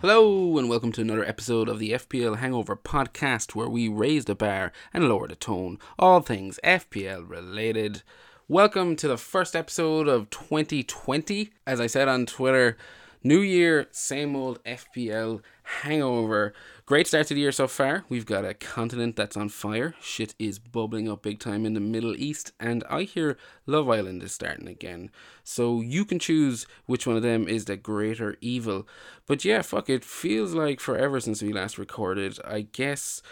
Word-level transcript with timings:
Hello, 0.00 0.56
and 0.56 0.70
welcome 0.70 0.90
to 0.92 1.02
another 1.02 1.24
episode 1.26 1.68
of 1.68 1.78
the 1.78 1.90
FPL 1.90 2.38
Hangover 2.38 2.76
podcast, 2.76 3.54
where 3.54 3.68
we 3.68 3.88
raise 3.88 4.24
the 4.24 4.34
bar 4.34 4.72
and 4.94 5.06
lower 5.06 5.28
the 5.28 5.36
tone, 5.36 5.78
all 5.98 6.20
things 6.20 6.58
FPL 6.64 7.28
related. 7.28 8.02
Welcome 8.48 8.96
to 8.96 9.08
the 9.08 9.18
first 9.18 9.54
episode 9.54 10.08
of 10.08 10.30
2020. 10.30 11.50
As 11.66 11.78
I 11.78 11.88
said 11.88 12.08
on 12.08 12.24
Twitter, 12.24 12.78
new 13.22 13.40
year, 13.40 13.86
same 13.90 14.34
old 14.34 14.64
FPL 14.64 15.42
hangover. 15.82 16.54
Great 16.90 17.06
start 17.06 17.28
to 17.28 17.34
the 17.34 17.40
year 17.40 17.52
so 17.52 17.68
far. 17.68 18.04
We've 18.08 18.26
got 18.26 18.44
a 18.44 18.52
continent 18.52 19.14
that's 19.14 19.36
on 19.36 19.48
fire. 19.48 19.94
Shit 20.02 20.34
is 20.40 20.58
bubbling 20.58 21.08
up 21.08 21.22
big 21.22 21.38
time 21.38 21.64
in 21.64 21.74
the 21.74 21.78
Middle 21.78 22.16
East, 22.16 22.50
and 22.58 22.82
I 22.90 23.04
hear 23.04 23.36
Love 23.64 23.88
Island 23.88 24.24
is 24.24 24.32
starting 24.32 24.66
again. 24.66 25.12
So 25.44 25.80
you 25.80 26.04
can 26.04 26.18
choose 26.18 26.66
which 26.86 27.06
one 27.06 27.14
of 27.14 27.22
them 27.22 27.46
is 27.46 27.66
the 27.66 27.76
greater 27.76 28.36
evil. 28.40 28.88
But 29.28 29.44
yeah, 29.44 29.62
fuck, 29.62 29.88
it 29.88 30.04
feels 30.04 30.52
like 30.52 30.80
forever 30.80 31.20
since 31.20 31.40
we 31.40 31.52
last 31.52 31.78
recorded. 31.78 32.40
I 32.44 32.62
guess 32.62 33.22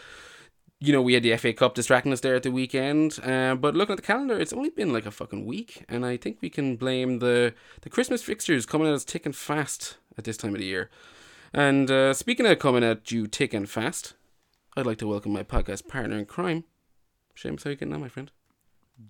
you 0.79 0.93
know, 0.93 1.03
we 1.03 1.15
had 1.15 1.25
the 1.25 1.37
FA 1.37 1.53
Cup 1.53 1.75
distracting 1.75 2.13
us 2.13 2.21
there 2.21 2.37
at 2.37 2.45
the 2.45 2.53
weekend. 2.53 3.19
Uh, 3.25 3.57
but 3.57 3.75
looking 3.75 3.95
at 3.95 3.97
the 3.97 4.07
calendar, 4.07 4.39
it's 4.39 4.53
only 4.53 4.71
been 4.71 4.93
like 4.93 5.05
a 5.05 5.11
fucking 5.11 5.45
week, 5.45 5.85
and 5.89 6.07
I 6.07 6.17
think 6.17 6.39
we 6.41 6.49
can 6.49 6.77
blame 6.77 7.19
the 7.19 7.55
the 7.81 7.91
Christmas 7.91 8.23
fixtures 8.23 8.67
coming 8.67 8.87
at 8.87 8.95
us 8.95 9.03
thick 9.03 9.27
and 9.27 9.35
fast 9.35 9.97
at 10.17 10.23
this 10.23 10.37
time 10.37 10.55
of 10.55 10.61
the 10.61 10.67
year. 10.67 10.91
And 11.53 11.91
uh, 11.91 12.15
speaking 12.15 12.47
of 12.47 12.59
coming 12.59 12.85
at 12.85 13.11
you 13.11 13.27
thick 13.27 13.55
and 13.55 13.69
fast, 13.69 14.15
I'd 14.77 14.87
like 14.87 14.99
to 14.99 15.07
welcome 15.07 15.33
my 15.33 15.43
podcast 15.43 15.89
partner 15.89 16.19
in 16.19 16.27
crime, 16.27 16.65
Seamus. 17.37 17.65
How 17.65 17.69
are 17.69 17.73
you 17.73 17.77
getting 17.79 17.95
on, 17.95 18.01
my 18.01 18.09
friend? 18.09 18.31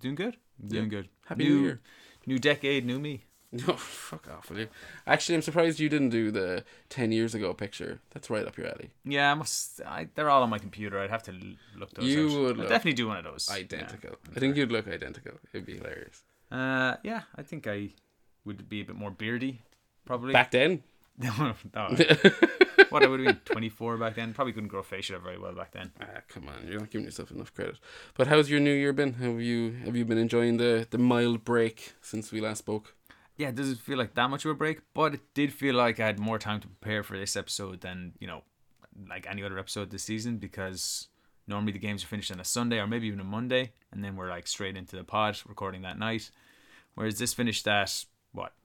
Doing 0.01 0.15
good. 0.15 0.37
Doing 0.65 0.89
good. 0.89 1.09
Happy 1.27 1.45
new, 1.45 1.55
New 1.57 1.63
Year. 1.63 1.81
New 2.27 2.39
decade, 2.39 2.85
new 2.85 2.99
me. 2.99 3.25
No, 3.51 3.73
fuck 3.77 4.29
off, 4.29 4.51
will 4.51 4.59
you? 4.59 4.69
Actually, 5.07 5.37
I'm 5.37 5.43
surprised 5.43 5.81
you 5.81 5.89
didn't 5.89 6.11
do 6.11 6.31
the 6.31 6.65
10 6.91 7.13
years 7.13 7.35
ago 7.35 7.55
picture. 7.55 8.01
That's 8.13 8.29
right 8.29 8.47
up 8.47 8.57
your 8.59 8.67
alley. 8.67 8.91
Yeah, 9.05 9.31
I 9.31 9.35
must. 9.35 9.81
I, 9.87 10.09
they're 10.15 10.29
all 10.29 10.43
on 10.43 10.51
my 10.51 10.59
computer. 10.59 10.99
I'd 11.01 11.11
have 11.11 11.23
to 11.25 11.35
look 11.77 11.95
those 11.95 12.05
You 12.05 12.29
out. 12.51 12.57
would 12.59 12.69
definitely 12.69 12.93
do 12.93 13.09
one 13.09 13.17
of 13.17 13.25
those. 13.25 13.49
Identical. 13.51 14.17
I 14.37 14.39
think 14.41 14.57
you'd 14.57 14.71
look 14.71 14.87
identical. 14.87 15.33
It'd 15.53 15.65
be 15.67 15.77
hilarious. 15.77 16.23
Yeah. 16.53 16.89
Uh, 16.91 16.97
yeah, 17.03 17.23
I 17.37 17.43
think 17.43 17.67
I 17.67 17.91
would 18.45 18.69
be 18.69 18.83
a 18.83 18.85
bit 18.85 18.97
more 18.97 19.11
beardy, 19.11 19.63
probably. 20.05 20.33
Back 20.35 20.51
then, 20.51 20.83
no, 21.21 21.31
what 22.91 23.03
I 23.03 23.09
would 23.09 23.21
have 23.21 23.45
been 23.45 23.57
24 23.57 23.97
back 23.97 24.15
then. 24.15 24.33
Probably 24.33 24.53
couldn't 24.53 24.69
grow 24.69 24.83
facial 24.83 25.17
hair 25.17 25.23
very 25.23 25.39
well 25.39 25.53
back 25.53 25.73
then. 25.73 25.91
Ah, 26.01 26.21
come 26.29 26.49
on, 26.49 26.67
you're 26.69 26.79
not 26.79 26.91
giving 26.91 27.07
yourself 27.07 27.33
enough 27.33 27.53
credit. 27.53 27.79
But 28.15 28.29
how's 28.29 28.49
your 28.49 28.61
new 28.61 28.73
year 28.73 28.93
been? 28.93 29.15
Have 29.15 29.41
you 29.41 29.73
have 29.85 29.97
you 29.97 30.05
been 30.05 30.19
enjoying 30.19 30.59
the 30.59 30.87
the 30.89 30.99
mild 30.99 31.45
break 31.45 31.95
since 32.01 32.31
we 32.31 32.41
last 32.41 32.59
spoke? 32.59 32.95
Yeah, 33.37 33.49
it 33.49 33.55
doesn't 33.55 33.79
feel 33.79 33.99
like 33.99 34.15
that 34.15 34.31
much 34.31 34.45
of 34.45 34.51
a 34.51 34.55
break, 34.55 34.81
but 34.95 35.15
it 35.15 35.21
did 35.33 35.53
feel 35.53 35.77
like 35.77 36.01
I 36.01 36.07
had 36.07 36.19
more 36.19 36.39
time 36.39 36.61
to 36.61 36.69
prepare 36.69 37.05
for 37.05 37.17
this 37.17 37.37
episode 37.37 37.81
than, 37.83 38.15
you 38.19 38.27
know, 38.27 38.43
like 39.09 39.29
any 39.31 39.45
other 39.45 39.61
episode 39.61 39.91
this 39.91 40.03
season 40.03 40.39
because 40.39 41.07
normally 41.47 41.71
the 41.71 41.79
games 41.79 42.03
are 42.03 42.09
finished 42.09 42.33
on 42.33 42.41
a 42.41 42.45
Sunday 42.45 42.79
or 42.81 42.89
maybe 42.89 43.07
even 43.07 43.21
a 43.21 43.25
Monday, 43.25 43.73
and 43.93 44.03
then 44.03 44.17
we're 44.17 44.29
like 44.29 44.49
straight 44.49 44.77
into 44.77 44.97
the 44.97 45.05
pod 45.05 45.39
recording 45.47 45.83
that 45.83 45.99
night. 45.99 46.31
Whereas 46.95 47.19
this 47.19 47.33
finished 47.33 47.67
at? 47.69 48.05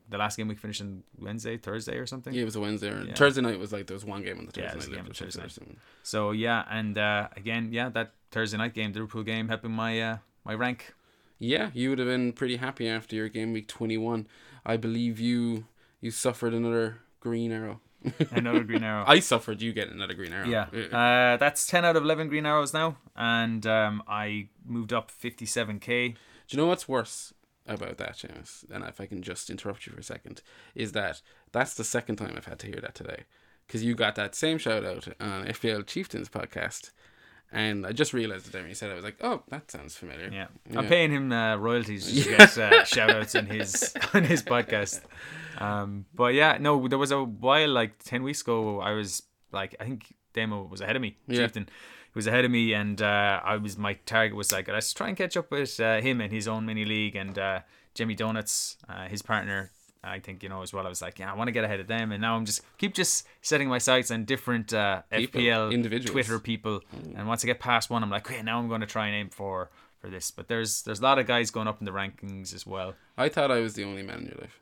The 0.09 0.17
last 0.17 0.37
game 0.37 0.47
we 0.47 0.55
finished 0.55 0.81
on 0.81 1.03
Wednesday, 1.17 1.57
Thursday 1.57 1.95
or 1.97 2.05
something? 2.05 2.33
Yeah, 2.33 2.41
it 2.41 2.45
was 2.45 2.55
a 2.55 2.59
Wednesday. 2.59 2.89
Or 2.89 3.03
Yeah. 3.03 3.15
Thursday 3.15 3.41
night 3.41 3.57
was 3.57 3.71
like 3.71 3.87
there 3.87 3.95
was 3.95 4.05
one 4.05 4.21
game 4.23 4.37
on 4.37 4.45
the 4.45 4.51
Thursday 4.51 4.67
Yeah, 4.67 4.79
night. 4.79 4.89
game 4.91 5.05
on 5.05 5.11
Thursday 5.13 5.43
awesome. 5.43 5.77
So 6.03 6.31
yeah, 6.31 6.65
and 6.69 6.97
uh, 6.97 7.29
again, 7.37 7.69
yeah, 7.71 7.89
that 7.89 8.13
Thursday 8.31 8.57
night 8.57 8.73
game, 8.73 8.91
the 8.93 8.99
Liverpool 8.99 9.23
game, 9.23 9.47
helping 9.47 9.71
my 9.71 9.99
uh, 10.01 10.17
my 10.45 10.53
rank. 10.53 10.93
Yeah, 11.39 11.71
you 11.73 11.89
would 11.89 11.99
have 11.99 12.07
been 12.07 12.31
pretty 12.33 12.57
happy 12.57 12.87
after 12.87 13.15
your 13.15 13.29
game 13.29 13.53
week 13.53 13.67
twenty 13.67 13.97
one. 13.97 14.27
I 14.65 14.77
believe 14.77 15.19
you 15.19 15.65
you 16.01 16.11
suffered 16.11 16.53
another 16.53 16.99
green 17.19 17.51
arrow. 17.51 17.79
Another 18.31 18.65
green 18.65 18.83
arrow. 18.83 19.05
I 19.07 19.19
suffered 19.21 19.61
you 19.61 19.71
getting 19.71 19.93
another 19.93 20.13
green 20.13 20.33
arrow. 20.33 20.45
Yeah, 20.49 20.63
uh, 20.91 21.37
that's 21.37 21.65
ten 21.65 21.85
out 21.85 21.95
of 21.95 22.03
eleven 22.03 22.27
green 22.27 22.45
arrows 22.45 22.73
now, 22.73 22.97
and 23.15 23.65
um, 23.65 24.03
I 24.09 24.49
moved 24.65 24.91
up 24.91 25.09
fifty 25.09 25.45
seven 25.45 25.79
k. 25.79 26.09
Do 26.09 26.15
you 26.49 26.57
know 26.57 26.67
what's 26.67 26.85
worse 26.85 27.33
about 27.67 27.97
that, 27.97 28.17
Seamus? 28.17 28.69
And 28.71 28.83
if 28.83 28.99
I 28.99 29.05
can 29.05 29.21
just 29.21 29.49
interrupt 29.49 29.85
you 29.85 29.93
for 29.93 29.99
a 29.99 30.03
second, 30.03 30.41
is 30.75 30.91
that 30.93 31.21
that's 31.51 31.73
the 31.73 31.83
second 31.83 32.17
time 32.17 32.33
I've 32.35 32.45
had 32.45 32.59
to 32.59 32.67
hear 32.67 32.81
that 32.81 32.95
today. 32.95 33.23
Because 33.67 33.83
you 33.83 33.95
got 33.95 34.15
that 34.15 34.35
same 34.35 34.57
shout 34.57 34.83
out 34.83 35.07
on 35.19 35.45
FPL 35.45 35.87
Chieftains 35.87 36.29
podcast. 36.29 36.91
And 37.51 37.85
I 37.85 37.91
just 37.91 38.13
realized 38.13 38.51
that 38.51 38.59
when 38.59 38.69
you 38.69 38.75
said 38.75 38.89
it. 38.89 38.93
I 38.93 38.95
was 38.95 39.03
like, 39.03 39.17
oh, 39.21 39.43
that 39.49 39.69
sounds 39.69 39.95
familiar. 39.95 40.29
Yeah. 40.31 40.47
Yeah. 40.69 40.79
I'm 40.79 40.87
paying 40.87 41.11
him 41.11 41.31
uh, 41.31 41.55
royalties 41.57 42.11
just 42.11 42.29
to 42.29 42.37
get 42.37 42.57
uh, 42.57 42.83
shout 42.83 43.11
outs 43.11 43.35
in 43.35 43.45
his 43.45 43.93
on 44.13 44.23
his 44.23 44.41
podcast. 44.41 45.01
Um, 45.59 46.05
but 46.15 46.33
yeah, 46.33 46.57
no, 46.59 46.87
there 46.87 46.97
was 46.97 47.11
a 47.11 47.23
while 47.23 47.69
like 47.69 48.03
ten 48.03 48.23
weeks 48.23 48.41
ago. 48.41 48.79
I 48.79 48.91
was 48.93 49.21
like, 49.51 49.75
I 49.79 49.83
think 49.85 50.15
Demo 50.33 50.63
was 50.63 50.81
ahead 50.81 50.95
of 50.95 51.01
me. 51.03 51.15
Yeah. 51.27 51.41
Chieftain, 51.41 51.69
he 52.13 52.17
was 52.17 52.27
ahead 52.27 52.45
of 52.45 52.51
me, 52.51 52.73
and 52.73 53.01
uh, 53.01 53.41
I 53.43 53.57
was 53.57 53.77
my 53.77 53.93
target 54.05 54.35
was 54.35 54.51
like, 54.51 54.67
let's 54.67 54.93
try 54.93 55.07
and 55.07 55.17
catch 55.17 55.35
up 55.35 55.49
with 55.51 55.79
uh, 55.79 55.99
him 55.99 56.21
in 56.21 56.29
his 56.31 56.47
own 56.47 56.65
mini 56.65 56.85
league, 56.85 57.15
and 57.15 57.37
uh, 57.39 57.59
Jimmy 57.95 58.15
Donuts, 58.15 58.77
uh, 58.87 59.07
his 59.07 59.21
partner. 59.21 59.71
I 60.05 60.19
think 60.19 60.43
you 60.43 60.49
know 60.49 60.61
as 60.61 60.73
well. 60.73 60.85
I 60.85 60.89
was 60.89 61.01
like, 61.01 61.17
yeah, 61.19 61.31
I 61.31 61.35
want 61.35 61.47
to 61.47 61.53
get 61.53 61.63
ahead 61.63 61.79
of 61.79 61.87
them, 61.87 62.11
and 62.11 62.21
now 62.21 62.35
I'm 62.35 62.45
just 62.45 62.61
keep 62.77 62.93
just 62.93 63.25
setting 63.41 63.69
my 63.69 63.77
sights 63.77 64.11
on 64.11 64.25
different 64.25 64.73
uh, 64.73 65.01
People, 65.09 65.41
FPL 65.41 65.71
individuals. 65.71 66.11
Twitter 66.11 66.39
people, 66.39 66.81
and 67.15 67.27
once 67.27 67.43
I 67.43 67.47
get 67.47 67.59
past 67.59 67.89
one, 67.89 68.03
I'm 68.03 68.09
like, 68.09 68.29
okay, 68.29 68.41
now 68.41 68.59
I'm 68.59 68.67
going 68.67 68.81
to 68.81 68.87
try 68.87 69.07
and 69.07 69.15
aim 69.15 69.29
for 69.29 69.69
for 69.99 70.09
this. 70.09 70.29
But 70.29 70.49
there's 70.49 70.81
there's 70.81 70.99
a 70.99 71.03
lot 71.03 71.19
of 71.19 71.25
guys 71.25 71.51
going 71.51 71.67
up 71.67 71.79
in 71.79 71.85
the 71.85 71.91
rankings 71.91 72.53
as 72.53 72.67
well. 72.67 72.95
I 73.17 73.29
thought 73.29 73.49
I 73.49 73.61
was 73.61 73.75
the 73.75 73.85
only 73.85 74.03
man 74.03 74.19
in 74.19 74.25
your 74.25 74.37
life. 74.41 74.59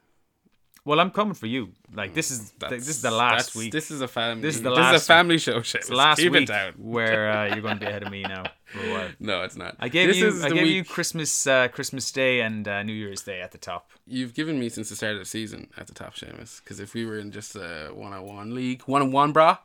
Well, 0.84 1.00
I'm 1.00 1.12
coming 1.12 1.36
for 1.36 1.46
you. 1.46 1.74
Like 1.94 2.16
this 2.16 2.32
is 2.32 2.52
this 2.70 2.88
is 2.88 3.02
the 3.04 3.12
last 3.12 3.56
week. 3.56 3.72
This 3.72 3.92
is 3.92 4.02
a 4.02 4.08
family. 4.08 4.42
This 4.42 4.56
is 4.56 4.64
the 4.64 4.74
This 4.74 4.96
is 4.96 5.04
a 5.04 5.06
family 5.06 5.38
show, 5.38 5.60
Seamus. 5.60 5.92
Last 5.92 6.18
Keep 6.20 6.32
week 6.32 6.50
where 6.78 7.30
uh, 7.30 7.46
you're 7.54 7.62
going 7.62 7.76
to 7.78 7.80
be 7.80 7.86
ahead 7.86 8.02
of 8.02 8.12
me 8.12 8.24
now 8.24 8.44
for 8.66 8.80
a 8.80 8.92
while. 8.92 9.10
No, 9.20 9.44
it's 9.44 9.56
not. 9.56 9.76
I 9.80 9.90
gave 9.90 10.08
this 10.08 10.18
you 10.18 10.44
I 10.44 10.50
gave 10.50 10.64
week 10.64 10.76
you 10.76 10.84
Christmas 10.84 11.46
uh, 11.46 11.68
Christmas 11.68 12.12
Day 12.12 12.42
and 12.42 12.68
uh, 12.68 12.82
New 12.82 12.94
Year's 12.94 13.22
Day 13.22 13.42
at 13.42 13.52
the 13.52 13.60
top. 13.60 13.92
you've 14.08 14.34
given 14.34 14.60
me 14.60 14.70
since 14.70 14.90
the 14.90 14.96
start 14.96 15.14
of 15.14 15.20
the 15.20 15.26
season 15.26 15.70
at 15.78 15.86
the 15.86 15.94
top, 15.94 16.16
Seamus. 16.16 16.64
Because 16.64 16.80
if 16.80 16.96
we 16.96 17.06
were 17.06 17.20
in 17.20 17.32
just 17.32 17.56
a 17.56 17.92
one-on-one 17.94 18.56
league, 18.56 18.82
one-on-one, 18.84 19.34
brah, 19.34 19.60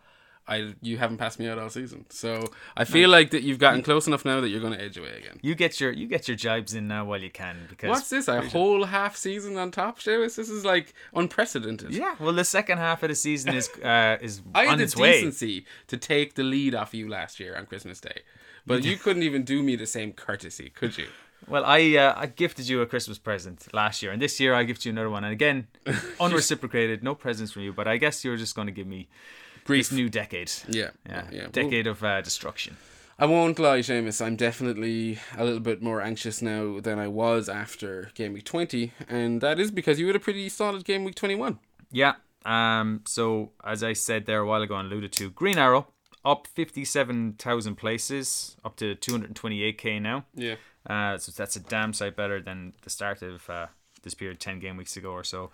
I 0.48 0.74
you 0.80 0.96
haven't 0.98 1.16
passed 1.18 1.38
me 1.40 1.48
out 1.48 1.58
all 1.58 1.68
season. 1.70 2.06
So 2.08 2.52
I 2.76 2.84
feel 2.84 3.10
like 3.10 3.30
that 3.30 3.42
you've 3.42 3.58
gotten 3.58 3.82
close 3.82 4.06
enough 4.06 4.24
now 4.24 4.40
that 4.40 4.48
you're 4.48 4.60
going 4.60 4.72
to 4.74 4.80
edge 4.80 4.96
away 4.96 5.16
again. 5.18 5.38
You 5.42 5.54
get 5.54 5.80
your 5.80 5.90
you 5.92 6.06
get 6.06 6.28
your 6.28 6.36
jibes 6.36 6.74
in 6.74 6.86
now 6.86 7.04
while 7.04 7.20
you 7.20 7.30
can 7.30 7.66
because 7.68 7.88
What's 7.90 8.10
this? 8.10 8.28
A 8.28 8.40
whole 8.42 8.84
half 8.84 9.16
season 9.16 9.56
on 9.58 9.70
top, 9.72 9.98
Seamus? 9.98 10.36
This 10.36 10.48
is 10.48 10.64
like 10.64 10.94
unprecedented. 11.14 11.92
yeah. 11.94 12.14
Well, 12.20 12.32
the 12.32 12.44
second 12.44 12.78
half 12.78 13.02
of 13.02 13.08
the 13.08 13.14
season 13.16 13.54
is 13.54 13.68
uh, 13.84 14.18
is 14.20 14.42
I 14.54 14.64
had 14.64 14.72
on 14.72 14.78
the 14.78 14.84
its 14.84 14.96
way. 14.96 15.12
decency 15.12 15.66
to 15.88 15.96
take 15.96 16.34
the 16.34 16.44
lead 16.44 16.74
off 16.74 16.94
you 16.94 17.08
last 17.08 17.40
year 17.40 17.56
on 17.56 17.66
Christmas 17.66 18.00
Day, 18.00 18.20
but 18.66 18.84
you 18.84 18.96
couldn't 18.96 19.22
even 19.24 19.42
do 19.42 19.62
me 19.62 19.74
the 19.76 19.86
same 19.86 20.12
courtesy, 20.12 20.70
could 20.70 20.96
you? 20.98 21.08
Well, 21.48 21.64
I 21.66 21.94
uh, 21.96 22.14
I 22.16 22.26
gifted 22.26 22.66
you 22.66 22.80
a 22.80 22.86
Christmas 22.86 23.18
present 23.18 23.72
last 23.72 24.02
year, 24.02 24.10
and 24.10 24.20
this 24.20 24.40
year 24.40 24.54
I 24.54 24.64
gift 24.64 24.84
you 24.86 24.90
another 24.90 25.10
one. 25.10 25.22
And 25.22 25.32
again, 25.32 25.66
unreciprocated, 26.18 27.02
no 27.02 27.14
presents 27.14 27.52
from 27.52 27.62
you. 27.62 27.72
But 27.74 27.86
I 27.86 27.98
guess 27.98 28.24
you're 28.24 28.38
just 28.38 28.56
going 28.56 28.66
to 28.66 28.72
give 28.72 28.86
me 28.86 29.06
Grief. 29.66 29.88
this 29.90 29.96
new 29.96 30.08
decade. 30.08 30.52
Yeah, 30.68 30.90
Yeah, 31.08 31.24
yeah. 31.30 31.40
Well, 31.42 31.50
decade 31.50 31.86
of 31.86 32.02
uh, 32.02 32.20
destruction. 32.22 32.76
I 33.18 33.24
won't 33.24 33.58
lie, 33.58 33.78
Seamus. 33.78 34.24
I'm 34.24 34.36
definitely 34.36 35.18
a 35.36 35.44
little 35.44 35.60
bit 35.60 35.82
more 35.82 36.02
anxious 36.02 36.42
now 36.42 36.80
than 36.80 36.98
I 36.98 37.08
was 37.08 37.48
after 37.48 38.10
game 38.14 38.34
week 38.34 38.44
20, 38.44 38.92
and 39.08 39.40
that 39.40 39.58
is 39.58 39.70
because 39.70 39.98
you 39.98 40.06
had 40.06 40.16
a 40.16 40.20
pretty 40.20 40.50
solid 40.50 40.84
game 40.84 41.02
week 41.04 41.14
21. 41.14 41.58
Yeah. 41.90 42.14
Um. 42.44 43.02
So 43.06 43.52
as 43.64 43.82
I 43.82 43.92
said 43.94 44.26
there 44.26 44.40
a 44.40 44.46
while 44.46 44.62
ago 44.62 44.76
and 44.76 44.90
alluded 44.90 45.12
to, 45.12 45.30
Green 45.30 45.58
Arrow 45.58 45.88
up 46.24 46.46
fifty-seven 46.46 47.34
thousand 47.38 47.76
places, 47.76 48.56
up 48.64 48.76
to 48.76 48.94
two 48.94 49.12
hundred 49.12 49.34
twenty-eight 49.34 49.78
k 49.78 49.98
now. 49.98 50.26
Yeah. 50.34 50.56
Uh. 50.88 51.18
So 51.18 51.32
that's 51.32 51.56
a 51.56 51.60
damn 51.60 51.92
sight 51.92 52.14
better 52.16 52.40
than 52.40 52.74
the 52.82 52.90
start 52.90 53.22
of 53.22 53.48
uh, 53.50 53.66
this 54.02 54.14
period 54.14 54.38
ten 54.38 54.60
game 54.60 54.76
weeks 54.76 54.96
ago 54.96 55.10
or 55.10 55.24
so. 55.24 55.50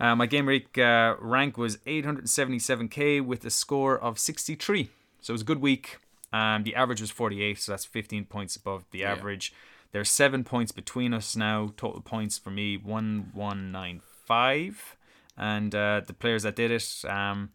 Uh, 0.00 0.16
my 0.16 0.24
game 0.24 0.46
week 0.46 0.78
uh, 0.78 1.14
rank 1.20 1.58
was 1.58 1.76
877k 1.78 3.22
with 3.22 3.44
a 3.44 3.50
score 3.50 3.98
of 3.98 4.18
63. 4.18 4.88
So 5.20 5.32
it 5.32 5.34
was 5.34 5.42
a 5.42 5.44
good 5.44 5.60
week. 5.60 5.98
Um, 6.32 6.62
the 6.62 6.74
average 6.74 7.02
was 7.02 7.10
48, 7.10 7.58
so 7.58 7.72
that's 7.72 7.84
15 7.84 8.24
points 8.24 8.56
above 8.56 8.84
the 8.92 9.04
average. 9.04 9.52
There's 9.92 10.08
seven 10.08 10.42
points 10.42 10.72
between 10.72 11.12
us 11.12 11.36
now. 11.36 11.74
Total 11.76 12.00
points 12.00 12.38
for 12.38 12.50
me 12.50 12.78
1195. 12.78 14.96
And 15.36 15.74
uh, 15.74 16.00
the 16.06 16.14
players 16.14 16.44
that 16.44 16.56
did 16.56 16.70
it 16.70 17.04
um, 17.06 17.50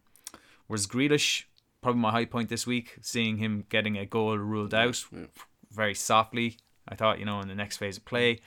was 0.68 0.86
Grealish, 0.86 1.44
probably 1.80 2.00
my 2.00 2.12
high 2.12 2.26
point 2.26 2.48
this 2.48 2.66
week, 2.66 2.98
seeing 3.00 3.38
him 3.38 3.64
getting 3.70 3.96
a 3.96 4.06
goal 4.06 4.38
ruled 4.38 4.74
out 4.74 5.04
very 5.72 5.94
softly. 5.94 6.58
I 6.88 6.94
thought, 6.94 7.18
you 7.18 7.24
know, 7.24 7.40
in 7.40 7.48
the 7.48 7.54
next 7.54 7.78
phase 7.78 7.96
of 7.96 8.04
play. 8.04 8.40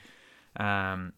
Um, 0.56 1.12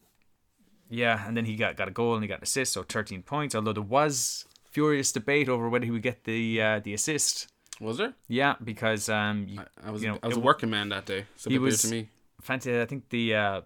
yeah, 0.93 1.27
and 1.27 1.35
then 1.35 1.45
he 1.45 1.55
got, 1.55 1.75
got 1.75 1.87
a 1.87 1.91
goal 1.91 2.13
and 2.13 2.23
he 2.23 2.27
got 2.27 2.37
an 2.39 2.43
assist, 2.43 2.73
so 2.73 2.83
13 2.83 3.23
points. 3.23 3.55
Although 3.55 3.73
there 3.73 3.81
was 3.83 4.45
furious 4.69 5.11
debate 5.11 5.49
over 5.49 5.67
whether 5.69 5.85
he 5.85 5.91
would 5.91 6.01
get 6.03 6.23
the 6.23 6.61
uh, 6.61 6.79
the 6.79 6.93
assist. 6.93 7.47
Was 7.79 7.97
there? 7.97 8.13
Yeah, 8.27 8.55
because 8.63 9.09
um, 9.09 9.47
you, 9.49 9.59
I 9.83 9.89
was 9.91 10.03
you 10.03 10.09
know, 10.09 10.19
I 10.21 10.27
was 10.27 10.37
a 10.37 10.39
working 10.39 10.69
man 10.69 10.89
that 10.89 11.05
day, 11.05 11.25
so 11.35 11.49
he 11.49 11.55
it 11.55 11.59
was 11.59 11.73
was- 11.73 11.81
to 11.83 11.87
me. 11.89 12.09
fancy. 12.41 12.79
I 12.79 12.85
think 12.85 13.09
the 13.09 13.35
uh, 13.35 13.61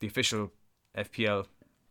the 0.00 0.08
official 0.08 0.52
FPL 0.96 1.46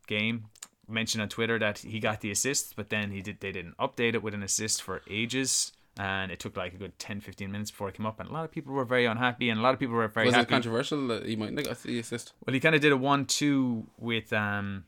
game 0.07 0.45
mentioned 0.87 1.21
on 1.21 1.29
Twitter 1.29 1.57
that 1.57 1.79
he 1.79 1.99
got 1.99 2.21
the 2.21 2.29
assist, 2.31 2.75
but 2.75 2.89
then 2.89 3.11
he 3.11 3.21
did 3.21 3.39
they 3.39 3.51
didn't 3.53 3.77
update 3.77 4.13
it 4.13 4.21
with 4.21 4.33
an 4.33 4.43
assist 4.43 4.81
for 4.81 5.01
ages. 5.09 5.71
And 5.97 6.29
it 6.29 6.39
took 6.41 6.57
like 6.57 6.73
a 6.73 6.77
good 6.77 6.99
10 6.99 7.21
15 7.21 7.49
minutes 7.49 7.71
before 7.71 7.87
it 7.87 7.95
came 7.95 8.05
up. 8.05 8.19
And 8.19 8.29
a 8.29 8.33
lot 8.33 8.43
of 8.43 8.51
people 8.51 8.73
were 8.73 8.83
very 8.83 9.05
unhappy, 9.05 9.49
and 9.49 9.59
a 9.59 9.63
lot 9.63 9.73
of 9.73 9.79
people 9.79 9.95
were 9.95 10.07
very 10.09 10.25
Was 10.25 10.35
it 10.35 10.47
controversial 10.49 11.07
that 11.07 11.25
he 11.25 11.35
might 11.37 11.53
not 11.53 11.63
got 11.65 11.81
the 11.83 11.99
assist? 11.99 12.33
well, 12.45 12.53
he 12.53 12.59
kind 12.59 12.75
of 12.75 12.81
did 12.81 12.91
a 12.91 12.97
1 12.97 13.25
2 13.25 13.87
with, 13.97 14.33
um, 14.33 14.83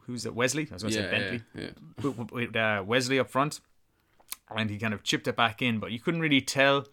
who's 0.00 0.26
it? 0.26 0.34
Wesley? 0.34 0.68
I 0.70 0.74
was 0.74 0.82
going 0.82 0.94
to 0.94 1.00
Yeah, 1.00 1.04
say 1.10 1.10
Bentley. 1.10 1.42
yeah, 1.54 1.70
yeah. 2.02 2.10
with, 2.10 2.32
with 2.32 2.56
uh, 2.56 2.82
Wesley 2.86 3.18
up 3.18 3.30
front, 3.30 3.60
and 4.54 4.68
he 4.68 4.78
kind 4.78 4.92
of 4.92 5.02
chipped 5.02 5.26
it 5.26 5.36
back 5.36 5.62
in, 5.62 5.78
but 5.78 5.90
you 5.90 5.98
couldn't 6.00 6.20
really 6.20 6.42
tell 6.42 6.84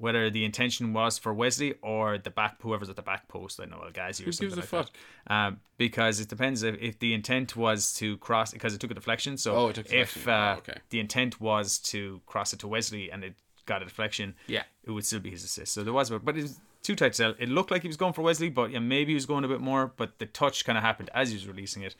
whether 0.00 0.30
the 0.30 0.44
intention 0.44 0.92
was 0.92 1.18
for 1.18 1.32
Wesley 1.32 1.74
or 1.82 2.18
the 2.18 2.30
back 2.30 2.56
whoever's 2.62 2.88
at 2.88 2.96
the 2.96 3.02
back 3.02 3.28
post. 3.28 3.60
I 3.60 3.66
know 3.66 3.80
El 3.84 3.92
Ghazi 3.92 4.24
or 4.24 4.26
Who 4.26 4.32
something 4.32 4.54
a 4.54 4.60
like 4.60 4.64
fuck? 4.68 4.90
that. 5.28 5.32
Um, 5.34 5.60
because 5.76 6.18
it 6.20 6.28
depends 6.28 6.62
if, 6.62 6.76
if 6.80 6.98
the 6.98 7.14
intent 7.14 7.54
was 7.56 7.92
to 7.94 8.16
cross 8.16 8.52
because 8.52 8.74
it 8.74 8.80
took 8.80 8.90
a 8.90 8.94
deflection. 8.94 9.36
So 9.36 9.54
Oh, 9.54 9.68
it 9.68 9.74
took 9.76 9.92
if 9.92 10.26
uh, 10.26 10.54
Oh, 10.56 10.58
okay. 10.58 10.78
the 10.90 11.00
intent 11.00 11.40
was 11.40 11.78
to 11.92 12.20
cross 12.26 12.52
it 12.52 12.58
to 12.60 12.68
Wesley 12.68 13.12
and 13.12 13.22
it 13.22 13.34
got 13.66 13.82
a 13.82 13.84
deflection, 13.84 14.34
Yeah. 14.48 14.62
it 14.84 14.90
would 14.90 15.04
still 15.06 15.20
be 15.20 15.30
his 15.30 15.44
assist. 15.44 15.72
So 15.74 15.84
there 15.84 15.92
was, 15.92 16.10
but 16.10 16.36
it 16.36 16.42
was 16.42 16.58
too 16.82 16.96
tight 16.96 17.12
to 17.12 17.22
tell. 17.22 17.34
It 17.38 17.48
looked 17.50 17.70
like 17.70 17.82
he 17.82 17.88
was 17.88 17.96
going 17.98 18.14
for 18.14 18.22
Wesley, 18.22 18.48
but 18.48 18.70
yeah, 18.70 18.78
maybe 18.78 19.10
he 19.12 19.14
was 19.14 19.26
going 19.26 19.44
a 19.44 19.48
bit 19.48 19.60
more. 19.60 19.92
But 19.96 20.18
the 20.18 20.26
touch 20.26 20.64
kind 20.64 20.78
of 20.78 20.82
happened 20.82 21.10
as 21.14 21.28
he 21.28 21.34
was 21.36 21.46
releasing 21.46 21.82
it. 21.82 21.94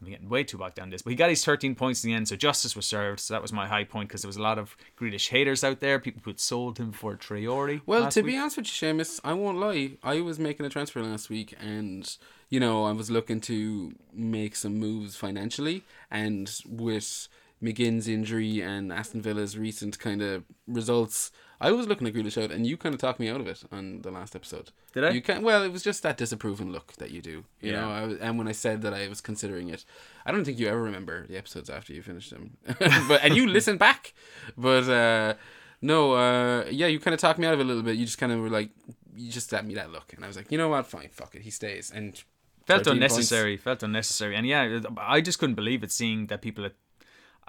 I'm 0.00 0.08
getting 0.08 0.28
way 0.28 0.44
too 0.44 0.56
bogged 0.56 0.76
down 0.76 0.84
in 0.84 0.90
this, 0.90 1.02
but 1.02 1.10
he 1.10 1.16
got 1.16 1.28
his 1.28 1.44
13 1.44 1.74
points 1.74 2.02
in 2.02 2.10
the 2.10 2.16
end, 2.16 2.28
so 2.28 2.36
justice 2.36 2.74
was 2.74 2.86
served. 2.86 3.20
So 3.20 3.34
that 3.34 3.42
was 3.42 3.52
my 3.52 3.66
high 3.66 3.84
point 3.84 4.08
because 4.08 4.22
there 4.22 4.28
was 4.28 4.36
a 4.36 4.42
lot 4.42 4.58
of 4.58 4.76
Grealish 4.98 5.28
haters 5.28 5.62
out 5.62 5.80
there. 5.80 5.98
People 5.98 6.22
who'd 6.24 6.40
sold 6.40 6.78
him 6.78 6.92
for 6.92 7.16
Traore. 7.16 7.82
Well, 7.84 8.08
to 8.08 8.22
week. 8.22 8.34
be 8.34 8.38
honest 8.38 8.56
with 8.56 8.82
you, 8.82 8.88
Seamus, 8.88 9.20
I 9.22 9.34
won't 9.34 9.58
lie. 9.58 9.92
I 10.02 10.20
was 10.20 10.38
making 10.38 10.64
a 10.64 10.70
transfer 10.70 11.02
last 11.02 11.28
week, 11.28 11.54
and 11.60 12.16
you 12.48 12.60
know, 12.60 12.84
I 12.84 12.92
was 12.92 13.10
looking 13.10 13.40
to 13.42 13.94
make 14.12 14.56
some 14.56 14.78
moves 14.78 15.16
financially, 15.16 15.82
and 16.10 16.50
with 16.68 17.28
McGinn's 17.62 18.08
injury 18.08 18.62
and 18.62 18.92
Aston 18.92 19.20
Villa's 19.20 19.58
recent 19.58 19.98
kind 19.98 20.22
of 20.22 20.44
results, 20.66 21.30
I 21.60 21.70
was 21.72 21.86
looking 21.86 22.06
at 22.06 22.14
Grealish 22.14 22.42
out, 22.42 22.50
and 22.50 22.66
you 22.66 22.76
kind 22.76 22.94
of 22.94 23.00
talked 23.00 23.20
me 23.20 23.28
out 23.28 23.40
of 23.40 23.46
it 23.46 23.62
on 23.70 24.00
the 24.02 24.10
last 24.10 24.34
episode. 24.34 24.70
Did 24.94 25.04
I? 25.04 25.10
You 25.10 25.20
can 25.20 25.42
Well, 25.42 25.62
it 25.62 25.70
was 25.72 25.82
just 25.82 26.02
that 26.02 26.16
disapproving 26.16 26.72
look 26.72 26.94
that 26.94 27.10
you 27.10 27.20
do. 27.20 27.44
You 27.60 27.72
Yeah. 27.72 27.80
know, 27.82 27.90
I 27.90 28.04
was, 28.06 28.18
and 28.18 28.38
when 28.38 28.48
I 28.48 28.52
said 28.52 28.80
that 28.82 28.94
I 28.94 29.08
was 29.08 29.20
considering 29.20 29.68
it, 29.68 29.84
I 30.24 30.32
don't 30.32 30.44
think 30.44 30.58
you 30.58 30.68
ever 30.68 30.82
remember 30.82 31.26
the 31.26 31.36
episodes 31.36 31.68
after 31.68 31.92
you 31.92 32.02
finished 32.02 32.30
them, 32.30 32.56
but 33.08 33.20
and 33.22 33.36
you 33.36 33.46
listen 33.56 33.76
back, 33.76 34.14
but. 34.56 34.88
uh 34.88 35.34
no, 35.82 36.12
uh, 36.12 36.66
yeah, 36.70 36.88
you 36.88 37.00
kind 37.00 37.14
of 37.14 37.20
talked 37.20 37.38
me 37.38 37.46
out 37.46 37.54
of 37.54 37.60
it 37.60 37.62
a 37.62 37.66
little 37.66 37.82
bit. 37.82 37.96
You 37.96 38.04
just 38.04 38.18
kind 38.18 38.30
of 38.32 38.38
were 38.40 38.50
like, 38.50 38.68
you 39.16 39.30
just 39.32 39.50
let 39.50 39.64
me 39.64 39.72
that 39.76 39.90
look, 39.90 40.12
and 40.12 40.22
I 40.22 40.28
was 40.28 40.36
like, 40.36 40.52
you 40.52 40.58
know 40.58 40.68
what, 40.68 40.86
fine, 40.86 41.08
fuck 41.10 41.34
it, 41.34 41.40
he 41.40 41.48
stays. 41.50 41.90
And 41.90 42.22
felt 42.66 42.84
13 42.84 42.84
points. 42.84 43.14
unnecessary. 43.14 43.56
Felt 43.56 43.82
unnecessary, 43.82 44.36
and 44.36 44.46
yeah, 44.46 44.80
I 44.98 45.22
just 45.22 45.38
couldn't 45.38 45.54
believe 45.54 45.82
it. 45.82 45.90
Seeing 45.90 46.26
that 46.26 46.42
people, 46.42 46.64
had, 46.64 46.74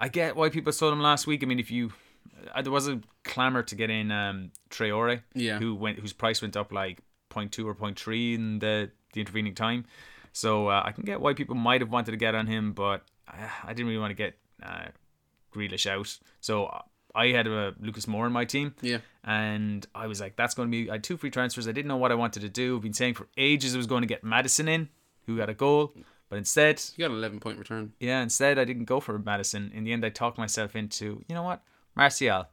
I 0.00 0.08
get 0.08 0.34
why 0.34 0.48
people 0.48 0.72
saw 0.72 0.88
them 0.88 1.00
last 1.02 1.26
week. 1.26 1.42
I 1.42 1.46
mean, 1.46 1.58
if 1.60 1.70
you, 1.70 1.92
uh, 2.54 2.62
there 2.62 2.72
was 2.72 2.88
a 2.88 3.00
clamor 3.24 3.62
to 3.62 3.74
get 3.74 3.90
in 3.90 4.10
um, 4.12 4.50
Traore, 4.70 5.22
Yeah. 5.34 5.58
who 5.58 5.74
went, 5.74 5.98
whose 5.98 6.12
price 6.12 6.40
went 6.42 6.56
up 6.56 6.72
like 6.72 7.00
0.2 7.30 7.64
or 7.66 7.74
0.3 7.74 8.34
in 8.34 8.58
the 8.58 8.90
the 9.14 9.20
intervening 9.20 9.54
time. 9.54 9.84
So 10.32 10.68
uh, 10.68 10.82
I 10.84 10.92
can 10.92 11.04
get 11.04 11.20
why 11.20 11.34
people 11.34 11.54
might 11.54 11.80
have 11.82 11.90
wanted 11.90 12.12
to 12.12 12.16
get 12.16 12.34
on 12.34 12.46
him, 12.46 12.72
but 12.72 13.02
I, 13.28 13.48
I 13.64 13.68
didn't 13.74 13.86
really 13.88 13.98
want 14.00 14.10
to 14.10 14.14
get 14.14 14.38
uh, 14.62 14.86
Grealish 15.54 15.86
out. 15.86 16.18
So 16.40 16.82
I 17.14 17.26
had 17.28 17.46
a 17.46 17.74
Lucas 17.78 18.06
Moura 18.06 18.26
in 18.28 18.32
my 18.32 18.44
team. 18.46 18.74
Yeah. 18.80 18.98
And 19.24 19.86
I 19.94 20.06
was 20.06 20.20
like, 20.20 20.36
that's 20.36 20.54
going 20.54 20.68
to 20.68 20.70
be. 20.70 20.90
I 20.90 20.94
had 20.94 21.04
two 21.04 21.16
free 21.18 21.30
transfers. 21.30 21.68
I 21.68 21.72
didn't 21.72 21.88
know 21.88 21.96
what 21.98 22.10
I 22.10 22.14
wanted 22.14 22.40
to 22.40 22.48
do. 22.48 22.76
I've 22.76 22.82
been 22.82 22.92
saying 22.94 23.14
for 23.14 23.28
ages 23.36 23.74
I 23.74 23.76
was 23.76 23.86
going 23.86 24.00
to 24.02 24.08
get 24.08 24.24
Maddison 24.24 24.66
in, 24.68 24.88
who 25.26 25.36
got 25.36 25.50
a 25.50 25.54
goal. 25.54 25.92
But 26.30 26.38
instead, 26.38 26.82
you 26.96 27.04
got 27.04 27.10
an 27.10 27.18
11 27.18 27.40
point 27.40 27.58
return. 27.58 27.92
yeah, 28.00 28.22
instead 28.22 28.58
I 28.58 28.64
didn't 28.64 28.86
go 28.86 29.00
for 29.00 29.18
Maddison. 29.18 29.70
In 29.74 29.84
the 29.84 29.92
end, 29.92 30.02
I 30.06 30.08
talked 30.08 30.38
myself 30.38 30.74
into, 30.74 31.22
you 31.28 31.34
know 31.34 31.42
what, 31.42 31.62
Martial. 31.94 32.46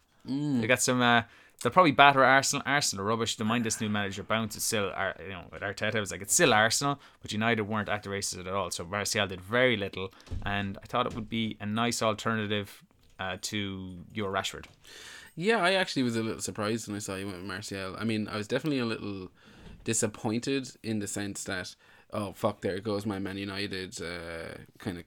They 0.61 0.67
got 0.67 0.81
some. 0.81 1.01
Uh, 1.01 1.23
they'll 1.61 1.71
probably 1.71 1.91
batter 1.91 2.23
Arsenal. 2.23 2.63
Arsenal 2.65 3.05
rubbish. 3.05 3.35
Don't 3.35 3.47
mind 3.47 3.65
this 3.65 3.81
new 3.81 3.89
manager 3.89 4.23
bounce. 4.23 4.55
It's 4.55 4.65
still, 4.65 4.91
Ar- 4.95 5.15
you 5.21 5.29
know, 5.29 5.43
with 5.51 5.61
Arteta, 5.61 5.99
was 5.99 6.11
like, 6.11 6.21
it's 6.21 6.33
still 6.33 6.53
Arsenal, 6.53 6.99
but 7.21 7.31
United 7.31 7.63
weren't 7.63 7.89
at 7.89 8.03
the 8.03 8.09
races 8.09 8.39
at 8.39 8.47
all. 8.47 8.71
So 8.71 8.85
Martial 8.85 9.27
did 9.27 9.41
very 9.41 9.75
little, 9.77 10.13
and 10.45 10.77
I 10.83 10.85
thought 10.87 11.05
it 11.05 11.15
would 11.15 11.29
be 11.29 11.57
a 11.59 11.65
nice 11.65 12.01
alternative 12.01 12.83
uh, 13.19 13.37
to 13.41 14.05
your 14.13 14.31
Rashford. 14.31 14.65
Yeah, 15.35 15.59
I 15.59 15.73
actually 15.73 16.03
was 16.03 16.15
a 16.15 16.23
little 16.23 16.41
surprised 16.41 16.87
when 16.87 16.97
I 16.97 16.99
saw 16.99 17.15
you 17.15 17.25
went 17.25 17.37
with 17.37 17.47
Martial. 17.47 17.95
I 17.97 18.03
mean, 18.03 18.27
I 18.27 18.35
was 18.37 18.47
definitely 18.47 18.79
a 18.79 18.85
little 18.85 19.29
disappointed 19.83 20.69
in 20.83 20.99
the 20.99 21.07
sense 21.07 21.43
that, 21.45 21.75
oh, 22.11 22.33
fuck, 22.33 22.61
there 22.61 22.75
it 22.75 22.83
goes 22.83 23.05
my 23.05 23.19
Man 23.19 23.37
United 23.37 24.01
uh, 24.01 24.57
kind 24.79 24.97
of 24.97 25.05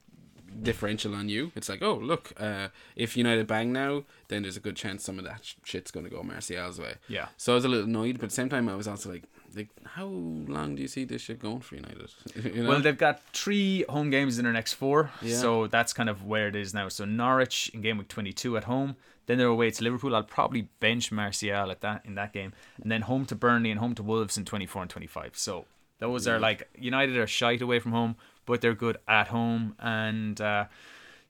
differential 0.61 1.15
on 1.15 1.29
you. 1.29 1.51
It's 1.55 1.69
like, 1.69 1.81
oh, 1.81 1.95
look, 1.95 2.33
uh, 2.39 2.69
if 2.95 3.17
United 3.17 3.47
bang 3.47 3.71
now, 3.73 4.03
then 4.27 4.43
there's 4.43 4.57
a 4.57 4.59
good 4.61 4.75
chance 4.75 5.03
some 5.03 5.17
of 5.19 5.25
that 5.25 5.43
sh- 5.45 5.55
shit's 5.63 5.91
going 5.91 6.05
to 6.05 6.09
go 6.09 6.21
Martial's 6.23 6.79
way. 6.79 6.95
Yeah. 7.07 7.27
So 7.37 7.53
I 7.53 7.55
was 7.55 7.65
a 7.65 7.67
little 7.67 7.85
annoyed, 7.85 8.15
but 8.17 8.25
at 8.25 8.29
the 8.29 8.35
same 8.35 8.49
time, 8.49 8.69
I 8.69 8.75
was 8.75 8.87
also 8.87 9.11
like, 9.11 9.23
like, 9.55 9.69
how 9.85 10.05
long 10.05 10.75
do 10.75 10.81
you 10.81 10.87
see 10.87 11.03
this 11.05 11.21
shit 11.21 11.39
going 11.39 11.59
for 11.59 11.75
United? 11.75 12.09
you 12.55 12.63
know? 12.63 12.69
Well, 12.69 12.79
they've 12.81 12.97
got 12.97 13.21
three 13.33 13.85
home 13.87 14.09
games 14.09 14.39
in 14.39 14.45
their 14.45 14.53
next 14.53 14.73
four, 14.73 15.11
Yeah. 15.21 15.35
so 15.37 15.67
that's 15.67 15.93
kind 15.93 16.09
of 16.09 16.25
where 16.25 16.47
it 16.47 16.55
is 16.55 16.73
now. 16.73 16.89
So 16.89 17.05
Norwich 17.05 17.69
in 17.73 17.81
game 17.81 17.99
week 17.99 18.07
twenty 18.07 18.33
two 18.33 18.57
at 18.57 18.63
home, 18.63 18.95
then 19.27 19.37
they're 19.37 19.45
away 19.47 19.69
to 19.69 19.83
Liverpool. 19.83 20.15
I'll 20.15 20.23
probably 20.23 20.63
bench 20.79 21.11
Martial 21.11 21.69
at 21.69 21.81
that 21.81 22.03
in 22.03 22.15
that 22.15 22.33
game, 22.33 22.53
and 22.81 22.91
then 22.91 23.01
home 23.03 23.27
to 23.27 23.35
Burnley 23.35 23.69
and 23.69 23.79
home 23.79 23.93
to 23.93 24.01
Wolves 24.01 24.39
in 24.39 24.43
twenty 24.45 24.65
four 24.65 24.81
and 24.81 24.89
twenty 24.89 25.05
five. 25.07 25.37
So 25.37 25.65
those 25.99 26.27
are 26.27 26.39
like 26.39 26.67
United 26.79 27.15
are 27.17 27.27
shite 27.27 27.61
away 27.61 27.77
from 27.77 27.91
home, 27.91 28.15
but 28.45 28.61
they're 28.61 28.73
good 28.73 28.97
at 29.07 29.27
home, 29.27 29.75
and 29.79 30.39
uh, 30.39 30.65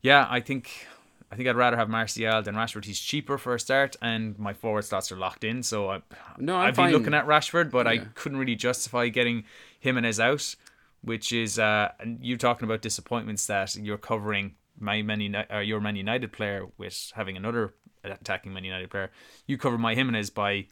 yeah, 0.02 0.28
I 0.30 0.40
think. 0.40 0.88
I 1.32 1.36
think 1.36 1.50
I'd 1.50 1.56
rather 1.56 1.78
have 1.78 1.90
Martial 1.90 2.44
than 2.44 2.54
Rashford. 2.54 2.86
He's 2.86 3.00
cheaper 3.00 3.40
for 3.40 3.56
a 3.56 3.60
start, 3.60 3.96
and 4.04 4.38
my 4.38 4.54
forward 4.54 4.84
slots 4.84 5.12
are 5.12 5.16
locked 5.16 5.44
in. 5.44 5.64
So 5.64 5.90
I, 5.90 6.02
No, 6.38 6.58
I've 6.58 6.76
been 6.76 6.86
fine. 6.86 6.94
looking 6.94 7.16
at 7.16 7.26
Rashford, 7.26 7.72
but 7.72 7.88
I 7.88 7.98
couldn't 8.14 8.38
really 8.38 8.54
justify 8.54 9.08
getting 9.08 9.46
him 9.80 9.98
and 9.98 10.06
his 10.06 10.20
out, 10.20 10.56
which 11.02 11.34
is 11.34 11.58
uh, 11.58 11.90
and 12.00 12.24
you 12.24 12.38
talking 12.38 12.66
about 12.68 12.84
disappointments 12.84 13.48
that 13.48 13.76
you're 13.76 13.98
covering 13.98 14.54
my 14.78 15.02
Man 15.02 15.22
United, 15.22 15.52
or 15.52 15.64
your 15.64 15.82
Man 15.82 15.96
United 15.96 16.32
player 16.34 16.68
with 16.78 17.12
having 17.16 17.36
another 17.36 17.74
attacking 18.04 18.54
Man 18.54 18.64
United 18.64 18.92
player. 18.92 19.10
You 19.48 19.58
cover 19.58 19.80
my 19.80 19.96
Jimenez 19.96 20.30
by 20.30 20.68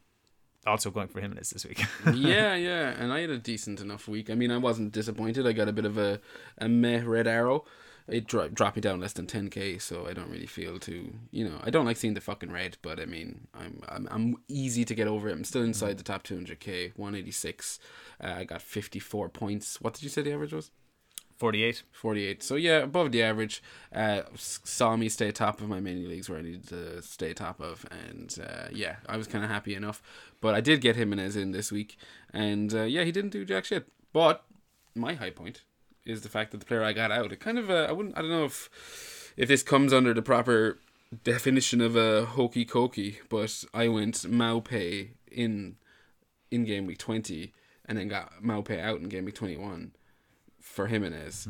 also 0.66 0.92
going 0.92 1.08
for 1.08 1.22
Jimenez 1.22 1.50
this 1.52 1.66
week. 1.66 1.84
yeah, 2.14 2.56
yeah, 2.56 2.90
and 2.98 3.12
I 3.12 3.22
had 3.22 3.30
a 3.30 3.38
decent 3.38 3.82
enough 3.82 4.08
week. 4.08 4.30
I 4.30 4.36
mean, 4.36 4.52
I 4.52 4.58
wasn't 4.58 4.92
disappointed. 4.92 5.48
I 5.48 5.54
got 5.54 5.68
a 5.68 5.74
bit 5.74 5.86
of 5.86 5.98
a, 5.98 6.20
a 6.58 6.70
meh 6.70 7.02
red 7.04 7.28
arrow. 7.28 7.66
It 8.08 8.28
dro- 8.28 8.50
dropped 8.50 8.76
me 8.76 8.82
down 8.82 9.00
less 9.00 9.14
than 9.14 9.28
10k, 9.28 9.82
so 9.82 10.08
I 10.08 10.14
don't 10.14 10.30
really 10.30 10.48
feel 10.48 10.80
too, 10.80 11.14
you 11.30 11.48
know, 11.48 11.60
I 11.64 11.70
don't 11.70 11.86
like 11.86 11.98
seeing 11.98 12.14
the 12.14 12.22
fucking 12.22 12.52
red, 12.52 12.78
but 12.82 13.00
I 13.00 13.06
mean, 13.06 13.48
I'm 13.54 13.82
I'm, 13.88 14.08
I'm 14.12 14.36
easy 14.48 14.84
to 14.86 14.96
get 14.96 15.08
over 15.08 15.30
it. 15.30 15.34
I'm 15.34 15.44
still 15.44 15.64
inside 15.64 15.98
the 15.98 16.04
top 16.04 16.24
200k, 16.24 16.94
186. 16.98 17.80
Uh, 18.22 18.34
I 18.38 18.44
got 18.44 18.62
54 18.62 19.30
points. 19.30 19.80
What 19.82 19.94
did 19.94 20.04
you 20.04 20.10
say 20.10 20.22
the 20.24 20.34
average 20.34 20.54
was? 20.54 20.72
48. 21.42 21.82
48. 21.92 22.44
So 22.44 22.54
yeah, 22.54 22.78
above 22.84 23.12
the 23.12 23.24
average. 23.24 23.64
Uh, 23.92 24.22
saw 24.36 24.96
me 24.96 25.10
stay 25.10 25.32
top 25.32 25.60
of 25.60 25.68
my 25.68 25.80
mini 25.80 26.06
leagues 26.06 26.30
where 26.30 26.38
I 26.38 26.44
needed 26.44 26.68
to 26.68 27.02
stay 27.02 27.34
top 27.34 27.60
of, 27.60 27.84
and 27.90 28.38
uh, 28.40 28.68
yeah, 28.72 28.98
I 29.10 29.18
was 29.18 29.26
kind 29.26 29.44
of 29.44 29.50
happy 29.50 29.74
enough. 29.74 30.04
But 30.40 30.54
I 30.54 30.62
did 30.62 30.82
get 30.82 30.96
Jimenez 30.96 31.36
in 31.36 31.52
this 31.52 31.72
week, 31.72 31.98
and 32.32 32.72
uh, 32.72 32.84
yeah, 32.84 33.06
he 33.06 33.12
didn't 33.12 33.32
do 33.32 33.44
jack 33.44 33.66
shit. 33.66 33.88
But 34.14 34.44
my 34.94 35.16
high 35.16 35.32
point 35.32 35.64
is 36.06 36.22
the 36.22 36.30
fact 36.30 36.52
that 36.52 36.60
the 36.60 36.66
player 36.68 36.84
I 36.84 36.94
got 36.94 37.12
out. 37.12 37.32
It 37.32 37.40
kind 37.40 37.58
of 37.58 37.72
uh, 37.72 37.88
I 37.90 37.92
wouldn't 37.92 38.16
I 38.16 38.22
don't 38.22 38.30
know 38.30 38.46
if 38.46 39.34
if 39.36 39.48
this 39.48 39.64
comes 39.64 39.92
under 39.92 40.14
the 40.14 40.22
proper 40.22 40.78
definition 41.24 41.82
of 41.82 41.96
a 41.96 42.26
hokey 42.26 42.68
cokey, 42.68 43.16
but 43.30 43.64
I 43.74 43.88
went 43.88 44.18
Maupay 44.18 45.10
in 45.32 45.78
in 46.52 46.66
game 46.66 46.86
week 46.86 47.00
twenty, 47.00 47.52
and 47.86 47.98
then 47.98 48.10
got 48.10 48.44
Maupay 48.44 48.80
out 48.80 49.00
in 49.00 49.10
game 49.10 49.26
week 49.26 49.34
twenty 49.34 49.58
one 49.58 49.94
for 50.72 50.88
Jimenez. 50.88 51.48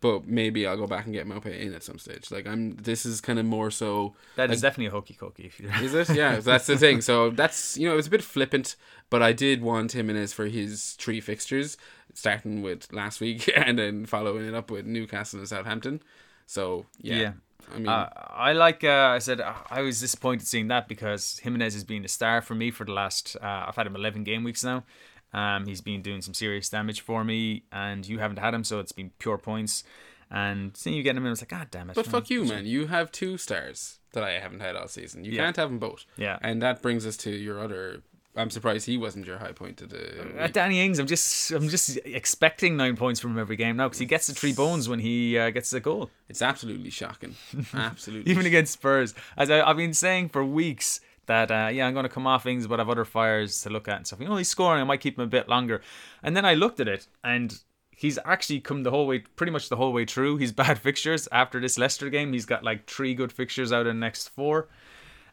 But 0.00 0.26
maybe 0.26 0.66
I'll 0.66 0.78
go 0.78 0.86
back 0.86 1.04
and 1.04 1.12
get 1.12 1.26
Maupay 1.26 1.60
in 1.60 1.74
at 1.74 1.82
some 1.82 1.98
stage. 1.98 2.30
Like 2.30 2.46
I'm, 2.46 2.74
this 2.76 3.04
is 3.04 3.20
kind 3.20 3.38
of 3.38 3.44
more 3.44 3.70
so. 3.70 4.14
That 4.36 4.50
is 4.50 4.62
definitely 4.62 4.86
a 4.86 4.90
hokey 4.92 5.14
cokey. 5.20 5.44
If 5.44 5.60
you 5.60 5.68
Is 5.68 5.92
it? 5.92 6.16
Yeah, 6.16 6.40
that's 6.42 6.66
the 6.66 6.78
thing. 6.78 7.02
So 7.02 7.28
that's 7.28 7.76
you 7.76 7.86
know 7.86 7.92
it 7.92 7.96
was 7.96 8.06
a 8.06 8.10
bit 8.10 8.22
flippant, 8.24 8.76
but 9.10 9.20
I 9.20 9.32
did 9.34 9.60
want 9.60 9.92
Jimenez 9.92 10.32
for 10.32 10.46
his 10.46 10.92
three 10.92 11.20
fixtures, 11.20 11.76
starting 12.14 12.62
with 12.62 12.90
last 12.94 13.20
week 13.20 13.50
and 13.56 13.78
then 13.78 14.06
following 14.06 14.48
it 14.48 14.54
up 14.54 14.70
with 14.70 14.86
Newcastle 14.86 15.38
and 15.40 15.48
Southampton. 15.48 16.02
So 16.46 16.86
yeah, 16.98 17.16
Yeah. 17.20 17.32
I 17.74 17.78
mean, 17.78 17.88
Uh, 17.88 18.08
I 18.30 18.52
like. 18.54 18.82
Uh, 18.82 19.12
I 19.16 19.18
said 19.18 19.38
uh, 19.42 19.52
I 19.70 19.82
was 19.82 20.00
disappointed 20.00 20.46
seeing 20.46 20.68
that 20.68 20.88
because 20.88 21.40
Jimenez 21.42 21.74
has 21.74 21.84
been 21.84 22.06
a 22.06 22.08
star 22.08 22.40
for 22.40 22.54
me 22.54 22.70
for 22.70 22.84
the 22.86 22.92
last. 22.92 23.36
Uh, 23.36 23.66
I've 23.68 23.76
had 23.76 23.86
him 23.86 23.94
eleven 23.96 24.24
game 24.24 24.44
weeks 24.44 24.64
now. 24.64 24.82
Um, 25.32 25.66
he's 25.66 25.80
been 25.80 26.02
doing 26.02 26.22
some 26.22 26.34
serious 26.34 26.68
damage 26.68 27.00
for 27.00 27.22
me, 27.24 27.64
and 27.72 28.06
you 28.08 28.18
haven't 28.18 28.38
had 28.38 28.52
him, 28.54 28.64
so 28.64 28.80
it's 28.80 28.92
been 28.92 29.10
pure 29.18 29.38
points. 29.38 29.84
And 30.30 30.76
seeing 30.76 30.96
you 30.96 31.02
getting 31.02 31.18
him 31.18 31.24
in, 31.24 31.28
I 31.28 31.30
was 31.30 31.42
like, 31.42 31.48
God 31.48 31.68
damn 31.70 31.90
it! 31.90 31.94
but 31.96 32.06
fuck 32.06 32.30
you, 32.30 32.44
man. 32.44 32.66
You 32.66 32.86
have 32.86 33.10
two 33.10 33.36
stars 33.36 33.98
that 34.12 34.22
I 34.24 34.32
haven't 34.32 34.60
had 34.60 34.76
all 34.76 34.88
season. 34.88 35.24
You 35.24 35.32
Yeah. 35.32 35.44
can't 35.44 35.56
have 35.56 35.68
them 35.70 35.78
both. 35.78 36.04
Yeah. 36.16 36.38
and 36.42 36.60
that 36.62 36.82
brings 36.82 37.04
us 37.06 37.16
to 37.18 37.30
your 37.30 37.60
other 37.60 38.02
I'm 38.36 38.48
surprised 38.48 38.86
he 38.86 38.96
wasn't 38.96 39.26
your 39.26 39.38
high 39.38 39.50
point 39.50 39.82
of 39.82 39.90
the 39.90 40.44
Uh, 40.44 40.46
Danny 40.46 40.80
Ings, 40.80 41.00
I'm 41.00 41.06
just 41.08 41.50
I'm 41.50 41.68
just 41.68 41.98
expecting 42.04 42.76
nine 42.76 42.94
points 42.96 43.18
from 43.18 43.32
him 43.32 43.38
every 43.40 43.56
game 43.56 43.76
now 43.76 43.88
because 43.88 43.98
he 43.98 44.06
gets 44.06 44.28
the 44.28 44.34
three 44.34 44.52
bones 44.52 44.88
when 44.88 45.00
he 45.00 45.36
uh, 45.36 45.50
gets 45.50 45.72
a 45.72 45.80
goal. 45.80 46.10
It's 46.28 46.40
absolutely 46.40 46.90
shocking. 46.90 47.34
Absolutely. 47.74 48.30
Even 48.30 48.46
against 48.46 48.74
Spurs, 48.74 49.14
as 49.36 49.50
I, 49.50 49.68
I've 49.68 49.76
been 49.76 49.94
saying 49.94 50.28
for 50.28 50.44
weeks 50.44 51.00
that 51.32 51.50
uh, 51.50 51.68
yeah 51.72 51.86
I'm 51.86 51.94
going 51.94 52.08
to 52.10 52.16
come 52.18 52.26
off 52.26 52.46
Ings, 52.46 52.66
but 52.66 52.78
I've 52.80 52.90
other 52.94 53.04
fires 53.04 53.62
to 53.62 53.70
look 53.70 53.88
at 53.88 53.96
and 53.96 54.06
stuff. 54.06 54.20
You 54.20 54.28
know 54.28 54.36
he's 54.36 54.48
scoring, 54.56 54.80
I 54.80 54.84
might 54.84 55.00
keep 55.00 55.16
him 55.18 55.24
a 55.24 55.34
bit 55.38 55.48
longer. 55.48 55.80
And 56.22 56.36
then 56.36 56.44
I 56.44 56.54
looked 56.54 56.80
at 56.80 56.88
it 56.88 57.08
and. 57.22 57.58
He's 58.02 58.18
actually 58.24 58.60
come 58.60 58.82
the 58.82 58.90
whole 58.90 59.06
way, 59.06 59.18
pretty 59.36 59.52
much 59.52 59.68
the 59.68 59.76
whole 59.76 59.92
way 59.92 60.06
through. 60.06 60.38
He's 60.38 60.52
bad 60.52 60.78
fixtures 60.78 61.28
after 61.30 61.60
this 61.60 61.76
Leicester 61.76 62.08
game. 62.08 62.32
He's 62.32 62.46
got 62.46 62.64
like 62.64 62.86
three 62.86 63.12
good 63.12 63.30
fixtures 63.30 63.74
out 63.74 63.80
of 63.80 63.88
the 63.88 64.00
next 64.06 64.28
four. 64.28 64.68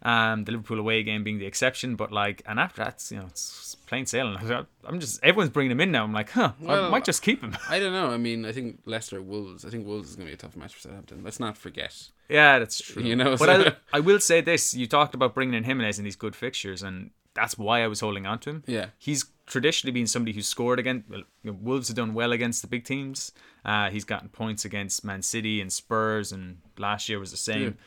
Um, 0.04 0.44
the 0.46 0.52
Liverpool 0.52 0.80
away 0.80 1.02
game 1.04 1.24
being 1.24 1.40
the 1.40 1.46
exception, 1.46 1.96
but 1.96 2.12
like, 2.12 2.42
and 2.46 2.60
after 2.60 2.84
that, 2.84 3.04
you 3.10 3.18
know, 3.18 3.26
it's 3.26 3.76
plain 3.88 4.06
sailing. 4.06 4.38
I'm 4.86 5.00
just 5.00 5.24
everyone's 5.24 5.50
bringing 5.50 5.72
him 5.72 5.82
in 5.82 5.92
now. 5.92 6.04
I'm 6.04 6.14
like, 6.14 6.30
huh, 6.30 6.52
I 6.68 6.90
might 6.90 7.04
just 7.06 7.22
keep 7.24 7.42
him. 7.42 7.58
I 7.70 7.80
don't 7.80 7.94
know. 7.94 8.10
I 8.12 8.18
mean, 8.18 8.46
I 8.46 8.52
think 8.52 8.80
Leicester 8.86 9.22
Wolves. 9.22 9.66
I 9.66 9.70
think 9.70 9.86
Wolves 9.88 10.10
is 10.10 10.16
going 10.16 10.28
to 10.28 10.32
be 10.32 10.36
a 10.36 10.38
tough 10.38 10.56
match 10.56 10.74
for 10.76 10.82
Southampton. 10.82 11.24
Let's 11.24 11.40
not 11.40 11.58
forget. 11.58 12.10
Yeah, 12.30 12.60
that's 12.60 12.80
true. 12.82 13.02
You 13.04 13.16
know, 13.16 13.32
but 13.38 13.40
so- 13.64 13.74
I, 13.94 13.98
I 13.98 14.00
will 14.02 14.20
say 14.20 14.42
this: 14.42 14.74
you 14.74 14.86
talked 14.88 15.16
about 15.16 15.34
bringing 15.34 15.56
in 15.56 15.64
Jimenez 15.64 15.98
in 15.98 16.06
these 16.06 16.16
good 16.16 16.36
fixtures, 16.36 16.84
and 16.84 17.10
that's 17.34 17.58
why 17.58 17.84
I 17.84 17.88
was 17.88 18.00
holding 18.00 18.26
on 18.26 18.40
to 18.40 18.50
him. 18.50 18.64
Yeah. 18.66 18.88
he's 18.98 19.26
traditionally 19.46 19.92
been 19.94 20.08
somebody 20.08 20.34
who 20.34 20.42
scored 20.42 20.78
against. 20.80 21.10
Well, 21.10 21.22
you 21.44 21.52
know, 21.52 21.58
Wolves 21.62 21.88
have 21.88 21.98
done 21.98 22.14
well 22.14 22.32
against 22.32 22.62
the 22.62 22.68
big 22.68 22.84
teams. 22.84 23.32
Uh, 23.66 23.90
he's 23.90 24.04
gotten 24.06 24.30
points 24.30 24.64
against 24.66 25.04
Man 25.04 25.22
City 25.22 25.60
and 25.62 25.72
Spurs, 25.74 26.32
and 26.32 26.58
last 26.78 27.10
year 27.10 27.20
was 27.20 27.32
the 27.32 27.38
same. 27.38 27.78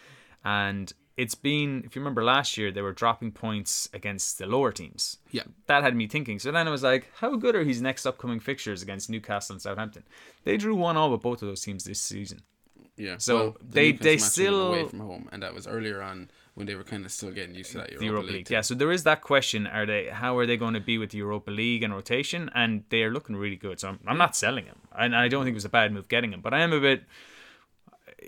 And 0.45 0.93
it's 1.23 1.35
been, 1.35 1.83
if 1.85 1.95
you 1.95 2.01
remember 2.03 2.25
last 2.25 2.57
year, 2.59 2.71
they 2.73 2.83
were 2.83 2.93
dropping 3.03 3.31
points 3.33 3.89
against 3.93 4.39
the 4.39 4.47
lower 4.47 4.73
teams. 4.73 5.19
Yeah. 5.31 5.45
That 5.67 5.83
had 5.83 5.95
me 5.95 6.07
thinking. 6.07 6.39
So 6.39 6.51
then 6.51 6.67
I 6.67 6.71
was 6.71 6.83
like, 6.83 7.05
how 7.21 7.37
good 7.37 7.55
are 7.55 7.65
his 7.65 7.81
next 7.83 8.07
upcoming 8.07 8.41
fixtures 8.41 8.83
against 8.83 9.11
Newcastle 9.11 9.55
and 9.55 9.63
Southampton? 9.63 10.05
They 10.45 10.57
drew 10.57 10.75
one 10.75 10.97
all 10.97 11.11
with 11.13 11.21
both 11.21 11.43
of 11.43 11.49
those 11.49 11.63
teams 11.63 11.85
this 11.85 12.01
season. 12.01 12.41
Yeah. 12.97 13.17
So 13.19 13.35
Well, 13.37 13.57
the 13.61 13.67
they- 13.77 13.93
Newcastle 13.93 14.05
they 14.11 14.19
still- 14.19 14.67
away 14.69 14.89
from 14.89 15.01
home, 15.01 15.29
and 15.33 15.43
that 15.43 15.55
was 15.55 15.67
earlier 15.67 16.03
on 16.03 16.31
when 16.55 16.67
they 16.67 16.75
were 16.75 16.85
kind 16.93 17.05
of 17.07 17.13
still 17.13 17.31
getting 17.39 17.55
used 17.55 17.71
to 17.73 17.79
that 17.79 17.91
Europa, 17.91 18.05
Europa 18.07 18.27
League. 18.27 18.35
League. 18.37 18.51
Yeah, 18.51 18.61
so 18.69 18.75
there 18.75 18.93
is 18.93 19.03
that 19.05 19.21
question: 19.23 19.67
Are 19.67 19.87
they? 19.87 20.03
How 20.23 20.37
are 20.39 20.47
they 20.47 20.57
going 20.65 20.75
to 20.75 20.81
be 20.93 20.99
with 20.99 21.11
the 21.11 21.19
Europa 21.19 21.51
League 21.51 21.83
and 21.85 21.95
rotation? 21.95 22.51
And 22.55 22.85
they 22.91 23.03
are 23.05 23.11
looking 23.17 23.37
really 23.37 23.57
good. 23.67 23.77
So 23.81 23.89
I'm, 23.91 23.99
I'm 24.07 24.19
not 24.19 24.35
selling 24.37 24.67
him, 24.67 24.79
and 25.03 25.15
I 25.17 25.29
don't 25.29 25.45
think 25.45 25.55
it 25.55 25.63
was 25.63 25.65
a 25.65 25.77
bad 25.81 25.93
move 25.93 26.09
getting 26.09 26.33
him. 26.35 26.41
But 26.43 26.53
I 26.53 26.61
am 26.61 26.73
a 26.75 26.81
bit, 26.81 27.05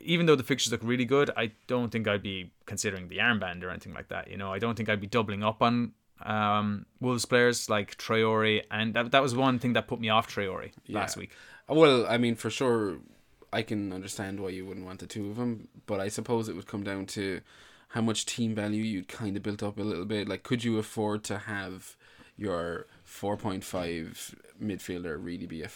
even 0.00 0.26
though 0.26 0.36
the 0.36 0.42
fixtures 0.42 0.72
look 0.72 0.80
really 0.82 1.04
good, 1.04 1.30
I 1.36 1.52
don't 1.66 1.90
think 1.90 2.08
I'd 2.08 2.22
be 2.22 2.50
considering 2.66 3.08
the 3.08 3.18
armband 3.18 3.62
or 3.62 3.70
anything 3.70 3.94
like 3.94 4.08
that. 4.08 4.30
You 4.30 4.36
know, 4.36 4.52
I 4.52 4.58
don't 4.58 4.74
think 4.74 4.88
I'd 4.88 5.00
be 5.00 5.06
doubling 5.06 5.42
up 5.42 5.62
on 5.62 5.92
um, 6.22 6.86
Wolves 7.00 7.24
players 7.24 7.68
like 7.68 7.96
Traore, 7.96 8.62
and 8.70 8.94
that 8.94 9.10
that 9.10 9.22
was 9.22 9.34
one 9.34 9.58
thing 9.58 9.72
that 9.74 9.86
put 9.86 10.00
me 10.00 10.08
off 10.08 10.32
Traore 10.32 10.72
last 10.88 11.16
week. 11.16 11.30
Well, 11.68 12.06
I 12.06 12.18
mean, 12.18 12.34
for 12.36 12.50
sure, 12.50 12.98
I 13.52 13.62
can 13.62 13.92
understand 13.92 14.40
why 14.40 14.50
you 14.50 14.66
wouldn't 14.66 14.86
want 14.86 15.00
the 15.00 15.06
two 15.06 15.30
of 15.30 15.36
them, 15.36 15.68
but 15.86 16.00
I 16.00 16.08
suppose 16.08 16.48
it 16.48 16.56
would 16.56 16.66
come 16.66 16.84
down 16.84 17.06
to 17.06 17.40
how 17.88 18.00
much 18.00 18.24
team 18.24 18.54
value 18.54 18.82
you'd 18.82 19.08
kind 19.08 19.36
of 19.36 19.42
built 19.42 19.62
up 19.62 19.78
a 19.78 19.82
little 19.82 20.06
bit. 20.06 20.28
Like, 20.28 20.42
could 20.42 20.64
you 20.64 20.78
afford 20.78 21.24
to 21.24 21.38
have 21.38 21.96
your 22.36 22.86
4.5 23.06 24.34
midfielder 24.62 25.16
really 25.22 25.46
be 25.46 25.62
a 25.62 25.68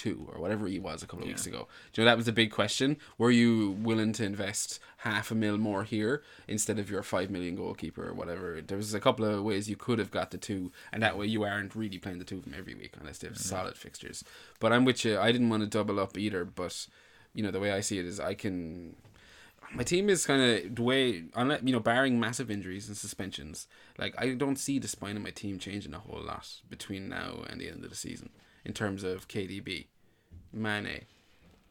5.2 0.00 0.34
or 0.34 0.40
whatever 0.40 0.66
he 0.66 0.78
was 0.78 1.02
a 1.02 1.06
couple 1.06 1.24
of 1.24 1.28
weeks 1.28 1.46
ago? 1.46 1.68
Do 1.92 2.00
you 2.00 2.04
know, 2.04 2.10
that 2.10 2.16
was 2.16 2.26
the 2.26 2.32
big 2.32 2.50
question. 2.50 2.96
Were 3.18 3.30
you 3.30 3.70
willing 3.70 4.12
to 4.14 4.24
invest 4.24 4.80
half 4.98 5.30
a 5.30 5.34
mil 5.34 5.58
more 5.58 5.84
here 5.84 6.22
instead 6.48 6.78
of 6.78 6.90
your 6.90 7.02
5 7.02 7.30
million 7.30 7.56
goalkeeper 7.56 8.08
or 8.08 8.14
whatever? 8.14 8.60
There 8.60 8.76
was 8.76 8.94
a 8.94 9.00
couple 9.00 9.24
of 9.24 9.42
ways 9.42 9.68
you 9.68 9.76
could 9.76 9.98
have 9.98 10.10
got 10.10 10.30
the 10.30 10.38
two, 10.38 10.72
and 10.92 11.02
that 11.02 11.18
way 11.18 11.26
you 11.26 11.42
aren't 11.44 11.74
really 11.74 11.98
playing 11.98 12.18
the 12.18 12.24
two 12.24 12.38
of 12.38 12.44
them 12.44 12.54
every 12.56 12.74
week 12.74 12.94
unless 12.98 13.18
they 13.18 13.28
have 13.28 13.36
mm-hmm. 13.36 13.48
solid 13.48 13.76
fixtures. 13.76 14.24
But 14.58 14.72
I'm 14.72 14.84
with 14.84 15.04
you. 15.04 15.18
I 15.18 15.32
didn't 15.32 15.50
want 15.50 15.62
to 15.62 15.68
double 15.68 16.00
up 16.00 16.16
either, 16.16 16.44
but 16.44 16.86
you 17.34 17.42
know 17.42 17.50
the 17.50 17.60
way 17.60 17.72
I 17.72 17.80
see 17.80 17.98
it 17.98 18.06
is 18.06 18.20
I 18.20 18.34
can. 18.34 18.96
My 19.72 19.84
team 19.84 20.10
is 20.10 20.26
kind 20.26 20.42
of 20.42 20.74
the 20.74 20.82
way, 20.82 21.22
unless 21.36 21.62
you 21.62 21.72
know, 21.72 21.78
barring 21.78 22.18
massive 22.18 22.50
injuries 22.50 22.88
and 22.88 22.96
suspensions. 22.96 23.68
Like 23.98 24.14
I 24.18 24.30
don't 24.30 24.56
see 24.56 24.80
the 24.80 24.88
spine 24.88 25.16
of 25.16 25.22
my 25.22 25.30
team 25.30 25.60
changing 25.60 25.94
a 25.94 26.00
whole 26.00 26.22
lot 26.22 26.48
between 26.68 27.08
now 27.08 27.44
and 27.48 27.60
the 27.60 27.68
end 27.68 27.84
of 27.84 27.90
the 27.90 27.96
season 27.96 28.30
in 28.64 28.72
terms 28.72 29.04
of 29.04 29.28
KDB, 29.28 29.86
Mane, 30.52 31.04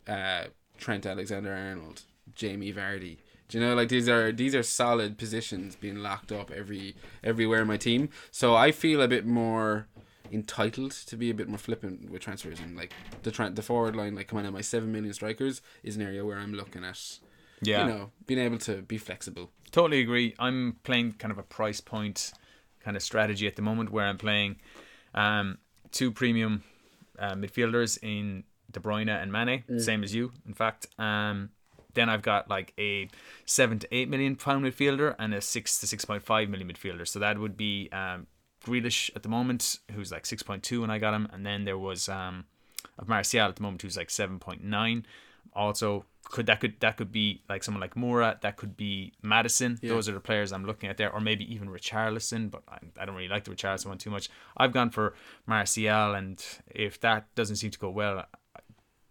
uh, 0.08 0.46
Trent 0.78 1.06
Alexander-Arnold, 1.06 2.04
Jamie 2.36 2.74
Vardy. 2.74 3.18
Do 3.48 3.58
you 3.58 3.66
know 3.66 3.74
like 3.74 3.90
these 3.90 4.08
are 4.08 4.32
these 4.32 4.54
are 4.54 4.62
solid 4.62 5.18
positions 5.18 5.76
being 5.76 5.98
locked 5.98 6.32
up 6.32 6.52
every 6.52 6.96
everywhere 7.24 7.62
in 7.62 7.68
my 7.68 7.78
team. 7.78 8.10
So 8.30 8.56
I 8.56 8.72
feel 8.72 9.02
a 9.02 9.08
bit 9.08 9.26
more 9.26 9.88
entitled 10.32 10.92
to 10.92 11.18
be 11.18 11.32
a 11.32 11.34
bit 11.34 11.50
more 11.50 11.58
flippant 11.58 12.12
with 12.12 12.22
transfers 12.22 12.60
and 12.60 12.78
like 12.78 12.94
the 13.24 13.32
tra- 13.32 13.50
the 13.50 13.64
forward 13.64 13.96
line 13.96 14.14
like 14.14 14.28
come 14.28 14.38
on 14.38 14.54
my 14.54 14.62
seven 14.62 14.92
million 14.92 15.12
strikers 15.14 15.64
is 15.82 15.96
an 15.96 16.04
area 16.04 16.24
where 16.24 16.38
I'm 16.38 16.54
looking 16.54 16.84
at 16.84 17.20
Yeah, 17.64 17.86
you 17.86 17.92
know 17.92 18.12
being 18.28 18.40
able 18.40 18.60
to 18.60 18.84
be 18.84 19.00
flexible. 19.00 19.50
Totally 19.72 20.02
agree. 20.02 20.36
I'm 20.38 20.78
playing 20.84 21.14
kind 21.14 21.32
of 21.32 21.40
a 21.40 21.44
price 21.44 21.82
point 21.82 22.32
kind 22.82 22.96
of 22.96 23.02
strategy 23.02 23.48
at 23.48 23.56
the 23.56 23.62
moment 23.64 23.92
where 23.92 24.06
I'm 24.06 24.18
playing 24.18 24.58
um, 25.16 25.58
two 25.92 26.12
premium 26.12 26.64
uh, 27.20 27.34
midfielders 27.36 27.98
in 28.02 28.44
De 28.72 28.80
Bruyne 28.80 29.10
and 29.10 29.32
Mane, 29.32 29.64
same 29.80 30.04
as 30.04 30.14
you, 30.14 30.32
in 30.48 30.54
fact. 30.54 30.88
Um, 30.98 31.50
then 31.96 32.08
I've 32.08 32.22
got 32.22 32.50
like 32.50 32.74
a 32.78 33.10
seven 33.46 33.80
to 33.80 33.88
eight 33.92 34.10
million 34.10 34.36
pound 34.36 34.64
midfielder 34.64 35.16
and 35.18 35.34
a 35.34 35.42
six 35.42 35.80
to 35.80 35.88
six 35.88 36.06
point 36.06 36.24
five 36.24 36.48
million 36.50 36.70
midfielder. 36.72 37.08
So 37.08 37.20
that 37.20 37.40
would 37.40 37.58
be 37.58 37.90
um, 37.92 38.28
Grealish 38.64 39.10
at 39.16 39.24
the 39.24 39.30
moment, 39.30 39.80
who's 39.94 40.12
like 40.12 40.26
six 40.26 40.44
point 40.44 40.64
two 40.64 40.82
when 40.82 40.92
I 40.92 41.00
got 41.00 41.14
him, 41.14 41.28
and 41.34 41.46
then 41.46 41.66
there 41.66 41.78
was 41.78 42.08
um, 42.08 42.46
of 43.00 43.08
Martial 43.08 43.48
at 43.48 43.56
the 43.56 43.64
moment, 43.64 43.82
who's 43.82 43.98
like 43.98 44.10
seven 44.10 44.40
point 44.40 44.64
nine. 44.64 45.06
Also, 45.54 46.06
could 46.26 46.46
that 46.46 46.60
could 46.60 46.80
that 46.80 46.98
could 46.98 47.12
be 47.12 47.42
like 47.50 47.64
someone 47.64 47.82
like 47.82 47.96
Moura, 47.96 48.40
that 48.42 48.58
could 48.58 48.78
be 48.78 49.14
Maddison. 49.22 49.80
Those 49.82 50.08
are 50.08 50.14
the 50.14 50.20
players 50.20 50.52
I'm 50.52 50.66
looking 50.66 50.90
at 50.90 50.98
there, 50.98 51.12
or 51.12 51.20
maybe 51.20 51.52
even 51.52 51.70
Richarlison. 51.70 52.52
But 52.52 52.64
I, 52.68 52.78
I 53.00 53.06
don't 53.06 53.16
really 53.16 53.28
like 53.30 53.46
the 53.46 53.52
Richarlison 53.52 53.88
one 53.88 53.98
too 53.98 54.12
much. 54.12 54.30
I've 54.56 54.72
gone 54.72 54.90
for 54.90 55.16
Martial, 55.46 56.14
and 56.14 56.44
if 56.68 57.00
that 57.02 57.34
doesn't 57.36 57.58
seem 57.58 57.72
to 57.72 57.80
go 57.80 57.90
well, 57.90 58.26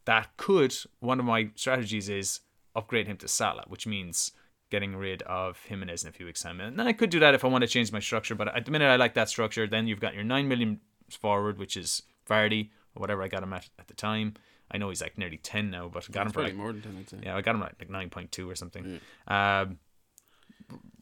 that 0.05 0.37
could 0.37 0.75
one 1.01 1.19
of 1.19 1.27
my 1.27 1.51
strategies 1.55 2.09
is 2.09 2.41
upgrade 2.75 3.09
him 3.09 3.17
to 3.19 3.29
Salah, 3.29 3.65
which 3.67 3.87
means 3.87 4.33
getting 4.71 4.95
rid 4.97 5.23
of 5.23 5.59
Jimenez 5.67 6.05
in 6.05 6.11
a 6.11 6.13
few 6.13 6.27
weeks' 6.27 6.43
time. 6.43 6.61
And 6.61 6.79
then 6.79 6.87
I 6.87 6.93
could 6.93 7.11
do 7.11 7.21
that 7.21 7.35
if 7.35 7.45
I 7.45 7.49
want 7.49 7.63
to 7.63 7.69
change 7.69 7.91
my 7.91 8.01
structure, 8.01 8.35
but 8.35 8.55
at 8.55 8.65
the 8.65 8.71
minute 8.71 8.87
I 8.87 8.97
like 8.97 9.15
that 9.15 9.29
structure. 9.29 9.67
Then 9.67 9.87
you've 9.87 10.01
got 10.01 10.15
your 10.15 10.25
nine 10.25 10.47
million 10.47 10.81
forward, 11.11 11.59
which 11.59 11.77
is 11.77 12.03
Vardy 12.29 12.71
or 12.95 13.01
whatever 13.01 13.23
I 13.23 13.29
got 13.29 13.43
him 13.43 13.53
at 13.53 13.69
at 13.79 13.89
the 13.89 13.95
time. 13.95 14.35
I 14.71 14.79
know 14.79 14.89
he's 14.89 15.01
like 15.03 15.17
nearly 15.19 15.39
ten 15.39 15.71
now, 15.71 15.89
but 15.89 16.07
I 16.09 16.13
got 16.13 16.21
him 16.23 16.27
It's 16.29 16.35
for 16.35 16.43
like, 16.43 16.55
more 16.55 16.73
than 16.73 16.83
ten, 16.83 16.97
I'd 16.99 17.09
say. 17.09 17.19
yeah, 17.23 17.37
I 17.37 17.41
got 17.41 17.55
him 17.55 17.61
like 17.61 17.89
nine 17.91 18.11
point 18.11 18.33
two 18.33 18.49
or 18.49 18.55
something. 18.55 19.01
Um, 19.27 19.79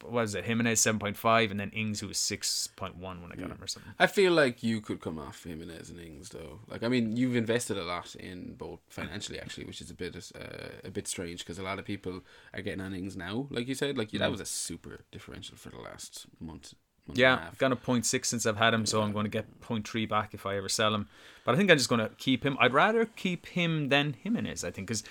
was 0.05 0.35
it? 0.35 0.45
Jimenez 0.45 0.79
seven 0.79 0.99
point 0.99 1.17
five, 1.17 1.51
and 1.51 1.59
then 1.59 1.69
Ings 1.71 1.99
who 1.99 2.07
was 2.07 2.17
six 2.17 2.67
point 2.67 2.95
one 2.95 3.21
when 3.21 3.31
I 3.31 3.35
got 3.35 3.49
him 3.49 3.61
or 3.61 3.67
something. 3.67 3.91
I 3.99 4.07
feel 4.07 4.31
like 4.31 4.63
you 4.63 4.79
could 4.79 5.01
come 5.01 5.19
off 5.19 5.43
Jimenez 5.43 5.89
and 5.89 5.99
Ings 5.99 6.29
though. 6.29 6.59
Like 6.67 6.83
I 6.83 6.87
mean, 6.87 7.17
you've 7.17 7.35
invested 7.35 7.77
a 7.77 7.83
lot 7.83 8.15
in 8.15 8.53
both 8.53 8.79
financially 8.87 9.39
actually, 9.39 9.65
which 9.65 9.81
is 9.81 9.89
a 9.89 9.93
bit 9.93 10.15
uh, 10.39 10.85
a 10.85 10.91
bit 10.91 11.07
strange 11.07 11.39
because 11.39 11.59
a 11.59 11.63
lot 11.63 11.79
of 11.79 11.85
people 11.85 12.21
are 12.53 12.61
getting 12.61 12.81
on 12.81 12.93
Ings 12.93 13.17
now. 13.17 13.47
Like 13.49 13.67
you 13.67 13.75
said, 13.75 13.97
like 13.97 14.11
that 14.11 14.31
was 14.31 14.39
a 14.39 14.45
super 14.45 15.01
differential 15.11 15.57
for 15.57 15.69
the 15.69 15.79
last 15.79 16.27
month. 16.39 16.73
Yeah, 17.13 17.37
half. 17.37 17.47
I've 17.53 17.57
got 17.57 17.71
a 17.71 17.75
point 17.75 18.05
six 18.05 18.29
since 18.29 18.45
I've 18.45 18.57
had 18.57 18.73
him, 18.73 18.85
so 18.85 19.01
I'm 19.01 19.11
going 19.11 19.25
to 19.25 19.29
get 19.29 19.61
point 19.61 19.87
three 19.87 20.05
back 20.05 20.33
if 20.33 20.45
I 20.45 20.57
ever 20.57 20.69
sell 20.69 20.93
him. 20.93 21.07
But 21.45 21.55
I 21.55 21.57
think 21.57 21.71
I'm 21.71 21.77
just 21.77 21.89
going 21.89 22.01
to 22.01 22.09
keep 22.17 22.45
him. 22.45 22.57
I'd 22.59 22.73
rather 22.73 23.05
keep 23.05 23.47
him 23.47 23.89
than 23.89 24.13
Jimenez. 24.13 24.63
I 24.63 24.71
think 24.71 24.87
because 24.87 25.03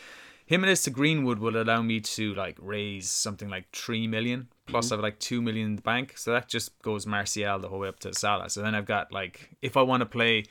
Jimenez 0.47 0.83
to 0.83 0.91
Greenwood 0.91 1.38
will 1.38 1.61
allow 1.61 1.83
me 1.83 2.00
to 2.00 2.35
like 2.35 2.57
raise 2.61 3.11
something 3.11 3.49
like 3.49 3.71
three 3.73 4.07
million. 4.07 4.49
Plus, 4.67 4.91
I 4.91 4.95
have 4.97 5.03
like 5.03 5.19
two 5.19 5.41
million 5.41 5.67
in 5.67 5.76
the 5.76 5.83
bank, 5.83 6.17
so 6.17 6.33
that 6.33 6.49
just 6.49 6.81
goes 6.83 7.07
Martial 7.07 7.59
the 7.59 7.69
whole 7.69 7.81
way 7.81 7.88
up 7.88 8.00
to 8.00 8.12
Salah. 8.15 8.50
So 8.50 8.62
then 8.62 8.75
I've 8.75 8.87
got 8.87 9.12
like 9.12 9.50
if 9.62 9.76
I 9.76 9.83
want 9.83 10.00
to 10.00 10.07
play 10.07 10.45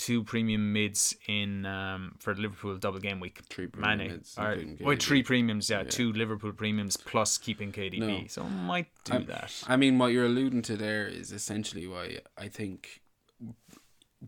two 0.00 0.24
premium 0.24 0.72
mids 0.72 1.14
in 1.28 1.66
um 1.66 2.14
for 2.18 2.34
Liverpool 2.34 2.76
double 2.78 3.00
game 3.00 3.20
week, 3.20 3.38
Three 3.50 3.66
premium 3.66 3.98
Mane, 3.98 4.10
mids, 4.12 4.34
or, 4.38 4.56
well, 4.80 4.96
three 4.98 5.22
premiums, 5.22 5.68
yeah, 5.68 5.82
two 5.82 6.10
Liverpool 6.14 6.52
premiums 6.52 6.96
plus 6.96 7.36
keeping 7.36 7.70
KDB. 7.70 7.98
No. 7.98 8.22
So 8.26 8.42
I 8.44 8.48
might 8.48 8.86
do 9.04 9.18
that. 9.24 9.62
I 9.68 9.76
mean, 9.76 9.98
what 9.98 10.12
you're 10.12 10.24
alluding 10.24 10.62
to 10.62 10.76
there 10.76 11.06
is 11.06 11.32
essentially 11.32 11.86
why 11.86 12.20
I 12.38 12.48
think 12.48 13.02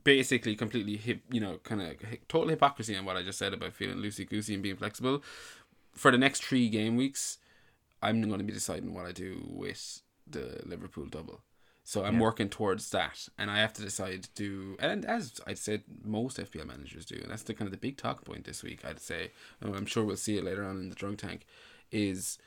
basically 0.04 0.56
completely 0.56 0.98
hip, 0.98 1.22
you 1.30 1.40
know, 1.40 1.58
kind 1.64 1.80
of 1.80 1.96
total 2.28 2.50
hypocrisy 2.50 2.94
on 2.94 3.06
what 3.06 3.16
I 3.16 3.22
just 3.22 3.38
said 3.38 3.54
about 3.54 3.72
feeling 3.72 3.96
loosey 3.96 4.28
goosey 4.28 4.52
and 4.52 4.62
being 4.62 4.76
flexible. 4.76 5.22
For 5.94 6.10
the 6.10 6.18
next 6.18 6.44
three 6.44 6.68
game 6.68 6.96
weeks, 6.96 7.38
I'm 8.02 8.20
going 8.20 8.38
to 8.38 8.44
be 8.44 8.52
deciding 8.52 8.92
what 8.92 9.06
I 9.06 9.12
do 9.12 9.42
with 9.48 10.02
the 10.26 10.60
Liverpool 10.66 11.06
double. 11.06 11.40
So 11.84 12.04
I'm 12.04 12.20
working 12.20 12.48
towards 12.48 12.90
that, 12.90 13.28
and 13.36 13.50
I 13.50 13.58
have 13.58 13.72
to 13.74 13.82
decide 13.82 14.28
do 14.36 14.76
and 14.78 15.04
as 15.04 15.40
I'd 15.46 15.58
said 15.58 15.82
most 16.04 16.38
FPL 16.38 16.66
managers 16.66 17.04
do, 17.04 17.16
and 17.20 17.30
that's 17.30 17.42
the 17.42 17.54
kind 17.54 17.66
of 17.66 17.72
the 17.72 17.76
big 17.78 17.96
talk 17.96 18.24
point 18.24 18.44
this 18.44 18.62
week. 18.62 18.84
I'd 18.84 19.00
say, 19.00 19.32
and 19.60 19.74
I'm 19.74 19.86
sure 19.86 20.04
we'll 20.04 20.16
see 20.16 20.38
it 20.38 20.44
later 20.44 20.64
on 20.64 20.76
in 20.78 20.88
the 20.90 20.94
drunk 20.94 21.18
tank, 21.18 21.44
is 21.90 22.38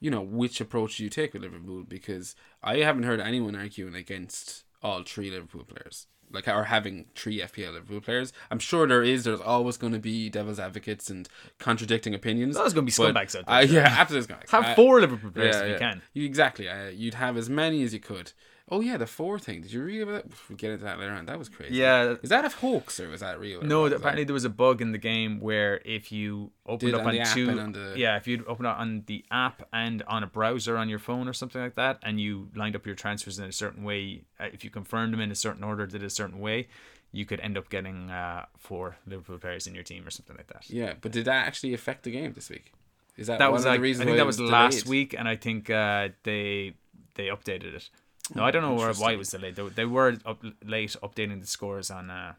you 0.00 0.10
know 0.10 0.20
which 0.22 0.60
approach 0.60 0.96
do 0.96 1.04
you 1.04 1.10
take 1.10 1.32
with 1.34 1.42
Liverpool 1.42 1.84
because 1.84 2.34
I 2.64 2.78
haven't 2.78 3.04
heard 3.04 3.20
anyone 3.20 3.54
arguing 3.54 3.94
against 3.94 4.64
all 4.82 5.02
three 5.04 5.30
Liverpool 5.30 5.64
players. 5.64 6.06
Like 6.32 6.46
or 6.48 6.64
having 6.64 7.06
three 7.16 7.38
FPL 7.40 7.72
Liverpool 7.72 8.00
players. 8.00 8.32
I'm 8.52 8.60
sure 8.60 8.86
there 8.86 9.02
is. 9.02 9.24
There's 9.24 9.40
always 9.40 9.76
going 9.76 9.92
to 9.94 9.98
be 9.98 10.28
devil's 10.30 10.60
advocates 10.60 11.10
and 11.10 11.28
contradicting 11.58 12.14
opinions. 12.14 12.56
There's 12.56 12.72
gonna 12.72 12.86
be 12.86 12.92
but- 12.96 13.14
scumbags 13.14 13.36
out 13.36 13.46
there, 13.46 13.54
Uh, 13.56 13.60
yeah, 13.62 13.96
absolutely. 13.98 14.36
Have 14.48 14.64
Uh, 14.64 14.74
four 14.76 15.00
Liverpool 15.00 15.30
players 15.32 15.56
if 15.56 15.68
you 15.70 15.78
can. 15.78 16.02
You- 16.12 16.24
exactly. 16.26 16.68
Uh, 16.68 16.88
you'd 16.88 17.14
have 17.14 17.36
as 17.36 17.48
many 17.50 17.82
as 17.82 17.92
you 17.92 17.98
could. 18.00 18.32
Oh 18.72 18.80
yeah, 18.80 18.96
the 18.96 19.06
four 19.06 19.38
thing. 19.38 19.62
Did 19.62 19.72
you 19.72 19.82
read 19.82 20.02
about 20.02 20.22
that? 20.22 20.32
We'll 20.48 20.56
get 20.56 20.70
into 20.70 20.84
that 20.84 20.98
later 21.00 21.12
on. 21.12 21.26
That 21.26 21.38
was 21.38 21.48
crazy. 21.48 21.74
Yeah. 21.74 22.14
Is 22.22 22.28
that 22.28 22.44
a 22.44 22.48
hoax 22.48 23.00
or 23.00 23.08
was 23.08 23.20
that 23.20 23.40
real? 23.40 23.62
No, 23.62 23.82
th- 23.82 23.90
that? 23.90 23.96
apparently 23.98 24.24
there 24.24 24.34
was 24.34 24.44
a 24.44 24.50
bug 24.50 24.80
in 24.80 24.92
the 24.92 24.98
game 24.98 25.40
where 25.40 25.80
if 25.84 26.12
you 26.12 26.52
opened 26.66 26.94
up 26.94 27.00
on 27.00 27.08
on, 27.08 27.12
the 27.14 27.20
app 27.20 27.34
two, 27.34 27.48
and 27.50 27.60
on 27.60 27.72
the- 27.72 27.94
yeah, 27.96 28.16
if 28.16 28.28
you'd 28.28 28.46
open 28.46 28.66
it 28.66 28.68
on 28.68 29.02
the 29.06 29.24
app 29.32 29.66
and 29.72 30.02
on 30.02 30.22
a 30.22 30.26
browser 30.28 30.76
on 30.76 30.88
your 30.88 31.00
phone 31.00 31.26
or 31.26 31.32
something 31.32 31.60
like 31.60 31.74
that, 31.74 31.98
and 32.04 32.20
you 32.20 32.48
lined 32.54 32.76
up 32.76 32.86
your 32.86 32.94
transfers 32.94 33.38
in 33.40 33.44
a 33.44 33.52
certain 33.52 33.82
way, 33.82 34.22
uh, 34.38 34.44
if 34.52 34.62
you 34.62 34.70
confirmed 34.70 35.12
them 35.12 35.20
in 35.20 35.32
a 35.32 35.34
certain 35.34 35.64
order, 35.64 35.86
did 35.86 36.04
a 36.04 36.10
certain 36.10 36.38
way, 36.38 36.68
you 37.10 37.26
could 37.26 37.40
end 37.40 37.58
up 37.58 37.68
getting 37.70 38.08
uh, 38.10 38.46
four 38.56 38.96
Liverpool 39.04 39.38
players 39.38 39.66
in 39.66 39.74
your 39.74 39.82
team 39.82 40.06
or 40.06 40.10
something 40.10 40.36
like 40.36 40.46
that. 40.46 40.70
Yeah, 40.70 40.94
but 41.00 41.10
did 41.10 41.24
that 41.24 41.46
actually 41.46 41.74
affect 41.74 42.04
the 42.04 42.12
game 42.12 42.34
this 42.34 42.48
week? 42.48 42.72
Is 43.16 43.26
that, 43.26 43.40
that 43.40 43.46
one 43.46 43.54
was 43.54 43.64
of 43.66 43.72
the 43.72 43.78
like 43.78 44.00
I 44.00 44.04
think 44.04 44.16
that 44.16 44.26
was 44.26 44.36
delayed? 44.36 44.52
last 44.52 44.86
week, 44.86 45.14
and 45.18 45.26
I 45.28 45.34
think 45.34 45.68
uh, 45.68 46.10
they 46.22 46.74
they 47.16 47.26
updated 47.26 47.74
it. 47.74 47.90
No, 48.34 48.44
I 48.44 48.50
don't 48.50 48.62
know 48.62 48.74
where, 48.74 48.92
why 48.94 49.12
it 49.12 49.18
was 49.18 49.28
delayed. 49.30 49.56
They, 49.56 49.68
they 49.68 49.84
were 49.84 50.16
up 50.24 50.42
late 50.64 50.96
updating 51.02 51.40
the 51.40 51.46
scores 51.46 51.90
on 51.90 52.10
uh, 52.10 52.34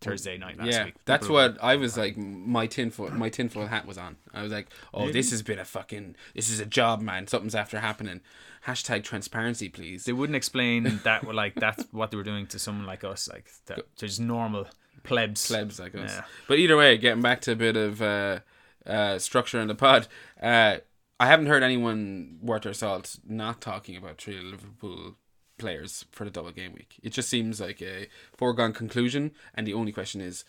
Thursday 0.00 0.36
night 0.38 0.58
last 0.58 0.68
Yeah, 0.68 0.84
week. 0.86 0.94
that's 1.04 1.24
People 1.24 1.36
were- 1.36 1.48
what 1.52 1.58
I 1.62 1.76
was 1.76 1.96
like. 1.96 2.16
My 2.16 2.66
tinfoil, 2.66 3.10
my 3.10 3.28
tinfoil 3.30 3.66
hat 3.66 3.86
was 3.86 3.98
on. 3.98 4.16
I 4.32 4.42
was 4.42 4.52
like, 4.52 4.68
"Oh, 4.92 5.10
this 5.10 5.30
has 5.30 5.42
been 5.42 5.58
a 5.58 5.64
fucking. 5.64 6.16
This 6.34 6.50
is 6.50 6.60
a 6.60 6.66
job, 6.66 7.00
man. 7.00 7.26
Something's 7.26 7.54
after 7.54 7.80
happening." 7.80 8.20
Hashtag 8.66 9.02
transparency, 9.04 9.68
please. 9.68 10.04
they 10.04 10.12
wouldn't 10.14 10.36
explain 10.36 11.00
that 11.04 11.22
like 11.34 11.54
that's 11.54 11.84
what 11.92 12.10
they 12.10 12.16
were 12.16 12.22
doing 12.22 12.46
to 12.46 12.58
someone 12.58 12.86
like 12.86 13.04
us, 13.04 13.28
like 13.30 13.50
that, 13.66 13.80
just 13.96 14.18
normal 14.20 14.66
plebs. 15.02 15.46
plebs 15.48 15.78
like 15.78 15.94
us. 15.94 16.12
Yeah. 16.14 16.24
But 16.48 16.58
either 16.58 16.74
way, 16.76 16.96
getting 16.96 17.20
back 17.22 17.42
to 17.42 17.52
a 17.52 17.56
bit 17.56 17.76
of 17.76 18.00
uh, 18.00 18.38
uh, 18.86 19.18
structure 19.18 19.60
in 19.60 19.68
the 19.68 19.74
pod, 19.74 20.08
uh, 20.42 20.78
I 21.20 21.26
haven't 21.26 21.46
heard 21.46 21.62
anyone 21.62 22.38
worth 22.40 22.62
their 22.62 22.72
salt 22.72 23.16
not 23.26 23.60
talking 23.60 23.96
about 23.96 24.16
three 24.16 24.40
Liverpool 24.40 25.16
players 25.58 26.04
for 26.10 26.24
the 26.24 26.30
double 26.30 26.50
game 26.50 26.72
week. 26.72 26.96
It 27.02 27.10
just 27.10 27.28
seems 27.28 27.60
like 27.60 27.80
a 27.82 28.08
foregone 28.36 28.72
conclusion, 28.72 29.32
and 29.54 29.66
the 29.66 29.74
only 29.74 29.92
question 29.92 30.20
is 30.20 30.44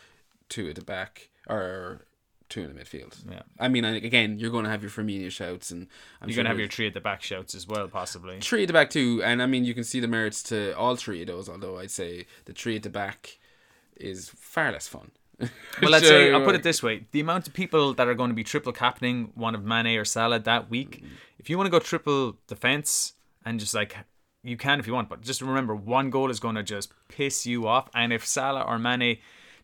two 0.50 0.70
at 0.70 0.76
the 0.76 0.84
back 0.84 1.30
or 1.48 2.06
two 2.50 2.62
in 2.62 2.74
the 2.74 2.80
midfield. 2.80 3.30
Yeah. 3.30 3.42
I 3.60 3.68
mean, 3.68 3.86
again, 3.86 4.38
you're 4.38 4.52
going 4.52 4.66
to 4.66 4.70
have 4.70 4.82
your 4.84 4.92
Firmino 4.92 5.32
shouts, 5.32 5.72
and 5.72 5.88
I'm 6.22 6.30
You're 6.30 6.36
sure 6.36 6.44
gonna 6.44 6.50
have 6.50 6.58
there's- 6.58 6.68
your 6.70 6.76
three 6.76 6.88
at 6.88 6.94
the 6.94 7.02
back 7.02 7.22
shouts 7.24 7.56
as 7.56 7.68
well, 7.68 7.88
possibly. 7.88 8.40
three 8.40 8.64
at 8.64 8.68
the 8.68 8.74
back 8.74 8.90
too, 8.90 9.22
and 9.24 9.42
I 9.42 9.46
mean 9.48 9.66
you 9.66 9.74
can 9.74 9.84
see 9.84 10.00
the 10.00 10.08
merits 10.08 10.44
to 10.44 10.78
all 10.78 10.96
three 10.96 11.22
of 11.22 11.28
those. 11.28 11.50
Although 11.50 11.80
I'd 11.80 11.92
say 11.92 12.26
the 12.46 12.54
three 12.54 12.76
at 12.76 12.84
the 12.84 12.90
back 12.90 13.40
is 13.96 14.30
far 14.30 14.72
less 14.72 14.88
fun. 14.88 15.12
Well, 15.82 15.92
let's 15.92 16.08
say 16.08 16.32
I'll 16.32 16.46
put 16.46 16.56
it 16.56 16.64
this 16.64 16.82
way: 16.82 17.06
the 17.12 17.20
amount 17.20 17.48
of 17.48 17.54
people 17.54 17.94
that 17.96 18.08
are 18.08 18.14
going 18.14 18.30
to 18.30 18.36
be 18.36 18.44
triple 18.46 18.72
captaining 18.72 19.32
one 19.36 19.54
of 19.54 19.66
Mane 19.66 19.98
or 19.98 20.06
Salah 20.06 20.40
that 20.40 20.70
week, 20.70 21.04
mm. 21.04 21.10
if 21.40 21.50
you 21.50 21.58
want 21.58 21.68
to 21.68 21.72
go 21.72 21.80
triple 21.80 22.38
defense 22.48 23.14
and 23.44 23.60
just 23.60 23.74
like 23.74 23.98
you 24.46 24.58
can 24.58 24.80
if 24.80 24.88
you 24.88 24.94
want, 24.94 25.10
but 25.10 25.22
just 25.22 25.42
remember 25.42 25.76
one 25.76 26.10
goal 26.10 26.30
is 26.30 26.40
going 26.40 26.56
to 26.56 26.64
just 26.64 26.94
piss 27.10 27.46
you 27.46 27.68
off, 27.68 27.90
and 27.94 28.14
if 28.14 28.26
Salah 28.26 28.62
or 28.62 28.78
Mane 28.80 29.18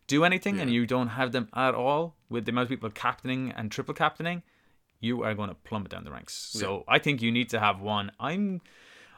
do 0.07 0.23
anything 0.25 0.59
and 0.59 0.73
you 0.73 0.85
don't 0.85 1.09
have 1.09 1.31
them 1.31 1.47
at 1.53 1.73
all 1.75 2.15
with 2.29 2.45
the 2.45 2.51
amount 2.51 2.63
of 2.65 2.69
people 2.69 2.89
captaining 2.89 3.51
and 3.51 3.71
triple 3.71 3.93
captaining, 3.93 4.43
you 4.99 5.23
are 5.23 5.33
going 5.33 5.49
to 5.49 5.55
plummet 5.55 5.91
down 5.91 6.03
the 6.03 6.11
ranks. 6.11 6.33
So 6.33 6.83
I 6.87 6.99
think 6.99 7.21
you 7.21 7.31
need 7.31 7.49
to 7.51 7.59
have 7.59 7.79
one. 7.79 8.11
I'm. 8.19 8.61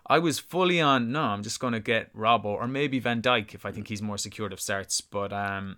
I 0.05 0.19
was 0.19 0.37
fully 0.37 0.81
on. 0.81 1.11
No, 1.13 1.21
I'm 1.21 1.43
just 1.43 1.61
going 1.61 1.71
to 1.73 1.79
get 1.79 2.13
Robbo 2.15 2.45
or 2.45 2.67
maybe 2.67 2.99
Van 2.99 3.21
Dijk 3.21 3.53
if 3.53 3.65
I 3.65 3.71
think 3.71 3.87
he's 3.87 4.01
more 4.01 4.17
secured 4.17 4.51
of 4.51 4.59
starts. 4.59 4.99
But 4.99 5.31
um, 5.31 5.77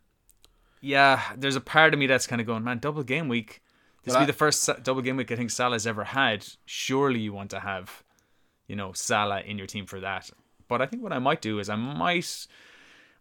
yeah, 0.81 1.21
there's 1.37 1.55
a 1.55 1.61
part 1.61 1.93
of 1.93 1.99
me 1.99 2.07
that's 2.07 2.25
kind 2.27 2.41
of 2.41 2.47
going, 2.47 2.63
man, 2.63 2.79
double 2.79 3.03
game 3.03 3.27
week. 3.27 3.61
This 4.03 4.13
Well, 4.13 4.21
will 4.21 4.25
be 4.25 4.29
I- 4.29 4.33
the 4.33 4.37
first 4.37 4.69
double 4.83 5.01
game 5.03 5.17
week 5.17 5.31
I 5.31 5.35
think 5.35 5.51
Salah's 5.51 5.85
ever 5.87 6.03
had. 6.03 6.45
Surely 6.65 7.19
you 7.19 7.33
want 7.33 7.51
to 7.51 7.59
have, 7.59 8.03
you 8.67 8.75
know, 8.75 8.93
Salah 8.93 9.41
in 9.41 9.57
your 9.57 9.67
team 9.67 9.85
for 9.85 9.99
that. 9.99 10.29
But 10.67 10.81
I 10.81 10.85
think 10.85 11.03
what 11.03 11.13
I 11.13 11.19
might 11.19 11.41
do 11.41 11.59
is 11.59 11.69
I 11.69 11.75
might, 11.75 12.47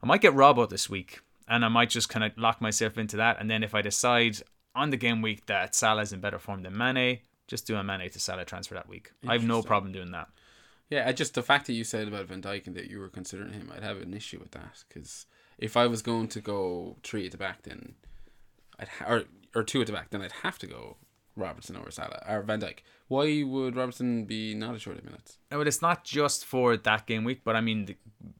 I 0.02 0.06
might 0.06 0.20
get 0.20 0.34
Robbo 0.34 0.68
this 0.68 0.88
week, 0.88 1.20
and 1.46 1.64
I 1.64 1.68
might 1.68 1.90
just 1.90 2.08
kind 2.08 2.24
of 2.24 2.36
lock 2.38 2.60
myself 2.60 2.96
into 2.96 3.16
that. 3.18 3.38
And 3.40 3.50
then 3.50 3.62
if 3.62 3.74
I 3.74 3.82
decide 3.82 4.38
on 4.74 4.90
the 4.90 4.96
game 4.96 5.22
week 5.22 5.46
that 5.46 5.74
Salah's 5.74 6.12
in 6.12 6.20
better 6.20 6.38
form 6.38 6.62
than 6.62 6.76
Mane, 6.76 7.20
just 7.46 7.66
do 7.66 7.76
a 7.76 7.84
Mane 7.84 8.10
to 8.10 8.18
Salah 8.18 8.44
transfer 8.44 8.74
that 8.74 8.88
week. 8.88 9.12
I 9.26 9.34
have 9.34 9.44
no 9.44 9.62
problem 9.62 9.92
doing 9.92 10.10
that. 10.12 10.28
Yeah, 10.90 11.08
I 11.08 11.12
just 11.12 11.34
the 11.34 11.42
fact 11.42 11.66
that 11.66 11.72
you 11.72 11.84
said 11.84 12.08
about 12.08 12.26
Van 12.26 12.42
Dijk 12.42 12.66
and 12.66 12.76
that 12.76 12.90
you 12.90 12.98
were 12.98 13.08
considering 13.08 13.52
him, 13.52 13.72
I'd 13.74 13.82
have 13.82 14.00
an 14.00 14.14
issue 14.14 14.38
with 14.38 14.52
that 14.52 14.84
because 14.88 15.26
if 15.58 15.76
I 15.76 15.86
was 15.86 16.02
going 16.02 16.28
to 16.28 16.40
go 16.40 16.96
three 17.02 17.26
at 17.26 17.32
the 17.32 17.38
back, 17.38 17.62
then 17.62 17.94
I'd 18.78 18.88
ha- 18.88 19.06
or 19.08 19.24
or 19.54 19.62
two 19.62 19.80
at 19.80 19.86
the 19.86 19.92
back, 19.92 20.10
then 20.10 20.20
I'd 20.20 20.32
have 20.42 20.58
to 20.58 20.66
go 20.66 20.96
Robertson 21.36 21.76
over 21.76 21.90
Salah 21.90 22.22
or 22.28 22.42
Van 22.42 22.60
Dijk. 22.60 22.78
Why 23.08 23.42
would 23.42 23.76
Robertson 23.76 24.24
be 24.24 24.54
not 24.54 24.74
a 24.74 24.78
short 24.78 24.98
of 24.98 25.04
minutes? 25.04 25.38
No, 25.50 25.58
but 25.58 25.66
it's 25.66 25.82
not 25.82 26.04
just 26.04 26.44
for 26.44 26.76
that 26.76 27.06
game 27.06 27.24
week, 27.24 27.42
but 27.44 27.54
I 27.56 27.60
mean 27.60 27.84
the 27.86 27.96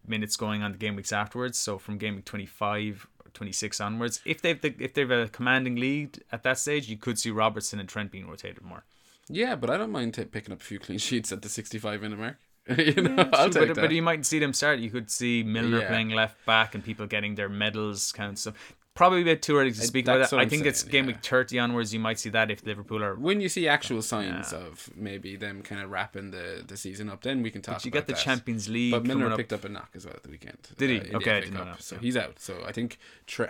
minutes 0.07 0.37
going 0.37 0.63
on 0.63 0.73
the 0.73 0.79
game 0.79 0.97
weeks 0.97 1.13
afterwards. 1.13 1.59
So 1.59 1.79
from 1.79 1.99
game 1.99 2.17
week 2.17 2.25
25, 2.25 3.07
26 3.35 3.81
onwards, 3.81 4.21
if 4.25 4.41
they've 4.41 4.61
the, 4.61 4.75
if 4.79 4.95
they've 4.95 5.11
a 5.11 5.29
commanding 5.29 5.77
lead 5.77 6.23
at 6.33 6.43
that 6.45 6.59
stage, 6.59 6.89
you 6.89 6.97
could 6.97 7.19
see 7.19 7.31
Robertson 7.31 7.79
and 7.81 7.89
Trent 7.89 8.11
being 8.11 8.27
rotated 8.29 8.63
more. 8.63 8.85
Yeah, 9.29 9.57
but 9.57 9.71
I 9.71 9.77
don't 9.77 9.91
mind 9.91 10.15
t- 10.15 10.25
picking 10.25 10.53
up 10.53 10.61
a 10.61 10.65
few 10.65 10.79
clean 10.79 10.99
sheets 11.09 11.33
at 11.33 11.43
the 11.43 11.49
sixty-five 11.49 12.01
minute 12.03 12.19
mark. 12.19 12.37
you 12.79 12.95
know, 13.03 13.29
I'll 13.35 13.51
take 13.51 13.69
but, 13.69 13.75
that. 13.75 13.81
but 13.83 13.91
you 13.91 14.01
might 14.01 14.25
see 14.25 14.39
them 14.39 14.55
start. 14.55 14.79
You 14.79 14.89
could 14.91 15.11
see 15.11 15.43
Milner 15.43 15.81
Yeah. 15.81 15.89
playing 15.89 16.09
left 16.11 16.45
back 16.47 16.75
and 16.75 16.83
people 16.83 17.07
getting 17.07 17.35
their 17.35 17.51
medals 17.51 18.11
counts. 18.13 18.41
So 18.41 18.55
probably 18.95 19.23
a 19.23 19.25
bit 19.25 19.43
too 19.43 19.57
early 19.57 19.73
to 19.73 19.81
speak 19.81 20.07
about 20.07 20.31
that. 20.31 20.39
I 20.39 20.47
think 20.49 20.67
it's 20.67 20.83
game 20.83 21.05
yeah. 21.05 21.15
week 21.15 21.25
30 21.25 21.59
onwards. 21.59 21.93
You 21.93 22.01
might 22.01 22.19
see 22.19 22.31
that 22.31 22.51
if 22.51 22.65
Liverpool 22.65 23.03
are. 23.03 23.15
when 23.15 23.41
you 23.41 23.49
see 23.49 23.69
actual 23.69 24.03
signs 24.03 24.53
of 24.53 24.89
maybe 24.95 25.37
them 25.37 25.63
kind 25.63 25.83
of 25.83 25.91
wrapping 25.91 26.31
the, 26.31 26.65
the 26.67 26.77
season 26.77 27.11
up, 27.11 27.23
then 27.23 27.43
we 27.43 27.51
can 27.51 27.61
talk. 27.61 27.77
But 27.77 27.85
you 27.85 27.91
about 27.91 27.99
get 28.01 28.07
the 28.07 28.13
that. 28.15 28.23
Champions 28.23 28.69
League 28.69 28.93
But 28.93 29.05
Milner 29.05 29.37
picked 29.37 29.53
up 29.53 29.65
a 29.65 29.69
knock 29.69 29.91
as 29.95 30.07
well 30.07 30.15
at 30.15 30.23
the 30.23 30.31
weekend. 30.31 30.59
Did 30.79 30.91
he? 30.91 30.99
the 31.01 31.17
Okay, 31.17 31.37
I 31.37 31.41
didn't 31.41 31.55
know 31.55 31.75
So 31.79 31.97
yeah. 31.97 32.01
he's 32.01 32.17
out. 32.17 32.39
So 32.39 32.63
I 32.67 32.73
think, 32.73 32.99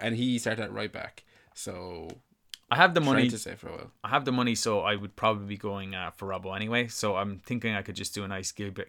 and 0.01 0.17
he 0.17 0.39
started 0.39 0.63
at 0.63 0.73
right 0.73 0.93
back. 0.93 1.25
So 1.55 2.09
I 2.71 2.77
have 2.77 2.95
the 2.95 3.01
money. 3.01 3.29
to 3.29 3.39
stay 3.39 3.55
for 3.55 3.69
a 3.69 3.73
while. 3.73 3.91
I 4.03 4.09
have 4.09 4.25
the 4.25 4.33
money, 4.33 4.55
so 4.55 4.81
I 4.81 4.97
would 4.97 5.15
probably 5.15 5.47
be 5.47 5.57
going 5.57 5.95
uh, 5.95 6.11
for 6.11 6.29
Robbo 6.29 6.57
anyway. 6.57 6.89
So 6.89 7.17
I'm 7.17 7.39
thinking 7.39 7.75
I 7.75 7.83
could 7.83 7.97
just 7.97 8.15
do 8.15 8.25
a 8.25 8.29
nice 8.29 8.51
Gilbert, 8.51 8.89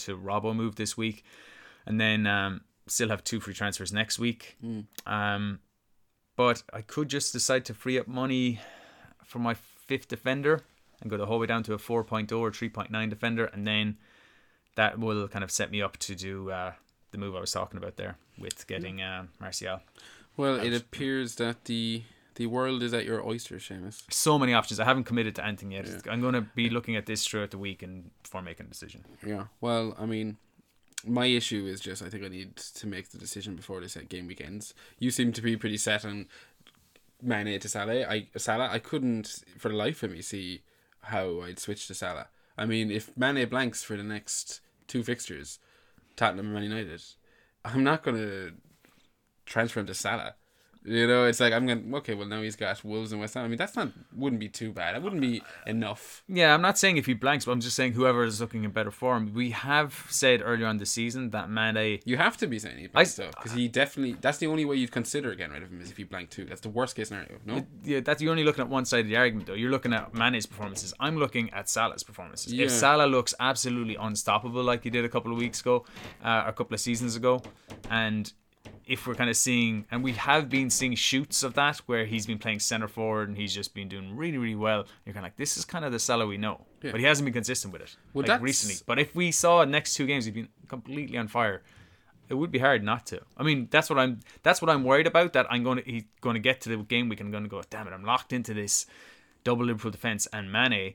to 0.00 0.16
Robbo 0.16 0.54
move 0.54 0.76
this 0.76 0.96
week, 0.96 1.24
and 1.86 2.00
then 2.00 2.26
um, 2.26 2.60
still 2.86 3.08
have 3.08 3.24
two 3.24 3.40
free 3.40 3.54
transfers 3.54 3.92
next 3.92 4.18
week. 4.18 4.56
Um, 5.06 5.60
but 6.36 6.62
I 6.72 6.82
could 6.82 7.08
just 7.08 7.32
decide 7.32 7.64
to 7.66 7.74
free 7.74 7.98
up 7.98 8.08
money 8.08 8.60
for 9.24 9.38
my 9.38 9.54
fifth 9.54 10.08
defender 10.08 10.62
and 11.00 11.10
go 11.10 11.16
the 11.16 11.26
whole 11.26 11.38
way 11.38 11.46
down 11.46 11.62
to 11.64 11.74
a 11.74 11.78
4.0 11.78 12.38
or 12.38 12.50
3.9 12.50 13.10
defender, 13.10 13.46
and 13.46 13.66
then 13.66 13.96
that 14.76 14.98
will 14.98 15.28
kind 15.28 15.44
of 15.44 15.50
set 15.50 15.70
me 15.70 15.82
up 15.82 15.96
to 15.98 16.14
do 16.14 16.50
uh, 16.50 16.72
the 17.10 17.18
move 17.18 17.36
I 17.36 17.40
was 17.40 17.52
talking 17.52 17.78
about 17.78 17.96
there 17.96 18.16
with 18.38 18.66
getting 18.66 19.00
uh, 19.00 19.26
Martial. 19.40 19.80
Well, 20.36 20.56
it 20.56 20.74
appears 20.74 21.36
that 21.36 21.66
the 21.66 22.02
the 22.34 22.46
world 22.46 22.82
is 22.82 22.92
at 22.92 23.04
your 23.04 23.24
oyster, 23.24 23.56
Seamus. 23.56 24.02
So 24.10 24.40
many 24.40 24.52
options. 24.52 24.80
I 24.80 24.84
haven't 24.84 25.04
committed 25.04 25.36
to 25.36 25.46
anything 25.46 25.70
yet. 25.70 25.88
I'm 26.10 26.20
going 26.20 26.34
to 26.34 26.40
be 26.40 26.68
looking 26.68 26.96
at 26.96 27.06
this 27.06 27.24
throughout 27.24 27.52
the 27.52 27.58
week 27.58 27.80
and 27.80 28.10
before 28.24 28.42
making 28.42 28.66
a 28.66 28.68
decision. 28.68 29.04
Yeah. 29.24 29.44
Well, 29.60 29.94
I 29.96 30.06
mean, 30.06 30.38
my 31.06 31.26
issue 31.26 31.66
is 31.66 31.80
just 31.80 32.02
I 32.02 32.08
think 32.08 32.24
I 32.24 32.28
need 32.28 32.56
to 32.56 32.86
make 32.86 33.10
the 33.10 33.18
decision 33.18 33.56
before 33.56 33.80
this 33.80 33.96
game 34.08 34.26
weekends. 34.26 34.74
You 34.98 35.10
seem 35.10 35.32
to 35.32 35.42
be 35.42 35.56
pretty 35.56 35.76
set 35.76 36.04
on 36.04 36.26
Mane 37.22 37.58
to 37.58 37.68
Salah. 37.68 38.06
I 38.08 38.28
Salah. 38.36 38.68
I 38.70 38.78
couldn't 38.78 39.44
for 39.58 39.68
the 39.68 39.76
life 39.76 40.02
of 40.02 40.12
me 40.12 40.22
see 40.22 40.62
how 41.02 41.42
I'd 41.42 41.58
switch 41.58 41.86
to 41.88 41.94
Salah. 41.94 42.28
I 42.56 42.66
mean, 42.66 42.90
if 42.90 43.16
Mane 43.16 43.48
blanks 43.48 43.82
for 43.82 43.96
the 43.96 44.02
next 44.02 44.60
two 44.86 45.02
fixtures, 45.02 45.58
Tottenham 46.16 46.46
and 46.46 46.54
Man 46.54 46.62
United, 46.64 47.02
I'm 47.64 47.84
not 47.84 48.02
gonna 48.02 48.50
transfer 49.46 49.80
him 49.80 49.86
to 49.86 49.94
Salah. 49.94 50.34
You 50.84 51.06
know, 51.06 51.24
it's 51.24 51.40
like 51.40 51.54
I'm 51.54 51.66
gonna 51.66 51.96
okay. 51.98 52.14
Well, 52.14 52.28
now 52.28 52.42
he's 52.42 52.56
got 52.56 52.84
Wolves 52.84 53.12
and 53.12 53.20
West 53.20 53.34
Ham. 53.34 53.44
I 53.44 53.48
mean, 53.48 53.56
that's 53.56 53.74
not 53.74 53.88
wouldn't 54.14 54.38
be 54.38 54.50
too 54.50 54.70
bad. 54.70 54.94
That 54.94 55.02
wouldn't 55.02 55.22
be 55.22 55.42
enough. 55.66 56.22
Yeah, 56.28 56.52
I'm 56.52 56.60
not 56.60 56.76
saying 56.76 56.98
if 56.98 57.06
he 57.06 57.14
blanks, 57.14 57.46
but 57.46 57.52
I'm 57.52 57.60
just 57.60 57.74
saying 57.74 57.94
whoever 57.94 58.22
is 58.24 58.38
looking 58.38 58.64
in 58.64 58.70
better 58.70 58.90
form. 58.90 59.32
We 59.32 59.50
have 59.50 60.06
said 60.10 60.42
earlier 60.44 60.66
on 60.66 60.76
the 60.76 60.84
season 60.84 61.30
that 61.30 61.48
Mane. 61.48 62.00
You 62.04 62.18
have 62.18 62.36
to 62.36 62.46
be 62.46 62.58
saying 62.58 62.76
he 62.76 62.86
blanks 62.88 63.14
though, 63.14 63.28
because 63.28 63.52
he 63.52 63.66
definitely. 63.66 64.16
That's 64.20 64.36
the 64.36 64.46
only 64.46 64.66
way 64.66 64.76
you'd 64.76 64.92
consider 64.92 65.34
getting 65.34 65.54
rid 65.54 65.62
of 65.62 65.70
him 65.70 65.80
is 65.80 65.90
if 65.90 65.96
he 65.96 66.04
blanked 66.04 66.32
too. 66.32 66.44
That's 66.44 66.60
the 66.60 66.68
worst 66.68 66.96
case 66.96 67.08
scenario. 67.08 67.38
No. 67.46 67.66
Yeah, 67.82 68.00
that's 68.00 68.20
you're 68.20 68.30
only 68.30 68.44
looking 68.44 68.62
at 68.62 68.68
one 68.68 68.84
side 68.84 69.00
of 69.00 69.08
the 69.08 69.16
argument 69.16 69.46
though. 69.46 69.54
You're 69.54 69.70
looking 69.70 69.94
at 69.94 70.12
Mane's 70.12 70.44
performances. 70.44 70.92
I'm 71.00 71.16
looking 71.16 71.50
at 71.54 71.70
Salah's 71.70 72.02
performances. 72.02 72.52
Yeah. 72.52 72.66
If 72.66 72.70
Salah 72.70 73.06
looks 73.06 73.32
absolutely 73.40 73.96
unstoppable 73.96 74.62
like 74.62 74.84
he 74.84 74.90
did 74.90 75.06
a 75.06 75.08
couple 75.08 75.32
of 75.32 75.38
weeks 75.38 75.62
ago, 75.62 75.86
uh, 76.22 76.44
a 76.46 76.52
couple 76.52 76.74
of 76.74 76.80
seasons 76.80 77.16
ago, 77.16 77.42
and 77.90 78.30
if 78.86 79.06
we're 79.06 79.14
kind 79.14 79.30
of 79.30 79.36
seeing, 79.36 79.86
and 79.90 80.04
we 80.04 80.12
have 80.12 80.48
been 80.50 80.68
seeing 80.70 80.94
shoots 80.94 81.42
of 81.42 81.54
that 81.54 81.78
where 81.86 82.04
he's 82.04 82.26
been 82.26 82.38
playing 82.38 82.60
center 82.60 82.86
forward 82.88 83.28
and 83.28 83.36
he's 83.38 83.54
just 83.54 83.74
been 83.74 83.88
doing 83.88 84.14
really, 84.16 84.36
really 84.38 84.54
well. 84.54 84.84
You're 85.06 85.14
kind 85.14 85.24
of 85.24 85.30
like, 85.30 85.36
this 85.36 85.56
is 85.56 85.64
kind 85.64 85.84
of 85.84 85.92
the 85.92 85.98
Salah 85.98 86.26
we 86.26 86.36
know, 86.36 86.66
Yeah. 86.82 86.90
but 86.90 87.00
he 87.00 87.06
hasn't 87.06 87.24
been 87.24 87.32
consistent 87.32 87.72
with 87.72 87.82
it 87.82 87.96
Well, 88.12 88.22
like 88.22 88.26
that's- 88.26 88.42
recently. 88.42 88.76
But 88.86 88.98
if 88.98 89.14
we 89.14 89.30
saw 89.32 89.64
next 89.64 89.94
two 89.94 90.06
games, 90.06 90.26
he's 90.26 90.34
been 90.34 90.48
completely 90.68 91.16
on 91.16 91.28
fire. 91.28 91.62
it 92.28 92.34
would 92.34 92.50
be 92.50 92.58
hard 92.58 92.82
not 92.82 93.04
to. 93.06 93.20
I 93.36 93.42
mean, 93.42 93.68
that's 93.70 93.90
what 93.90 93.98
I'm 93.98 94.20
that's 94.42 94.62
what 94.62 94.70
I'm 94.70 94.82
worried 94.82 95.06
about. 95.06 95.34
That 95.34 95.46
I'm 95.50 95.62
going 95.62 95.76
to 95.82 95.84
he's 95.84 96.04
going 96.22 96.34
to 96.34 96.40
get 96.40 96.62
to 96.62 96.70
the 96.70 96.78
game 96.78 97.10
week 97.10 97.20
and 97.20 97.26
I'm 97.26 97.30
going 97.32 97.44
to 97.44 97.50
go, 97.50 97.62
damn 97.68 97.86
it, 97.86 97.92
I'm 97.92 98.02
locked 98.02 98.32
into 98.32 98.54
this 98.54 98.86
double 99.44 99.66
Liverpool 99.66 99.90
defense 99.90 100.26
and 100.32 100.50
Mane, 100.50 100.94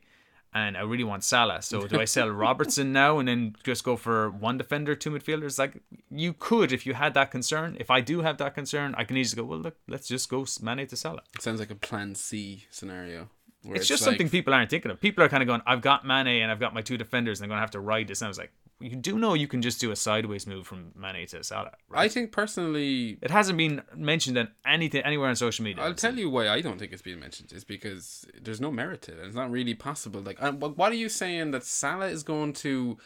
and 0.53 0.75
I 0.77 0.81
really 0.81 1.03
want 1.03 1.23
Salah. 1.23 1.62
So 1.62 1.85
do 1.88 1.99
I 1.99 2.05
sell 2.05 2.29
Robertson 2.45 2.91
now 2.91 3.19
and 3.19 3.27
then 3.27 3.55
just 3.63 3.83
go 3.83 3.95
for 3.95 4.29
one 4.31 4.57
defender, 4.57 4.95
two 4.95 5.12
midfielders? 5.12 5.59
Like 5.59 5.81
you 6.09 6.33
could 6.33 6.71
if 6.71 6.85
you 6.85 6.93
had 6.95 7.13
that 7.13 7.31
concern. 7.31 7.77
If 7.79 7.89
I 7.91 8.01
do 8.01 8.21
have 8.21 8.38
that 8.39 8.55
concern, 8.55 8.95
I 8.97 9.03
can 9.03 9.15
easily 9.17 9.41
go, 9.43 9.47
well, 9.47 9.59
look, 9.59 9.75
let's 9.88 10.07
just 10.07 10.29
go 10.29 10.45
Mane 10.62 10.88
to 10.88 10.95
Salah. 10.95 11.21
It 11.35 11.41
sounds 11.41 11.59
like 11.59 11.71
a 11.71 11.75
Plan 11.75 12.15
C 12.15 12.65
scenario. 12.71 13.29
where 13.63 13.75
It's 13.75 13.88
just 13.88 14.01
like- 14.01 14.12
something 14.12 14.29
people 14.29 14.53
aren't 14.53 14.69
thinking 14.69 14.89
of. 14.91 14.99
People 15.01 15.23
are 15.23 15.29
kind 15.29 15.43
of 15.43 15.47
going, 15.47 15.62
I've 15.67 15.81
got 15.81 16.05
Mane 16.05 16.27
and 16.41 16.51
I've 16.51 16.59
got 16.59 16.73
my 16.73 16.81
two 16.81 16.97
defenders 16.97 17.39
and 17.39 17.45
I'm 17.45 17.49
going 17.49 17.57
to 17.57 17.62
have 17.62 17.71
to 17.71 17.79
ride 17.79 18.07
this. 18.07 18.21
And 18.21 18.27
I 18.27 18.29
was 18.29 18.38
like, 18.39 18.51
you 18.79 18.95
do 18.95 19.17
know 19.17 19.33
you 19.33 19.47
can 19.47 19.61
just 19.61 19.81
do 19.81 19.91
a 19.91 19.95
sideways 19.95 20.47
move 20.47 20.65
from 20.65 20.91
Mane 20.95 21.27
to 21.27 21.43
Salah. 21.43 21.71
Right? 21.89 22.05
I 22.05 22.07
think 22.07 22.31
personally, 22.31 23.17
it 23.21 23.31
hasn't 23.31 23.57
been 23.57 23.81
mentioned 23.95 24.37
in 24.37 24.47
anything 24.65 25.03
anywhere 25.03 25.29
on 25.29 25.35
social 25.35 25.63
media. 25.63 25.83
I'll 25.83 25.93
tell 25.93 26.15
you 26.15 26.29
why 26.29 26.47
I 26.47 26.61
don't 26.61 26.79
think 26.79 26.93
it's 26.93 27.01
being 27.01 27.19
mentioned 27.19 27.51
is 27.51 27.63
because 27.63 28.25
there's 28.41 28.61
no 28.61 28.71
merit 28.71 29.01
to 29.03 29.11
it. 29.11 29.25
It's 29.25 29.35
not 29.35 29.51
really 29.51 29.73
possible. 29.73 30.21
Like, 30.21 30.41
um, 30.41 30.59
what 30.59 30.91
are 30.91 30.95
you 30.95 31.09
saying 31.09 31.51
that 31.51 31.65
Salah 31.65 32.07
is 32.07 32.23
going 32.23 32.53
to 32.53 32.97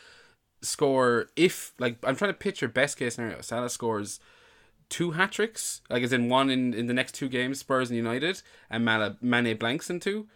score 0.62 1.28
if, 1.36 1.74
like, 1.80 1.98
I'm 2.04 2.16
trying 2.16 2.32
to 2.32 2.38
picture 2.38 2.68
best 2.68 2.98
case 2.98 3.16
scenario. 3.16 3.42
Salah 3.42 3.70
scores 3.70 4.20
two 4.90 5.12
hat 5.12 5.32
tricks, 5.32 5.82
like, 5.90 6.04
as 6.04 6.14
in 6.14 6.30
one 6.30 6.50
in, 6.50 6.74
in 6.74 6.86
the 6.86 6.94
next 6.94 7.16
two 7.16 7.28
games, 7.28 7.60
Spurs 7.60 7.90
and 7.90 7.98
United, 7.98 8.42
and 8.70 8.86
Mane, 8.86 9.18
Mane 9.22 9.58
blanks 9.58 9.90
in 9.90 10.00
two, 10.00 10.28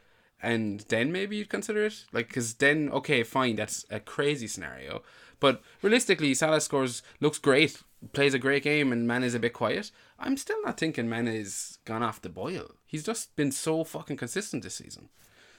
and 0.41 0.81
then 0.89 1.11
maybe 1.11 1.37
you'd 1.37 1.49
consider 1.49 1.85
it. 1.85 2.05
Like, 2.11 2.27
because 2.27 2.55
then, 2.55 2.89
okay, 2.89 3.23
fine, 3.23 3.55
that's 3.55 3.85
a 3.89 3.99
crazy 3.99 4.47
scenario. 4.47 5.03
But 5.39 5.61
realistically, 5.81 6.33
Salah 6.33 6.61
scores, 6.61 7.03
looks 7.19 7.37
great, 7.37 7.81
plays 8.13 8.33
a 8.33 8.39
great 8.39 8.63
game, 8.63 8.91
and 8.91 9.07
Mane 9.07 9.23
is 9.23 9.35
a 9.35 9.39
bit 9.39 9.53
quiet. 9.53 9.91
I'm 10.19 10.37
still 10.37 10.61
not 10.63 10.79
thinking 10.79 11.09
Mane's 11.09 11.79
gone 11.85 12.03
off 12.03 12.21
the 12.21 12.29
boil. 12.29 12.71
He's 12.85 13.03
just 13.03 13.35
been 13.35 13.51
so 13.51 13.83
fucking 13.83 14.17
consistent 14.17 14.63
this 14.63 14.75
season. 14.75 15.09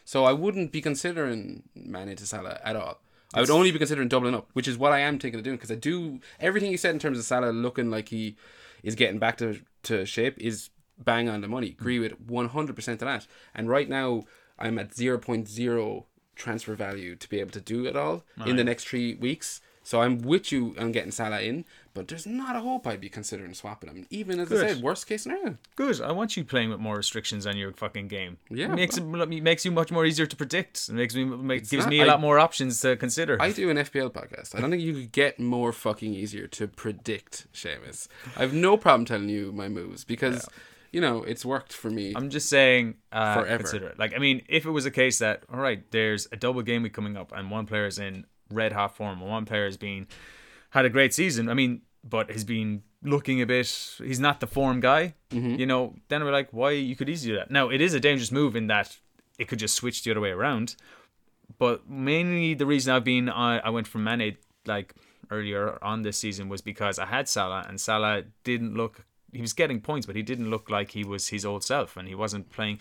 So 0.04 0.24
I 0.24 0.32
wouldn't 0.32 0.72
be 0.72 0.80
considering 0.80 1.64
Mane 1.74 2.16
to 2.16 2.26
Salah 2.26 2.60
at 2.64 2.76
all. 2.76 3.00
I 3.34 3.40
would 3.40 3.50
only 3.50 3.70
be 3.70 3.78
considering 3.78 4.08
doubling 4.08 4.34
up, 4.34 4.48
which 4.54 4.66
is 4.66 4.78
what 4.78 4.92
I 4.92 5.00
am 5.00 5.18
thinking 5.18 5.38
of 5.38 5.44
doing 5.44 5.56
because 5.56 5.70
I 5.70 5.74
do 5.74 6.20
everything 6.40 6.70
you 6.70 6.78
said 6.78 6.94
in 6.94 6.98
terms 6.98 7.18
of 7.18 7.24
Salah 7.24 7.50
looking 7.50 7.90
like 7.90 8.08
he 8.08 8.36
is 8.82 8.94
getting 8.94 9.18
back 9.18 9.36
to, 9.38 9.60
to 9.82 10.06
shape 10.06 10.38
is 10.38 10.70
bang 10.98 11.28
on 11.28 11.42
the 11.42 11.48
money. 11.48 11.68
Agree 11.68 11.98
with 11.98 12.26
100% 12.26 12.88
of 12.88 12.98
that. 13.00 13.26
And 13.54 13.68
right 13.68 13.88
now, 13.88 14.24
I'm 14.58 14.78
at 14.78 14.92
0.0 14.92 16.04
transfer 16.36 16.74
value 16.74 17.16
to 17.16 17.28
be 17.28 17.40
able 17.40 17.50
to 17.50 17.60
do 17.60 17.84
it 17.84 17.96
all 17.96 18.24
in 18.46 18.56
the 18.56 18.64
next 18.64 18.88
three 18.88 19.14
weeks. 19.14 19.60
So 19.88 20.02
I'm 20.02 20.18
with 20.18 20.52
you 20.52 20.74
on 20.78 20.92
getting 20.92 21.10
Salah 21.12 21.40
in, 21.40 21.64
but 21.94 22.08
there's 22.08 22.26
not 22.26 22.54
a 22.54 22.60
hope 22.60 22.86
I'd 22.86 23.00
be 23.00 23.08
considering 23.08 23.54
swapping 23.54 23.88
him. 23.88 24.06
Even 24.10 24.38
as 24.38 24.50
Good. 24.50 24.62
I 24.62 24.74
said, 24.74 24.82
worst 24.82 25.06
case 25.06 25.22
scenario. 25.22 25.56
Good. 25.76 26.02
I 26.02 26.12
want 26.12 26.36
you 26.36 26.44
playing 26.44 26.68
with 26.68 26.78
more 26.78 26.94
restrictions 26.96 27.46
on 27.46 27.56
your 27.56 27.72
fucking 27.72 28.08
game. 28.08 28.36
Yeah, 28.50 28.66
it 28.66 28.74
makes 28.74 28.98
it 28.98 29.02
makes 29.42 29.64
you 29.64 29.70
much 29.70 29.90
more 29.90 30.04
easier 30.04 30.26
to 30.26 30.36
predict. 30.36 30.90
It 30.90 30.92
makes 30.92 31.14
me 31.14 31.24
make, 31.24 31.66
gives 31.70 31.86
not- 31.86 31.88
me 31.88 32.00
a 32.00 32.02
I- 32.02 32.06
lot 32.06 32.20
more 32.20 32.38
options 32.38 32.82
to 32.82 32.96
consider. 32.96 33.40
I 33.40 33.50
do 33.50 33.70
an 33.70 33.78
FPL 33.78 34.10
podcast. 34.12 34.54
I 34.54 34.60
don't 34.60 34.68
think 34.70 34.82
you 34.82 34.92
could 34.92 35.10
get 35.10 35.40
more 35.40 35.72
fucking 35.72 36.12
easier 36.12 36.46
to 36.48 36.68
predict, 36.68 37.46
Seamus. 37.54 38.08
I 38.36 38.42
have 38.42 38.52
no 38.52 38.76
problem 38.76 39.06
telling 39.06 39.30
you 39.30 39.52
my 39.52 39.70
moves 39.70 40.04
because, 40.04 40.46
you 40.92 41.00
know, 41.00 41.22
it's 41.22 41.46
worked 41.46 41.72
for 41.72 41.88
me. 41.88 42.12
I'm 42.14 42.28
just 42.28 42.50
saying, 42.50 42.96
uh, 43.10 43.40
Forever. 43.40 43.56
consider 43.62 43.86
it. 43.86 43.98
Like, 43.98 44.14
I 44.14 44.18
mean, 44.18 44.42
if 44.50 44.66
it 44.66 44.70
was 44.70 44.84
a 44.84 44.90
case 44.90 45.18
that, 45.20 45.44
all 45.50 45.60
right, 45.60 45.82
there's 45.92 46.28
a 46.30 46.36
double 46.36 46.60
game 46.60 46.82
week 46.82 46.92
coming 46.92 47.16
up, 47.16 47.32
and 47.34 47.50
one 47.50 47.64
player 47.64 47.86
is 47.86 47.98
in 47.98 48.26
red 48.50 48.72
hot 48.72 48.96
form, 48.96 49.20
and 49.20 49.30
one 49.30 49.44
player 49.44 49.64
has 49.64 49.76
been 49.76 50.06
had 50.70 50.84
a 50.84 50.90
great 50.90 51.14
season. 51.14 51.48
I 51.48 51.54
mean, 51.54 51.82
but 52.04 52.30
has 52.30 52.44
been 52.44 52.82
looking 53.02 53.40
a 53.40 53.46
bit. 53.46 53.66
He's 53.98 54.20
not 54.20 54.40
the 54.40 54.46
form 54.46 54.80
guy, 54.80 55.14
mm-hmm. 55.30 55.54
you 55.54 55.66
know. 55.66 55.94
Then 56.08 56.24
we're 56.24 56.32
like, 56.32 56.48
why 56.52 56.72
you 56.72 56.96
could 56.96 57.08
easily 57.08 57.32
do 57.32 57.38
that? 57.38 57.50
Now, 57.50 57.68
it 57.68 57.80
is 57.80 57.94
a 57.94 58.00
dangerous 58.00 58.32
move 58.32 58.56
in 58.56 58.66
that 58.68 58.96
it 59.38 59.48
could 59.48 59.58
just 59.58 59.74
switch 59.74 60.02
the 60.02 60.10
other 60.10 60.20
way 60.20 60.30
around. 60.30 60.76
But 61.58 61.88
mainly 61.88 62.54
the 62.54 62.66
reason 62.66 62.94
I've 62.94 63.04
been 63.04 63.28
I, 63.28 63.58
I 63.58 63.70
went 63.70 63.86
from 63.86 64.04
Mane 64.04 64.36
like 64.66 64.94
earlier 65.30 65.82
on 65.82 66.02
this 66.02 66.18
season 66.18 66.48
was 66.48 66.60
because 66.60 66.98
I 66.98 67.06
had 67.06 67.28
Salah 67.28 67.64
and 67.68 67.80
Salah 67.80 68.24
didn't 68.44 68.74
look 68.74 69.04
he 69.32 69.40
was 69.40 69.52
getting 69.52 69.80
points 69.80 70.06
but 70.06 70.16
he 70.16 70.22
didn't 70.22 70.50
look 70.50 70.70
like 70.70 70.92
he 70.92 71.04
was 71.04 71.28
his 71.28 71.44
old 71.44 71.62
self 71.62 71.96
and 71.96 72.08
he 72.08 72.14
wasn't 72.14 72.50
playing 72.50 72.78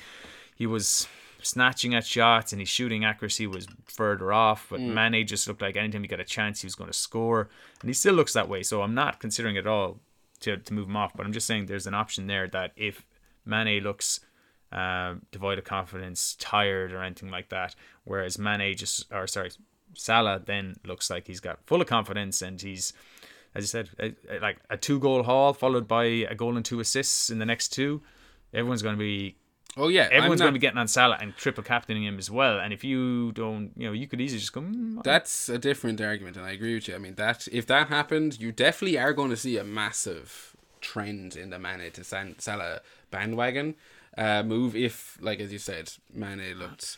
he 0.56 0.66
was 0.66 1.08
snatching 1.42 1.94
at 1.96 2.06
shots 2.06 2.52
and 2.52 2.60
his 2.60 2.70
shooting 2.70 3.06
accuracy 3.06 3.46
was 3.48 3.68
further 3.86 4.32
off 4.34 4.68
but 4.70 4.80
Mane 4.80 5.26
just 5.28 5.48
looked 5.48 5.62
like 5.62 5.76
anytime 5.76 6.02
he 6.02 6.08
got 6.08 6.20
a 6.20 6.24
chance 6.26 6.62
he 6.62 6.66
was 6.66 6.76
going 6.76 6.90
to 6.90 6.98
score 6.98 7.50
and 7.82 7.90
he 7.90 7.94
still 7.94 8.14
looks 8.16 8.34
that 8.34 8.50
way 8.50 8.64
so 8.64 8.82
I'm 8.82 8.94
not 8.96 9.20
considering 9.20 9.56
it 9.56 9.60
at 9.60 9.68
all 9.68 10.00
to, 10.42 10.58
to 10.58 10.74
move 10.74 10.88
him 10.88 10.96
off 10.98 11.14
but 11.16 11.26
I'm 11.26 11.34
just 11.34 11.48
saying 11.48 11.66
there's 11.68 11.88
an 11.88 11.94
option 11.94 12.28
there 12.28 12.48
that 12.50 12.72
if 12.76 13.06
Mane 13.46 13.82
looks 13.84 14.20
uh, 14.72 15.16
devoid 15.32 15.58
of 15.58 15.64
confidence, 15.64 16.36
tired, 16.40 16.92
or 16.92 17.02
anything 17.02 17.30
like 17.32 17.48
that. 17.48 17.74
Whereas 18.04 18.38
Mane 18.38 18.76
just, 18.76 19.06
or 19.14 19.26
sorry, 19.26 19.52
Salah 19.94 20.42
then 20.46 20.76
looks 20.86 21.10
like 21.10 21.26
he's 21.28 21.40
got 21.40 21.60
full 21.66 21.80
of 21.80 21.88
confidence 21.88 22.42
and 22.42 22.62
he's, 22.62 22.92
as 23.56 23.64
you 23.64 23.68
said, 23.68 23.90
a, 23.98 24.14
a- 24.30 24.40
like 24.42 24.58
a 24.70 24.76
two 24.76 25.00
goal 25.00 25.24
haul 25.24 25.54
followed 25.54 25.88
by 25.88 26.04
a 26.04 26.36
goal 26.36 26.58
and 26.58 26.66
two 26.66 26.82
assists 26.82 27.30
in 27.30 27.40
the 27.40 27.46
next 27.46 27.70
two. 27.70 28.02
Everyone's 28.54 28.82
going 28.82 28.96
to 28.96 29.00
be 29.00 29.38
oh, 29.76 29.88
yeah. 29.90 30.08
everyone's 30.12 30.42
going 30.42 30.54
to 30.54 30.60
be 30.60 30.62
getting 30.62 30.78
on 30.78 30.88
Salah 30.88 31.18
and 31.20 31.36
triple 31.36 31.64
captaining 31.64 32.04
him 32.04 32.18
as 32.18 32.32
well. 32.32 32.60
And 32.60 32.74
if 32.74 32.84
you 32.84 33.32
don't, 33.34 33.72
you 33.76 33.88
know, 33.88 33.94
you 33.94 34.08
could 34.08 34.22
easily 34.22 34.40
just 34.40 34.54
go. 34.54 34.62
Mm, 34.62 35.04
That's 35.04 35.50
a 35.50 35.58
different 35.58 36.00
argument, 36.00 36.38
and 36.38 36.46
I 36.46 36.52
agree 36.52 36.74
with 36.74 36.88
you. 36.88 36.96
I 36.96 37.00
mean, 37.00 37.16
that 37.16 37.48
if 37.52 37.66
that 37.68 37.88
happened, 37.90 38.40
you 38.40 38.52
definitely 38.52 38.98
are 38.98 39.14
going 39.14 39.30
to 39.30 39.38
see 39.38 39.58
a 39.58 39.64
massive 39.64 40.56
trend 40.82 41.36
in 41.36 41.50
the 41.50 41.60
Mane 41.60 41.92
to 41.92 42.04
San- 42.04 42.40
Salah 42.40 42.82
bandwagon 43.12 43.76
uh, 44.18 44.44
move. 44.44 44.76
If, 44.76 45.18
like 45.22 45.40
as 45.40 45.52
you 45.52 45.60
said, 45.60 45.92
Mane 46.14 46.56
looked 46.58 46.98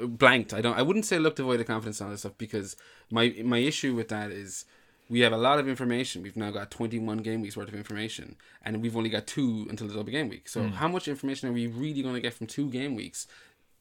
blanked. 0.00 0.54
I 0.54 0.60
don't. 0.60 0.78
I 0.78 0.82
wouldn't 0.82 1.06
say 1.06 1.18
looked 1.18 1.36
devoid 1.36 1.60
of 1.60 1.66
confidence 1.66 2.00
and 2.00 2.06
all 2.06 2.10
this 2.12 2.20
stuff 2.20 2.38
because 2.38 2.76
my 3.10 3.34
my 3.44 3.58
issue 3.58 3.94
with 3.94 4.08
that 4.08 4.30
is 4.30 4.64
we 5.08 5.20
have 5.20 5.32
a 5.32 5.38
lot 5.38 5.58
of 5.58 5.68
information. 5.68 6.22
We've 6.22 6.36
now 6.36 6.50
got 6.50 6.70
21 6.70 7.18
game 7.18 7.42
weeks 7.42 7.56
worth 7.56 7.68
of 7.68 7.74
information, 7.74 8.36
and 8.62 8.80
we've 8.82 8.96
only 8.96 9.10
got 9.10 9.26
two 9.26 9.66
until 9.68 9.86
the 9.86 9.94
double 9.94 10.10
game 10.10 10.28
week. 10.28 10.48
So, 10.48 10.62
hmm. 10.62 10.68
how 10.68 10.88
much 10.88 11.08
information 11.08 11.48
are 11.48 11.52
we 11.52 11.66
really 11.66 12.02
going 12.02 12.14
to 12.14 12.20
get 12.20 12.34
from 12.34 12.46
two 12.46 12.70
game 12.70 12.94
weeks? 12.94 13.26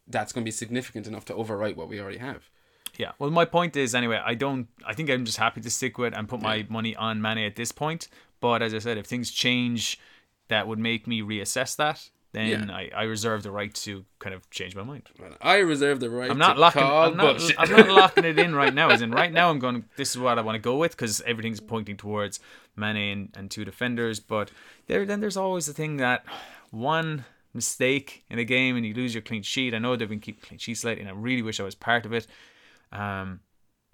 That's 0.07 0.33
going 0.33 0.43
to 0.43 0.47
be 0.47 0.51
significant 0.51 1.07
enough 1.07 1.25
to 1.25 1.33
overwrite 1.33 1.77
what 1.77 1.87
we 1.87 2.01
already 2.01 2.17
have. 2.17 2.49
Yeah. 2.97 3.13
Well, 3.19 3.31
my 3.31 3.45
point 3.45 3.75
is 3.75 3.95
anyway. 3.95 4.21
I 4.23 4.35
don't. 4.35 4.67
I 4.85 4.93
think 4.93 5.09
I'm 5.09 5.25
just 5.25 5.37
happy 5.37 5.61
to 5.61 5.69
stick 5.69 5.97
with 5.97 6.13
and 6.13 6.27
put 6.27 6.41
my 6.41 6.65
money 6.69 6.95
on 6.95 7.21
Mane 7.21 7.39
at 7.39 7.55
this 7.55 7.71
point. 7.71 8.07
But 8.39 8.61
as 8.61 8.73
I 8.73 8.79
said, 8.79 8.97
if 8.97 9.05
things 9.05 9.31
change, 9.31 9.99
that 10.49 10.67
would 10.67 10.79
make 10.79 11.07
me 11.07 11.21
reassess 11.21 11.75
that. 11.77 12.09
Then 12.33 12.67
Yeah. 12.67 12.75
I, 12.75 12.89
I 12.95 13.03
reserve 13.03 13.43
the 13.43 13.51
right 13.51 13.73
to 13.75 14.03
kind 14.19 14.33
of 14.33 14.49
change 14.49 14.75
my 14.75 14.83
mind. 14.83 15.03
I 15.39 15.57
reserve 15.57 15.99
the 15.99 16.09
right. 16.09 16.29
I'm 16.31 16.39
not 16.39 16.57
locking. 16.57 16.81
I'm 16.81 17.15
not. 17.15 17.39
I'm 17.59 17.69
not 17.69 17.87
locking 18.01 18.25
it 18.25 18.37
in 18.39 18.55
right 18.55 18.73
now. 18.73 18.89
As 18.89 19.01
in, 19.01 19.11
right 19.11 19.31
now, 19.31 19.49
I'm 19.51 19.59
going. 19.59 19.85
This 19.97 20.11
is 20.11 20.17
what 20.17 20.37
I 20.39 20.41
want 20.41 20.55
to 20.55 20.59
go 20.59 20.75
with 20.77 20.91
because 20.91 21.21
everything's 21.21 21.59
pointing 21.59 21.95
towards 21.95 22.39
Mane 22.75 22.97
and, 22.97 23.29
and 23.37 23.51
two 23.51 23.63
defenders. 23.63 24.19
But 24.19 24.49
there, 24.87 25.05
then 25.05 25.19
there's 25.19 25.37
always 25.37 25.67
the 25.67 25.73
thing 25.73 25.97
that 25.97 26.25
one 26.71 27.25
mistake 27.53 28.23
in 28.31 28.39
a 28.39 28.43
game 28.43 28.75
and 28.75 28.83
you 28.83 28.95
lose 28.95 29.13
your 29.13 29.21
clean 29.21 29.43
sheet. 29.43 29.75
I 29.75 29.77
know 29.77 29.95
they've 29.95 30.09
been 30.09 30.19
keeping 30.19 30.41
clean 30.41 30.57
sheets 30.57 30.83
lately, 30.83 31.01
and 31.01 31.09
I 31.09 31.13
really 31.13 31.43
wish 31.43 31.59
I 31.59 31.63
was 31.63 31.75
part 31.75 32.03
of 32.07 32.13
it. 32.13 32.25
Um, 32.91 33.41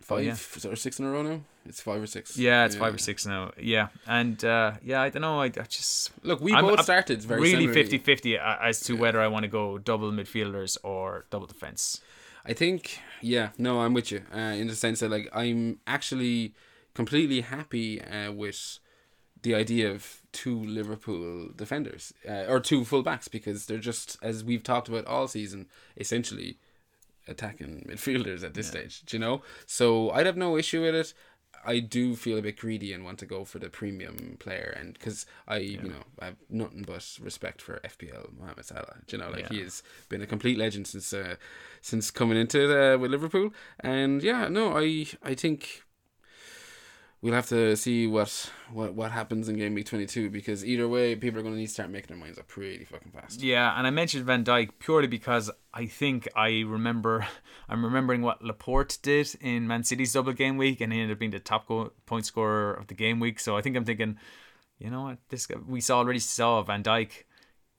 five 0.01 0.25
yeah. 0.25 0.71
or 0.71 0.75
six 0.75 0.99
in 0.99 1.05
a 1.05 1.11
row 1.11 1.21
now. 1.21 1.41
It's 1.65 1.81
five 1.81 2.01
or 2.01 2.07
six. 2.07 2.37
yeah, 2.37 2.65
it's 2.65 2.75
five 2.75 2.93
or 2.95 2.97
six 2.97 3.25
now. 3.25 3.51
Yeah, 3.59 3.89
and 4.07 4.43
uh, 4.43 4.73
yeah, 4.83 5.01
I 5.01 5.09
don't 5.09 5.21
know. 5.21 5.41
I, 5.41 5.45
I 5.45 5.49
just 5.49 6.11
Look, 6.23 6.41
we 6.41 6.53
I'm- 6.53 6.65
both 6.65 6.79
I'm 6.79 6.83
started 6.83 7.21
very 7.21 7.41
really 7.41 7.67
similarly. 7.67 7.99
50-50 7.99 8.59
as 8.61 8.79
to 8.81 8.93
whether 8.95 9.21
I 9.21 9.27
want 9.27 9.43
to 9.43 9.49
go 9.49 9.77
double 9.77 10.11
midfielders 10.11 10.77
or 10.83 11.25
double 11.29 11.47
defense. 11.47 12.01
I 12.45 12.53
think, 12.53 12.99
yeah, 13.21 13.49
no, 13.57 13.81
I'm 13.81 13.93
with 13.93 14.11
you 14.11 14.23
uh, 14.33 14.39
in 14.39 14.67
the 14.67 14.75
sense 14.75 15.01
that 15.01 15.11
like 15.11 15.29
I'm 15.33 15.79
actually 15.85 16.55
completely 16.95 17.41
happy 17.41 18.01
uh, 18.01 18.31
with 18.31 18.79
the 19.41 19.53
idea 19.55 19.91
of 19.91 20.21
two 20.31 20.59
Liverpool 20.63 21.49
defenders 21.55 22.13
uh, 22.27 22.45
or 22.47 22.59
two 22.59 22.81
fullbacks 22.81 23.29
because 23.29 23.65
they're 23.67 23.77
just 23.77 24.17
as 24.21 24.43
we've 24.43 24.63
talked 24.63 24.89
about 24.89 25.05
all 25.05 25.27
season, 25.27 25.67
essentially 25.97 26.57
attacking 27.29 27.85
midfielders 27.89 28.43
at 28.43 28.53
this 28.53 28.67
stage. 28.67 29.01
Do 29.05 29.15
you 29.17 29.21
know? 29.21 29.41
So 29.65 30.11
I'd 30.11 30.25
have 30.25 30.37
no 30.37 30.57
issue 30.57 30.81
with 30.81 30.95
it. 30.95 31.13
I 31.65 31.79
do 31.79 32.15
feel 32.15 32.37
a 32.37 32.41
bit 32.41 32.57
greedy 32.57 32.93
and 32.93 33.03
want 33.03 33.19
to 33.19 33.25
go 33.25 33.43
for 33.43 33.59
the 33.59 33.69
premium 33.69 34.37
player, 34.39 34.73
and 34.79 34.93
because 34.93 35.25
I, 35.47 35.57
you 35.57 35.81
know, 35.81 36.03
I 36.19 36.25
have 36.25 36.35
nothing 36.49 36.83
but 36.83 37.17
respect 37.21 37.61
for 37.61 37.81
FPL 37.83 38.37
Mohamed 38.39 38.65
Salah. 38.65 38.95
Do 39.07 39.17
you 39.17 39.21
know, 39.21 39.29
like 39.29 39.49
he 39.51 39.59
has 39.61 39.83
been 40.07 40.21
a 40.21 40.25
complete 40.25 40.57
legend 40.57 40.87
since 40.87 41.11
uh, 41.11 41.35
since 41.81 42.11
coming 42.11 42.37
into 42.37 42.63
it 42.63 42.93
uh, 42.95 42.97
with 42.97 43.11
Liverpool, 43.11 43.51
and 43.81 44.23
yeah, 44.23 44.47
no, 44.47 44.77
I 44.77 45.07
I 45.21 45.35
think 45.35 45.83
we'll 47.21 47.33
have 47.33 47.47
to 47.47 47.75
see 47.75 48.07
what 48.07 48.51
what 48.71 48.93
what 48.93 49.11
happens 49.11 49.49
in 49.49 49.57
game 49.57 49.73
week 49.73 49.85
22 49.85 50.29
because 50.29 50.63
either 50.65 50.87
way 50.87 51.15
people 51.15 51.39
are 51.39 51.43
going 51.43 51.53
to 51.53 51.59
need 51.59 51.67
to 51.67 51.73
start 51.73 51.89
making 51.89 52.07
their 52.07 52.17
minds 52.17 52.37
up 52.37 52.47
pretty 52.47 52.85
fucking 52.85 53.11
fast 53.11 53.41
Yeah, 53.41 53.77
and 53.77 53.85
I 53.85 53.89
mentioned 53.89 54.25
Van 54.25 54.43
Dijk 54.43 54.71
purely 54.79 55.07
because 55.07 55.51
I 55.73 55.85
think 55.85 56.27
I 56.35 56.63
remember 56.65 57.27
I'm 57.69 57.83
remembering 57.83 58.21
what 58.21 58.43
Laporte 58.43 58.97
did 59.01 59.29
in 59.41 59.67
Man 59.67 59.83
City's 59.83 60.13
double 60.13 60.33
game 60.33 60.57
week, 60.57 60.81
and 60.81 60.91
he 60.93 60.99
ended 60.99 61.15
up 61.15 61.19
being 61.19 61.31
the 61.31 61.39
top 61.39 61.67
go- 61.67 61.91
point 62.05 62.25
scorer 62.25 62.73
of 62.73 62.87
the 62.87 62.95
game 62.95 63.19
week. 63.19 63.39
So 63.39 63.57
I 63.57 63.61
think 63.61 63.75
I'm 63.75 63.85
thinking, 63.85 64.17
you 64.79 64.89
know 64.89 65.03
what, 65.03 65.17
this 65.29 65.45
guy, 65.45 65.57
we 65.67 65.81
saw 65.81 65.99
already 65.99 66.19
saw 66.19 66.61
Van 66.63 66.83
Dijk 66.83 67.23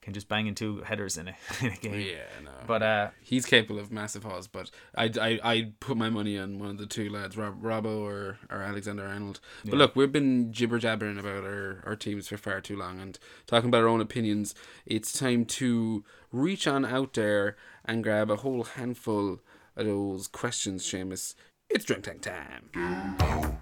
can 0.01 0.13
just 0.13 0.27
bang 0.27 0.47
in 0.47 0.55
two 0.55 0.81
headers 0.81 1.17
in 1.17 1.27
a, 1.27 1.35
in 1.61 1.67
a 1.71 1.75
game. 1.77 1.99
yeah 1.99 2.23
no. 2.43 2.51
But 2.65 2.83
uh, 2.83 3.09
he's 3.21 3.45
capable 3.45 3.79
of 3.79 3.91
massive 3.91 4.23
hauls 4.23 4.47
but 4.47 4.71
I 4.95 5.11
I 5.19 5.39
I 5.43 5.71
put 5.79 5.97
my 5.97 6.09
money 6.09 6.37
on 6.37 6.59
one 6.59 6.69
of 6.69 6.77
the 6.77 6.85
two 6.85 7.09
lads 7.09 7.37
Rob, 7.37 7.61
Robbo 7.61 8.01
or 8.01 8.37
or 8.49 8.61
Alexander 8.61 9.05
Arnold. 9.05 9.39
But 9.65 9.75
look 9.75 9.95
we've 9.95 10.11
been 10.11 10.51
jibber 10.51 10.79
jabbering 10.79 11.17
about 11.19 11.43
our 11.43 11.83
our 11.85 11.95
teams 11.95 12.27
for 12.27 12.37
far 12.37 12.61
too 12.61 12.75
long 12.77 12.99
and 12.99 13.17
talking 13.45 13.69
about 13.69 13.81
our 13.81 13.87
own 13.87 14.01
opinions. 14.01 14.55
It's 14.85 15.11
time 15.13 15.45
to 15.45 16.03
reach 16.31 16.67
on 16.67 16.85
out 16.85 17.13
there 17.13 17.55
and 17.85 18.03
grab 18.03 18.29
a 18.29 18.37
whole 18.37 18.63
handful 18.63 19.39
of 19.75 19.85
those 19.85 20.27
questions 20.27 20.83
Seamus. 20.83 21.35
It's 21.69 21.85
drink 21.85 22.03
tank 22.03 22.21
time 22.21 23.57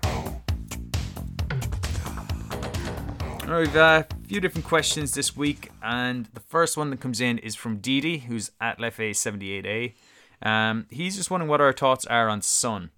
We've 3.49 3.75
uh, 3.75 4.03
a 4.09 4.27
few 4.27 4.39
different 4.39 4.67
questions 4.67 5.15
this 5.15 5.35
week, 5.35 5.71
and 5.81 6.27
the 6.35 6.39
first 6.39 6.77
one 6.77 6.91
that 6.91 6.99
comes 6.99 7.19
in 7.19 7.39
is 7.39 7.55
from 7.55 7.77
Didi, 7.77 8.19
who's 8.19 8.51
at 8.61 8.77
Lefe78A. 8.77 9.95
Um, 10.43 10.85
he's 10.91 11.17
just 11.17 11.31
wondering 11.31 11.49
what 11.49 11.59
our 11.59 11.73
thoughts 11.73 12.05
are 12.05 12.29
on 12.29 12.43
Son. 12.43 12.91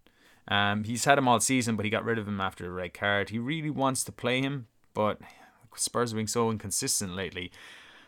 Um, 0.50 0.84
he's 0.84 1.06
had 1.06 1.18
him 1.18 1.28
all 1.30 1.40
season, 1.40 1.78
but 1.78 1.86
he 1.86 1.90
got 1.90 2.04
rid 2.04 2.20
of 2.20 2.28
him 2.28 2.42
after 2.42 2.66
the 2.66 2.70
red 2.70 2.94
card. 2.94 3.30
He 3.30 3.40
really 3.40 3.70
wants 3.70 4.04
to 4.04 4.12
play 4.12 4.42
him, 4.42 4.68
but 4.94 5.20
Spurs 5.76 6.12
have 6.12 6.18
been 6.18 6.28
so 6.28 6.52
inconsistent 6.52 7.16
lately. 7.16 7.50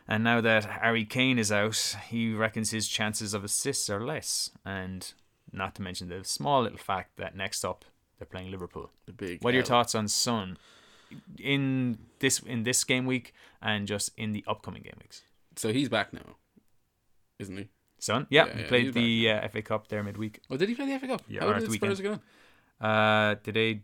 And 0.06 0.22
now 0.22 0.42
that 0.42 0.66
Harry 0.66 1.06
Kane 1.06 1.40
is 1.40 1.52
out, 1.52 1.96
he 2.10 2.34
reckons 2.34 2.72
his 2.72 2.90
chances 2.90 3.34
of 3.34 3.46
assists 3.46 3.90
are 3.90 4.06
less. 4.06 4.52
And 4.66 5.14
not 5.54 5.76
to 5.76 5.82
mention 5.82 6.10
the 6.10 6.26
small 6.26 6.64
little 6.64 6.78
fact 6.78 7.16
that 7.18 7.38
next 7.38 7.64
up 7.64 7.86
they're 8.20 8.28
playing 8.28 8.52
Liverpool. 8.52 8.92
the 9.06 9.14
big 9.14 9.42
What 9.42 9.52
are 9.52 9.58
your 9.58 9.64
L. 9.64 9.70
thoughts 9.70 9.96
on 9.96 10.08
Son 10.10 10.58
in 11.40 11.98
this 12.20 12.40
in 12.40 12.64
this 12.64 12.84
game 12.84 13.06
week 13.06 13.34
and 13.62 13.88
just 13.88 14.12
in 14.18 14.32
the 14.34 14.44
upcoming 14.48 14.82
game 14.84 14.98
weeks? 15.02 15.24
so 15.56 15.72
he's 15.72 15.90
back 15.90 16.14
now 16.14 16.36
isn't 17.40 17.58
he 17.58 17.70
Son, 18.00 18.28
yeah, 18.30 18.48
Yeah, 18.48 18.54
he 18.56 18.62
yeah, 18.64 18.68
played 18.68 18.94
the 18.94 19.30
uh, 19.32 19.48
FA 19.48 19.62
Cup 19.62 19.88
there 19.88 20.04
midweek. 20.04 20.42
oh 20.50 20.58
did 20.58 20.68
he 20.68 20.76
play 20.76 20.86
the 20.92 21.00
FA 21.00 21.08
Cup 21.08 21.22
Yeah, 21.28 21.42
how 21.46 21.54
did 21.54 21.70
the 21.70 21.74
Spurs 21.74 22.02
on 22.02 22.20
Uh, 22.82 23.36
did 23.44 23.54
they 23.56 23.82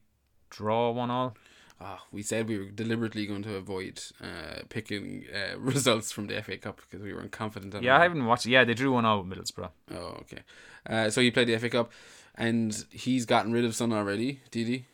draw 0.50 0.92
one 0.92 1.10
all? 1.10 1.38
Ah, 1.80 2.04
we 2.12 2.22
said 2.22 2.50
we 2.50 2.58
were 2.58 2.66
deliberately 2.66 3.26
going 3.26 3.44
to 3.44 3.56
avoid 3.56 4.02
uh, 4.22 4.64
picking 4.68 5.24
uh, 5.34 5.58
results 5.74 6.12
from 6.12 6.28
the 6.28 6.42
FA 6.44 6.58
Cup 6.58 6.82
because 6.82 7.02
we 7.02 7.14
weren't 7.14 7.32
confident. 7.32 7.74
On 7.74 7.82
Yeah, 7.82 7.98
I 7.98 8.04
haven't 8.04 8.26
watched. 8.26 8.46
it. 8.46 8.50
Yeah, 8.50 8.66
they 8.66 8.74
drew 8.74 8.92
one 8.92 9.06
all 9.06 9.24
with 9.24 9.32
Middlesbrough. 9.38 9.70
Oh, 9.96 10.18
okay. 10.24 10.40
Uh, 10.86 11.10
so 11.10 11.22
he 11.22 11.32
played 11.32 11.48
the 11.48 11.58
FA 11.58 11.70
Cup, 11.70 11.90
and 12.36 12.86
he's 12.92 13.26
gotten 13.26 13.54
rid 13.54 13.64
of 13.64 13.74
Son 13.74 13.94
already. 13.94 14.42
Did 14.52 14.68
he? 14.68 14.86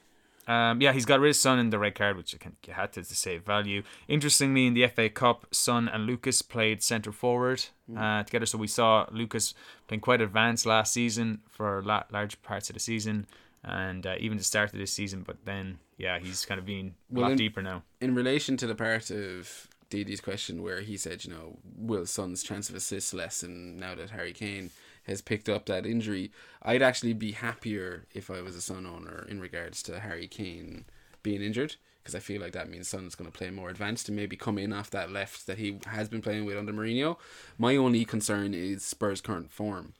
Um, 0.47 0.79
yeah, 0.81 0.93
he's 0.93 1.05
got 1.05 1.19
rid 1.19 1.29
of 1.31 1.35
Son 1.35 1.57
in 1.57 1.71
the 1.71 1.79
red 1.79 1.95
card, 1.95 2.17
which 2.17 2.35
I 2.35 2.37
think 2.37 2.55
you 2.67 2.73
had 2.73 2.93
to, 2.93 3.03
to 3.03 3.15
save 3.15 3.43
value. 3.43 3.81
Interestingly, 4.07 4.67
in 4.67 4.73
the 4.75 4.87
FA 4.87 5.09
Cup, 5.09 5.47
Son 5.51 5.87
and 5.87 6.05
Lucas 6.05 6.41
played 6.41 6.83
centre 6.83 7.11
forward 7.11 7.65
uh, 7.97 8.23
together. 8.23 8.45
So 8.45 8.57
we 8.59 8.67
saw 8.67 9.07
Lucas 9.11 9.53
playing 9.87 10.01
quite 10.01 10.21
advanced 10.21 10.65
last 10.65 10.93
season 10.93 11.41
for 11.49 11.81
la- 11.83 12.03
large 12.11 12.41
parts 12.43 12.69
of 12.69 12.75
the 12.75 12.79
season, 12.79 13.25
and 13.63 14.05
uh, 14.05 14.15
even 14.19 14.37
the 14.37 14.43
start 14.43 14.71
of 14.71 14.77
this 14.79 14.93
season. 14.93 15.23
But 15.25 15.37
then, 15.45 15.79
yeah, 15.97 16.19
he's 16.19 16.45
kind 16.45 16.59
of 16.59 16.65
been 16.65 16.93
a 17.11 17.13
Well, 17.15 17.21
lot 17.23 17.31
in- 17.31 17.37
deeper 17.37 17.61
now. 17.63 17.81
In 17.99 18.13
relation 18.13 18.55
to 18.57 18.67
the 18.67 18.75
part 18.75 19.09
of 19.09 19.67
Didi's 19.89 20.21
question 20.21 20.61
where 20.61 20.81
he 20.81 20.95
said, 20.97 21.25
you 21.25 21.31
know, 21.33 21.57
will 21.75 22.05
Son's 22.05 22.43
chance 22.43 22.69
of 22.69 22.75
assists 22.75 23.13
lessen 23.15 23.79
now 23.79 23.95
that 23.95 24.11
Harry 24.11 24.33
Kane 24.33 24.69
has 25.05 25.21
picked 25.21 25.49
up 25.49 25.65
that 25.65 25.85
injury? 25.85 26.31
I'd 26.61 26.81
actually 26.81 27.13
be 27.13 27.31
happier 27.31 28.05
if 28.13 28.29
I 28.29 28.41
was 28.41 28.55
a 28.55 28.61
Son 28.61 28.85
owner 28.85 29.25
in 29.29 29.39
regards 29.39 29.81
to 29.83 29.99
Harry 29.99 30.27
Kane 30.27 30.85
being 31.23 31.41
injured. 31.41 31.75
Because 32.01 32.13
I 32.13 32.19
feel 32.19 32.39
like 32.39 32.53
that 32.53 32.69
means 32.69 32.87
Son's 32.87 33.15
going 33.15 33.31
to 33.31 33.35
play 33.35 33.49
more 33.49 33.71
advanced 33.71 34.09
and 34.09 34.15
maybe 34.15 34.35
come 34.35 34.59
in 34.59 34.71
off 34.71 34.91
that 34.91 35.11
left 35.11 35.47
that 35.47 35.57
he 35.57 35.79
has 35.87 36.07
been 36.07 36.21
playing 36.21 36.45
with 36.45 36.55
under 36.55 36.71
Mourinho. 36.71 37.17
My 37.57 37.75
only 37.75 38.05
concern 38.05 38.53
is 38.53 38.85
Spurs' 38.85 39.21
current 39.21 39.51
form. 39.51 39.95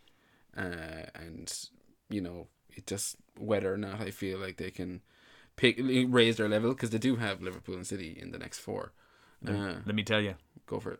Uh, 0.55 1.07
and, 1.15 1.51
you 2.07 2.21
know, 2.21 2.45
it 2.69 2.85
just 2.85 3.15
whether 3.37 3.73
or 3.73 3.77
not 3.77 4.01
I 4.01 4.11
feel 4.11 4.37
like 4.37 4.57
they 4.57 4.69
can 4.69 5.01
pick 5.55 5.79
raise 5.79 6.37
their 6.37 6.47
level 6.47 6.73
because 6.73 6.91
they 6.91 6.99
do 6.99 7.15
have 7.15 7.41
Liverpool 7.41 7.75
and 7.75 7.87
City 7.87 8.15
in 8.21 8.31
the 8.31 8.37
next 8.37 8.59
four. 8.59 8.91
Uh, 9.45 9.75
Let 9.85 9.95
me 9.95 10.03
tell 10.03 10.21
you, 10.21 10.35
go 10.67 10.79
for 10.79 10.91
it. 10.91 10.99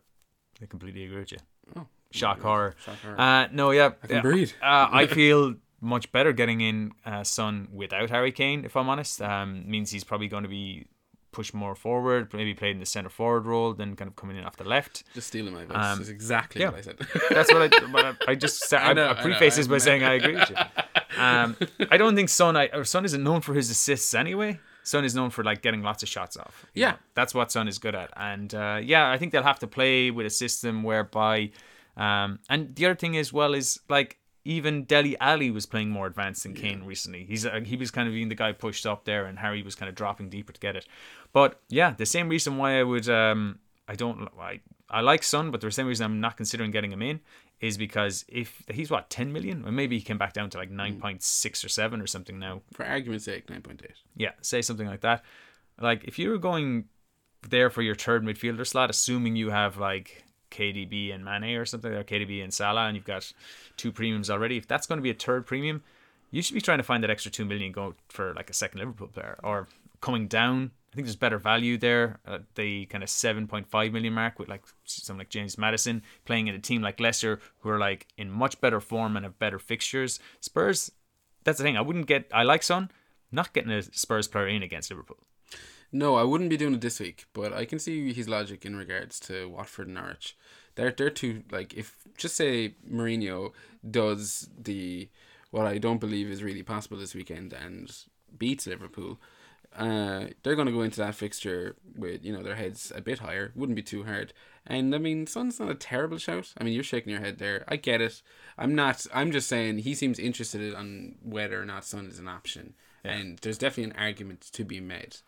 I 0.60 0.66
completely 0.66 1.04
agree 1.04 1.20
with 1.20 1.32
you. 1.32 1.38
Oh, 1.76 1.86
Shock 2.10 2.40
horror. 2.40 2.74
Shock 2.84 2.96
horror. 3.02 3.20
Uh, 3.20 3.48
no, 3.52 3.70
yeah. 3.70 3.92
I 4.02 4.06
can 4.06 4.16
yeah, 4.16 4.22
breathe. 4.22 4.52
Uh, 4.62 4.88
I 4.90 5.06
feel 5.06 5.56
much 5.80 6.10
better 6.12 6.32
getting 6.32 6.60
in 6.60 6.92
uh, 7.04 7.24
Son 7.24 7.68
without 7.72 8.10
Harry 8.10 8.32
Kane, 8.32 8.64
if 8.64 8.76
I'm 8.76 8.88
honest. 8.88 9.20
Um, 9.20 9.68
means 9.68 9.90
he's 9.90 10.04
probably 10.04 10.28
going 10.28 10.42
to 10.42 10.48
be 10.48 10.86
pushed 11.36 11.52
more 11.52 11.74
forward, 11.74 12.32
maybe 12.32 12.54
played 12.54 12.70
in 12.70 12.80
the 12.80 12.86
centre 12.86 13.10
forward 13.10 13.44
role, 13.44 13.74
then 13.74 13.94
kind 13.94 14.08
of 14.08 14.16
coming 14.16 14.36
in 14.38 14.44
off 14.44 14.56
the 14.56 14.64
left. 14.64 15.04
Just 15.12 15.28
stealing 15.28 15.52
my 15.52 15.66
voice. 15.66 15.76
um, 15.76 15.98
That's 15.98 16.08
exactly 16.08 16.62
yeah. 16.62 16.70
what 16.70 16.78
I 16.78 16.80
said. 16.80 16.98
That's 17.28 17.52
what 17.52 17.74
I, 17.74 17.86
what 17.90 18.04
I, 18.06 18.14
I 18.28 18.34
just 18.34 18.66
said. 18.66 18.80
I, 18.80 18.94
know, 18.94 19.08
I 19.08 19.10
I 19.10 19.22
preface 19.22 19.56
this 19.56 19.66
by 19.66 19.76
saying 19.76 20.02
I 20.02 20.14
agree 20.14 20.34
with 20.34 20.50
you. 20.50 20.56
Um, 21.18 21.56
I 21.90 21.96
don't 21.96 22.14
think 22.14 22.28
Son. 22.28 22.58
I, 22.58 22.66
or 22.74 22.84
Son 22.84 23.06
isn't 23.06 23.24
known 23.24 23.40
for 23.40 23.54
his 23.54 23.70
assists 23.70 24.12
anyway. 24.12 24.60
Son 24.82 25.02
is 25.02 25.14
known 25.14 25.30
for 25.30 25.42
like 25.42 25.62
getting 25.62 25.82
lots 25.82 26.02
of 26.02 26.10
shots 26.10 26.36
off. 26.36 26.66
Yeah. 26.74 26.90
know. 26.90 26.96
that's 27.14 27.32
what 27.32 27.50
Son 27.50 27.68
is 27.68 27.78
good 27.78 27.94
at. 27.94 28.10
And 28.16 28.54
uh, 28.54 28.80
yeah, 28.82 29.10
I 29.10 29.16
think 29.16 29.32
they'll 29.32 29.42
have 29.42 29.58
to 29.60 29.66
play 29.66 30.10
with 30.10 30.26
a 30.26 30.30
system 30.30 30.82
whereby. 30.82 31.52
Um, 31.96 32.40
and 32.48 32.74
the 32.74 32.86
other 32.86 32.94
thing 32.94 33.16
as 33.16 33.32
well 33.32 33.54
is 33.54 33.80
like 33.88 34.18
even 34.44 34.84
Dele 34.84 35.16
Alli 35.20 35.50
was 35.50 35.66
playing 35.66 35.90
more 35.90 36.06
advanced 36.06 36.44
than 36.44 36.54
Kane 36.54 36.84
recently. 36.84 37.24
He's 37.24 37.44
uh, 37.44 37.60
he 37.64 37.76
was 37.76 37.90
kind 37.90 38.06
of 38.06 38.14
being 38.14 38.28
the 38.28 38.34
guy 38.34 38.52
pushed 38.52 38.86
up 38.86 39.04
there, 39.04 39.26
and 39.26 39.38
Harry 39.38 39.62
was 39.62 39.74
kind 39.74 39.88
of 39.88 39.94
dropping 39.94 40.30
deeper 40.30 40.52
to 40.52 40.60
get 40.60 40.76
it. 40.76 40.86
But 41.32 41.60
yeah, 41.68 41.94
the 41.96 42.06
same 42.06 42.28
reason 42.28 42.56
why 42.56 42.78
I 42.78 42.82
would 42.82 43.08
um 43.08 43.58
I 43.88 43.94
don't 43.94 44.28
I 44.38 44.60
I 44.88 45.00
like 45.00 45.22
Son, 45.24 45.50
but 45.50 45.60
the 45.60 45.70
same 45.70 45.86
reason 45.86 46.04
I'm 46.04 46.20
not 46.20 46.36
considering 46.36 46.70
getting 46.70 46.92
him 46.92 47.02
in 47.02 47.20
is 47.60 47.76
because 47.76 48.24
if 48.28 48.62
he's 48.70 48.90
what 48.90 49.10
10 49.10 49.32
million, 49.32 49.64
or 49.66 49.72
maybe 49.72 49.98
he 49.98 50.04
came 50.04 50.18
back 50.18 50.34
down 50.34 50.50
to 50.50 50.58
like 50.58 50.70
9.6 50.70 51.64
or 51.64 51.68
7 51.68 52.00
or 52.02 52.06
something 52.06 52.38
now. 52.38 52.60
For 52.72 52.84
argument's 52.84 53.24
sake, 53.24 53.48
nine 53.48 53.62
point 53.62 53.82
eight. 53.82 53.96
Yeah, 54.14 54.32
say 54.42 54.62
something 54.62 54.86
like 54.86 55.00
that. 55.00 55.24
Like 55.80 56.04
if 56.04 56.18
you 56.18 56.30
were 56.30 56.38
going 56.38 56.84
there 57.48 57.70
for 57.70 57.82
your 57.82 57.94
third 57.94 58.24
midfielder 58.24 58.66
slot, 58.66 58.90
assuming 58.90 59.36
you 59.36 59.50
have 59.50 59.76
like 59.76 60.24
KDB 60.50 61.14
and 61.14 61.24
Mane 61.24 61.56
or 61.56 61.64
something, 61.64 61.92
or 61.92 62.04
KDB 62.04 62.42
and 62.42 62.52
Salah, 62.52 62.86
and 62.86 62.96
you've 62.96 63.04
got 63.04 63.32
two 63.76 63.92
premiums 63.92 64.30
already, 64.30 64.56
if 64.56 64.66
that's 64.66 64.86
going 64.86 64.98
to 64.98 65.02
be 65.02 65.10
a 65.10 65.14
third 65.14 65.46
premium, 65.46 65.82
you 66.30 66.42
should 66.42 66.54
be 66.54 66.60
trying 66.60 66.78
to 66.78 66.84
find 66.84 67.02
that 67.02 67.10
extra 67.10 67.30
two 67.30 67.44
million 67.44 67.72
go 67.72 67.94
for 68.08 68.34
like 68.34 68.50
a 68.50 68.54
second 68.54 68.80
Liverpool 68.80 69.08
player 69.08 69.38
or 69.42 69.68
coming 70.00 70.26
down. 70.26 70.70
I 70.92 70.96
think 70.96 71.06
there's 71.06 71.16
better 71.16 71.38
value 71.38 71.76
there 71.76 72.20
at 72.26 72.42
the 72.54 72.86
kind 72.86 73.04
of 73.04 73.10
7.5 73.10 73.92
million 73.92 74.14
mark 74.14 74.38
with 74.38 74.48
like 74.48 74.62
someone 74.84 75.20
like 75.20 75.28
James 75.28 75.58
Maddison 75.58 76.02
playing 76.24 76.46
in 76.46 76.54
a 76.54 76.58
team 76.58 76.80
like 76.80 76.98
Leicester 77.00 77.38
who 77.60 77.68
are 77.68 77.78
like 77.78 78.06
in 78.16 78.30
much 78.30 78.60
better 78.60 78.80
form 78.80 79.16
and 79.16 79.24
have 79.24 79.38
better 79.38 79.58
fixtures. 79.58 80.18
Spurs, 80.40 80.90
that's 81.44 81.58
the 81.58 81.64
thing. 81.64 81.76
I 81.76 81.82
wouldn't 81.82 82.06
get. 82.06 82.30
I 82.32 82.44
like 82.44 82.62
Son, 82.62 82.90
not 83.30 83.52
getting 83.52 83.70
a 83.70 83.82
Spurs 83.82 84.26
player 84.26 84.48
in 84.48 84.62
against 84.62 84.90
Liverpool. 84.90 85.18
No, 85.92 86.16
I 86.16 86.24
wouldn't 86.24 86.50
be 86.50 86.56
doing 86.56 86.74
it 86.74 86.80
this 86.80 87.00
week, 87.00 87.26
but 87.32 87.52
I 87.52 87.64
can 87.64 87.78
see 87.78 88.12
his 88.12 88.28
logic 88.28 88.64
in 88.66 88.76
regards 88.76 89.20
to 89.20 89.48
Watford 89.48 89.86
and 89.86 89.94
Norwich. 89.94 90.36
They're 90.74 90.92
they're 90.92 91.10
two 91.10 91.42
like 91.50 91.74
if 91.74 91.96
just 92.16 92.36
say 92.36 92.74
Mourinho 92.90 93.52
does 93.88 94.48
the 94.58 95.08
what 95.50 95.66
I 95.66 95.78
don't 95.78 96.00
believe 96.00 96.28
is 96.28 96.42
really 96.42 96.62
possible 96.62 96.98
this 96.98 97.14
weekend 97.14 97.52
and 97.52 97.90
beats 98.36 98.66
Liverpool, 98.66 99.18
uh, 99.74 100.26
they're 100.42 100.54
going 100.54 100.66
to 100.66 100.72
go 100.72 100.82
into 100.82 101.00
that 101.00 101.14
fixture 101.14 101.76
with 101.96 102.24
you 102.24 102.32
know 102.32 102.42
their 102.42 102.56
heads 102.56 102.92
a 102.94 103.00
bit 103.00 103.20
higher. 103.20 103.52
Wouldn't 103.54 103.76
be 103.76 103.82
too 103.82 104.04
hard. 104.04 104.32
And 104.66 104.94
I 104.94 104.98
mean, 104.98 105.26
Son's 105.26 105.60
not 105.60 105.70
a 105.70 105.74
terrible 105.74 106.18
shout. 106.18 106.52
I 106.58 106.64
mean, 106.64 106.74
you're 106.74 106.82
shaking 106.82 107.12
your 107.12 107.20
head 107.20 107.38
there. 107.38 107.64
I 107.68 107.76
get 107.76 108.00
it. 108.00 108.20
I'm 108.58 108.74
not. 108.74 109.06
I'm 109.14 109.30
just 109.30 109.48
saying 109.48 109.78
he 109.78 109.94
seems 109.94 110.18
interested 110.18 110.74
on 110.74 111.14
whether 111.22 111.60
or 111.60 111.64
not 111.64 111.84
Son 111.84 112.06
is 112.06 112.18
an 112.18 112.28
option, 112.28 112.74
and 113.04 113.38
there's 113.38 113.58
definitely 113.58 113.92
an 113.92 114.02
argument 114.02 114.40
to 114.52 114.64
be 114.64 114.80
made 114.80 115.18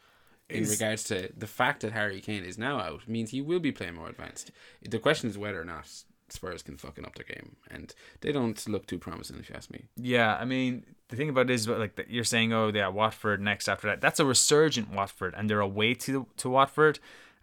in 0.48 0.62
Is- 0.62 0.70
regards 0.70 1.04
to 1.04 1.30
the 1.36 1.46
fact 1.46 1.82
that 1.82 1.92
Harry 1.92 2.20
Kane 2.20 2.44
is 2.44 2.58
now 2.58 2.78
out 2.78 3.06
means 3.08 3.30
he 3.30 3.40
will 3.40 3.60
be 3.60 3.72
playing 3.72 3.94
more 3.94 4.08
advanced. 4.08 4.50
The 4.82 4.98
question 4.98 5.28
is 5.28 5.36
whether 5.36 5.60
or 5.60 5.64
not 5.64 5.86
Spurs 6.30 6.62
can 6.62 6.76
fucking 6.76 7.04
up 7.04 7.14
their 7.14 7.24
game, 7.24 7.56
and 7.70 7.94
they 8.20 8.32
don't 8.32 8.66
look 8.68 8.86
too 8.86 8.98
promising 8.98 9.38
if 9.38 9.48
you 9.48 9.56
ask 9.56 9.70
me. 9.70 9.84
Yeah, 9.96 10.36
I 10.36 10.44
mean 10.44 10.84
the 11.08 11.16
thing 11.16 11.28
about 11.28 11.50
it 11.50 11.54
is 11.54 11.66
like 11.68 11.96
that 11.96 12.10
you're 12.10 12.24
saying, 12.24 12.52
oh 12.52 12.70
yeah, 12.74 12.88
Watford 12.88 13.40
next 13.40 13.68
after 13.68 13.86
that. 13.88 14.00
That's 14.00 14.20
a 14.20 14.26
resurgent 14.26 14.90
Watford, 14.92 15.34
and 15.36 15.48
they're 15.48 15.60
away 15.60 15.94
to 15.94 16.26
to 16.38 16.50
Watford. 16.50 16.98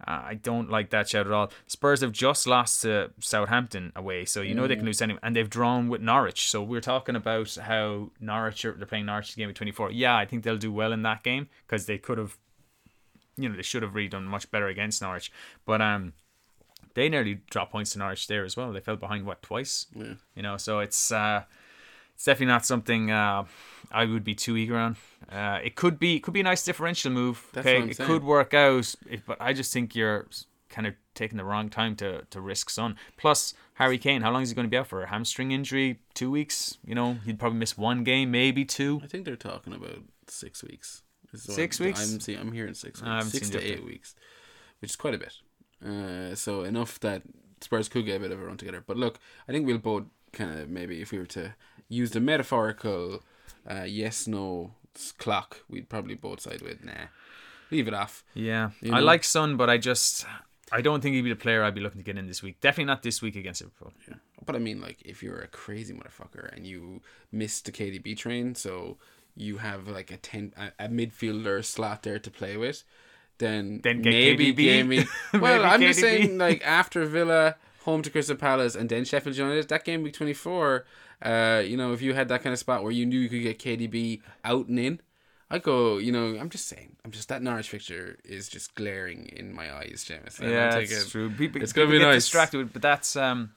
Uh, 0.05 0.21
I 0.25 0.33
don't 0.33 0.69
like 0.69 0.89
that 0.89 1.07
shout 1.07 1.25
at 1.25 1.31
all. 1.31 1.51
Spurs 1.67 2.01
have 2.01 2.11
just 2.11 2.45
lost 2.45 2.81
to 2.81 3.11
Southampton 3.19 3.93
away, 3.95 4.25
so 4.25 4.41
you 4.41 4.53
know 4.53 4.67
they 4.67 4.75
can 4.75 4.85
lose 4.85 5.01
anyway, 5.01 5.19
and 5.23 5.35
they've 5.35 5.49
drawn 5.49 5.87
with 5.87 6.01
Norwich. 6.01 6.49
So 6.49 6.61
we're 6.61 6.81
talking 6.81 7.15
about 7.15 7.55
how 7.55 8.11
Norwich 8.19 8.65
are 8.65 8.73
they're 8.73 8.85
playing 8.85 9.05
Norwich 9.05 9.35
game 9.37 9.49
of 9.49 9.55
24. 9.55 9.91
Yeah, 9.91 10.15
I 10.15 10.25
think 10.25 10.43
they'll 10.43 10.57
do 10.57 10.71
well 10.71 10.91
in 10.91 11.01
that 11.03 11.23
game 11.23 11.47
because 11.65 11.85
they 11.85 11.97
could 11.97 12.17
have, 12.17 12.37
you 13.37 13.49
know, 13.49 13.55
they 13.55 13.61
should 13.61 13.83
have 13.83 13.95
really 13.95 14.09
done 14.09 14.25
much 14.25 14.49
better 14.51 14.67
against 14.67 15.01
Norwich. 15.01 15.31
But 15.65 15.81
um, 15.81 16.13
they 16.93 17.09
nearly 17.09 17.41
dropped 17.49 17.71
points 17.71 17.91
to 17.91 17.99
Norwich 17.99 18.27
there 18.27 18.43
as 18.43 18.57
well. 18.57 18.71
They 18.71 18.79
fell 18.79 18.95
behind 18.95 19.25
what 19.25 19.41
twice. 19.41 19.87
Yeah. 19.95 20.13
You 20.35 20.43
know, 20.43 20.57
so 20.57 20.79
it's 20.79 21.11
uh, 21.11 21.43
it's 22.15 22.25
definitely 22.25 22.47
not 22.47 22.65
something 22.65 23.11
uh, 23.11 23.43
I 23.91 24.05
would 24.05 24.23
be 24.23 24.35
too 24.35 24.57
eager 24.57 24.77
on. 24.77 24.95
Uh, 25.29 25.59
it 25.63 25.75
could 25.75 25.99
be 25.99 26.15
it 26.15 26.23
could 26.23 26.33
be 26.33 26.39
a 26.39 26.43
nice 26.43 26.63
differential 26.63 27.11
move. 27.11 27.45
That's 27.53 27.67
okay, 27.67 27.89
it 27.89 27.97
saying. 27.97 28.07
could 28.07 28.23
work 28.23 28.53
out, 28.53 28.95
if, 29.09 29.25
but 29.25 29.37
I 29.39 29.53
just 29.53 29.73
think 29.73 29.95
you're 29.95 30.27
kind 30.69 30.87
of 30.87 30.93
taking 31.13 31.37
the 31.37 31.43
wrong 31.43 31.69
time 31.69 31.95
to 31.97 32.23
to 32.29 32.41
risk 32.41 32.69
Son. 32.69 32.95
Plus, 33.17 33.53
Harry 33.75 33.97
Kane, 33.97 34.21
how 34.21 34.31
long 34.31 34.41
is 34.41 34.49
he 34.49 34.55
going 34.55 34.67
to 34.67 34.71
be 34.71 34.77
out 34.77 34.87
for? 34.87 35.03
A 35.03 35.07
hamstring 35.07 35.51
injury? 35.51 35.99
Two 36.13 36.31
weeks? 36.31 36.77
You 36.85 36.95
know, 36.95 37.17
he'd 37.25 37.39
probably 37.39 37.59
miss 37.59 37.77
one 37.77 38.03
game, 38.03 38.31
maybe 38.31 38.63
two. 38.63 39.01
I 39.03 39.07
think 39.07 39.25
they're 39.25 39.35
talking 39.35 39.73
about 39.73 39.99
six 40.27 40.63
weeks. 40.63 41.03
Six 41.37 41.79
I'm, 41.79 41.85
weeks? 41.85 42.13
I'm 42.13 42.19
seeing. 42.19 42.39
I'm 42.39 42.51
hearing 42.51 42.73
six 42.73 43.01
weeks, 43.01 43.31
six 43.31 43.49
to 43.51 43.61
eight 43.61 43.85
weeks, 43.85 44.15
which 44.79 44.91
is 44.91 44.95
quite 44.95 45.13
a 45.13 45.17
bit. 45.17 45.33
Uh, 45.85 46.35
so 46.35 46.63
enough 46.63 46.99
that 47.01 47.23
Spurs 47.61 47.89
could 47.89 48.05
get 48.05 48.17
a 48.17 48.19
bit 48.19 48.31
of 48.31 48.39
a 48.39 48.45
run 48.45 48.57
together. 48.57 48.83
But 48.85 48.97
look, 48.97 49.19
I 49.47 49.51
think 49.51 49.65
we'll 49.65 49.77
both 49.77 50.05
kind 50.31 50.59
of 50.59 50.69
maybe 50.69 51.01
if 51.01 51.11
we 51.11 51.17
were 51.17 51.25
to 51.25 51.55
use 51.87 52.11
the 52.11 52.19
metaphorical 52.19 53.23
uh, 53.69 53.83
yes 53.83 54.27
no 54.27 54.73
clock, 55.17 55.61
we'd 55.69 55.89
probably 55.89 56.15
both 56.15 56.41
side 56.41 56.61
with 56.61 56.83
nah, 56.83 57.07
leave 57.71 57.87
it 57.87 57.93
off. 57.93 58.23
Yeah, 58.33 58.71
You 58.81 58.93
I 58.93 58.99
like 58.99 59.23
Son, 59.23 59.57
but 59.57 59.69
I 59.69 59.77
just 59.77 60.25
I 60.71 60.81
don't 60.81 61.01
think 61.01 61.15
he'd 61.15 61.21
be 61.21 61.29
the 61.29 61.35
player 61.35 61.63
I'd 61.63 61.75
be 61.75 61.81
looking 61.81 62.01
to 62.01 62.05
get 62.05 62.17
in 62.17 62.27
this 62.27 62.41
week. 62.41 62.59
Definitely 62.59 62.85
not 62.85 63.03
this 63.03 63.21
week 63.21 63.35
against 63.35 63.61
Liverpool. 63.61 63.93
Yeah. 64.07 64.15
But 64.45 64.55
I 64.55 64.59
mean, 64.59 64.81
like, 64.81 65.01
if 65.03 65.21
you're 65.21 65.39
a 65.39 65.47
crazy 65.47 65.93
motherfucker 65.93 66.53
and 66.55 66.65
you 66.65 67.01
missed 67.31 67.65
the 67.65 67.71
KDB 67.71 68.17
train, 68.17 68.55
so 68.55 68.97
you 69.35 69.57
have 69.57 69.87
like 69.87 70.11
a 70.11 70.17
ten 70.17 70.53
a, 70.57 70.85
a 70.85 70.87
midfielder 70.89 71.63
slot 71.63 72.03
there 72.03 72.19
to 72.19 72.31
play 72.31 72.57
with, 72.57 72.83
then 73.37 73.81
Then 73.83 74.01
get 74.01 74.11
maybe 74.11 74.53
KDB. 74.53 75.07
Well, 75.33 75.57
Maybe 75.57 75.63
I'm 75.65 75.81
just 75.81 75.99
saying, 75.99 76.37
like, 76.37 76.61
after 76.65 77.05
Villa, 77.05 77.55
home 77.83 78.01
to 78.01 78.09
Crystal 78.09 78.35
Palace, 78.35 78.75
and 78.75 78.89
then 78.89 79.03
Sheffield 79.05 79.35
United, 79.37 79.67
that 79.69 79.83
game 79.85 80.03
week 80.03 80.13
twenty 80.13 80.33
four. 80.33 80.85
Uh, 81.21 81.63
you 81.65 81.77
know, 81.77 81.93
if 81.93 82.01
you 82.01 82.13
had 82.13 82.27
that 82.27 82.43
kind 82.43 82.51
of 82.53 82.59
spot 82.59 82.83
where 82.83 82.91
you 82.91 83.05
knew 83.05 83.17
you 83.19 83.29
could 83.29 83.41
get 83.41 83.59
KDB 83.59 84.21
out 84.43 84.67
and 84.67 84.79
in. 84.79 85.01
I 85.49 85.59
go, 85.59 85.99
you 85.99 86.11
know, 86.11 86.37
I'm 86.39 86.49
just 86.49 86.67
saying, 86.67 86.95
I'm 87.05 87.11
just 87.11 87.29
that 87.29 87.41
Norwich 87.43 87.69
fixture 87.69 88.17
is 88.25 88.49
just 88.49 88.73
glaring 88.73 89.27
in 89.27 89.53
my 89.53 89.71
eyes, 89.73 90.03
James. 90.03 90.39
Yeah, 90.41 90.71
take 90.71 90.89
it's 90.89 91.05
it- 91.05 91.09
true. 91.11 91.29
People, 91.29 91.61
it's 91.61 91.71
gonna 91.71 91.89
be 91.91 91.99
nice. 91.99 92.15
distracted, 92.23 92.73
but 92.73 92.81
that's 92.81 93.15
um, 93.15 93.51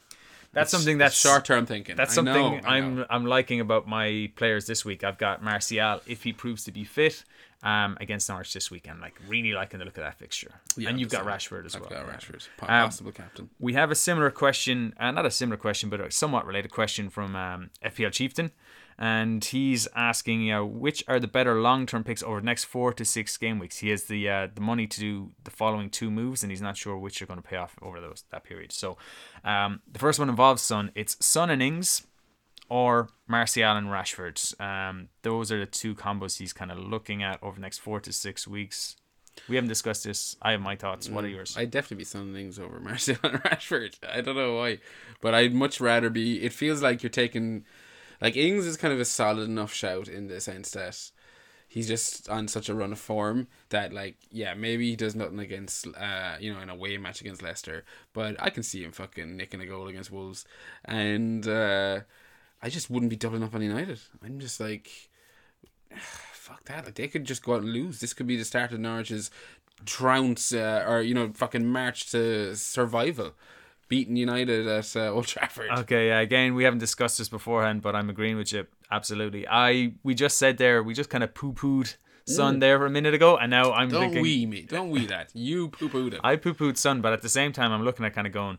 that's 0.52 0.70
something 0.70 0.98
that's 0.98 1.16
short 1.16 1.44
term 1.44 1.66
thinking. 1.66 1.96
That's 1.96 2.12
I 2.12 2.14
something 2.14 2.34
know, 2.34 2.60
I'm. 2.64 3.04
I'm 3.10 3.26
liking 3.26 3.60
about 3.60 3.86
my 3.86 4.30
players 4.36 4.66
this 4.66 4.84
week. 4.84 5.04
I've 5.04 5.18
got 5.18 5.42
Martial 5.42 6.00
if 6.06 6.22
he 6.24 6.32
proves 6.32 6.64
to 6.64 6.72
be 6.72 6.84
fit 6.84 7.24
um, 7.62 7.96
against 8.00 8.28
Norwich 8.28 8.52
this 8.52 8.70
week. 8.70 8.88
I'm 8.88 9.00
like 9.00 9.14
really 9.26 9.52
liking 9.52 9.78
the 9.78 9.84
look 9.84 9.96
of 9.98 10.04
that 10.04 10.18
fixture. 10.18 10.52
Yeah, 10.76 10.88
and 10.90 11.00
you've 11.00 11.10
got 11.10 11.24
Rashford 11.24 11.66
as 11.66 11.74
I've 11.74 11.82
well. 11.82 11.90
got 11.90 12.06
yeah. 12.06 12.14
Rashford, 12.14 12.48
Um, 12.62 12.68
possible 12.86 13.12
captain. 13.12 13.50
We 13.58 13.74
have 13.74 13.90
a 13.90 13.94
similar 13.94 14.30
question, 14.30 14.94
uh, 14.98 15.10
not 15.10 15.26
a 15.26 15.30
similar 15.30 15.56
question, 15.56 15.90
but 15.90 16.00
a 16.00 16.10
somewhat 16.10 16.46
related 16.46 16.70
question 16.70 17.10
from 17.10 17.34
um, 17.36 17.70
FPL 17.84 18.12
Chieftain. 18.12 18.50
And 18.98 19.44
he's 19.44 19.86
asking, 19.94 20.42
you 20.42 20.52
know, 20.52 20.66
which 20.66 21.04
are 21.06 21.20
the 21.20 21.28
better 21.28 21.60
long-term 21.60 22.02
picks 22.02 22.22
over 22.22 22.40
the 22.40 22.46
next 22.46 22.64
four 22.64 22.92
to 22.94 23.04
six 23.04 23.36
game 23.36 23.60
weeks? 23.60 23.78
He 23.78 23.90
has 23.90 24.04
the 24.04 24.28
uh, 24.28 24.48
the 24.52 24.60
money 24.60 24.88
to 24.88 25.00
do 25.00 25.30
the 25.44 25.52
following 25.52 25.88
two 25.88 26.10
moves, 26.10 26.42
and 26.42 26.50
he's 26.50 26.60
not 26.60 26.76
sure 26.76 26.98
which 26.98 27.22
are 27.22 27.26
going 27.26 27.40
to 27.40 27.48
pay 27.48 27.56
off 27.56 27.76
over 27.80 28.00
those 28.00 28.24
that 28.30 28.42
period. 28.42 28.72
So, 28.72 28.96
um, 29.44 29.82
the 29.90 30.00
first 30.00 30.18
one 30.18 30.28
involves 30.28 30.62
Son. 30.62 30.90
It's 30.96 31.16
Son 31.24 31.48
and 31.48 31.62
Ings, 31.62 32.06
or 32.68 33.08
Martial 33.26 33.76
and 33.76 33.88
Rashford. 33.88 34.60
Um, 34.60 35.08
those 35.22 35.52
are 35.52 35.60
the 35.60 35.66
two 35.66 35.94
combos 35.94 36.38
he's 36.38 36.52
kind 36.52 36.70
of 36.70 36.78
looking 36.78 37.22
at 37.22 37.42
over 37.42 37.56
the 37.56 37.60
next 37.60 37.78
four 37.78 38.00
to 38.00 38.12
six 38.12 38.46
weeks. 38.46 38.96
We 39.48 39.56
haven't 39.56 39.68
discussed 39.68 40.04
this. 40.04 40.36
I 40.42 40.52
have 40.52 40.60
my 40.60 40.76
thoughts. 40.76 41.08
What 41.08 41.24
are 41.24 41.28
yours? 41.28 41.54
I'd 41.56 41.70
definitely 41.70 41.98
be 41.98 42.04
Son 42.04 42.34
Ings 42.34 42.58
over 42.58 42.80
Martial 42.80 43.16
and 43.22 43.42
Rashford. 43.42 43.94
I 44.08 44.20
don't 44.20 44.36
know 44.36 44.56
why, 44.56 44.80
but 45.20 45.34
I'd 45.34 45.54
much 45.54 45.80
rather 45.80 46.10
be. 46.10 46.42
It 46.42 46.52
feels 46.52 46.82
like 46.82 47.02
you're 47.02 47.10
taking, 47.10 47.64
like 48.20 48.36
Ings 48.36 48.66
is 48.66 48.76
kind 48.76 48.94
of 48.94 49.00
a 49.00 49.04
solid 49.04 49.48
enough 49.48 49.72
shout 49.72 50.08
in 50.08 50.28
the 50.28 50.40
sense 50.40 50.70
that 50.72 51.10
he's 51.68 51.86
just 51.86 52.28
on 52.28 52.48
such 52.48 52.68
a 52.68 52.74
run 52.74 52.92
of 52.92 52.98
form 52.98 53.46
that 53.68 53.92
like 53.92 54.16
yeah 54.30 54.54
maybe 54.54 54.88
he 54.90 54.96
does 54.96 55.14
nothing 55.14 55.38
against 55.38 55.86
uh 55.96 56.36
you 56.40 56.52
know 56.52 56.60
in 56.60 56.70
a 56.70 56.72
away 56.72 56.96
match 56.96 57.20
against 57.20 57.42
Leicester, 57.42 57.84
but 58.12 58.36
I 58.40 58.50
can 58.50 58.62
see 58.62 58.82
him 58.82 58.92
fucking 58.92 59.36
nicking 59.36 59.60
a 59.60 59.66
goal 59.66 59.88
against 59.88 60.12
Wolves, 60.12 60.44
and 60.84 61.46
uh 61.46 62.00
I 62.60 62.70
just 62.70 62.90
wouldn't 62.90 63.10
be 63.10 63.16
doubling 63.16 63.44
up 63.44 63.54
on 63.54 63.62
United. 63.62 64.00
I'm 64.24 64.40
just 64.40 64.60
like 64.60 64.90
fuck 66.48 66.64
that. 66.64 66.86
Like 66.86 66.94
they 66.94 67.08
could 67.08 67.24
just 67.24 67.44
go 67.44 67.54
out 67.54 67.62
and 67.62 67.72
lose. 67.72 68.00
This 68.00 68.14
could 68.14 68.26
be 68.26 68.36
the 68.36 68.44
start 68.44 68.72
of 68.72 68.80
Norwich's 68.80 69.30
trounce 69.84 70.52
uh, 70.52 70.84
or 70.86 71.02
you 71.02 71.14
know 71.14 71.30
fucking 71.34 71.66
march 71.66 72.10
to 72.10 72.56
survival, 72.56 73.34
beating 73.88 74.16
United 74.16 74.66
at 74.66 74.94
uh, 74.96 75.10
Old 75.10 75.26
Trafford. 75.26 75.70
Okay, 75.80 76.08
yeah, 76.08 76.20
again, 76.20 76.54
we 76.54 76.64
haven't 76.64 76.78
discussed 76.78 77.18
this 77.18 77.28
beforehand, 77.28 77.82
but 77.82 77.96
I'm 77.96 78.10
agreeing 78.10 78.36
with 78.36 78.52
you 78.52 78.66
absolutely. 78.90 79.46
I 79.48 79.94
we 80.02 80.14
just 80.14 80.38
said 80.38 80.58
there, 80.58 80.82
we 80.82 80.94
just 80.94 81.10
kind 81.10 81.24
of 81.24 81.34
poo 81.34 81.52
pooed 81.52 81.96
Son 82.26 82.58
there 82.58 82.78
for 82.78 82.86
a 82.86 82.90
minute 82.90 83.14
ago, 83.14 83.36
and 83.38 83.50
now 83.50 83.72
I'm 83.72 83.88
don't 83.88 84.00
thinking 84.00 84.22
we 84.22 84.44
me? 84.44 84.62
Don't 84.62 84.90
we 84.90 85.06
that? 85.06 85.30
You 85.32 85.68
poo 85.68 85.88
pooed 85.88 86.12
it. 86.12 86.20
I 86.22 86.36
poo 86.36 86.52
pooed 86.54 86.76
Son, 86.76 87.00
but 87.00 87.12
at 87.12 87.22
the 87.22 87.28
same 87.28 87.52
time, 87.52 87.72
I'm 87.72 87.84
looking 87.84 88.04
at 88.04 88.14
kind 88.14 88.26
of 88.26 88.32
going. 88.32 88.58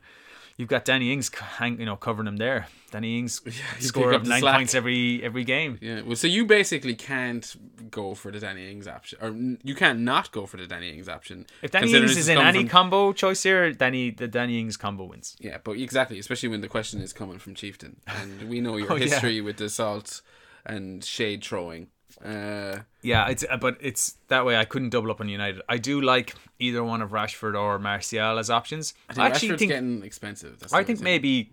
You've 0.60 0.68
got 0.68 0.84
Danny 0.84 1.14
Ings, 1.14 1.34
hang, 1.34 1.80
you 1.80 1.86
know, 1.86 1.96
covering 1.96 2.28
him 2.28 2.36
there. 2.36 2.68
Danny 2.92 3.18
Ings 3.18 3.40
yeah, 3.46 3.54
score 3.80 4.14
up 4.14 4.26
nine 4.26 4.42
slack. 4.42 4.56
points 4.58 4.76
every 4.76 5.24
every 5.24 5.46
game. 5.46 5.78
Yeah, 5.80 6.02
well, 6.02 6.18
so 6.18 6.28
you 6.28 6.46
basically 6.46 6.96
can't 6.96 7.56
go 7.90 8.14
for 8.14 8.30
the 8.30 8.42
Danny 8.42 8.70
Ings 8.70 8.86
option, 8.86 9.20
or 9.22 9.30
you 9.64 9.74
can't 9.74 10.00
not 10.00 10.34
go 10.34 10.46
for 10.46 10.58
the 10.58 10.68
Danny 10.68 10.90
Ings 10.90 11.08
option. 11.08 11.46
If 11.62 11.72
Danny 11.72 11.94
Ings 11.94 12.18
is 12.18 12.28
in 12.28 12.38
any 12.38 12.60
from- 12.60 12.68
combo 12.68 13.14
choice 13.14 13.42
here, 13.42 13.72
Danny 13.72 14.10
the 14.12 14.28
Danny 14.28 14.60
Ings 14.60 14.76
combo 14.76 15.06
wins. 15.06 15.38
Yeah, 15.40 15.60
but 15.64 15.78
exactly, 15.78 16.20
especially 16.20 16.50
when 16.50 16.60
the 16.60 16.68
question 16.68 17.00
is 17.00 17.14
coming 17.14 17.40
from 17.40 17.56
Chieftain, 17.56 18.02
and 18.06 18.50
we 18.50 18.60
know 18.60 18.76
your 18.76 18.88
Oh, 18.92 18.96
yeah. 18.98 19.06
history 19.06 19.40
with 19.40 19.56
the 19.58 19.70
salt 19.70 20.22
and 20.66 21.06
shade 21.06 21.42
throwing. 21.42 21.88
Uh, 22.24 22.80
Yeah, 23.02 23.30
it's 23.30 23.46
uh, 23.50 23.58
but 23.58 23.78
it's 23.80 24.16
that 24.28 24.46
way. 24.46 24.58
I 24.58 24.66
couldn't 24.66 24.90
double 24.90 25.12
up 25.12 25.22
on 25.22 25.30
United. 25.30 25.62
I 25.70 25.78
do 25.78 26.02
like 26.02 26.36
either 26.60 26.84
one 26.84 27.02
of 27.02 27.12
Rashford 27.12 27.60
or 27.60 27.80
Martial 27.80 28.38
as 28.38 28.50
options. 28.50 28.94
I 29.10 29.12
I, 29.12 29.16
think 29.16 29.26
actually 29.26 29.50
Rashford's 29.50 29.60
think 29.60 29.72
getting 29.72 30.04
expensive. 30.04 30.60
That's 30.60 30.74
I 30.74 30.84
think 30.84 31.02
maybe 31.02 31.52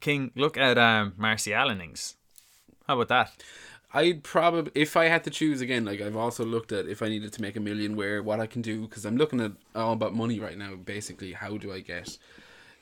King 0.00 0.30
look 0.36 0.56
at 0.56 0.78
um, 0.78 1.14
Martial 1.16 1.70
innings. 1.70 2.14
How 2.86 3.00
about 3.00 3.08
that? 3.08 3.42
I'd 3.94 4.22
probably, 4.22 4.70
if 4.74 4.96
I 4.96 5.06
had 5.06 5.24
to 5.24 5.30
choose 5.30 5.62
again, 5.62 5.84
like 5.86 6.00
I've 6.00 6.16
also 6.16 6.44
looked 6.44 6.72
at 6.72 6.86
if 6.86 7.02
I 7.02 7.08
needed 7.08 7.32
to 7.32 7.42
make 7.42 7.56
a 7.56 7.60
million, 7.60 7.96
where 7.96 8.22
what 8.22 8.38
I 8.38 8.46
can 8.46 8.60
do 8.60 8.82
because 8.82 9.06
I'm 9.06 9.16
looking 9.16 9.40
at 9.40 9.52
all 9.74 9.94
about 9.94 10.14
money 10.14 10.38
right 10.38 10.58
now. 10.58 10.74
Basically, 10.76 11.32
how 11.32 11.56
do 11.56 11.72
I 11.72 11.80
get 11.80 12.18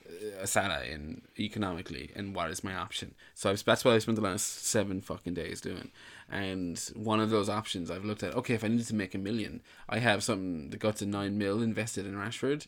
uh, 0.08 0.42
a 0.42 0.46
Salah 0.46 0.84
in 0.84 1.22
economically, 1.38 2.10
and 2.14 2.34
what 2.34 2.50
is 2.50 2.64
my 2.64 2.74
option? 2.74 3.14
So 3.34 3.50
I've, 3.50 3.64
that's 3.64 3.84
what 3.84 3.94
I 3.94 3.98
spent 3.98 4.16
the 4.16 4.22
last 4.22 4.64
seven 4.66 5.00
fucking 5.00 5.34
days 5.34 5.60
doing. 5.60 5.90
And 6.30 6.78
one 6.94 7.20
of 7.20 7.30
those 7.30 7.48
options 7.48 7.90
I've 7.90 8.04
looked 8.04 8.22
at. 8.22 8.34
Okay, 8.34 8.54
if 8.54 8.64
I 8.64 8.68
needed 8.68 8.86
to 8.88 8.94
make 8.94 9.14
a 9.14 9.18
million, 9.18 9.62
I 9.88 9.98
have 9.98 10.22
something 10.22 10.70
that 10.70 10.80
got 10.80 10.96
to 10.96 11.06
nine 11.06 11.38
mil 11.38 11.62
invested 11.62 12.06
in 12.06 12.14
Rashford, 12.14 12.66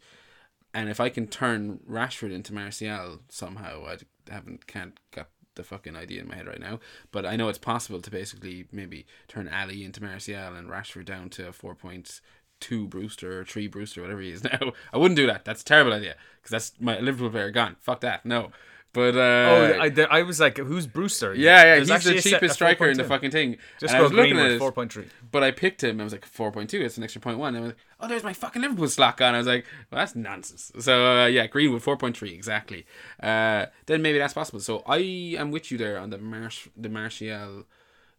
and 0.74 0.88
if 0.88 1.00
I 1.00 1.08
can 1.08 1.26
turn 1.26 1.80
Rashford 1.88 2.32
into 2.32 2.54
Martial 2.54 3.20
somehow, 3.28 3.86
I 3.86 3.96
haven't 4.30 4.66
can't 4.66 4.98
got 5.10 5.28
the 5.54 5.64
fucking 5.64 5.96
idea 5.96 6.20
in 6.22 6.28
my 6.28 6.36
head 6.36 6.46
right 6.46 6.60
now, 6.60 6.78
but 7.10 7.26
I 7.26 7.36
know 7.36 7.48
it's 7.48 7.58
possible 7.58 8.00
to 8.00 8.10
basically 8.10 8.66
maybe 8.70 9.06
turn 9.26 9.48
Ali 9.48 9.84
into 9.84 10.02
Martial 10.02 10.54
and 10.54 10.68
Rashford 10.70 11.04
down 11.04 11.30
to 11.30 11.52
four 11.52 11.74
point 11.74 12.20
two 12.60 12.86
Brewster 12.88 13.40
or 13.40 13.44
three 13.44 13.66
Brewster, 13.68 14.02
whatever 14.02 14.20
he 14.20 14.30
is 14.30 14.44
now. 14.44 14.72
I 14.92 14.98
wouldn't 14.98 15.16
do 15.16 15.26
that. 15.26 15.44
That's 15.44 15.62
a 15.62 15.64
terrible 15.64 15.92
idea 15.92 16.16
because 16.42 16.50
that's 16.50 16.72
my 16.80 16.98
Liverpool 16.98 17.30
player 17.30 17.50
gone. 17.50 17.76
Fuck 17.80 18.00
that. 18.00 18.24
No, 18.26 18.50
but 18.94 19.14
uh, 19.16 19.18
oh, 19.18 19.78
I, 19.80 20.18
I 20.18 20.22
was 20.22 20.40
like, 20.40 20.56
who's 20.56 20.86
Brewster? 20.86 21.34
yeah, 21.34 21.58
yeah, 21.58 21.64
There's 21.76 21.80
he's 21.80 21.88
the 21.88 21.94
actually 21.94 22.16
a 22.18 22.22
set- 22.22 22.30
cheapest 22.32 22.54
striker 22.54 22.88
in 22.88 22.96
the 22.96 23.04
fucking 23.04 23.30
thing. 23.30 23.58
Just 23.78 23.92
And 23.92 24.00
I 24.00 24.02
was 24.02 24.12
looking 24.12 24.38
at 24.38 24.50
it, 24.52 24.58
four 24.58 24.72
point 24.72 24.92
three. 24.92 25.06
but 25.30 25.44
I 25.44 25.50
picked 25.50 25.84
him. 25.84 26.00
I 26.00 26.04
was 26.04 26.12
like 26.12 26.24
four 26.24 26.50
point 26.50 26.70
two. 26.70 26.80
It's 26.80 26.96
an 26.96 27.04
extra 27.04 27.20
point 27.20 27.38
one. 27.38 27.54
And 27.54 27.58
I 27.64 27.66
was 27.66 27.74
like, 27.74 27.84
oh, 28.00 28.08
there's 28.08 28.24
my 28.24 28.32
fucking 28.32 28.62
Liverpool 28.62 28.88
slack 28.88 29.20
on. 29.20 29.34
I 29.34 29.38
was 29.38 29.46
like, 29.46 29.66
well, 29.92 29.98
that's 30.00 30.16
nonsense. 30.16 30.72
So 30.80 31.06
uh, 31.22 31.26
yeah, 31.26 31.46
Greenwood 31.46 31.82
four 31.82 31.96
point 31.98 32.16
three 32.16 32.32
exactly. 32.32 32.86
Uh, 33.22 33.66
then 33.86 34.00
maybe 34.02 34.18
that's 34.18 34.34
possible. 34.34 34.58
So 34.60 34.82
I 34.86 34.98
am 35.38 35.50
with 35.50 35.70
you 35.70 35.76
there 35.78 35.98
on 35.98 36.08
the 36.10 36.18
Marsh, 36.18 36.66
the 36.76 36.88
Martial, 36.88 37.64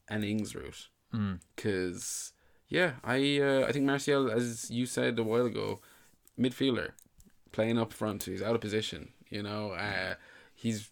and 0.07 0.23
Ings 0.23 0.55
route. 0.55 0.87
Because 1.55 2.31
yeah, 2.69 2.93
I 3.03 3.39
uh, 3.39 3.65
I 3.67 3.71
think 3.71 3.85
Martial, 3.85 4.31
as 4.31 4.69
you 4.71 4.85
said 4.85 5.19
a 5.19 5.23
while 5.23 5.45
ago, 5.45 5.79
midfielder, 6.39 6.91
playing 7.51 7.77
up 7.77 7.93
front. 7.93 8.23
He's 8.23 8.41
out 8.41 8.55
of 8.55 8.61
position. 8.61 9.09
You 9.29 9.43
know, 9.43 9.71
uh, 9.71 10.15
he's 10.55 10.89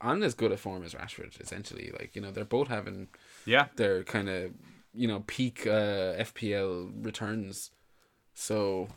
on 0.00 0.22
as 0.22 0.34
good 0.34 0.52
a 0.52 0.56
form 0.56 0.82
as 0.84 0.94
Rashford. 0.94 1.40
Essentially, 1.40 1.90
like 1.98 2.14
you 2.16 2.22
know, 2.22 2.30
they're 2.30 2.44
both 2.44 2.68
having 2.68 3.08
Yeah, 3.44 3.66
their 3.76 4.04
kind 4.04 4.28
of 4.28 4.52
you 4.94 5.08
know 5.08 5.24
peak 5.26 5.66
uh, 5.66 6.14
FPL 6.18 7.04
returns. 7.04 7.70
So 8.34 8.88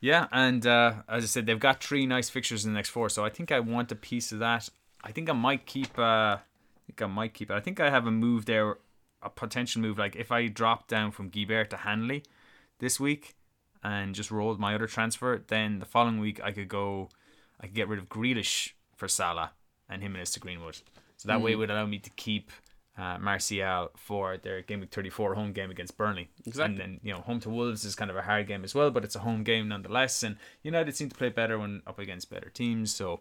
Yeah, 0.00 0.26
and 0.32 0.66
uh, 0.66 0.94
as 1.08 1.24
I 1.24 1.26
said, 1.26 1.46
they've 1.46 1.58
got 1.60 1.82
three 1.82 2.06
nice 2.06 2.28
fixtures 2.28 2.64
in 2.64 2.72
the 2.72 2.76
next 2.76 2.90
four, 2.90 3.08
so 3.08 3.24
I 3.24 3.30
think 3.30 3.52
I 3.52 3.60
want 3.60 3.92
a 3.92 3.96
piece 3.96 4.32
of 4.32 4.40
that. 4.40 4.68
I 5.04 5.12
think 5.12 5.30
I 5.30 5.32
might 5.32 5.66
keep. 5.66 5.98
Uh, 5.98 6.38
I 6.38 6.40
think 6.86 7.02
I 7.02 7.06
might 7.06 7.34
keep 7.34 7.50
it. 7.50 7.54
I 7.54 7.60
think 7.60 7.78
I 7.80 7.90
have 7.90 8.06
a 8.06 8.10
move 8.10 8.46
there, 8.46 8.78
a 9.22 9.30
potential 9.30 9.80
move. 9.82 9.98
Like 9.98 10.16
if 10.16 10.30
I 10.32 10.48
drop 10.48 10.88
down 10.88 11.10
from 11.10 11.28
Guilbert 11.28 11.70
to 11.70 11.78
Hanley 11.78 12.24
this 12.78 12.98
week 12.98 13.34
and 13.82 14.14
just 14.14 14.30
rolled 14.30 14.60
my 14.60 14.74
other 14.74 14.86
transfer, 14.86 15.42
then 15.48 15.78
the 15.78 15.86
following 15.86 16.18
week 16.18 16.40
I 16.42 16.52
could 16.52 16.68
go. 16.68 17.08
I 17.60 17.66
could 17.66 17.76
get 17.76 17.88
rid 17.88 18.00
of 18.00 18.08
Grealish 18.08 18.72
for 18.96 19.06
Salah 19.06 19.52
and 19.88 20.02
Jimenez 20.02 20.32
to 20.32 20.40
Greenwood. 20.40 20.80
So 21.16 21.28
that 21.28 21.40
way 21.40 21.52
it 21.52 21.54
would 21.54 21.70
allow 21.70 21.86
me 21.86 22.00
to 22.00 22.10
keep 22.10 22.50
uh, 22.98 23.18
Martial 23.18 23.90
for 23.96 24.36
their 24.36 24.62
game 24.62 24.80
week 24.80 24.90
34 24.90 25.34
home 25.34 25.52
game 25.52 25.70
against 25.70 25.96
Burnley. 25.96 26.28
Exactly. 26.44 26.74
And 26.74 26.78
then, 26.78 27.00
you 27.02 27.12
know, 27.12 27.20
home 27.20 27.40
to 27.40 27.50
Wolves 27.50 27.84
is 27.84 27.94
kind 27.94 28.10
of 28.10 28.16
a 28.16 28.22
hard 28.22 28.48
game 28.48 28.64
as 28.64 28.74
well, 28.74 28.90
but 28.90 29.04
it's 29.04 29.16
a 29.16 29.20
home 29.20 29.44
game 29.44 29.68
nonetheless. 29.68 30.22
And 30.22 30.36
United 30.62 30.96
seem 30.96 31.08
to 31.08 31.14
play 31.14 31.28
better 31.28 31.58
when 31.58 31.82
up 31.86 31.98
against 31.98 32.30
better 32.30 32.50
teams. 32.50 32.94
So, 32.94 33.20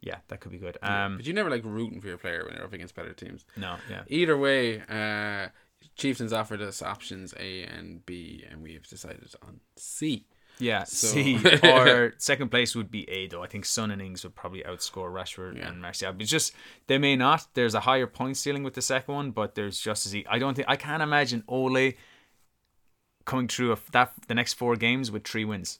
yeah, 0.00 0.16
that 0.28 0.40
could 0.40 0.52
be 0.52 0.58
good. 0.58 0.78
Um, 0.82 1.16
But 1.18 1.26
you 1.26 1.32
never 1.32 1.50
like 1.50 1.64
rooting 1.64 2.00
for 2.00 2.08
your 2.08 2.18
player 2.18 2.44
when 2.44 2.54
you're 2.54 2.64
up 2.64 2.72
against 2.72 2.94
better 2.94 3.12
teams. 3.12 3.44
no, 3.56 3.76
yeah. 3.88 4.02
Either 4.08 4.36
way, 4.36 4.80
uh, 4.88 5.48
Chieftains 5.96 6.32
offered 6.32 6.62
us 6.62 6.82
options 6.82 7.34
A 7.38 7.62
and 7.64 8.04
B, 8.06 8.44
and 8.48 8.62
we've 8.62 8.86
decided 8.86 9.34
on 9.42 9.60
C. 9.76 10.26
Yeah, 10.58 10.84
So- 10.84 11.06
C 11.08 11.38
or 11.62 12.14
second 12.18 12.50
place 12.50 12.74
would 12.76 12.90
be 12.90 13.08
A 13.08 13.28
though. 13.28 13.42
I 13.42 13.46
think 13.46 13.64
Son 13.64 13.90
and 13.90 14.00
Ings 14.02 14.24
would 14.24 14.34
probably 14.34 14.62
outscore 14.62 15.10
Rashford 15.10 15.56
Yeah. 15.56 15.68
and 15.68 15.80
Martial. 15.80 16.12
But 16.12 16.22
it's 16.22 16.30
just 16.30 16.54
they 16.86 16.98
may 16.98 17.16
not. 17.16 17.46
There's 17.54 17.74
a 17.74 17.80
higher 17.80 18.06
point 18.06 18.36
ceiling 18.36 18.62
with 18.62 18.74
the 18.74 18.82
second 18.82 19.14
one, 19.14 19.30
but 19.30 19.54
there's 19.54 19.80
just 19.80 20.04
as 20.06 20.14
e- 20.14 20.26
I 20.28 20.38
don't 20.38 20.54
think 20.54 20.68
I 20.68 20.76
can't 20.76 21.02
imagine 21.02 21.44
Ole 21.48 21.92
coming 23.24 23.48
through 23.48 23.76
that 23.92 24.12
the 24.28 24.34
next 24.34 24.54
four 24.54 24.76
games 24.76 25.10
with 25.10 25.24
three 25.24 25.44
wins. 25.44 25.78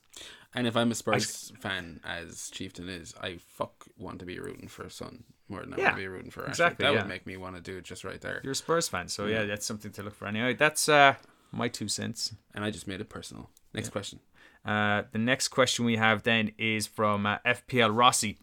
And 0.54 0.66
if 0.66 0.76
I'm 0.76 0.90
a 0.90 0.94
Spurs 0.96 1.52
fan, 1.60 2.00
as 2.04 2.50
Chieftain 2.50 2.88
is, 2.88 3.14
I 3.20 3.36
fuck 3.38 3.86
want 3.96 4.18
to 4.18 4.26
be 4.26 4.40
rooting 4.40 4.66
for 4.68 4.88
Son 4.88 5.22
more 5.48 5.60
than 5.60 5.74
I 5.74 5.76
Yeah, 5.76 5.84
want 5.84 5.96
to 5.96 6.02
be 6.02 6.08
rooting 6.08 6.30
for 6.30 6.42
Rashford. 6.42 6.48
exactly, 6.48 6.84
That 6.84 6.92
yeah. 6.92 6.98
would 7.02 7.08
make 7.08 7.24
me 7.26 7.36
want 7.36 7.54
to 7.56 7.62
do 7.62 7.76
it 7.78 7.84
just 7.84 8.02
right 8.04 8.20
there. 8.20 8.40
You're 8.42 8.52
a 8.52 8.56
Spurs 8.56 8.88
fan, 8.88 9.08
so 9.08 9.26
yeah, 9.26 9.44
that's 9.44 9.64
something 9.66 9.92
to 9.92 10.02
look 10.02 10.14
for 10.14 10.26
anyway. 10.26 10.54
That's 10.54 10.88
uh 10.88 11.14
my 11.52 11.68
two 11.68 11.88
cents. 11.88 12.34
And 12.54 12.64
I 12.64 12.70
just 12.70 12.86
made 12.88 13.00
it 13.00 13.08
personal. 13.08 13.50
Next 13.74 13.90
question. 13.90 14.20
Uh, 14.64 15.02
the 15.12 15.18
next 15.18 15.48
question 15.48 15.84
we 15.84 15.96
have 15.96 16.22
then 16.24 16.52
is 16.58 16.86
from 16.86 17.26
uh, 17.26 17.38
FPL 17.46 17.96
Rossi. 17.96 18.38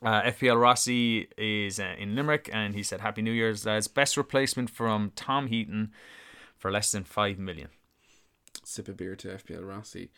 Uh, 0.00 0.22
FPL 0.22 0.58
Rossi 0.60 1.28
is 1.36 1.78
uh, 1.78 1.94
in 1.98 2.14
Limerick, 2.16 2.48
and 2.52 2.74
he 2.74 2.82
said, 2.82 3.00
"Happy 3.00 3.20
New 3.22 3.32
Year's, 3.32 3.66
lads! 3.66 3.88
Best 3.88 4.16
replacement 4.16 4.70
from 4.70 5.12
Tom 5.14 5.48
Heaton 5.48 5.92
for 6.56 6.70
less 6.70 6.92
than 6.92 7.04
five 7.04 7.38
million. 7.38 7.68
Sip 8.64 8.88
a 8.88 8.92
beer 8.92 9.14
to 9.16 9.28
FPL 9.28 9.68
Rossi. 9.68 10.10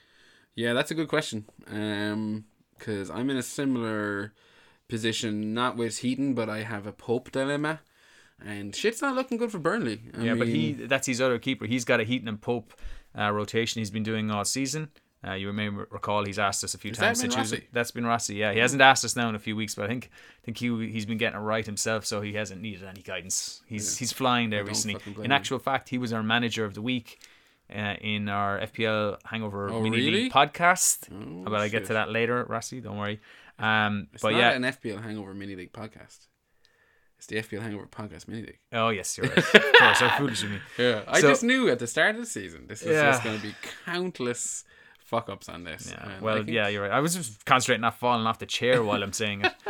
Yeah, 0.55 0.73
that's 0.73 0.91
a 0.91 0.95
good 0.95 1.09
question. 1.09 1.47
Um, 1.71 2.45
because 2.79 3.11
I'm 3.11 3.31
in 3.31 3.37
a 3.37 3.43
similar 3.43 4.33
position, 4.89 5.55
not 5.55 5.77
with 5.77 5.99
Heaton, 5.99 6.35
but 6.35 6.49
I 6.49 6.63
have 6.63 6.87
a 6.87 6.93
Pope 6.93 7.31
dilemma, 7.31 7.81
and 8.45 8.75
shit's 8.75 9.01
not 9.01 9.15
looking 9.15 9.39
good 9.39 9.51
for 9.51 9.59
Burnley. 9.59 10.01
I 10.17 10.23
yeah, 10.23 10.35
but 10.35 10.49
he—that's 10.49 11.07
his 11.07 11.21
other 11.21 11.39
keeper. 11.39 11.67
He's 11.67 11.85
got 11.85 12.01
a 12.01 12.05
Heaton 12.05 12.29
and 12.29 12.41
Pope 12.41 12.75
uh, 13.19 13.31
rotation. 13.31 13.81
He's 13.81 13.91
been 13.91 14.03
doing 14.03 14.31
all 14.31 14.45
season. 14.45 14.91
Uh, 15.27 15.33
you 15.33 15.51
may 15.55 15.71
recall 15.71 16.27
he's 16.27 16.39
asked 16.39 16.63
us 16.63 16.75
a 16.75 16.79
few 16.79 16.93
times 16.93 17.21
that 17.21 17.25
been 17.25 17.31
to 17.31 17.37
choose. 17.37 17.53
Rossi? 17.53 17.69
That's 17.73 17.91
been 17.91 18.05
Rossi. 18.05 18.35
Yeah, 18.35 18.53
he 18.53 18.59
hasn't 18.59 18.83
asked 18.83 19.07
us 19.07 19.17
now 19.17 19.31
in 19.31 19.35
a 19.35 19.39
few 19.39 19.57
weeks, 19.57 19.75
but 19.75 19.87
I 19.87 19.89
think 19.89 20.11
I 20.13 20.45
think 20.45 20.59
he 20.59 20.91
he's 20.91 21.07
been 21.07 21.17
getting 21.17 21.39
it 21.39 21.43
right 21.43 21.65
himself, 21.65 22.05
so 22.05 22.21
he 22.21 22.35
hasn't 22.35 22.61
needed 22.61 22.85
any 22.85 23.01
guidance. 23.01 23.63
He's 23.67 23.97
he's 23.97 24.13
flying 24.13 24.51
there 24.51 24.61
don't 24.61 24.69
recently. 24.69 25.25
In 25.25 25.33
actual 25.33 25.59
fact, 25.59 25.89
he 25.89 25.97
was 25.97 26.13
our 26.13 26.23
manager 26.23 26.67
of 26.67 26.75
the 26.75 26.83
week 26.83 27.21
uh, 27.75 27.95
in 28.01 28.29
our 28.29 28.61
FPL 28.61 29.19
Hangover 29.25 29.71
Oh, 29.71 29.81
mini 29.83 29.97
really? 29.99 30.11
league 30.25 30.33
podcast. 30.33 31.09
Oh, 31.13 31.51
but 31.51 31.61
I 31.61 31.69
get 31.69 31.87
to 31.87 31.95
that 31.95 32.11
later, 32.11 32.45
Rossi. 32.49 32.81
Don't 32.81 32.99
worry. 32.99 33.21
Um, 33.59 34.09
it's 34.13 34.23
but 34.23 34.33
not 34.33 34.39
yeah, 34.39 34.51
an 34.53 34.63
FPL 34.63 35.03
Hangover 35.03 35.35
mini 35.35 35.55
league 35.57 35.73
podcast. 35.73 36.27
It's 37.19 37.27
the 37.29 37.37
FPL 37.37 37.63
Hangover 37.63 37.87
podcast 37.87 38.29
mini 38.29 38.43
league. 38.43 38.59
oh 38.73 38.89
yes, 38.91 39.17
you're 39.17 39.27
right. 39.29 39.39
of 39.39 39.53
course, 39.53 40.01
how 40.01 40.19
foolish 40.19 40.43
of 40.43 40.51
me. 40.51 40.59
Yeah, 40.79 41.03
I 41.07 41.21
So- 41.21 41.29
just 41.31 41.43
knew 41.45 41.69
at 41.71 41.79
the 41.79 41.87
start 41.87 42.15
of 42.17 42.21
the 42.21 42.27
season 42.27 42.67
this 42.69 42.83
was 42.83 42.93
Yeah. 42.95 43.11
just 43.13 43.23
going 43.25 43.37
to 43.37 43.43
be 43.43 43.55
countless 43.85 44.65
fuck 44.99 45.29
ups 45.29 45.49
on 45.49 45.65
this. 45.65 45.91
Yeah. 45.91 46.09
Well, 46.21 46.37
think- 46.39 46.49
yeah, 46.51 46.69
you're 46.69 46.83
right. 46.83 46.91
I 46.93 47.01
was 47.01 47.15
just 47.15 47.45
concentrating 47.45 47.83
not 47.83 47.99
falling 47.99 48.27
off 48.27 48.39
the 48.39 48.47
chair 48.47 48.83
while 48.83 49.03
I'm 49.03 49.13
saying 49.13 49.43
it. 49.45 49.53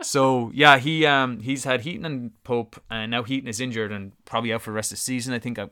So 0.00 0.52
yeah, 0.54 0.78
he 0.78 1.04
um 1.06 1.40
he's 1.40 1.64
had 1.64 1.80
Heaton 1.80 2.04
and 2.04 2.30
Pope, 2.44 2.80
and 2.88 3.10
now 3.10 3.24
Heaton 3.24 3.48
is 3.48 3.60
injured 3.60 3.90
and 3.90 4.12
probably 4.26 4.52
out 4.52 4.62
for 4.62 4.70
the 4.70 4.76
rest 4.76 4.92
of 4.92 4.98
the 4.98 5.02
season. 5.02 5.34
I 5.34 5.40
think 5.40 5.58
uh 5.58 5.66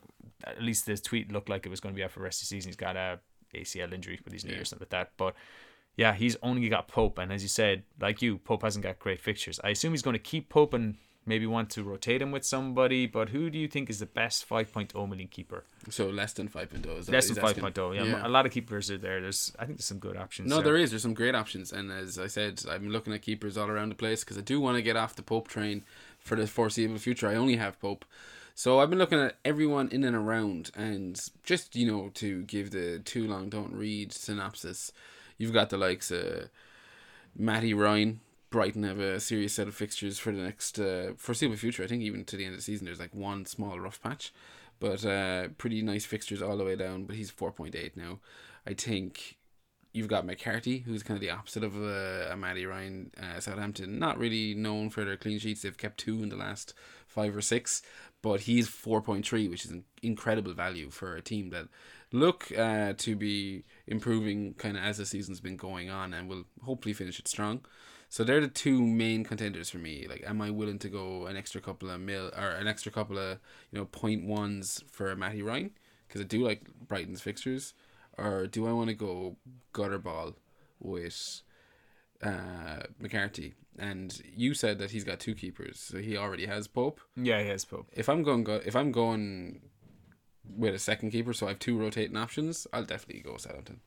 at 0.44 0.62
least 0.62 0.86
the 0.86 0.96
tweet 0.96 1.32
looked 1.32 1.48
like 1.48 1.66
it 1.66 1.68
was 1.68 1.80
going 1.80 1.94
to 1.94 1.96
be 1.96 2.04
out 2.04 2.10
for 2.10 2.20
the 2.20 2.24
rest 2.24 2.40
of 2.42 2.48
the 2.48 2.54
season. 2.54 2.68
He's 2.68 2.76
got 2.76 2.96
a 2.96 3.18
ACL 3.54 3.92
injury 3.92 4.20
with 4.24 4.32
his 4.32 4.44
knee 4.44 4.52
Yeah. 4.54 4.60
or 4.60 4.64
something 4.64 4.84
like 4.84 4.90
that. 4.90 5.12
But 5.16 5.34
yeah, 5.96 6.12
he's 6.14 6.36
only 6.42 6.68
got 6.68 6.88
Pope, 6.88 7.18
and 7.18 7.32
as 7.32 7.42
you 7.42 7.48
said, 7.48 7.84
like 8.00 8.20
you, 8.20 8.38
Pope 8.38 8.62
hasn't 8.62 8.82
got 8.82 8.98
great 8.98 9.20
fixtures. 9.20 9.58
I 9.64 9.70
assume 9.70 9.92
he's 9.92 10.02
going 10.02 10.14
to 10.14 10.18
keep 10.22 10.48
Pope 10.50 10.74
and 10.74 10.96
maybe 11.28 11.44
want 11.46 11.70
to 11.70 11.82
rotate 11.82 12.22
him 12.22 12.30
with 12.30 12.44
somebody. 12.44 13.06
But 13.06 13.30
who 13.30 13.50
do 13.50 13.58
you 13.58 13.66
think 13.66 13.88
is 13.90 13.98
the 13.98 14.06
best 14.06 14.48
5.0 14.48 15.08
million 15.08 15.26
keeper? 15.28 15.64
So 15.88 16.08
less 16.08 16.32
than 16.34 16.48
5.0. 16.48 16.98
Is 16.98 17.06
that 17.06 17.12
Less 17.12 17.28
than 17.30 17.42
asking? 17.44 17.64
5.0. 17.64 17.94
Yeah, 17.96 18.04
Yeah. 18.04 18.26
a 18.26 18.28
lot 18.28 18.46
of 18.46 18.52
keepers 18.52 18.90
are 18.90 18.98
there. 18.98 19.20
There's 19.22 19.52
I 19.58 19.64
think 19.64 19.78
there's 19.78 19.86
some 19.86 19.98
good 19.98 20.16
options. 20.16 20.50
No, 20.50 20.56
there. 20.56 20.64
there 20.64 20.76
is. 20.76 20.90
There's 20.90 21.02
some 21.02 21.14
great 21.14 21.34
options, 21.34 21.72
and 21.72 21.90
as 21.90 22.18
I 22.18 22.26
said, 22.26 22.62
I'm 22.70 22.90
looking 22.90 23.12
at 23.14 23.22
keepers 23.22 23.56
all 23.56 23.68
around 23.70 23.88
the 23.88 23.94
place 23.96 24.22
because 24.22 24.36
I 24.38 24.42
do 24.42 24.60
want 24.60 24.76
to 24.76 24.82
get 24.82 24.96
off 24.96 25.16
the 25.16 25.22
Pope 25.22 25.48
train 25.48 25.82
for 26.20 26.36
the 26.36 26.46
foreseeable 26.46 26.98
future. 26.98 27.26
I 27.28 27.34
only 27.36 27.56
have 27.56 27.80
Pope, 27.80 28.04
so 28.56 28.80
I've 28.80 28.88
been 28.88 28.98
looking 28.98 29.20
at 29.20 29.36
everyone 29.44 29.90
in 29.90 30.02
and 30.02 30.16
around, 30.16 30.70
and 30.74 31.20
just 31.44 31.76
you 31.76 31.86
know 31.86 32.08
to 32.14 32.42
give 32.44 32.70
the 32.70 32.98
too 32.98 33.28
long 33.28 33.50
don't 33.50 33.74
read 33.74 34.12
synopsis, 34.14 34.92
you've 35.36 35.52
got 35.52 35.68
the 35.68 35.76
likes 35.76 36.10
of 36.10 36.48
Matty 37.36 37.74
Ryan. 37.74 38.20
Brighton 38.48 38.84
have 38.84 38.98
a 38.98 39.20
serious 39.20 39.52
set 39.52 39.68
of 39.68 39.74
fixtures 39.74 40.18
for 40.18 40.32
the 40.32 40.40
next 40.40 40.78
uh, 40.78 41.12
foreseeable 41.18 41.56
future. 41.56 41.84
I 41.84 41.86
think 41.86 42.02
even 42.02 42.24
to 42.24 42.36
the 42.36 42.46
end 42.46 42.54
of 42.54 42.60
the 42.60 42.64
season, 42.64 42.86
there's 42.86 42.98
like 43.00 43.14
one 43.14 43.44
small 43.44 43.78
rough 43.78 44.00
patch, 44.00 44.32
but 44.80 45.04
uh, 45.04 45.48
pretty 45.58 45.82
nice 45.82 46.06
fixtures 46.06 46.40
all 46.40 46.56
the 46.56 46.64
way 46.64 46.76
down. 46.76 47.04
But 47.04 47.16
he's 47.16 47.30
four 47.30 47.52
point 47.52 47.74
eight 47.76 47.94
now. 47.94 48.20
I 48.66 48.72
think 48.72 49.36
you've 49.92 50.08
got 50.08 50.26
McCarthy, 50.26 50.78
who's 50.78 51.02
kind 51.02 51.16
of 51.16 51.22
the 51.22 51.30
opposite 51.30 51.64
of 51.64 51.76
uh, 51.76 52.32
a 52.32 52.36
Matty 52.36 52.66
Ryan. 52.66 53.10
Uh, 53.20 53.40
Southampton, 53.40 53.98
not 53.98 54.18
really 54.18 54.54
known 54.54 54.90
for 54.90 55.04
their 55.04 55.16
clean 55.16 55.38
sheets. 55.38 55.62
They've 55.62 55.76
kept 55.76 55.98
two 55.98 56.22
in 56.22 56.28
the 56.28 56.36
last 56.36 56.74
five 57.06 57.34
or 57.34 57.40
six, 57.40 57.80
but 58.26 58.40
he's 58.40 58.68
4.3, 58.68 59.48
which 59.48 59.64
is 59.64 59.70
an 59.70 59.84
incredible 60.02 60.52
value 60.52 60.90
for 60.90 61.14
a 61.14 61.22
team 61.22 61.50
that 61.50 61.68
look 62.12 62.50
uh, 62.58 62.92
to 62.94 63.14
be 63.14 63.62
improving 63.86 64.54
kind 64.54 64.76
of 64.76 64.82
as 64.82 64.96
the 64.96 65.06
season's 65.06 65.38
been 65.38 65.56
going 65.56 65.90
on 65.90 66.12
and 66.12 66.28
will 66.28 66.42
hopefully 66.64 66.92
finish 66.92 67.20
it 67.20 67.28
strong. 67.28 67.60
So 68.08 68.24
they're 68.24 68.40
the 68.40 68.48
two 68.48 68.82
main 68.82 69.22
contenders 69.22 69.70
for 69.70 69.78
me. 69.78 70.08
Like, 70.10 70.24
am 70.26 70.42
I 70.42 70.50
willing 70.50 70.80
to 70.80 70.88
go 70.88 71.26
an 71.26 71.36
extra 71.36 71.60
couple 71.60 71.88
of 71.88 72.00
mil 72.00 72.32
or 72.36 72.50
an 72.50 72.66
extra 72.66 72.90
couple 72.90 73.16
of 73.16 73.38
you 73.70 73.78
know 73.78 73.84
point 73.84 74.24
ones 74.26 74.82
for 74.90 75.14
Matty 75.14 75.42
Ryan 75.42 75.70
because 76.08 76.20
I 76.20 76.24
do 76.24 76.44
like 76.44 76.62
Brighton's 76.88 77.20
fixtures, 77.20 77.74
or 78.18 78.48
do 78.48 78.66
I 78.66 78.72
want 78.72 78.88
to 78.88 78.96
go 78.96 79.36
gutter 79.72 79.98
ball 79.98 80.34
with 80.80 81.42
uh, 82.24 82.82
McCarthy? 82.98 83.54
And 83.78 84.20
you 84.34 84.54
said 84.54 84.78
that 84.78 84.90
he's 84.92 85.04
got 85.04 85.20
two 85.20 85.34
keepers, 85.34 85.78
so 85.78 85.98
he 85.98 86.16
already 86.16 86.46
has 86.46 86.66
Pope. 86.66 87.00
Yeah, 87.14 87.42
he 87.42 87.48
has 87.48 87.64
Pope. 87.64 87.88
If 87.92 88.08
I'm 88.08 88.22
going 88.22 88.44
go, 88.44 88.60
if 88.64 88.74
I'm 88.74 88.90
going 88.92 89.60
with 90.56 90.74
a 90.74 90.78
second 90.78 91.10
keeper, 91.10 91.32
so 91.32 91.46
I 91.46 91.50
have 91.50 91.58
two 91.58 91.76
rotating 91.78 92.16
options, 92.16 92.66
I'll 92.72 92.84
definitely 92.84 93.20
go 93.22 93.36
Southampton 93.36 93.80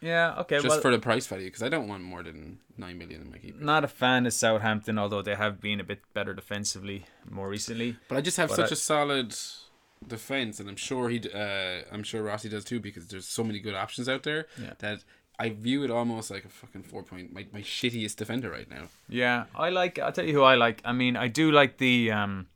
Yeah, 0.00 0.34
okay. 0.38 0.56
just 0.56 0.68
well, 0.68 0.80
for 0.80 0.90
the 0.90 0.98
price 0.98 1.26
value 1.26 1.46
because 1.46 1.62
I 1.62 1.68
don't 1.68 1.86
want 1.88 2.02
more 2.02 2.22
than 2.22 2.58
nine 2.78 2.96
million 2.98 3.20
in 3.20 3.30
my 3.30 3.38
keeper. 3.38 3.62
not 3.62 3.84
a 3.84 3.88
fan 3.88 4.26
of 4.26 4.32
Southampton, 4.32 4.98
although 4.98 5.20
they 5.22 5.34
have 5.34 5.60
been 5.60 5.78
a 5.78 5.84
bit 5.84 6.00
better 6.14 6.32
defensively 6.34 7.04
more 7.28 7.48
recently. 7.50 7.98
But 8.08 8.16
I 8.18 8.22
just 8.22 8.38
have 8.38 8.48
But 8.48 8.56
such 8.56 8.70
I- 8.72 8.74
a 8.74 8.76
solid 8.76 9.34
defense, 10.06 10.58
and 10.58 10.68
I'm 10.70 10.76
sure 10.76 11.10
he, 11.10 11.20
uh, 11.32 11.82
I'm 11.92 12.02
sure 12.02 12.22
Rossi 12.22 12.48
does 12.48 12.64
too, 12.64 12.80
because 12.80 13.08
there's 13.08 13.28
so 13.28 13.44
many 13.44 13.60
good 13.60 13.74
options 13.74 14.08
out 14.08 14.22
there 14.22 14.46
Yeah. 14.60 14.72
that 14.78 15.04
I 15.40 15.48
view 15.50 15.82
it 15.84 15.90
almost 15.90 16.30
like 16.30 16.44
a 16.44 16.48
fucking 16.48 16.82
four 16.82 17.02
point, 17.02 17.32
my, 17.32 17.46
my 17.52 17.62
shittiest 17.62 18.16
defender 18.16 18.50
right 18.50 18.68
now. 18.70 18.84
Yeah, 19.08 19.44
I 19.54 19.70
like. 19.70 19.98
I'll 19.98 20.12
tell 20.12 20.26
you 20.26 20.34
who 20.34 20.42
I 20.42 20.54
like. 20.54 20.82
I 20.84 20.92
mean, 20.92 21.16
I 21.16 21.28
do 21.28 21.50
like 21.50 21.78
the 21.78 22.12
um, 22.12 22.46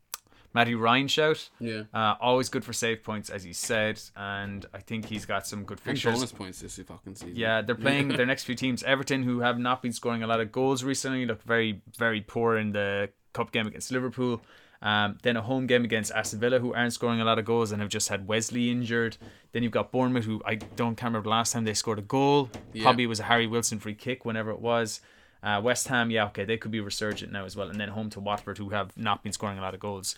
Matty 0.52 0.74
Ryan 0.74 1.08
shout. 1.08 1.48
Yeah, 1.58 1.84
Uh, 1.92 2.14
always 2.20 2.48
good 2.48 2.64
for 2.64 2.72
save 2.72 3.02
points, 3.02 3.30
as 3.30 3.42
he 3.42 3.52
said, 3.52 4.00
and 4.16 4.66
I 4.74 4.78
think 4.78 5.06
he's 5.06 5.26
got 5.26 5.46
some 5.46 5.64
good 5.64 5.78
and 5.78 5.86
fixtures. 5.86 6.14
bonus 6.14 6.32
points 6.32 6.60
this 6.60 6.76
fucking 6.78 7.14
season. 7.16 7.34
Yeah, 7.34 7.62
they're 7.62 7.74
playing 7.74 8.08
their 8.08 8.26
next 8.32 8.44
few 8.44 8.54
teams. 8.54 8.82
Everton, 8.84 9.22
who 9.22 9.40
have 9.40 9.58
not 9.58 9.82
been 9.82 9.92
scoring 9.92 10.22
a 10.22 10.26
lot 10.26 10.40
of 10.40 10.52
goals 10.52 10.84
recently, 10.84 11.26
look 11.26 11.42
very, 11.42 11.80
very 11.98 12.20
poor 12.20 12.56
in 12.58 12.72
the 12.72 13.08
cup 13.32 13.50
game 13.50 13.66
against 13.66 13.90
Liverpool. 13.90 14.42
Um, 14.84 15.16
then 15.22 15.36
a 15.38 15.40
home 15.40 15.66
game 15.66 15.82
against 15.82 16.12
Aston 16.12 16.40
Villa, 16.40 16.58
who 16.60 16.74
aren't 16.74 16.92
scoring 16.92 17.18
a 17.18 17.24
lot 17.24 17.38
of 17.38 17.46
goals 17.46 17.72
and 17.72 17.80
have 17.80 17.90
just 17.90 18.10
had 18.10 18.28
Wesley 18.28 18.70
injured. 18.70 19.16
Then 19.52 19.62
you've 19.62 19.72
got 19.72 19.90
Bournemouth, 19.90 20.26
who 20.26 20.42
I 20.44 20.56
don't 20.56 20.94
can't 20.94 21.08
remember 21.08 21.24
the 21.24 21.30
last 21.30 21.52
time 21.52 21.64
they 21.64 21.72
scored 21.72 21.98
a 21.98 22.02
goal. 22.02 22.50
Yeah. 22.74 22.82
Probably 22.82 23.04
it 23.04 23.08
was 23.08 23.18
a 23.18 23.24
Harry 23.24 23.46
Wilson 23.46 23.78
free 23.78 23.94
kick, 23.94 24.26
whenever 24.26 24.50
it 24.50 24.60
was. 24.60 25.00
Uh, 25.42 25.60
West 25.64 25.88
Ham, 25.88 26.10
yeah, 26.10 26.26
okay, 26.26 26.44
they 26.44 26.58
could 26.58 26.70
be 26.70 26.80
resurgent 26.80 27.32
now 27.32 27.46
as 27.46 27.56
well. 27.56 27.70
And 27.70 27.80
then 27.80 27.88
home 27.88 28.10
to 28.10 28.20
Watford, 28.20 28.58
who 28.58 28.68
have 28.70 28.96
not 28.96 29.22
been 29.22 29.32
scoring 29.32 29.58
a 29.58 29.62
lot 29.62 29.72
of 29.72 29.80
goals 29.80 30.16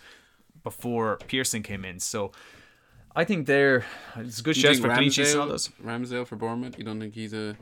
before 0.63 1.17
Pearson 1.27 1.63
came 1.63 1.85
in. 1.85 1.99
So 1.99 2.33
I 3.15 3.23
think 3.23 3.47
they're 3.47 3.85
it's 4.17 4.39
a 4.39 4.43
good 4.43 4.57
think 4.57 4.81
for 4.81 4.93
clean 4.93 5.11
sheets 5.11 5.31
and 5.31 5.41
all 5.41 5.47
Ramsdale, 5.47 5.51
those. 5.51 5.69
Ramsdale 5.83 6.27
for 6.27 6.35
Bournemouth. 6.35 6.77
You 6.77 6.83
don't 6.83 6.99
think 6.99 7.13
he's 7.13 7.33
a 7.33 7.55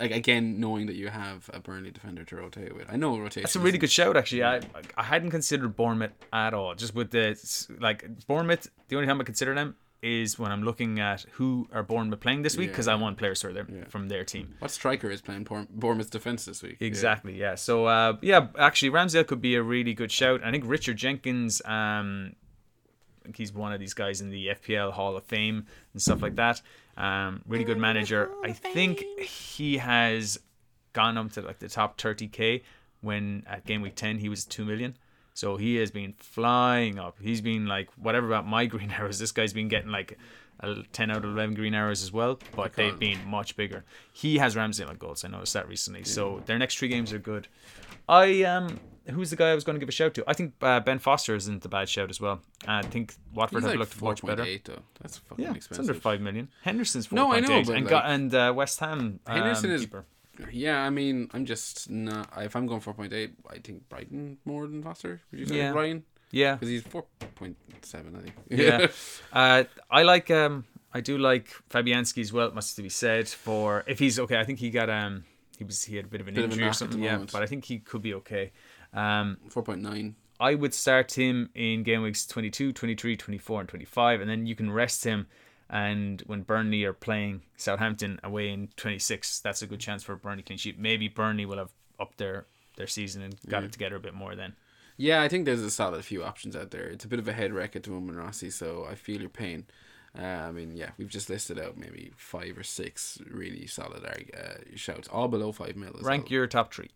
like 0.00 0.10
again 0.10 0.58
knowing 0.60 0.86
that 0.86 0.96
you 0.96 1.08
have 1.08 1.48
a 1.52 1.60
Burnley 1.60 1.90
defender 1.90 2.24
to 2.24 2.36
rotate 2.36 2.74
with. 2.74 2.86
I 2.90 2.96
know 2.96 3.18
rotation. 3.18 3.42
That's 3.42 3.56
a 3.56 3.60
really 3.60 3.78
good 3.78 3.92
shout, 3.92 4.16
actually. 4.16 4.42
I 4.44 4.60
I 4.96 5.02
hadn't 5.02 5.30
considered 5.30 5.76
Bournemouth 5.76 6.12
at 6.32 6.54
all. 6.54 6.74
Just 6.74 6.94
with 6.94 7.10
the 7.10 7.36
like 7.78 8.26
Bournemouth, 8.26 8.68
the 8.88 8.96
only 8.96 9.06
time 9.06 9.20
I 9.20 9.24
consider 9.24 9.54
them 9.54 9.76
is 10.02 10.38
when 10.38 10.50
I'm 10.50 10.62
looking 10.62 10.98
at 10.98 11.26
who 11.32 11.68
are 11.74 11.82
Bournemouth 11.82 12.20
playing 12.20 12.40
this 12.40 12.56
week 12.56 12.70
because 12.70 12.88
I 12.88 12.94
want 12.94 13.18
players 13.18 13.42
from 13.42 13.52
their 13.54 13.66
from 13.88 14.08
their 14.08 14.24
team. 14.24 14.54
What 14.58 14.70
striker 14.70 15.10
is 15.10 15.20
playing 15.20 15.44
Bourne- 15.44 15.68
Bournemouth's 15.70 16.08
defense 16.10 16.46
this 16.46 16.62
week? 16.62 16.78
Exactly, 16.80 17.38
yeah. 17.38 17.54
So 17.54 17.84
uh, 17.86 18.16
yeah, 18.22 18.46
actually 18.58 18.90
Ramsdale 18.90 19.26
could 19.26 19.42
be 19.42 19.54
a 19.56 19.62
really 19.62 19.92
good 19.92 20.10
shout. 20.10 20.42
I 20.42 20.50
think 20.50 20.64
Richard 20.66 20.96
Jenkins, 20.96 21.60
um, 21.66 22.34
think 23.30 23.36
he's 23.36 23.52
one 23.52 23.72
of 23.72 23.78
these 23.78 23.94
guys 23.94 24.20
in 24.20 24.30
the 24.30 24.48
FPL 24.48 24.92
Hall 24.92 25.16
of 25.16 25.22
Fame 25.22 25.64
and 25.92 26.02
stuff 26.02 26.20
like 26.20 26.34
that. 26.34 26.60
Um, 26.96 27.42
really 27.46 27.62
good 27.62 27.78
manager. 27.78 28.28
I 28.42 28.50
think 28.52 29.04
he 29.20 29.78
has 29.78 30.40
gone 30.92 31.16
up 31.16 31.30
to 31.32 31.42
like 31.42 31.60
the 31.60 31.68
top 31.68 31.96
30k 31.96 32.62
when 33.02 33.44
at 33.46 33.64
game 33.64 33.82
week 33.82 33.94
10 33.94 34.18
he 34.18 34.28
was 34.28 34.44
2 34.44 34.64
million. 34.64 34.96
So 35.32 35.56
he 35.56 35.76
has 35.76 35.92
been 35.92 36.14
flying 36.18 36.98
up. 36.98 37.18
He's 37.22 37.40
been 37.40 37.66
like 37.66 37.88
whatever 37.92 38.26
about 38.26 38.48
my 38.48 38.66
green 38.74 38.90
arrows. 38.90 39.20
This 39.20 39.30
guy's 39.30 39.52
been 39.52 39.68
getting 39.68 39.92
like 39.92 40.18
a 40.58 40.82
10 40.92 41.12
out 41.12 41.18
of 41.18 41.24
11 41.24 41.54
green 41.54 41.72
arrows 41.72 42.02
as 42.02 42.12
well, 42.12 42.36
but 42.56 42.74
they've 42.74 42.98
been 42.98 43.24
much 43.28 43.56
bigger. 43.56 43.84
He 44.12 44.38
has 44.38 44.56
Ramsdale 44.56 44.88
on 44.88 44.96
goals. 44.96 45.24
I 45.24 45.28
noticed 45.28 45.54
that 45.54 45.68
recently. 45.68 46.02
So 46.02 46.42
their 46.46 46.58
next 46.58 46.78
three 46.78 46.88
games 46.88 47.12
are 47.12 47.20
good. 47.20 47.46
I 48.08 48.42
um 48.42 48.80
who's 49.08 49.30
the 49.30 49.36
guy 49.36 49.50
I 49.50 49.54
was 49.54 49.64
going 49.64 49.74
to 49.74 49.80
give 49.80 49.88
a 49.88 49.92
shout 49.92 50.14
to? 50.14 50.24
I 50.26 50.32
think 50.34 50.54
uh, 50.62 50.80
Ben 50.80 50.98
Foster 50.98 51.34
isn't 51.34 51.64
a 51.64 51.68
bad 51.68 51.88
shout 51.88 52.10
as 52.10 52.20
well. 52.20 52.40
I 52.66 52.82
think 52.82 53.14
Watford 53.34 53.62
He's 53.62 53.70
have 53.70 53.72
like 53.72 53.78
looked 53.80 54.02
much 54.02 54.22
better. 54.22 54.44
4.8 54.44 54.64
though. 54.64 54.82
That's 55.00 55.18
fucking 55.18 55.44
Yeah, 55.44 55.54
it's 55.54 55.78
under 55.78 55.94
five 55.94 56.20
million. 56.20 56.48
Henderson's 56.62 57.06
four 57.06 57.16
No, 57.16 57.32
I 57.32 57.40
know, 57.40 57.58
eight, 57.58 57.66
but 57.66 57.76
and 57.76 57.84
like- 57.84 57.90
got 57.90 58.06
and 58.06 58.34
uh, 58.34 58.52
West 58.56 58.80
Ham 58.80 59.20
um, 59.26 59.34
Henderson 59.36 59.70
is- 59.70 59.80
keeper. 59.82 60.04
Yeah, 60.50 60.78
I 60.82 60.88
mean, 60.88 61.28
I'm 61.34 61.44
just 61.44 61.90
not. 61.90 62.30
If 62.38 62.56
I'm 62.56 62.66
going 62.66 62.80
4.8, 62.80 63.30
I 63.50 63.58
think 63.58 63.86
Brighton 63.90 64.38
more 64.46 64.66
than 64.66 64.82
Foster. 64.82 65.20
Would 65.30 65.40
you 65.40 65.46
say 65.46 65.56
Yeah. 65.58 65.72
Ryan? 65.72 66.02
Yeah, 66.30 66.54
Because 66.54 66.68
he's 66.68 66.82
4.7, 66.84 67.54
I 68.16 68.20
think. 68.22 68.34
yeah. 68.48 68.86
uh, 69.32 69.64
I 69.90 70.02
like 70.02 70.30
um 70.30 70.64
I 70.94 71.00
do 71.00 71.18
like 71.18 71.48
Fabianski 71.70 72.20
as 72.22 72.32
well. 72.32 72.46
It 72.48 72.54
must 72.54 72.76
be 72.76 72.88
said 72.88 73.28
for 73.28 73.84
if 73.86 73.98
he's 73.98 74.18
okay. 74.18 74.38
I 74.38 74.44
think 74.44 74.60
he 74.60 74.70
got 74.70 74.88
um 74.88 75.24
he 75.58 75.64
was 75.64 75.84
he 75.84 75.96
had 75.96 76.06
a 76.06 76.08
bit 76.08 76.20
of 76.20 76.28
an 76.28 76.34
Bit 76.34 76.44
of 76.44 76.50
injury 76.52 76.64
or 76.64 76.68
at 76.68 76.72
the 76.72 76.78
something. 76.78 77.02
Yeah, 77.02 77.12
moment. 77.12 77.32
but 77.32 77.42
I 77.42 77.46
think 77.46 77.64
he 77.66 77.78
could 77.80 78.00
be 78.02 78.14
okay. 78.14 78.52
Um, 78.92 79.38
4.9. 79.48 80.14
I 80.38 80.54
would 80.54 80.72
start 80.72 81.18
him 81.18 81.50
in 81.54 81.82
game 81.82 82.02
weeks 82.02 82.26
22, 82.26 82.72
23, 82.72 83.16
24, 83.16 83.60
and 83.60 83.68
25, 83.68 84.20
and 84.20 84.30
then 84.30 84.46
you 84.46 84.54
can 84.54 84.70
rest 84.70 85.04
him. 85.04 85.26
And 85.68 86.22
when 86.26 86.42
Burnley 86.42 86.82
are 86.84 86.92
playing 86.92 87.42
Southampton 87.56 88.18
away 88.24 88.48
in 88.50 88.68
26, 88.76 89.40
that's 89.40 89.62
a 89.62 89.66
good 89.66 89.80
chance 89.80 90.02
for 90.02 90.16
Burnley 90.16 90.42
clean 90.42 90.58
sheet. 90.58 90.78
Maybe 90.78 91.08
Burnley 91.08 91.46
will 91.46 91.58
have 91.58 91.70
upped 92.00 92.18
their, 92.18 92.46
their 92.76 92.88
season 92.88 93.22
and 93.22 93.36
got 93.48 93.62
it 93.62 93.70
together 93.70 93.96
a 93.96 94.00
bit 94.00 94.14
more 94.14 94.34
then. 94.34 94.54
Yeah, 94.96 95.22
I 95.22 95.28
think 95.28 95.44
there's 95.44 95.62
a 95.62 95.70
solid 95.70 96.04
few 96.04 96.24
options 96.24 96.56
out 96.56 96.72
there. 96.72 96.86
It's 96.86 97.04
a 97.04 97.08
bit 97.08 97.20
of 97.20 97.28
a 97.28 97.32
head 97.32 97.52
wreck 97.52 97.76
at 97.76 97.84
the 97.84 97.90
moment, 97.90 98.18
Rossi, 98.18 98.50
so 98.50 98.86
I 98.90 98.94
feel 98.94 99.20
your 99.20 99.30
pain. 99.30 99.66
Uh, 100.18 100.22
I 100.22 100.50
mean, 100.50 100.76
yeah, 100.76 100.90
we've 100.98 101.08
just 101.08 101.30
listed 101.30 101.58
out 101.58 101.78
maybe 101.78 102.10
five 102.16 102.58
or 102.58 102.64
six 102.64 103.18
really 103.30 103.66
solid 103.66 104.04
uh, 104.04 104.74
shouts, 104.74 105.08
all 105.08 105.28
below 105.28 105.52
five 105.52 105.76
mil. 105.76 105.92
Rank 106.02 106.24
well. 106.24 106.32
your 106.32 106.46
top 106.48 106.74
three. 106.74 106.90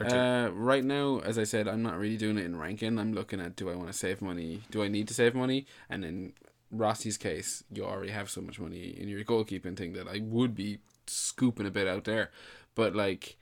Uh, 0.00 0.50
right 0.52 0.84
now, 0.84 1.20
as 1.24 1.38
I 1.38 1.44
said, 1.44 1.66
I'm 1.68 1.82
not 1.82 1.98
really 1.98 2.16
doing 2.16 2.38
it 2.38 2.44
in 2.44 2.56
ranking. 2.58 2.98
I'm 2.98 3.12
looking 3.14 3.40
at 3.40 3.56
do 3.56 3.70
I 3.70 3.74
want 3.74 3.88
to 3.88 3.92
save 3.94 4.20
money? 4.20 4.62
Do 4.70 4.82
I 4.82 4.88
need 4.88 5.08
to 5.08 5.14
save 5.14 5.34
money? 5.34 5.66
And 5.88 6.04
in 6.04 6.32
Rossi's 6.70 7.16
case, 7.16 7.64
you 7.72 7.84
already 7.84 8.10
have 8.12 8.28
so 8.28 8.40
much 8.40 8.60
money 8.60 8.94
in 8.98 9.08
your 9.08 9.24
goalkeeping 9.24 9.76
thing 9.76 9.94
that 9.94 10.06
I 10.08 10.20
would 10.22 10.54
be 10.54 10.78
scooping 11.06 11.66
a 11.66 11.70
bit 11.70 11.88
out 11.88 12.04
there. 12.04 12.30
But 12.74 12.94
like, 12.94 13.36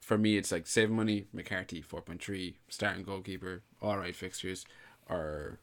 for 0.00 0.16
me, 0.16 0.38
it's 0.38 0.50
like 0.50 0.66
save 0.66 0.90
money, 0.90 1.26
McCarthy, 1.32 1.82
4.3, 1.82 2.54
starting 2.68 3.02
goalkeeper, 3.04 3.62
all 3.82 3.98
right 3.98 4.16
fixtures, 4.16 4.64
or 5.08 5.58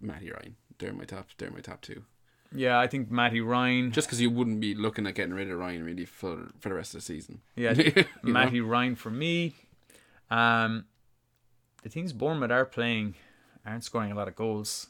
Matty 0.00 0.30
Ryan. 0.30 0.56
They're 0.78 0.92
my 0.92 1.04
top. 1.04 1.26
They're 1.36 1.50
my 1.50 1.60
top 1.60 1.80
two. 1.80 2.04
yeah, 2.54 2.78
I 2.78 2.86
think 2.86 3.10
Matty 3.10 3.40
Ryan. 3.40 3.90
Just 3.92 4.06
because 4.06 4.20
you 4.20 4.30
wouldn't 4.30 4.60
be 4.60 4.74
looking 4.74 5.06
at 5.06 5.14
getting 5.16 5.34
rid 5.34 5.50
of 5.50 5.58
Ryan 5.58 5.84
really 5.84 6.04
for 6.04 6.48
for 6.60 6.68
the 6.68 6.74
rest 6.76 6.94
of 6.94 7.00
the 7.00 7.04
season. 7.04 7.40
Yeah, 7.56 7.72
You 7.76 7.92
know? 7.96 8.04
Matty 8.22 8.60
Ryan 8.60 8.94
for 8.94 9.10
me. 9.10 9.54
Um, 10.30 10.86
the 11.82 11.88
teams 11.88 12.12
Bournemouth 12.12 12.50
are 12.50 12.64
playing 12.64 13.14
aren't 13.64 13.84
scoring 13.84 14.12
a 14.12 14.14
lot 14.14 14.28
of 14.28 14.36
goals. 14.36 14.88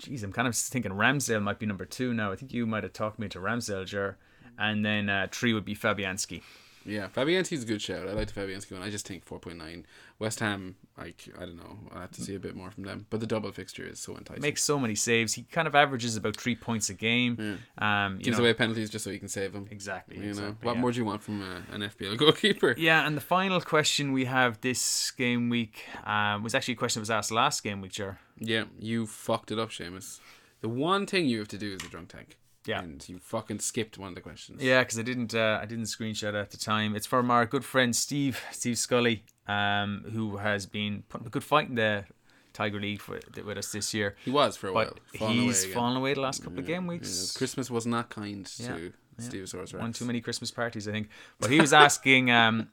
Jeez, 0.00 0.22
I'm 0.22 0.32
kind 0.32 0.46
of 0.48 0.54
thinking 0.54 0.92
Ramsdale 0.92 1.42
might 1.42 1.58
be 1.58 1.66
number 1.66 1.84
two 1.84 2.12
now. 2.12 2.32
I 2.32 2.36
think 2.36 2.52
you 2.52 2.66
might 2.66 2.82
have 2.82 2.92
talked 2.92 3.18
me 3.18 3.28
to 3.28 3.38
Ramsdale, 3.38 3.86
Jer. 3.86 4.18
And 4.58 4.84
then 4.84 5.08
uh, 5.08 5.28
three 5.30 5.52
would 5.52 5.64
be 5.64 5.74
Fabianski. 5.74 6.42
Yeah, 6.86 7.08
Fabianski's 7.08 7.64
a 7.64 7.66
good 7.66 7.82
shout. 7.82 8.08
I 8.08 8.12
like 8.12 8.32
the 8.32 8.40
Fabianski 8.40 8.72
one. 8.72 8.82
I 8.82 8.90
just 8.90 9.06
think 9.06 9.26
4.9. 9.26 9.84
West 10.18 10.40
Ham, 10.40 10.76
like, 10.96 11.28
I 11.36 11.40
don't 11.40 11.56
know. 11.56 11.78
I'll 11.92 12.00
have 12.00 12.10
to 12.12 12.22
see 12.22 12.34
a 12.34 12.38
bit 12.38 12.54
more 12.54 12.70
from 12.70 12.84
them. 12.84 13.06
But 13.10 13.20
the 13.20 13.26
double 13.26 13.52
fixture 13.52 13.86
is 13.86 13.98
so 14.00 14.16
enticing. 14.16 14.40
Makes 14.40 14.62
so 14.62 14.78
many 14.78 14.94
saves. 14.94 15.34
He 15.34 15.42
kind 15.42 15.68
of 15.68 15.74
averages 15.74 16.16
about 16.16 16.36
three 16.36 16.54
points 16.54 16.88
a 16.88 16.94
game. 16.94 17.58
Um, 17.78 18.16
you 18.18 18.24
Gives 18.24 18.38
know, 18.38 18.44
away 18.44 18.54
penalties 18.54 18.88
just 18.88 19.04
so 19.04 19.10
he 19.10 19.18
can 19.18 19.28
save 19.28 19.52
them. 19.52 19.68
exactly. 19.70 20.16
You 20.16 20.22
know, 20.22 20.28
exactly, 20.28 20.66
what 20.66 20.76
yeah. 20.76 20.80
more 20.80 20.92
do 20.92 20.98
you 20.98 21.04
want 21.04 21.22
from 21.22 21.42
uh, 21.42 21.60
an 21.72 21.82
FPL 21.82 22.16
goalkeeper? 22.16 22.74
Yeah, 22.86 23.06
and 23.06 23.16
the 23.16 23.20
final 23.22 23.60
question 23.60 24.12
we 24.12 24.26
have 24.26 24.60
this 24.60 25.10
game 25.10 25.48
week 25.48 25.84
um, 26.04 26.42
was 26.42 26.54
actually 26.54 26.74
a 26.74 26.76
question 26.76 27.00
that 27.00 27.02
was 27.02 27.10
asked 27.10 27.32
last 27.32 27.62
game 27.62 27.80
week, 27.80 27.92
Jer. 27.92 28.18
Yeah, 28.38 28.64
you 28.78 29.06
fucked 29.06 29.50
it 29.50 29.58
up, 29.58 29.70
Seamus. 29.70 30.20
The 30.60 30.68
one 30.68 31.06
thing 31.06 31.26
you 31.26 31.38
have 31.38 31.48
to 31.48 31.58
do 31.58 31.74
is 31.74 31.82
a 31.84 31.88
drunk 31.88 32.08
tank. 32.08 32.36
Yeah. 32.66 32.82
And 32.82 33.06
you 33.08 33.18
fucking 33.18 33.60
skipped 33.60 33.96
one 33.98 34.08
of 34.10 34.14
the 34.14 34.20
questions. 34.20 34.62
Yeah, 34.62 34.80
because 34.82 34.98
I 34.98 35.02
didn't 35.02 35.34
uh, 35.34 35.58
I 35.62 35.66
didn't 35.66 35.84
screenshot 35.84 36.30
it 36.30 36.34
at 36.34 36.50
the 36.50 36.56
time. 36.56 36.96
It's 36.96 37.06
from 37.06 37.30
our 37.30 37.46
good 37.46 37.64
friend 37.64 37.94
Steve 37.94 38.40
Steve 38.52 38.76
Scully, 38.78 39.24
um, 39.46 40.04
who 40.12 40.36
has 40.38 40.66
been 40.66 41.04
putting 41.08 41.26
a 41.26 41.30
good 41.30 41.44
fight 41.44 41.68
in 41.68 41.74
the 41.76 42.04
Tiger 42.52 42.80
League 42.80 43.00
for, 43.02 43.20
with 43.44 43.58
us 43.58 43.70
this 43.72 43.92
year. 43.94 44.16
He 44.24 44.30
was 44.30 44.56
for 44.56 44.68
a 44.68 44.72
But 44.72 44.86
while. 44.88 44.96
fallen 45.18 45.34
he's 45.34 45.64
away 45.64 45.72
fallen 45.74 45.96
away 45.96 46.14
the 46.14 46.20
last 46.20 46.42
couple 46.42 46.58
of 46.58 46.66
game 46.66 46.84
Yeah, 46.84 46.88
weeks. 46.90 47.32
Christmas 47.36 47.70
was 47.70 47.86
not 47.86 48.08
kind 48.10 48.50
Yeah, 48.58 48.68
to 48.76 48.92
Steve 49.18 49.44
Soros. 49.44 49.78
One 49.78 49.92
too 49.92 50.04
many 50.06 50.20
Christmas 50.20 50.50
parties, 50.50 50.88
I 50.88 50.92
think. 50.92 51.08
But 51.38 51.50
he 51.50 51.60
was 51.60 51.72
asking, 51.72 52.30
um, 52.30 52.68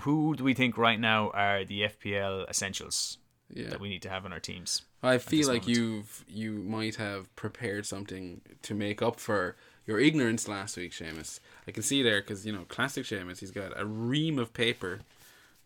who 0.00 0.34
do 0.34 0.44
we 0.44 0.54
think 0.54 0.76
right 0.78 0.98
now 0.98 1.30
are 1.30 1.64
the 1.64 1.82
FPL 1.82 2.48
essentials 2.48 3.18
Yeah. 3.50 3.70
that 3.70 3.80
we 3.80 3.88
need 3.88 4.02
to 4.02 4.10
have 4.10 4.24
on 4.24 4.32
our 4.32 4.40
teams? 4.40 4.82
I 5.02 5.18
feel 5.18 5.48
like 5.48 5.62
moment. 5.62 5.78
you've 5.78 6.24
you 6.28 6.52
might 6.52 6.96
have 6.96 7.34
prepared 7.36 7.86
something 7.86 8.40
to 8.62 8.74
make 8.74 9.00
up 9.00 9.20
for 9.20 9.56
your 9.86 9.98
ignorance 9.98 10.46
last 10.46 10.76
week, 10.76 10.92
Seamus. 10.92 11.40
I 11.66 11.70
can 11.70 11.82
see 11.82 12.02
there 12.02 12.20
because 12.20 12.44
you 12.44 12.52
know 12.52 12.64
classic 12.68 13.04
Seamus. 13.04 13.40
He's 13.40 13.50
got 13.50 13.72
a 13.78 13.86
ream 13.86 14.38
of 14.38 14.52
paper. 14.52 15.00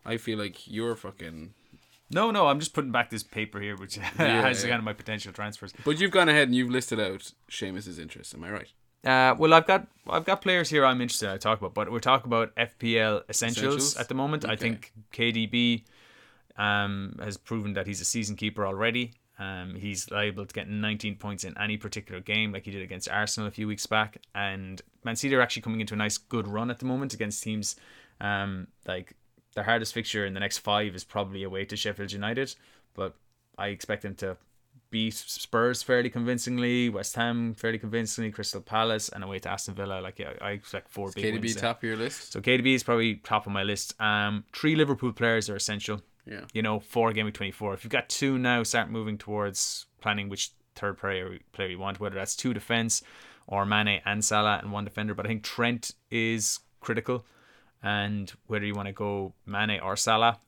I 0.04 0.16
feel 0.16 0.38
like 0.38 0.66
you're 0.66 0.96
fucking. 0.96 1.54
No, 2.10 2.30
no, 2.30 2.46
I'm 2.46 2.60
just 2.60 2.74
putting 2.74 2.92
back 2.92 3.10
this 3.10 3.22
paper 3.22 3.58
here, 3.60 3.76
which 3.76 3.96
has 3.96 4.62
yeah. 4.62 4.68
kind 4.68 4.78
of 4.78 4.84
my 4.84 4.92
potential 4.92 5.32
transfers. 5.32 5.72
But 5.84 5.98
you've 5.98 6.10
gone 6.10 6.28
ahead 6.28 6.48
and 6.48 6.54
you've 6.54 6.70
listed 6.70 7.00
out 7.00 7.32
Seamus's 7.50 7.98
interests. 7.98 8.34
Am 8.34 8.44
I 8.44 8.50
right? 8.50 8.68
Uh, 9.04 9.34
well, 9.36 9.52
I've 9.52 9.66
got 9.66 9.88
I've 10.08 10.24
got 10.24 10.42
players 10.42 10.70
here 10.70 10.84
I'm 10.84 11.00
interested 11.00 11.26
in 11.26 11.32
to 11.32 11.38
talk 11.38 11.58
about, 11.58 11.74
but 11.74 11.90
we're 11.90 11.98
talking 11.98 12.28
about 12.28 12.54
FPL 12.54 13.28
essentials, 13.28 13.58
Essentials? 13.76 13.96
at 13.96 14.08
the 14.08 14.14
moment. 14.14 14.44
I 14.44 14.54
think 14.54 14.92
KDB 15.12 15.82
um, 16.56 17.16
has 17.22 17.36
proven 17.36 17.72
that 17.74 17.86
he's 17.86 18.00
a 18.00 18.04
season 18.04 18.36
keeper 18.36 18.66
already. 18.66 19.12
Um, 19.38 19.74
he's 19.74 20.10
liable 20.10 20.46
to 20.46 20.54
get 20.54 20.68
19 20.68 21.16
points 21.16 21.44
in 21.44 21.56
any 21.58 21.76
particular 21.76 22.20
game, 22.20 22.52
like 22.52 22.64
he 22.64 22.70
did 22.70 22.82
against 22.82 23.08
Arsenal 23.08 23.48
a 23.48 23.50
few 23.50 23.66
weeks 23.66 23.86
back. 23.86 24.18
And 24.34 24.80
Man 25.04 25.16
City 25.16 25.34
are 25.34 25.40
actually 25.40 25.62
coming 25.62 25.80
into 25.80 25.94
a 25.94 25.96
nice, 25.96 26.18
good 26.18 26.46
run 26.46 26.70
at 26.70 26.78
the 26.78 26.84
moment 26.84 27.14
against 27.14 27.42
teams 27.42 27.76
um, 28.22 28.68
like 28.86 29.14
their 29.54 29.64
hardest 29.64 29.92
fixture 29.92 30.24
in 30.24 30.32
the 30.32 30.40
next 30.40 30.58
five 30.58 30.94
is 30.94 31.04
probably 31.04 31.42
away 31.42 31.64
to 31.66 31.76
Sheffield 31.76 32.12
United, 32.12 32.54
but 32.94 33.14
I 33.58 33.68
expect 33.68 34.02
them 34.02 34.14
to 34.16 34.36
beat 34.90 35.14
Spurs 35.14 35.82
fairly 35.82 36.08
convincingly, 36.08 36.88
West 36.88 37.16
Ham 37.16 37.54
fairly 37.54 37.78
convincingly, 37.78 38.30
Crystal 38.30 38.60
Palace, 38.60 39.08
and 39.08 39.24
away 39.24 39.40
to 39.40 39.50
Aston 39.50 39.74
Villa. 39.74 40.00
Like 40.00 40.18
yeah, 40.18 40.32
I 40.40 40.52
expect 40.52 40.88
four 40.88 41.10
big 41.14 41.24
KDB 41.24 41.40
wins. 41.40 41.54
there. 41.54 41.62
top 41.62 41.78
of 41.78 41.84
your 41.84 41.96
list. 41.96 42.32
So 42.32 42.40
KDB 42.40 42.74
is 42.74 42.82
probably 42.82 43.16
top 43.16 43.46
of 43.46 43.52
my 43.52 43.64
list. 43.64 44.00
Um, 44.00 44.44
three 44.54 44.76
Liverpool 44.76 45.12
players 45.12 45.50
are 45.50 45.56
essential. 45.56 46.00
Yeah. 46.26 46.44
You 46.52 46.62
know, 46.62 46.80
four 46.80 47.12
game 47.12 47.26
week 47.26 47.34
twenty 47.34 47.52
four. 47.52 47.74
If 47.74 47.84
you've 47.84 47.90
got 47.90 48.08
two 48.08 48.38
now, 48.38 48.62
start 48.62 48.90
moving 48.90 49.18
towards 49.18 49.86
planning 50.00 50.28
which 50.28 50.52
third 50.74 50.98
player 50.98 51.38
player 51.52 51.68
you 51.68 51.78
want, 51.78 52.00
whether 52.00 52.14
that's 52.14 52.36
two 52.36 52.54
defense 52.54 53.02
or 53.46 53.66
Mane 53.66 54.00
and 54.04 54.24
Salah 54.24 54.60
and 54.62 54.72
one 54.72 54.84
defender. 54.84 55.14
But 55.14 55.26
I 55.26 55.28
think 55.28 55.42
Trent 55.42 55.92
is 56.10 56.60
critical, 56.80 57.24
and 57.82 58.32
whether 58.46 58.64
you 58.64 58.74
want 58.74 58.86
to 58.86 58.92
go 58.92 59.34
Mane 59.46 59.80
or 59.80 59.96
Salah, 59.96 60.38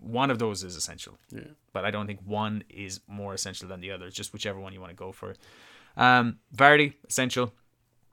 one 0.00 0.30
of 0.30 0.38
those 0.38 0.62
is 0.62 0.76
essential. 0.76 1.18
Yeah. 1.30 1.40
But 1.72 1.84
I 1.84 1.90
don't 1.90 2.06
think 2.06 2.20
one 2.24 2.64
is 2.68 3.00
more 3.06 3.34
essential 3.34 3.68
than 3.68 3.80
the 3.80 3.90
other. 3.90 4.06
It's 4.06 4.16
just 4.16 4.32
whichever 4.32 4.60
one 4.60 4.72
you 4.72 4.80
want 4.80 4.90
to 4.90 4.96
go 4.96 5.12
for. 5.12 5.34
Um, 5.96 6.38
Vardy 6.54 6.94
essential. 7.08 7.52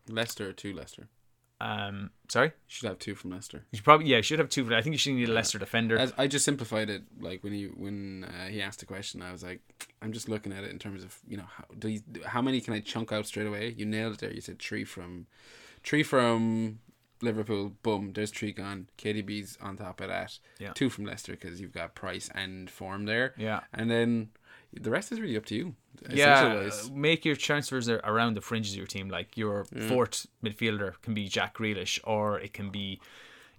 Leicester 0.09 0.49
or 0.49 0.53
two 0.53 0.73
Leicester. 0.73 1.07
Um, 1.60 2.12
sorry, 2.28 2.47
You 2.47 2.51
should 2.68 2.88
have 2.89 2.99
two 2.99 3.16
from 3.16 3.32
Leicester. 3.32 3.66
you 3.72 3.82
probably 3.82 4.08
yeah, 4.08 4.18
you 4.18 4.24
should 4.24 4.39
have 4.39 4.49
two. 4.49 4.64
But 4.64 4.74
I 4.74 4.82
think 4.82 4.93
you 4.93 4.97
should 4.99 5.14
need 5.16 5.28
a 5.30 5.32
Leicester 5.34 5.58
defender. 5.58 5.97
As, 5.97 6.14
I 6.18 6.28
just 6.28 6.45
simplified 6.45 6.89
it. 6.89 7.03
Like 7.20 7.43
when 7.43 7.53
he 7.53 7.66
when 7.66 8.26
uh, 8.26 8.47
he 8.47 8.62
asked 8.62 8.80
the 8.80 8.86
question, 8.86 9.22
I 9.24 9.32
was 9.32 9.43
like, 9.43 9.62
I'm 10.01 10.12
just 10.14 10.30
looking 10.30 10.53
at 10.53 10.64
it 10.64 10.70
in 10.72 10.78
terms 10.80 11.03
of 11.03 11.18
you 11.28 11.38
know 11.38 11.47
how 11.49 11.66
do 11.78 11.88
you, 11.89 12.01
how 12.26 12.41
many 12.41 12.62
can 12.62 12.74
I 12.76 12.80
chunk 12.80 13.12
out 13.12 13.26
straight 13.26 13.47
away? 13.47 13.74
You 13.76 13.86
nailed 13.86 14.14
it 14.14 14.20
there. 14.20 14.32
You 14.32 14.41
said 14.41 14.60
three 14.60 14.84
from 14.84 15.26
three 15.84 16.03
from 16.03 16.80
Liverpool. 17.22 17.74
Boom, 17.82 18.12
there's 18.14 18.30
three 18.30 18.51
gone. 18.51 18.89
KDB's 18.99 19.58
on 19.60 19.78
top 19.78 19.99
of 20.01 20.10
that. 20.10 20.38
Yeah. 20.60 20.74
Two 20.74 20.89
from 20.91 21.05
Leicester 21.05 21.32
because 21.32 21.60
you've 21.60 21.74
got 21.74 21.95
Price 21.95 22.30
and 22.36 22.70
Form 22.70 23.05
there. 23.05 23.34
Yeah. 23.38 23.62
and 23.74 23.89
then 23.89 24.30
the 24.78 24.91
rest 24.91 25.11
is 25.11 25.19
really 25.19 25.38
up 25.38 25.45
to 25.45 25.55
you. 25.55 25.75
Yeah, 26.09 26.69
make 26.93 27.25
your 27.25 27.36
transfers 27.36 27.89
around 27.89 28.36
the 28.36 28.41
fringes 28.41 28.73
of 28.73 28.78
your 28.78 28.88
team. 28.88 29.09
Like 29.09 29.38
your 29.38 29.65
fourth 29.88 30.28
midfielder 30.43 30.93
can 31.01 31.13
be 31.13 31.28
Jack 31.28 31.57
Grealish, 31.57 31.99
or 32.03 32.39
it 32.39 32.53
can 32.53 32.69
be 32.69 32.99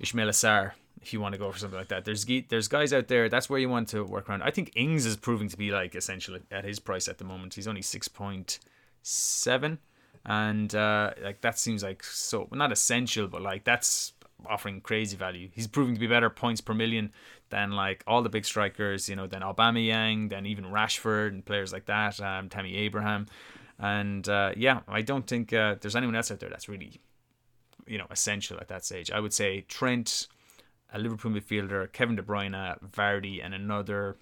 Ismaila 0.01 0.31
Sarr 0.31 0.73
if 1.03 1.13
you 1.13 1.21
want 1.21 1.33
to 1.33 1.39
go 1.39 1.51
for 1.51 1.59
something 1.59 1.79
like 1.79 1.89
that. 1.89 2.05
There's 2.05 2.25
there's 2.49 2.69
guys 2.69 2.93
out 2.93 3.09
there. 3.09 3.29
That's 3.29 3.51
where 3.51 3.59
you 3.59 3.69
want 3.69 3.89
to 3.89 4.05
work 4.05 4.29
around. 4.29 4.43
I 4.43 4.51
think 4.51 4.73
Ings 4.77 5.07
is 5.07 5.17
proving 5.17 5.49
to 5.49 5.57
be 5.57 5.71
like 5.71 5.95
essential 5.95 6.39
at 6.51 6.65
his 6.65 6.79
price 6.79 7.09
at 7.09 7.19
the 7.19 7.25
moment. 7.25 7.55
He's 7.55 7.69
only 7.69 7.83
six 7.83 8.09
point 8.09 8.59
seven, 9.03 9.79
and 10.25 10.75
uh, 10.75 11.13
like 11.23 11.41
that 11.41 11.59
seems 11.59 11.83
like 11.83 12.05
so 12.05 12.49
not 12.53 12.73
essential, 12.73 13.27
but 13.27 13.43
like 13.43 13.65
that's 13.65 14.13
offering 14.47 14.81
crazy 14.81 15.17
value. 15.17 15.49
He's 15.53 15.67
proving 15.67 15.95
to 15.95 16.01
be 16.01 16.07
better 16.07 16.31
points 16.31 16.61
per 16.61 16.75
million 16.75 17.13
than 17.51 17.73
like 17.73 18.03
all 18.07 18.23
the 18.23 18.29
big 18.29 18.45
strikers, 18.45 19.09
you 19.09 19.17
know, 19.17 19.27
than 19.27 19.43
Aubameyang, 19.43 20.29
then 20.31 20.47
even 20.47 20.65
Rashford 20.67 21.29
and 21.29 21.45
players 21.45 21.73
like 21.73 21.87
that, 21.87 22.21
um, 22.21 22.49
Tammy 22.49 22.77
Abraham, 22.77 23.27
and 23.79 24.29
uh, 24.29 24.53
yeah, 24.57 24.81
I 24.89 25.03
don't 25.03 25.27
think 25.27 25.53
uh, 25.53 25.77
there's 25.81 25.97
anyone 25.97 26.17
else 26.17 26.31
out 26.31 26.41
there 26.41 26.51
that's 26.51 26.69
really, 26.69 27.01
you 27.87 27.99
know, 27.99 28.07
essential 28.11 28.59
at 28.61 28.69
that 28.69 28.85
stage. 28.85 29.11
I 29.11 29.21
would 29.21 29.33
say 29.33 29.63
Trent, 29.63 30.27
a 30.93 30.99
Liverpool 30.99 31.31
midfielder, 31.31 31.93
Kevin 31.93 32.17
De 32.17 32.23
Bruyne, 32.23 32.79
Vardy, 32.91 33.45
and 33.45 33.55
another 33.55 34.17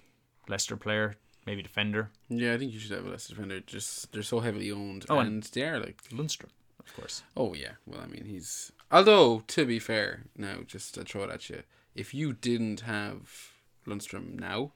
Leicester 0.47 0.77
player, 0.77 1.15
maybe 1.45 1.61
defender, 1.61 2.11
yeah, 2.29 2.53
I 2.53 2.57
think 2.57 2.71
you 2.73 2.79
should 2.79 2.91
have 2.91 3.05
a 3.05 3.09
Leicester 3.09 3.33
defender. 3.35 3.59
Just 3.61 4.11
they're 4.13 4.21
so 4.23 4.39
heavily 4.39 4.71
owned, 4.71 5.05
Oh, 5.09 5.19
and 5.19 5.27
and- 5.29 5.43
they 5.43 5.63
are 5.63 5.79
like 5.79 6.01
Lundstram, 6.11 6.49
of 6.79 6.95
course. 6.95 7.23
Oh 7.35 7.53
yeah, 7.53 7.73
well 7.85 8.01
I 8.01 8.05
mean 8.07 8.25
he's 8.25 8.71
although 8.91 9.43
to 9.47 9.65
be 9.65 9.79
fair 9.79 10.23
now 10.37 10.57
just 10.65 10.93
to 10.95 11.03
throw 11.03 11.23
it 11.23 11.29
at 11.31 11.49
you, 11.49 11.63
if 11.97 12.13
you 12.13 12.33
didn't 12.33 12.81
have 12.81 13.51
Lundstram 13.85 14.39
now, 14.39 14.73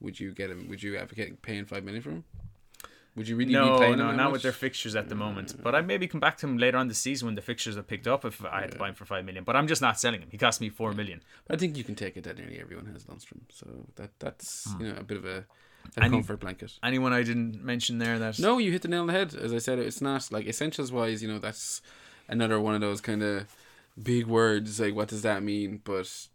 would 0.00 0.18
you 0.20 0.32
get 0.32 0.50
him? 0.50 0.68
Would 0.68 0.82
you 0.82 0.96
advocate 0.96 1.42
paying 1.42 1.64
five 1.66 1.84
million 1.84 2.02
for 2.02 2.10
him? 2.10 2.24
Would 3.16 3.26
you 3.28 3.34
really 3.34 3.48
be 3.48 3.54
No, 3.54 3.76
playing 3.76 3.94
him 3.94 3.98
no, 3.98 4.06
that 4.08 4.16
not 4.16 4.24
much? 4.26 4.32
with 4.34 4.42
their 4.42 4.52
fixtures 4.52 4.94
at 4.94 5.08
the 5.08 5.14
moment. 5.16 5.60
But 5.62 5.74
I 5.74 5.80
maybe 5.80 6.06
come 6.06 6.20
back 6.20 6.36
to 6.38 6.46
him 6.46 6.56
later 6.58 6.78
on 6.78 6.86
the 6.88 6.94
season 6.94 7.26
when 7.26 7.34
the 7.34 7.42
fixtures 7.42 7.76
are 7.76 7.82
picked 7.82 8.06
up 8.06 8.24
if 8.24 8.44
I 8.44 8.60
had 8.62 8.72
to 8.72 8.78
buy 8.78 8.88
him 8.88 8.94
for 8.94 9.04
five 9.04 9.24
million. 9.24 9.42
But 9.44 9.56
I'm 9.56 9.66
just 9.66 9.82
not 9.82 9.98
selling 9.98 10.20
him. 10.22 10.28
He 10.30 10.38
cost 10.38 10.60
me 10.60 10.68
four 10.68 10.92
million. 10.92 11.20
I 11.50 11.56
think 11.56 11.76
you 11.76 11.82
can 11.84 11.96
take 11.96 12.16
it 12.16 12.24
that 12.24 12.38
nearly 12.38 12.60
everyone 12.60 12.86
has 12.86 13.04
Lundstram, 13.04 13.40
so 13.50 13.66
that 13.96 14.10
that's 14.20 14.68
you 14.78 14.86
know 14.88 14.94
a 14.96 15.02
bit 15.02 15.16
of 15.18 15.24
a, 15.24 15.38
a 15.96 16.00
Hmm. 16.00 16.02
He- 16.04 16.10
comfort 16.10 16.38
blanket. 16.40 16.72
Anyone 16.84 17.12
I 17.12 17.22
didn't 17.24 17.62
mention 17.64 17.98
there 17.98 18.18
that 18.20 18.38
No, 18.38 18.58
you 18.58 18.70
hit 18.70 18.82
the 18.82 18.88
nail 18.88 19.00
on 19.00 19.06
the 19.08 19.12
head. 19.12 19.34
As 19.34 19.52
I 19.52 19.58
said, 19.58 19.78
it's 19.80 20.00
not 20.00 20.30
like 20.30 20.46
essentials 20.46 20.92
wise. 20.92 21.20
You 21.20 21.28
know, 21.32 21.40
that's 21.40 21.82
another 22.28 22.60
one 22.60 22.76
of 22.76 22.80
those 22.80 23.00
kind 23.00 23.22
of 23.24 23.46
big 24.00 24.26
words. 24.28 24.78
Like, 24.78 24.94
what 24.94 25.08
does 25.08 25.22
that 25.22 25.42
mean? 25.42 25.80
But 25.82 26.28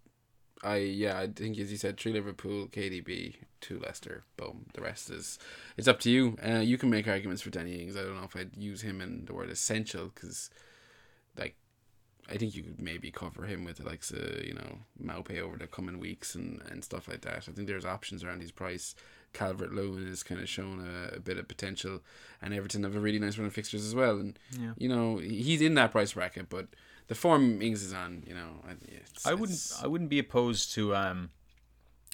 I, 0.66 0.78
yeah, 0.78 1.20
I 1.20 1.28
think 1.28 1.58
as 1.60 1.72
you 1.72 1.78
said, 1.78 1.98
three 2.00 2.12
Liverpool, 2.14 2.68
KDB, 2.68 3.36
two 3.62 3.80
Leicester. 3.80 4.24
Boom. 4.38 4.66
The 4.74 4.82
rest 4.82 5.10
is 5.10 5.38
it's 5.78 5.88
up 5.88 6.00
to 6.02 6.10
you. 6.10 6.38
Uh, 6.46 6.60
you 6.60 6.78
can 6.78 6.90
make 6.90 7.08
arguments 7.08 7.42
for 7.42 7.50
Danny 7.52 7.76
Ings. 7.82 7.96
I 7.96 8.02
don't 8.02 8.18
know 8.18 8.24
if 8.26 8.36
I'd 8.36 8.58
use 8.58 8.82
him 8.82 9.02
in 9.02 9.26
the 9.26 9.34
word 9.34 9.50
essential 9.50 10.12
because, 10.14 10.50
like. 11.38 11.56
I 12.28 12.38
think 12.38 12.56
you 12.56 12.64
could 12.64 12.82
maybe 12.82 13.12
cover 13.12 13.46
him 13.46 13.64
with 13.66 13.80
like 13.82 14.02
uh, 14.12 14.42
you 14.44 14.56
know 14.56 14.80
Maupay 15.00 15.40
over 15.40 15.58
the 15.58 15.68
coming 15.68 16.00
weeks 16.00 16.34
and, 16.34 16.60
and 16.72 16.84
stuff 16.84 17.08
like 17.08 17.22
that. 17.22 17.36
I 17.48 17.52
think 17.52 17.68
there's 17.68 17.86
options 17.86 18.24
around 18.24 18.42
his 18.42 18.52
price. 18.52 18.96
Calvert 19.32 19.72
Lewin 19.72 20.08
is 20.08 20.24
kind 20.24 20.42
of 20.42 20.50
shown 20.50 20.80
a, 20.80 21.18
a 21.18 21.20
bit 21.20 21.38
of 21.38 21.48
potential, 21.48 22.02
and 22.42 22.52
Everton 22.52 22.82
have 22.82 22.96
a 22.96 23.00
really 23.00 23.20
nice 23.20 23.38
run 23.38 23.46
of 23.46 23.54
fixtures 23.54 23.86
as 23.86 23.94
well. 23.94 24.18
And 24.18 24.40
Yeah. 24.60 24.72
you 24.76 24.90
know 24.90 25.18
he's 25.18 25.62
in 25.62 25.76
that 25.76 25.92
price 25.92 26.14
bracket, 26.14 26.50
but 26.50 26.70
the 27.08 27.16
form 27.16 27.62
Ings 27.62 27.84
is 27.84 27.94
on, 27.94 28.24
you 28.28 28.34
know, 28.34 28.50
I, 29.26 29.34
wouldn't 29.34 29.50
it's- 29.52 29.80
I 29.84 29.88
wouldn't 29.88 30.10
be 30.10 30.20
opposed 30.20 30.74
to 30.76 30.96
um 30.96 31.30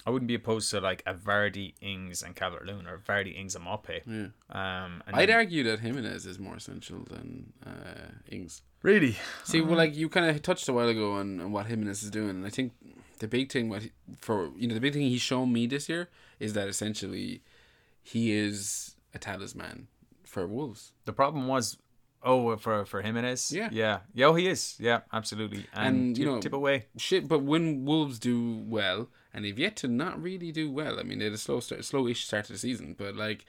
I 0.04 0.10
wouldn't 0.10 0.26
be 0.26 0.34
opposed 0.34 0.68
to 0.72 0.80
like 0.80 1.00
a 1.06 1.14
Vardy, 1.14 1.74
Ings, 1.80 2.22
and 2.22 2.34
Calvert 2.34 2.66
Lewin 2.66 2.88
or 2.88 2.98
Vardy, 2.98 3.38
Ings, 3.38 3.54
and 3.54 3.64
Maupay. 3.64 4.00
Yeah. 4.04 4.26
Um, 4.50 5.00
and 5.06 5.14
I'd 5.14 5.28
then- 5.28 5.36
argue 5.36 5.62
that 5.64 5.78
Jimenez 5.78 6.26
is 6.26 6.40
more 6.40 6.56
essential 6.56 7.04
than 7.08 7.52
uh, 7.64 8.10
Ings. 8.28 8.62
really. 8.82 9.16
See, 9.44 9.60
well, 9.60 9.76
like 9.76 9.94
you 9.94 10.08
kind 10.08 10.26
of 10.26 10.42
touched 10.42 10.68
a 10.68 10.72
while 10.72 10.88
ago 10.88 11.12
on, 11.12 11.40
on 11.40 11.52
what 11.52 11.66
Jimenez 11.66 12.02
is 12.02 12.10
doing, 12.10 12.30
and 12.30 12.44
I 12.44 12.50
think 12.50 12.72
the 13.20 13.28
big 13.28 13.52
thing 13.52 13.68
what 13.68 13.82
he, 13.82 13.92
for 14.18 14.50
you 14.56 14.66
know 14.66 14.74
the 14.74 14.80
big 14.80 14.92
thing 14.92 15.02
he's 15.02 15.20
shown 15.20 15.52
me 15.52 15.68
this 15.68 15.88
year 15.88 16.08
is 16.40 16.54
that 16.54 16.66
essentially 16.66 17.40
he 18.02 18.32
is 18.32 18.96
a 19.14 19.18
talisman 19.20 19.86
for 20.24 20.48
Wolves. 20.48 20.90
The 21.04 21.12
problem 21.12 21.46
was, 21.46 21.76
oh, 22.24 22.56
for 22.56 22.84
for 22.84 23.02
Jimenez. 23.02 23.52
Yeah. 23.52 23.68
yeah, 23.72 23.98
yeah. 24.14 24.26
Oh, 24.26 24.34
he 24.34 24.46
is. 24.48 24.76
Yeah, 24.78 25.00
absolutely. 25.12 25.66
And, 25.74 25.86
And, 25.96 26.18
you 26.18 26.24
tip, 26.24 26.34
know- 26.34 26.40
tip 26.40 26.52
away. 26.52 26.86
Shit, 26.96 27.28
but 27.28 27.40
when 27.42 27.84
Wolves 27.84 28.18
do 28.18 28.62
well, 28.66 29.08
and 29.34 29.44
they've 29.44 29.58
yet 29.58 29.76
to 29.76 29.88
not 29.88 30.22
really 30.22 30.52
do 30.52 30.70
well. 30.70 30.98
I 31.00 31.02
mean, 31.04 31.18
they 31.18 31.24
had 31.24 31.34
a 31.34 31.38
slow 31.38 31.60
start, 31.60 31.84
slow-ish 31.84 32.26
start 32.26 32.44
to 32.46 32.52
the 32.52 32.58
season, 32.58 32.94
but 32.98 33.14
like 33.16 33.44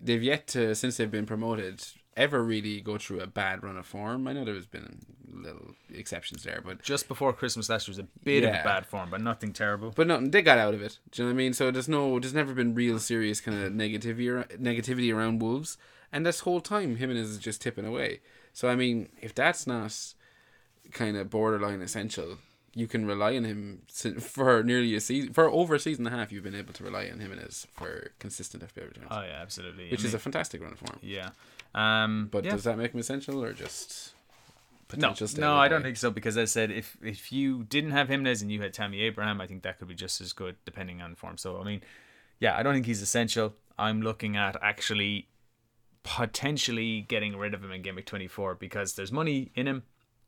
they've 0.00 0.22
yet 0.22 0.46
to 0.48 0.74
since 0.74 0.96
they've 0.96 1.10
been 1.10 1.26
promoted 1.26 1.84
ever 2.16 2.42
really 2.42 2.80
go 2.80 2.98
through 2.98 3.20
a 3.20 3.26
bad 3.26 3.62
run 3.62 3.76
of 3.76 3.86
form. 3.86 4.26
I 4.28 4.32
know 4.32 4.44
there's 4.44 4.66
been 4.66 5.04
little 5.32 5.74
exceptions 5.94 6.42
there, 6.42 6.60
but 6.64 6.82
Just 6.82 7.06
before 7.08 7.32
Christmas 7.32 7.68
last 7.68 7.86
year 7.86 7.92
was 7.92 7.98
a 8.00 8.08
bit 8.24 8.42
of 8.44 8.50
Yeah. 8.50 8.60
a 8.62 8.64
bad 8.64 8.84
form, 8.86 9.10
but 9.10 9.20
nothing 9.20 9.52
terrible. 9.52 9.92
but 9.94 10.06
no, 10.06 10.20
they 10.20 10.42
got 10.42 10.58
out 10.58 10.74
of 10.74 10.82
it. 10.82 10.98
Do 11.10 11.22
you 11.22 11.28
know 11.28 11.32
what 11.32 11.34
I 11.34 11.42
mean? 11.44 11.52
So 11.54 11.70
there's 11.70 11.88
no, 11.88 12.18
there's 12.18 12.34
never 12.34 12.52
been 12.52 12.74
real 12.74 12.98
serious 12.98 13.40
kind 13.40 13.62
of 13.62 13.72
negativity, 13.72 14.26
negativity 14.60 15.14
around 15.14 15.40
Wolves, 15.40 15.78
and 16.12 16.24
this 16.26 16.40
whole 16.40 16.60
time 16.60 16.96
Jimenez 16.96 17.30
is 17.30 17.38
just 17.38 17.60
tipping 17.62 17.84
away. 17.86 18.20
So 18.52 18.68
I 18.68 18.76
mean, 18.76 19.08
if 19.20 19.34
that's 19.34 19.66
not 19.66 19.94
kind 20.92 21.16
of 21.16 21.30
borderline 21.30 21.80
essential, 21.82 22.38
you 22.74 22.86
can 22.86 23.06
rely 23.06 23.36
on 23.36 23.44
him 23.44 23.82
for 24.20 24.62
nearly 24.62 24.94
a 24.94 25.00
season, 25.00 25.32
for 25.32 25.48
over 25.50 25.74
a 25.76 25.78
season 25.80 26.06
and 26.06 26.14
a 26.14 26.18
half. 26.18 26.32
You've 26.32 26.44
been 26.44 26.54
able 26.54 26.72
to 26.74 26.84
rely 26.84 27.08
on 27.12 27.20
Jimenez 27.20 27.66
for 27.74 28.10
consistent 28.18 28.62
FPL 28.64 28.88
returns, 28.88 29.06
Oh 29.10 29.22
yeah, 29.22 29.38
absolutely. 29.40 29.86
I 29.88 29.90
which 29.90 30.04
is 30.04 30.14
a 30.14 30.18
fantastic 30.18 30.62
run 30.62 30.74
for 30.74 30.92
him. 30.92 30.98
yeah. 31.02 31.30
Um, 31.74 32.28
But 32.30 32.44
yeah. 32.44 32.52
does 32.52 32.64
that 32.64 32.76
make 32.78 32.92
him 32.92 33.00
essential 33.00 33.42
or 33.44 33.52
just 33.52 34.12
No, 34.96 35.10
potential? 35.12 35.28
no, 35.40 35.54
I 35.56 35.68
don't 35.68 35.82
think 35.82 35.96
so 35.96 36.10
because 36.10 36.36
as 36.36 36.50
I 36.50 36.52
said 36.52 36.70
if 36.72 36.96
if 37.02 37.30
you 37.30 37.62
didn't 37.64 37.92
have 37.92 38.08
Jimenez 38.08 38.42
and 38.42 38.50
you 38.50 38.60
had 38.60 38.72
Tammy 38.74 39.00
Abraham, 39.02 39.40
I 39.40 39.46
think 39.46 39.62
that 39.62 39.78
could 39.78 39.86
be 39.88 39.94
just 39.94 40.20
as 40.20 40.32
good 40.32 40.56
depending 40.64 41.00
on 41.00 41.14
form. 41.14 41.36
So 41.38 41.60
I 41.60 41.64
mean, 41.64 41.82
yeah, 42.40 42.56
I 42.56 42.64
don't 42.64 42.74
think 42.74 42.86
he's 42.86 43.02
essential. 43.02 43.54
I'm 43.78 44.02
looking 44.02 44.36
at 44.36 44.56
actually 44.62 45.28
potentially 46.02 47.02
getting 47.02 47.36
rid 47.36 47.54
of 47.54 47.62
him 47.64 47.72
in 47.72 47.82
week 47.94 48.06
24 48.06 48.54
because 48.56 48.94
there's 48.94 49.12
money 49.12 49.50
in 49.54 49.66
him 49.66 49.82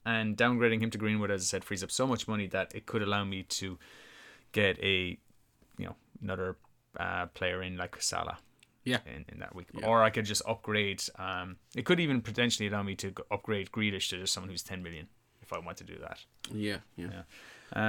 and 0.04 0.36
downgrading 0.36 0.80
him 0.80 0.90
to 0.90 0.98
Greenwood, 0.98 1.30
as 1.30 1.42
I 1.42 1.44
said, 1.44 1.64
frees 1.64 1.82
up 1.82 1.90
so 1.90 2.06
much 2.06 2.26
money 2.26 2.46
that 2.48 2.74
it 2.74 2.86
could 2.86 3.02
allow 3.02 3.24
me 3.24 3.44
to 3.44 3.78
get 4.52 4.78
a 4.80 5.18
you 5.78 5.86
know 5.86 5.94
another 6.22 6.56
uh, 6.98 7.26
player 7.26 7.62
in 7.62 7.76
like 7.76 8.00
Salah 8.02 8.38
Yeah. 8.84 8.98
in, 9.06 9.24
in 9.28 9.38
that 9.38 9.54
week. 9.54 9.68
Yeah. 9.72 9.86
Or 9.86 10.02
I 10.02 10.10
could 10.10 10.24
just 10.26 10.42
upgrade. 10.46 11.02
Um, 11.18 11.56
it 11.74 11.84
could 11.84 12.00
even 12.00 12.20
potentially 12.20 12.68
allow 12.68 12.82
me 12.82 12.94
to 12.96 13.12
upgrade 13.30 13.70
Grealish 13.70 14.08
to 14.10 14.18
just 14.18 14.32
someone 14.32 14.50
who's 14.50 14.62
10 14.62 14.82
million 14.82 15.06
if 15.40 15.52
I 15.52 15.58
want 15.58 15.78
to 15.78 15.84
do 15.84 15.96
that. 16.00 16.18
Yeah, 16.52 16.78
yeah. 16.96 17.06
Yeah. 17.12 17.22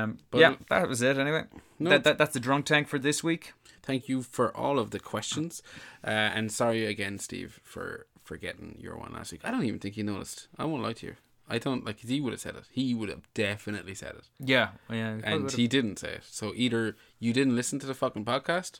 Um, 0.03 0.17
But- 0.31 0.39
yeah, 0.39 0.55
that 0.69 0.87
was 0.87 1.01
it 1.01 1.17
anyway. 1.17 1.43
No. 1.79 1.89
That, 1.89 2.03
that, 2.05 2.17
that's 2.17 2.33
the 2.33 2.39
drunk 2.39 2.65
tank 2.65 2.87
for 2.87 2.97
this 2.97 3.23
week. 3.23 3.53
Thank 3.83 4.07
you 4.07 4.21
for 4.23 4.55
all 4.55 4.79
of 4.79 4.91
the 4.91 4.99
questions, 4.99 5.61
uh, 6.03 6.09
and 6.09 6.51
sorry 6.51 6.85
again, 6.85 7.19
Steve, 7.19 7.59
for 7.63 8.07
forgetting 8.23 8.77
your 8.79 8.97
one 8.97 9.11
last 9.13 9.31
week. 9.33 9.41
I 9.43 9.51
don't 9.51 9.65
even 9.65 9.79
think 9.79 9.95
he 9.95 10.03
noticed. 10.03 10.47
I 10.57 10.63
won't 10.65 10.81
lie 10.83 10.93
to 10.93 11.05
you. 11.07 11.15
I 11.49 11.57
don't 11.57 11.85
like. 11.85 11.99
He 11.99 12.21
would 12.21 12.31
have 12.31 12.39
said 12.39 12.55
it. 12.55 12.63
He 12.71 12.93
would 12.93 13.09
have 13.09 13.27
definitely 13.33 13.93
said 13.95 14.15
it, 14.15 14.29
Yeah. 14.39 14.69
yeah 14.89 15.19
and 15.23 15.51
he 15.51 15.67
didn't 15.67 15.99
say 15.99 16.13
it. 16.13 16.23
So 16.23 16.53
either 16.55 16.95
you 17.19 17.33
didn't 17.33 17.55
listen 17.57 17.79
to 17.79 17.85
the 17.85 17.93
fucking 17.93 18.23
podcast, 18.23 18.79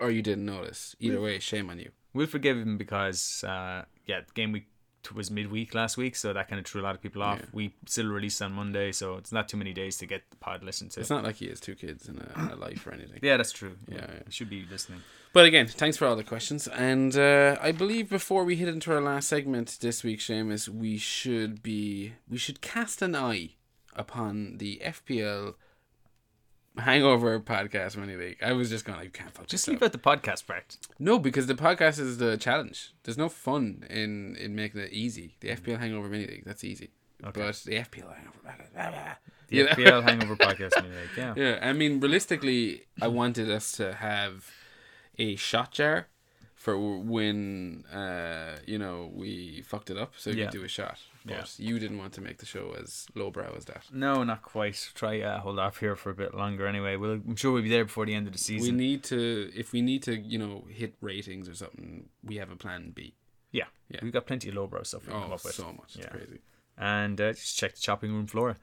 or 0.00 0.10
you 0.10 0.20
didn't 0.20 0.44
notice. 0.46 0.96
Either 0.98 1.20
way, 1.20 1.38
shame 1.38 1.70
on 1.70 1.78
you. 1.78 1.92
we'll 2.12 2.26
forgive 2.26 2.56
him 2.58 2.76
because, 2.76 3.44
uh, 3.44 3.84
yeah, 4.06 4.20
game 4.34 4.50
week 4.52 4.66
was 5.12 5.30
midweek 5.30 5.74
last 5.74 5.96
week, 5.96 6.16
so 6.16 6.32
that 6.32 6.48
kind 6.48 6.58
of 6.58 6.66
threw 6.66 6.80
a 6.80 6.84
lot 6.84 6.94
of 6.94 7.02
people 7.02 7.22
off. 7.22 7.40
Yeah. 7.40 7.46
We 7.52 7.74
still 7.86 8.06
released 8.06 8.40
on 8.40 8.52
Monday, 8.52 8.92
so 8.92 9.16
it's 9.16 9.32
not 9.32 9.48
too 9.48 9.56
many 9.56 9.72
days 9.72 9.96
to 9.98 10.06
get 10.06 10.22
the 10.30 10.36
pod 10.36 10.62
listened 10.62 10.92
to. 10.92 11.00
It's 11.00 11.10
not 11.10 11.24
like 11.24 11.36
he 11.36 11.48
has 11.48 11.60
two 11.60 11.74
kids 11.74 12.08
and 12.08 12.20
a, 12.20 12.54
a 12.54 12.56
life 12.66 12.86
or 12.86 12.92
anything. 12.92 13.18
yeah, 13.22 13.36
that's 13.36 13.52
true. 13.52 13.76
Yeah, 13.88 14.06
yeah. 14.08 14.22
Should 14.28 14.50
be 14.50 14.64
listening. 14.70 15.00
But 15.32 15.46
again, 15.46 15.66
thanks 15.66 15.96
for 15.96 16.06
all 16.06 16.14
the 16.14 16.22
questions. 16.22 16.68
And 16.68 17.16
uh, 17.16 17.56
I 17.60 17.72
believe 17.72 18.08
before 18.08 18.44
we 18.44 18.54
hit 18.54 18.68
into 18.68 18.92
our 18.92 19.00
last 19.00 19.28
segment 19.28 19.78
this 19.80 20.04
week, 20.04 20.20
Seamus, 20.20 20.68
we 20.68 20.96
should 20.96 21.60
be 21.62 22.12
we 22.28 22.38
should 22.38 22.60
cast 22.60 23.02
an 23.02 23.16
eye 23.16 23.50
upon 23.96 24.58
the 24.58 24.80
FPL 24.84 25.54
Hangover 26.78 27.38
podcast 27.40 27.96
mini 27.96 28.16
league. 28.16 28.38
I 28.42 28.52
was 28.52 28.68
just 28.68 28.84
going 28.84 28.98
like, 28.98 29.12
can't 29.12 29.30
fuck 29.32 29.46
Just 29.46 29.68
leave 29.68 29.82
out 29.82 29.92
the 29.92 29.98
podcast 29.98 30.46
part. 30.46 30.76
No, 30.98 31.18
because 31.18 31.46
the 31.46 31.54
podcast 31.54 31.98
is 32.00 32.18
the 32.18 32.36
challenge. 32.36 32.92
There's 33.04 33.18
no 33.18 33.28
fun 33.28 33.84
in 33.88 34.36
in 34.36 34.54
making 34.54 34.80
it 34.80 34.92
easy. 34.92 35.36
The 35.40 35.48
Mm. 35.48 35.60
FPL 35.60 35.78
Hangover 35.78 36.08
mini 36.08 36.26
league, 36.26 36.44
that's 36.44 36.64
easy. 36.64 36.90
but 37.20 37.34
the 37.34 37.76
FPL 37.76 38.12
hangover. 38.14 38.38
Blah, 38.42 38.52
blah, 38.74 38.90
blah. 38.90 39.14
The 39.48 39.56
You 39.56 39.64
know? 39.64 39.70
FPL 39.70 40.02
Hangover 40.02 40.36
podcast. 40.36 40.72
maybe, 40.82 40.94
like, 40.96 41.16
yeah. 41.16 41.34
Yeah, 41.42 41.58
I 41.62 41.72
mean, 41.72 42.00
realistically, 42.00 42.82
I 43.00 43.06
wanted 43.08 43.50
us 43.50 43.72
to 43.72 43.94
have 43.94 44.50
a 45.18 45.36
shot 45.36 45.70
jar 45.72 46.08
for 46.54 46.76
when 46.98 47.84
uh, 47.92 48.56
you 48.66 48.78
know 48.78 49.10
we 49.14 49.62
fucked 49.62 49.90
it 49.90 49.96
up, 49.96 50.14
so 50.16 50.30
you 50.30 50.36
Yeah. 50.38 50.44
could 50.46 50.58
do 50.58 50.64
a 50.64 50.68
shot. 50.68 50.98
But 51.26 51.32
Yeah. 51.58 51.66
you 51.68 51.78
didn't 51.78 51.96
want 51.98 52.12
to 52.14 52.20
make 52.20 52.38
the 52.38 52.46
show 52.46 52.74
as 52.78 53.06
lowbrow 53.14 53.54
as 53.56 53.64
that. 53.64 53.86
No, 53.92 54.24
not 54.24 54.42
quite. 54.42 54.90
Try 54.94 55.20
uh, 55.22 55.40
hold 55.40 55.58
off 55.58 55.78
here 55.80 55.96
for 55.96 56.10
a 56.10 56.14
bit 56.14 56.34
longer. 56.34 56.66
Anyway, 56.66 56.96
we'll, 56.96 57.12
I'm 57.12 57.36
sure 57.36 57.52
we'll 57.52 57.62
be 57.62 57.70
there 57.70 57.84
before 57.86 58.04
the 58.04 58.14
end 58.14 58.26
of 58.26 58.32
the 58.34 58.38
season. 58.38 58.76
We 58.76 58.84
need 58.86 59.02
to, 59.04 59.50
if 59.54 59.72
we 59.72 59.80
need 59.80 60.02
to, 60.02 60.16
you 60.18 60.38
know, 60.38 60.66
hit 60.68 60.94
ratings 61.00 61.48
or 61.48 61.54
something, 61.54 62.10
we 62.22 62.36
have 62.36 62.50
a 62.50 62.56
plan 62.56 62.90
B. 62.94 63.14
yeah, 63.52 63.64
Yeah. 63.88 64.00
we've 64.02 64.12
got 64.12 64.26
plenty 64.26 64.48
of 64.50 64.54
lowbrow 64.56 64.82
stuff 64.82 65.02
we 65.06 65.12
can 65.12 65.22
come 65.22 65.30
Oh, 65.30 65.34
up 65.34 65.44
with. 65.44 65.54
so 65.54 65.72
much! 65.72 65.96
It's 65.96 65.98
Yeah. 66.04 66.08
crazy. 66.08 66.40
and 66.76 67.20
uh, 67.20 67.32
just 67.32 67.56
check 67.56 67.72
the 67.76 67.80
chopping 67.80 68.12
room 68.12 68.26
floor. 68.26 68.56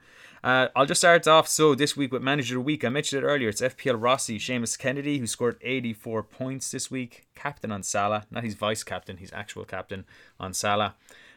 Uh, 0.44 0.68
I'll 0.76 0.84
just 0.84 1.00
start 1.00 1.26
off. 1.26 1.48
So 1.48 1.74
this 1.74 1.96
week 1.96 2.12
with 2.12 2.20
manager 2.22 2.56
of 2.58 2.62
the 2.62 2.66
week, 2.66 2.84
I 2.84 2.90
mentioned 2.90 3.24
it 3.24 3.26
earlier. 3.26 3.48
It's 3.48 3.62
FPL 3.62 3.96
Rossi, 3.98 4.38
Seamus 4.38 4.78
Kennedy, 4.78 5.16
who 5.18 5.26
scored 5.26 5.56
84 5.62 6.22
points 6.24 6.70
this 6.70 6.90
week. 6.90 7.26
Captain 7.34 7.72
on 7.72 7.82
Salah, 7.82 8.26
not 8.30 8.44
his 8.44 8.52
vice 8.54 8.84
captain, 8.84 9.16
he's 9.16 9.32
actual 9.32 9.64
captain 9.64 10.04
on 10.38 10.52
Salah. 10.52 10.94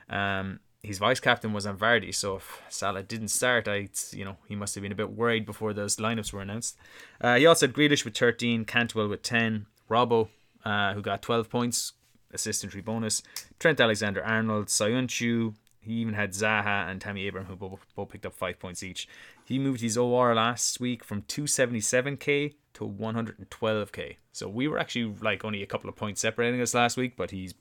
Um, 0.10 0.60
his 0.86 1.00
vice 1.00 1.20
captain 1.20 1.54
was 1.54 1.66
on 1.66 1.78
Vardy, 1.78 2.14
so 2.14 2.38
if 2.38 2.62
Salah 2.70 3.04
didn't 3.04 3.30
start, 3.30 3.68
I 3.68 3.90
you 4.12 4.26
know 4.26 4.38
he 4.48 4.56
must 4.56 4.76
have 4.76 4.82
been 4.82 4.92
a 4.92 4.96
bit 4.96 5.12
worried 5.12 5.46
before 5.46 5.74
those 5.74 5.98
lineups 5.98 6.32
were 6.32 6.42
announced. 6.42 6.78
Uh, 7.20 7.36
he 7.36 7.46
also 7.46 7.68
had 7.68 7.76
Grealish 7.76 8.06
with 8.06 8.18
13, 8.18 8.66
Cantwell 8.66 9.08
with 9.08 9.22
10, 9.22 9.66
Robbo, 9.90 10.30
uh, 10.64 10.94
who 10.94 11.02
got 11.02 11.22
12 11.22 11.50
points, 11.50 11.94
assist 12.32 12.64
and 12.64 12.86
bonus, 12.86 13.24
Trent 13.60 13.80
Alexander 13.80 14.24
Arnold, 14.24 14.68
Soyuncu, 14.68 15.56
he 15.86 15.94
even 15.94 16.16
had 16.16 16.32
Zaha 16.32 16.90
and 16.90 17.00
Tammy 17.00 17.28
Abraham, 17.28 17.48
who 17.48 17.56
both, 17.56 17.86
both 17.96 18.10
picked 18.10 18.26
up 18.26 18.34
five 18.34 18.60
points 18.60 18.82
each. 18.82 19.08
He 19.46 19.60
moved 19.60 19.82
his 19.82 19.98
OR 19.98 20.34
last 20.34 20.80
week 20.80 21.04
from 21.04 21.22
277k 21.24 22.56
to 22.74 22.88
112k. 22.88 24.16
So 24.32 24.50
we 24.50 24.68
were 24.68 24.80
actually 24.80 25.16
like 25.22 25.46
only 25.46 25.62
a 25.62 25.68
couple 25.68 25.90
of 25.90 25.96
points 25.96 26.22
separating 26.22 26.60
us 26.60 26.74
last 26.74 26.98
week, 26.98 27.16
but 27.16 27.30
he's 27.30 27.54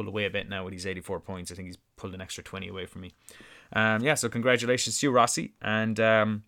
pulled 0.00 0.08
away 0.08 0.24
a 0.24 0.30
bit 0.30 0.48
now 0.48 0.64
with 0.64 0.72
his 0.72 0.86
84 0.86 1.20
points. 1.20 1.52
I 1.52 1.54
think 1.54 1.66
he's 1.66 1.76
pulled 1.98 2.14
an 2.14 2.22
extra 2.22 2.42
20 2.42 2.68
away 2.68 2.86
from 2.86 3.02
me. 3.02 3.12
Um, 3.74 4.02
yeah, 4.02 4.14
so 4.14 4.30
congratulations 4.30 4.98
to 4.98 5.06
you, 5.06 5.10
Rossi. 5.10 5.52
And 5.60 6.00
um, 6.00 6.42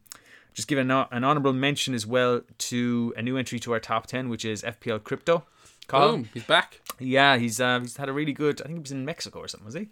just 0.54 0.68
give 0.68 0.78
an, 0.78 0.90
an 0.90 1.22
honorable 1.22 1.52
mention 1.52 1.92
as 1.92 2.06
well 2.06 2.40
to 2.56 3.12
a 3.14 3.20
new 3.20 3.36
entry 3.36 3.58
to 3.60 3.72
our 3.74 3.80
top 3.80 4.06
10, 4.06 4.30
which 4.30 4.46
is 4.46 4.62
FPL 4.62 5.04
Crypto. 5.04 5.44
Colin. 5.86 6.22
Boom! 6.22 6.30
He's 6.32 6.44
back. 6.44 6.80
Yeah, 6.98 7.36
he's 7.36 7.60
uh, 7.60 7.80
he's 7.80 7.96
had 7.96 8.08
a 8.08 8.12
really 8.12 8.32
good. 8.32 8.62
I 8.62 8.64
think 8.64 8.76
he 8.76 8.80
was 8.80 8.92
in 8.92 9.04
Mexico 9.04 9.40
or 9.40 9.48
something, 9.48 9.66
was 9.66 9.74
he? 9.74 9.88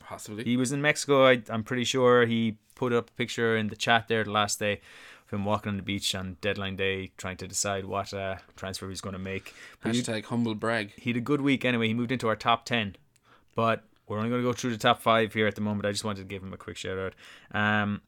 Possibly. 0.00 0.44
He 0.44 0.56
was 0.56 0.72
in 0.72 0.82
Mexico. 0.82 1.26
I, 1.26 1.40
I'm 1.48 1.62
pretty 1.62 1.84
sure 1.84 2.26
he 2.26 2.58
put 2.74 2.92
up 2.92 3.08
a 3.08 3.12
picture 3.12 3.56
in 3.56 3.68
the 3.68 3.76
chat 3.76 4.08
there 4.08 4.24
the 4.24 4.32
last 4.32 4.58
day 4.58 4.80
him 5.32 5.44
walking 5.44 5.70
on 5.70 5.76
the 5.76 5.82
beach 5.82 6.14
on 6.14 6.36
deadline 6.40 6.76
day, 6.76 7.12
trying 7.16 7.36
to 7.38 7.48
decide 7.48 7.84
what 7.84 8.12
uh, 8.12 8.36
transfer 8.56 8.88
he's 8.88 9.00
going 9.00 9.14
to 9.14 9.18
make. 9.18 9.54
But 9.82 9.94
he, 9.94 10.02
Hashtag 10.02 10.24
humble 10.26 10.54
brag. 10.54 10.92
he 10.96 11.10
had 11.10 11.16
a 11.16 11.20
good 11.20 11.40
week 11.40 11.64
anyway. 11.64 11.88
He 11.88 11.94
moved 11.94 12.12
into 12.12 12.28
our 12.28 12.36
top 12.36 12.64
ten, 12.64 12.96
but 13.54 13.84
we're 14.06 14.18
only 14.18 14.30
going 14.30 14.42
to 14.42 14.48
go 14.48 14.52
through 14.52 14.70
the 14.72 14.78
top 14.78 15.00
five 15.00 15.32
here 15.32 15.46
at 15.46 15.54
the 15.54 15.60
moment. 15.60 15.86
I 15.86 15.92
just 15.92 16.04
wanted 16.04 16.20
to 16.22 16.26
give 16.26 16.42
him 16.42 16.52
a 16.52 16.56
quick 16.56 16.76
shout 16.76 16.98
out. 16.98 17.14
Um, 17.58 18.02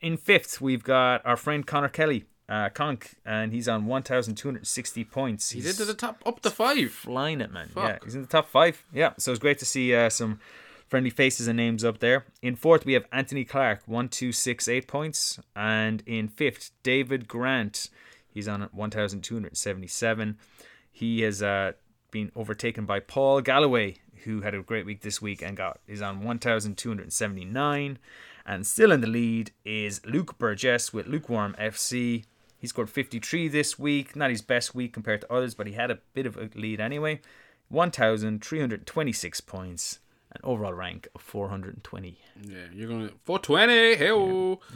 in 0.00 0.16
fifth, 0.16 0.60
we've 0.60 0.82
got 0.84 1.24
our 1.24 1.36
friend 1.36 1.66
Connor 1.66 1.88
Kelly, 1.88 2.24
uh, 2.48 2.68
Conk, 2.68 3.14
and 3.24 3.52
he's 3.52 3.68
on 3.68 3.86
1,260 3.86 5.04
points. 5.04 5.50
He's 5.50 5.66
into 5.68 5.84
the 5.84 5.94
top, 5.94 6.22
up 6.26 6.40
to 6.40 6.50
five. 6.50 6.90
flying 6.90 7.40
it, 7.40 7.52
man. 7.52 7.70
Yeah, 7.76 7.98
he's 8.04 8.14
in 8.14 8.22
the 8.22 8.28
top 8.28 8.48
five. 8.48 8.84
Yeah, 8.92 9.12
so 9.18 9.30
it's 9.32 9.40
great 9.40 9.58
to 9.58 9.64
see 9.64 9.94
uh, 9.94 10.10
some 10.10 10.40
friendly 10.94 11.10
faces 11.10 11.48
and 11.48 11.56
names 11.56 11.82
up 11.82 11.98
there. 11.98 12.24
In 12.40 12.54
fourth, 12.54 12.86
we 12.86 12.92
have 12.92 13.04
Anthony 13.10 13.44
Clark, 13.44 13.80
one 13.86 14.08
two 14.08 14.30
six 14.30 14.68
eight 14.68 14.86
points, 14.86 15.40
and 15.56 16.04
in 16.06 16.28
fifth, 16.28 16.70
David 16.84 17.26
Grant. 17.26 17.90
He's 18.28 18.46
on 18.46 18.68
one 18.70 18.90
thousand 18.90 19.22
two 19.22 19.34
hundred 19.34 19.56
seventy-seven. 19.56 20.38
He 20.92 21.22
has 21.22 21.42
uh, 21.42 21.72
been 22.12 22.30
overtaken 22.36 22.86
by 22.86 23.00
Paul 23.00 23.40
Galloway, 23.40 23.96
who 24.22 24.42
had 24.42 24.54
a 24.54 24.62
great 24.62 24.86
week 24.86 25.00
this 25.00 25.20
week 25.20 25.42
and 25.42 25.56
got 25.56 25.80
is 25.88 26.00
on 26.00 26.22
one 26.22 26.38
thousand 26.38 26.78
two 26.78 26.90
hundred 26.90 27.12
seventy-nine. 27.12 27.98
And 28.46 28.64
still 28.64 28.92
in 28.92 29.00
the 29.00 29.08
lead 29.08 29.50
is 29.64 30.00
Luke 30.06 30.38
Burgess 30.38 30.92
with 30.92 31.08
Lukewarm 31.08 31.56
FC. 31.58 32.22
He 32.56 32.68
scored 32.68 32.88
53 32.88 33.48
this 33.48 33.80
week. 33.80 34.14
Not 34.14 34.30
his 34.30 34.42
best 34.42 34.76
week 34.76 34.92
compared 34.92 35.22
to 35.22 35.32
others, 35.32 35.56
but 35.56 35.66
he 35.66 35.72
had 35.72 35.90
a 35.90 35.98
bit 36.12 36.24
of 36.24 36.36
a 36.36 36.48
lead 36.54 36.78
anyway. 36.78 37.20
1,326 37.68 39.40
points. 39.40 39.98
An 40.34 40.40
overall 40.42 40.74
rank 40.74 41.06
of 41.14 41.20
420. 41.20 42.18
Yeah, 42.42 42.56
you're 42.72 42.88
gonna 42.88 43.10
420. 43.24 43.94
Hey, 43.94 44.08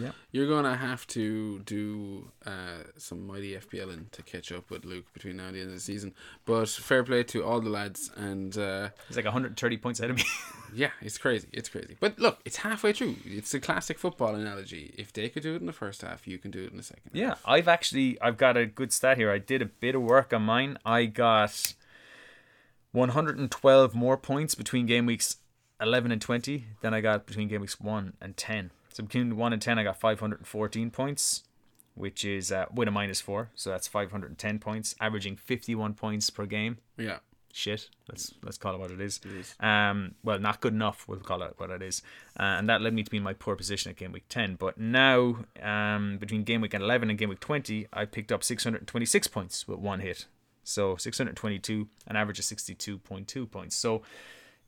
Yeah. 0.01 0.13
You're 0.31 0.47
gonna 0.47 0.77
have 0.77 1.05
to 1.09 1.59
do 1.61 2.31
uh, 2.47 2.85
some 2.97 3.27
mighty 3.27 3.55
FPL 3.57 3.79
FPLing 3.79 4.11
to 4.13 4.23
catch 4.23 4.53
up 4.53 4.71
with 4.71 4.85
Luke 4.85 5.13
between 5.13 5.37
now 5.37 5.47
and 5.47 5.57
the 5.57 5.61
end 5.61 5.69
of 5.69 5.75
the 5.75 5.81
season. 5.81 6.15
But 6.45 6.69
fair 6.69 7.03
play 7.05 7.23
to 7.25 7.45
all 7.45 7.61
the 7.61 7.71
lads, 7.71 8.11
and 8.17 8.57
uh, 8.57 8.91
He's 9.09 9.17
like 9.17 9.25
130 9.25 9.77
points 9.79 10.01
ahead 10.01 10.11
of 10.11 10.17
me. 10.17 10.25
yeah, 10.75 10.91
it's 11.01 11.19
crazy. 11.19 11.49
It's 11.53 11.69
crazy. 11.69 11.97
But 11.99 12.19
look, 12.19 12.41
it's 12.45 12.57
halfway 12.59 12.93
through. 12.93 13.17
It's 13.25 13.55
a 13.55 13.61
classic 13.61 13.99
football 13.99 14.35
analogy. 14.35 14.95
If 14.97 15.13
they 15.13 15.29
could 15.29 15.43
do 15.43 15.55
it 15.55 15.61
in 15.61 15.67
the 15.67 15.73
first 15.73 16.03
half, 16.03 16.27
you 16.27 16.39
can 16.39 16.51
do 16.51 16.63
it 16.65 16.71
in 16.71 16.77
the 16.77 16.83
second. 16.83 17.11
yeah, 17.13 17.35
I've 17.45 17.69
actually 17.69 18.21
I've 18.21 18.37
got 18.37 18.57
a 18.57 18.67
good 18.67 18.93
stat 18.93 19.17
here. 19.17 19.31
I 19.31 19.39
did 19.39 19.63
a 19.63 19.67
bit 19.67 19.95
of 19.95 20.03
work 20.03 20.33
on 20.33 20.43
mine. 20.43 20.79
I 20.85 21.07
got 21.07 21.75
112 22.93 23.95
more 23.95 24.17
points 24.17 24.55
between 24.55 24.87
game 24.87 25.07
weeks 25.07 25.37
11 25.81 26.11
and 26.13 26.21
20 26.21 26.65
Then 26.81 26.93
I 26.95 27.01
got 27.01 27.27
between 27.27 27.49
game 27.49 27.61
weeks 27.61 27.81
1 27.81 28.15
and 28.21 28.37
10. 28.37 28.71
So 28.93 29.03
between 29.05 29.37
1 29.37 29.53
and 29.53 29.63
10 29.63 29.79
I 29.79 29.85
got 29.85 30.01
514 30.01 30.91
points, 30.91 31.45
which 31.95 32.25
is 32.25 32.51
uh, 32.53 32.67
with 32.75 32.89
a 32.89 32.91
minus 32.91 33.21
4, 33.21 33.51
so 33.55 33.71
that's 33.71 33.87
510 33.89 34.59
points, 34.59 34.95
averaging 35.01 35.37
51 35.37 35.95
points 35.95 36.31
per 36.31 36.47
game. 36.47 36.79
Yeah. 36.97 37.19
shit. 37.53 37.89
Let's 38.09 38.35
let's 38.43 38.57
call 38.59 38.75
it 38.75 38.79
what 38.81 38.91
it 38.91 39.01
is. 39.01 39.21
It 39.25 39.33
is. 39.33 39.55
Um, 39.61 40.15
well, 40.25 40.39
not 40.39 40.61
good 40.61 40.73
enough. 40.73 41.07
We'll 41.09 41.21
call 41.21 41.43
it 41.43 41.55
what 41.59 41.71
it 41.71 41.83
is, 41.83 42.03
uh, 42.39 42.43
and 42.59 42.69
that 42.69 42.81
led 42.81 42.95
me 42.95 43.03
to 43.03 43.11
be 43.11 43.17
in 43.19 43.23
my 43.23 43.35
poor 43.35 43.55
position 43.57 43.91
at 43.91 43.97
game 43.97 44.13
week 44.13 44.29
ten. 44.29 44.55
But 44.57 44.79
now, 44.79 45.45
um, 45.63 46.19
between 46.19 46.45
game 46.45 46.61
week 46.61 46.75
eleven 46.75 47.11
and 47.11 47.19
game 47.19 47.29
week 47.29 47.41
twenty, 47.41 47.87
I 47.93 48.05
picked 48.05 48.33
up 48.33 48.43
six 48.45 48.65
hundred 48.65 48.87
twenty 48.87 49.07
six 49.07 49.27
points 49.27 49.67
with 49.69 49.79
one 49.79 50.01
hit. 50.01 50.27
So 50.65 50.97
six 50.97 51.19
hundred 51.19 51.37
twenty 51.37 51.59
two, 51.59 51.89
an 52.07 52.17
average 52.17 52.39
of 52.39 52.45
sixty 52.45 52.75
two 52.75 52.99
point 52.99 53.29
two 53.29 53.47
points. 53.47 53.77
So 53.77 54.03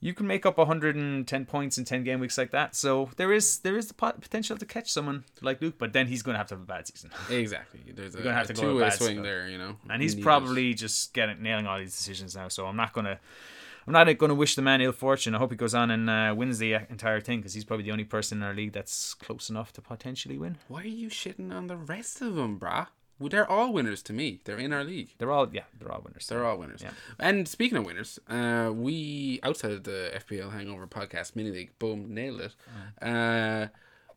you 0.03 0.14
can 0.14 0.26
make 0.26 0.46
up 0.46 0.57
110 0.57 1.44
points 1.44 1.76
in 1.76 1.84
10 1.84 2.05
game 2.05 2.20
weeks 2.20 2.38
like 2.38 2.51
that. 2.53 2.74
So 2.74 3.11
there 3.16 3.32
is 3.32 3.59
there 3.59 3.76
is 3.76 3.88
the 3.88 3.94
pot- 3.94 4.20
potential 4.20 4.57
to 4.57 4.64
catch 4.64 4.90
someone 4.90 5.24
like 5.42 5.61
Luke, 5.61 5.74
but 5.78 5.92
then 5.92 6.07
he's 6.07 6.22
going 6.22 6.34
to 6.34 6.38
have 6.38 6.48
to 6.48 6.55
have 6.55 6.62
a 6.62 6.66
bad 6.66 6.86
season. 6.86 7.11
Exactly. 7.30 7.80
There's 7.94 8.14
a, 8.14 8.18
gonna 8.22 8.34
have 8.34 8.48
a 8.51 8.55
to 8.55 8.61
go 8.61 8.72
two-way 8.72 8.84
bad 8.84 8.92
swing 8.94 9.22
there, 9.22 9.48
you 9.48 9.59
know. 9.59 9.76
and 9.90 10.03
he's 10.03 10.14
probably 10.14 10.74
just 10.74 11.12
getting 11.12 11.42
nailing 11.42 11.66
all 11.66 11.78
these 11.78 11.96
decisions 11.96 12.34
now. 12.34 12.48
So 12.48 12.66
I'm 12.66 12.76
not 12.76 12.92
gonna, 12.92 13.18
I'm 13.86 13.92
not 13.92 14.05
gonna 14.18 14.34
wish 14.34 14.55
the 14.55 14.62
man 14.62 14.80
ill 14.80 14.92
fortune. 14.92 15.34
I 15.34 15.38
hope 15.38 15.51
he 15.51 15.57
goes 15.57 15.74
on 15.74 15.90
and 15.90 16.09
uh, 16.09 16.34
wins 16.36 16.59
the 16.59 16.74
entire 16.88 17.20
thing 17.20 17.40
because 17.40 17.55
he's 17.55 17.64
probably 17.64 17.84
the 17.84 17.92
only 17.92 18.05
person 18.05 18.38
in 18.38 18.44
our 18.44 18.55
league 18.55 18.72
that's 18.72 19.14
close 19.14 19.51
enough 19.51 19.72
to 19.74 19.80
potentially 19.82 20.38
win. 20.38 20.57
Why 20.68 20.82
are 20.82 20.86
you 20.86 21.09
shitting 21.11 21.53
on 21.53 21.66
the 21.66 21.76
rest 21.76 22.20
of 22.22 22.34
them, 22.34 22.59
brah? 22.59 22.88
Well, 23.21 23.29
they're 23.29 23.49
all 23.49 23.73
winners 23.73 24.03
to 24.05 24.14
me. 24.14 24.41
They're 24.45 24.59
in 24.59 24.73
our 24.73 24.83
league. 24.83 25.11
They're 25.18 25.31
all 25.31 25.49
yeah, 25.53 25.64
they're 25.79 25.93
all 25.93 26.01
winners. 26.03 26.27
They're 26.27 26.45
all 26.45 26.57
winners. 26.57 26.81
Yeah. 26.83 26.93
And 27.18 27.47
speaking 27.47 27.77
of 27.77 27.85
winners, 27.85 28.18
uh, 28.29 28.73
we 28.75 29.39
outside 29.43 29.73
of 29.73 29.85
the 29.85 30.11
FPL 30.16 30.53
Hangover 30.53 30.87
podcast 30.87 31.37
mini 31.37 31.51
league, 31.51 31.79
boom, 31.79 32.14
nailed 32.14 32.41
it. 32.41 32.55
Mm. 33.03 33.66
Uh, 33.66 33.68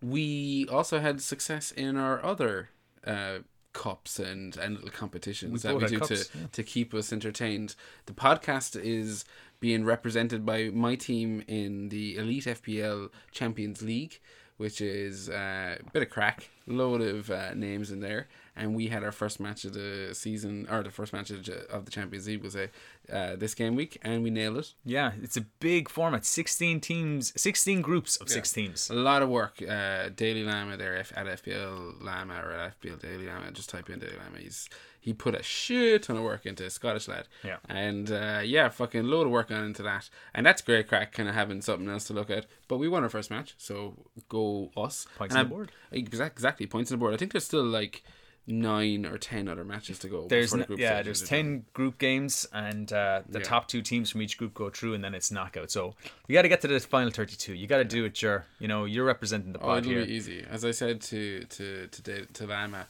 we 0.02 0.68
also 0.72 1.00
had 1.00 1.22
success 1.22 1.72
in 1.72 1.98
our 1.98 2.24
other 2.24 2.70
uh, 3.06 3.40
cups 3.74 4.20
and, 4.20 4.56
and 4.56 4.76
little 4.76 4.90
competitions 4.90 5.52
We 5.52 5.70
that 5.70 5.78
we 5.78 5.88
do 5.88 6.00
cups, 6.00 6.30
to 6.30 6.38
yeah. 6.38 6.46
to 6.52 6.64
keep 6.64 6.94
us 6.94 7.12
entertained. 7.12 7.76
The 8.06 8.14
podcast 8.14 8.82
is 8.82 9.26
being 9.60 9.84
represented 9.84 10.46
by 10.46 10.70
my 10.70 10.96
team 10.96 11.44
in 11.48 11.90
the 11.90 12.16
Elite 12.18 12.46
FPL 12.46 13.10
Champions 13.32 13.82
League, 13.82 14.22
which 14.58 14.80
is 14.80 15.30
uh, 15.30 15.78
a 15.80 15.92
bit 15.92 16.04
of 16.04 16.10
crack, 16.10 16.50
load 16.68 17.02
of 17.02 17.30
uh, 17.30 17.54
names 17.54 17.92
in 17.92 18.00
there. 18.00 18.28
And 18.56 18.76
we 18.76 18.88
had 18.88 19.04
our 19.04 19.12
first 19.12 19.40
match 19.40 19.66
of 19.66 19.74
the 19.74 20.10
season, 20.14 20.68
or 20.70 20.84
the 20.84 20.92
first 20.92 21.12
match 21.12 21.32
of 21.32 21.44
the, 21.46 21.68
of 21.72 21.86
the 21.86 21.92
Champions 21.92 22.28
League 22.28 22.44
was 22.44 22.56
a 22.56 22.70
uh, 23.12 23.36
this 23.36 23.54
game 23.56 23.76
week, 23.76 23.98
and 24.04 24.24
we 24.24 24.30
nailed 24.30 24.58
it. 24.58 24.74
Yeah, 24.86 25.14
it's 25.22 25.38
a 25.38 25.42
big 25.42 25.90
format. 25.90 26.24
16 26.26 26.80
teams, 26.80 27.34
16 27.36 27.82
groups 27.82 28.16
of 28.18 28.30
six 28.30 28.52
teams. 28.52 28.90
A 28.90 28.94
lot 28.94 29.22
of 29.22 29.30
work. 29.30 29.62
Uh, 29.62 30.10
Daily 30.16 30.44
Lama 30.44 30.78
there 30.78 30.96
at 30.96 31.10
FPL 31.10 32.04
Lama 32.04 32.36
or 32.36 32.52
at 32.52 32.80
FPL 32.80 33.02
Daily 33.02 33.26
Lama. 33.26 33.52
Just 33.52 33.70
type 33.70 33.90
in 33.90 34.00
Daily 34.00 34.18
Lama. 34.18 34.40
He's 34.40 34.70
he 35.04 35.12
put 35.12 35.36
a 35.36 35.44
shit 35.44 36.04
ton 36.04 36.16
of 36.16 36.24
work 36.24 36.46
into 36.46 36.70
Scottish 36.70 37.10
lad. 37.10 37.28
Yeah. 37.44 37.58
And 37.68 38.10
uh, 38.10 38.40
yeah, 38.44 38.70
fucking 38.70 39.04
load 39.04 39.26
of 39.26 39.34
work 39.34 39.52
on 39.52 39.66
into 39.66 39.84
that, 39.84 40.10
and 40.34 40.46
that's 40.46 40.62
great 40.62 40.88
crack. 40.88 41.12
Kind 41.12 41.28
of 41.28 41.36
having 41.36 41.62
something 41.62 41.90
else 41.90 42.06
to 42.06 42.14
look 42.14 42.30
at. 42.30 42.46
But 42.70 42.78
we 42.78 42.88
won 42.88 43.04
our 43.04 43.10
first 43.10 43.30
match, 43.30 43.54
so 43.58 43.96
go 44.30 44.72
us. 44.78 45.06
Points 45.18 45.36
And 45.36 45.40
on 45.40 45.50
the 45.50 45.56
board. 45.56 45.72
Exact, 45.92 46.36
exactly 46.36 46.68
points 46.68 46.90
on 46.90 46.98
the 46.98 47.00
board. 47.00 47.14
I 47.14 47.18
think 47.18 47.34
there's 47.34 47.44
still 47.44 47.66
like 47.66 48.04
nine 48.46 49.06
or 49.06 49.18
ten 49.18 49.48
other 49.48 49.64
matches 49.64 50.00
to 50.00 50.08
go. 50.10 50.28
There's 50.28 50.52
the 50.52 50.66
yeah, 50.78 51.02
there's 51.02 51.22
are 51.22 51.26
done. 51.26 51.30
ten 51.30 51.66
group 51.74 51.98
games, 51.98 52.46
and 52.54 52.92
uh, 52.92 53.22
the 53.30 53.40
Yeah. 53.40 53.46
top 53.46 53.68
two 53.68 53.82
teams 53.82 54.10
from 54.10 54.22
each 54.22 54.38
group 54.38 54.54
go 54.54 54.70
through, 54.70 54.94
and 54.96 55.04
then 55.04 55.14
it's 55.16 55.32
knockout. 55.32 55.72
So 55.72 55.96
you 56.28 56.34
got 56.34 56.42
to 56.44 56.50
get 56.50 56.62
to 56.62 56.68
the 56.68 56.80
final 56.80 57.12
thirty-two. 57.12 57.54
You 57.54 57.68
got 57.68 57.78
to 57.78 57.86
do 57.86 58.06
it, 58.06 58.18
sure. 58.18 58.46
You 58.60 58.68
know, 58.68 58.86
you're 58.86 59.06
representing 59.06 59.54
the 59.54 59.60
Oh, 59.60 59.68
pod 59.68 59.78
it'll 59.80 59.92
here. 59.92 60.06
be 60.06 60.12
easy. 60.14 60.46
As 60.50 60.66
I 60.66 60.72
said 60.72 61.02
to 61.04 61.46
to 61.46 61.88
to 61.88 62.02
Da- 62.02 62.26
to 62.34 62.48
Lama, 62.48 62.88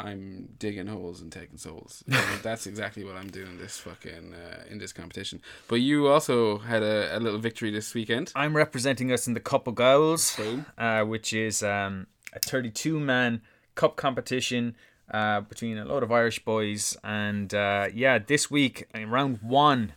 I'm 0.00 0.48
digging 0.58 0.86
holes 0.86 1.20
and 1.20 1.30
taking 1.32 1.58
souls. 1.58 2.04
That's 2.42 2.66
exactly 2.66 3.04
what 3.04 3.16
I'm 3.16 3.30
doing 3.30 3.58
this 3.58 3.78
fucking 3.78 4.34
uh, 4.34 4.64
in 4.70 4.78
this 4.78 4.92
competition. 4.92 5.40
But 5.68 5.76
you 5.76 6.06
also 6.08 6.58
had 6.58 6.82
a, 6.84 7.16
a 7.16 7.20
little 7.20 7.40
victory 7.40 7.70
this 7.72 7.94
weekend. 7.94 8.32
I'm 8.36 8.56
representing 8.56 9.10
us 9.12 9.26
in 9.26 9.34
the 9.34 9.40
Cup 9.40 9.66
of 9.66 9.74
Boom. 9.74 10.66
uh, 10.76 11.02
which 11.02 11.32
is 11.32 11.62
um, 11.64 12.06
a 12.32 12.38
32 12.38 12.98
man 13.00 13.42
cup 13.78 13.94
competition 13.96 14.74
uh, 15.10 15.40
between 15.40 15.78
a 15.78 15.84
lot 15.84 16.02
of 16.02 16.10
Irish 16.10 16.44
boys. 16.44 16.96
And 17.04 17.54
uh, 17.54 17.86
yeah, 17.94 18.18
this 18.18 18.50
week, 18.50 18.86
in 18.92 19.08
round 19.08 19.38
one, 19.40 19.92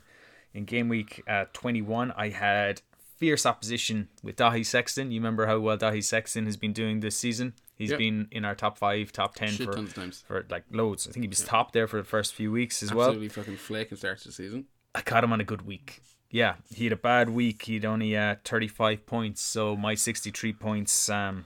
in 0.53 0.65
game 0.65 0.87
week 0.87 1.23
uh, 1.27 1.45
21, 1.51 2.13
I 2.15 2.29
had 2.29 2.81
fierce 3.17 3.45
opposition 3.45 4.07
with 4.23 4.35
Dahi 4.35 4.65
Sexton. 4.65 5.11
You 5.11 5.19
remember 5.19 5.47
how 5.47 5.59
well 5.59 5.77
Dahi 5.77 6.03
Sexton 6.03 6.45
has 6.45 6.57
been 6.57 6.73
doing 6.73 6.99
this 7.01 7.17
season? 7.17 7.53
He's 7.75 7.89
Yep. 7.89 7.99
been 7.99 8.27
in 8.31 8.45
our 8.45 8.53
top 8.53 8.77
five, 8.77 9.11
top 9.11 9.33
10 9.33 9.49
Shit 9.49 9.65
for, 9.65 9.73
tons 9.73 9.89
of 9.89 9.95
times. 9.95 10.23
for 10.27 10.45
like 10.49 10.65
loads. 10.71 11.07
I 11.07 11.11
think 11.11 11.23
he 11.23 11.27
was 11.27 11.43
top 11.43 11.71
there 11.71 11.87
for 11.87 11.97
the 11.97 12.07
first 12.07 12.35
few 12.35 12.51
weeks 12.51 12.83
as 12.83 12.93
well. 12.93 13.07
Absolutely 13.09 13.29
fucking 13.29 13.57
flaking 13.57 13.97
start 13.97 14.19
to 14.19 14.27
the 14.27 14.31
season. 14.33 14.65
I 14.93 15.01
caught 15.01 15.23
him 15.23 15.33
on 15.33 15.41
a 15.41 15.43
good 15.43 15.63
week. 15.63 16.01
Yeah, 16.29 16.55
he 16.73 16.83
had 16.85 16.93
a 16.93 16.97
bad 16.97 17.29
week. 17.29 17.63
He'd 17.63 17.83
only 17.83 18.15
uh, 18.15 18.35
35 18.45 19.05
points, 19.05 19.41
so 19.41 19.75
my 19.75 19.95
63 19.95 20.53
points 20.53 21.09
um, 21.09 21.45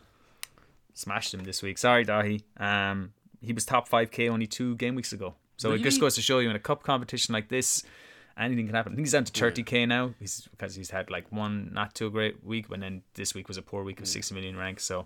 smashed 0.95 1.33
him 1.33 1.43
this 1.43 1.61
week. 1.61 1.77
Sorry, 1.77 2.03
Dahi. 2.03 2.41
Um, 2.57 3.13
he 3.41 3.53
was 3.53 3.65
top 3.65 3.87
5k 3.87 4.29
only 4.29 4.47
two 4.47 4.75
game 4.77 4.95
weeks 4.95 5.13
ago. 5.13 5.35
So 5.57 5.71
it 5.71 5.83
just 5.83 6.01
goes 6.01 6.15
to 6.15 6.21
show 6.21 6.39
you 6.39 6.49
in 6.49 6.55
a 6.55 6.59
cup 6.59 6.83
competition 6.83 7.33
like 7.33 7.47
this, 7.47 7.83
anything 8.37 8.65
can 8.65 8.75
happen. 8.75 8.93
I 8.93 8.95
think 8.95 9.05
he's 9.05 9.13
down 9.13 9.23
to 9.25 9.31
30k 9.31 9.87
now. 9.87 10.13
He's 10.19 10.47
because 10.51 10.75
he's 10.75 10.89
had 10.89 11.09
like 11.09 11.31
one 11.31 11.71
not 11.73 11.95
too 11.95 12.09
great 12.09 12.43
week, 12.43 12.67
but 12.69 12.79
then 12.79 13.03
this 13.13 13.33
week 13.33 13.47
was 13.47 13.57
a 13.57 13.61
poor 13.61 13.83
week 13.83 13.99
of 14.01 14.07
60 14.07 14.33
million 14.33 14.57
ranks. 14.57 14.83
So. 14.83 15.05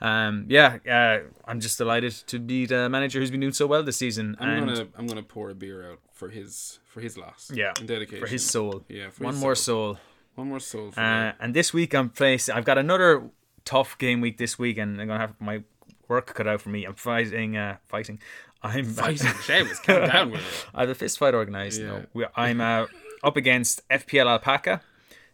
Um, 0.00 0.46
yeah, 0.48 0.78
uh, 0.90 1.28
I'm 1.46 1.60
just 1.60 1.78
delighted 1.78 2.12
to 2.26 2.40
be 2.40 2.66
the 2.66 2.88
manager 2.88 3.20
who's 3.20 3.30
been 3.30 3.38
doing 3.38 3.52
so 3.52 3.68
well 3.68 3.84
this 3.84 3.98
season. 3.98 4.36
I'm 4.40 4.48
and 4.48 4.66
gonna 4.66 4.88
I'm 4.98 5.06
gonna 5.06 5.22
pour 5.22 5.50
a 5.50 5.54
beer 5.54 5.92
out 5.92 6.00
for 6.12 6.28
his 6.28 6.80
for 6.86 7.00
his 7.00 7.16
loss. 7.16 7.52
Yeah, 7.54 7.72
in 7.78 7.86
dedication 7.86 8.18
for 8.18 8.26
his 8.26 8.44
soul. 8.44 8.82
Yeah, 8.88 9.10
for 9.10 9.22
one 9.22 9.36
more 9.36 9.54
soul. 9.54 9.94
soul. 9.94 10.00
One 10.34 10.48
more 10.48 10.58
soul. 10.58 10.90
For 10.90 10.98
Uh, 10.98 11.34
and 11.38 11.54
this 11.54 11.72
week 11.72 11.94
I'm 11.94 12.10
facing. 12.10 12.52
I've 12.52 12.64
got 12.64 12.78
another 12.78 13.30
tough 13.64 13.96
game 13.98 14.20
week 14.20 14.38
this 14.38 14.58
week, 14.58 14.78
and 14.78 15.00
I'm 15.00 15.06
gonna 15.08 15.20
have 15.20 15.34
my 15.40 15.62
work 16.08 16.34
cut 16.34 16.46
out 16.46 16.60
for 16.60 16.68
me. 16.70 16.84
I'm 16.84 16.94
fighting. 16.94 17.56
Uh, 17.56 17.76
fighting. 17.88 18.20
I'm 18.62 18.84
fighting. 18.84 19.26
Seamus, 19.46 19.82
calm 19.82 20.08
down 20.08 20.30
with 20.30 20.40
it. 20.40 20.66
I 20.74 20.80
have 20.82 20.90
a 20.90 20.94
fist 20.94 21.18
fight 21.18 21.34
organized. 21.34 21.80
Yeah. 21.80 21.86
No, 21.88 22.06
we- 22.14 22.26
I'm 22.36 22.60
uh, 22.60 22.86
up 23.24 23.36
against 23.36 23.86
FPL 23.88 24.26
Alpaca, 24.28 24.82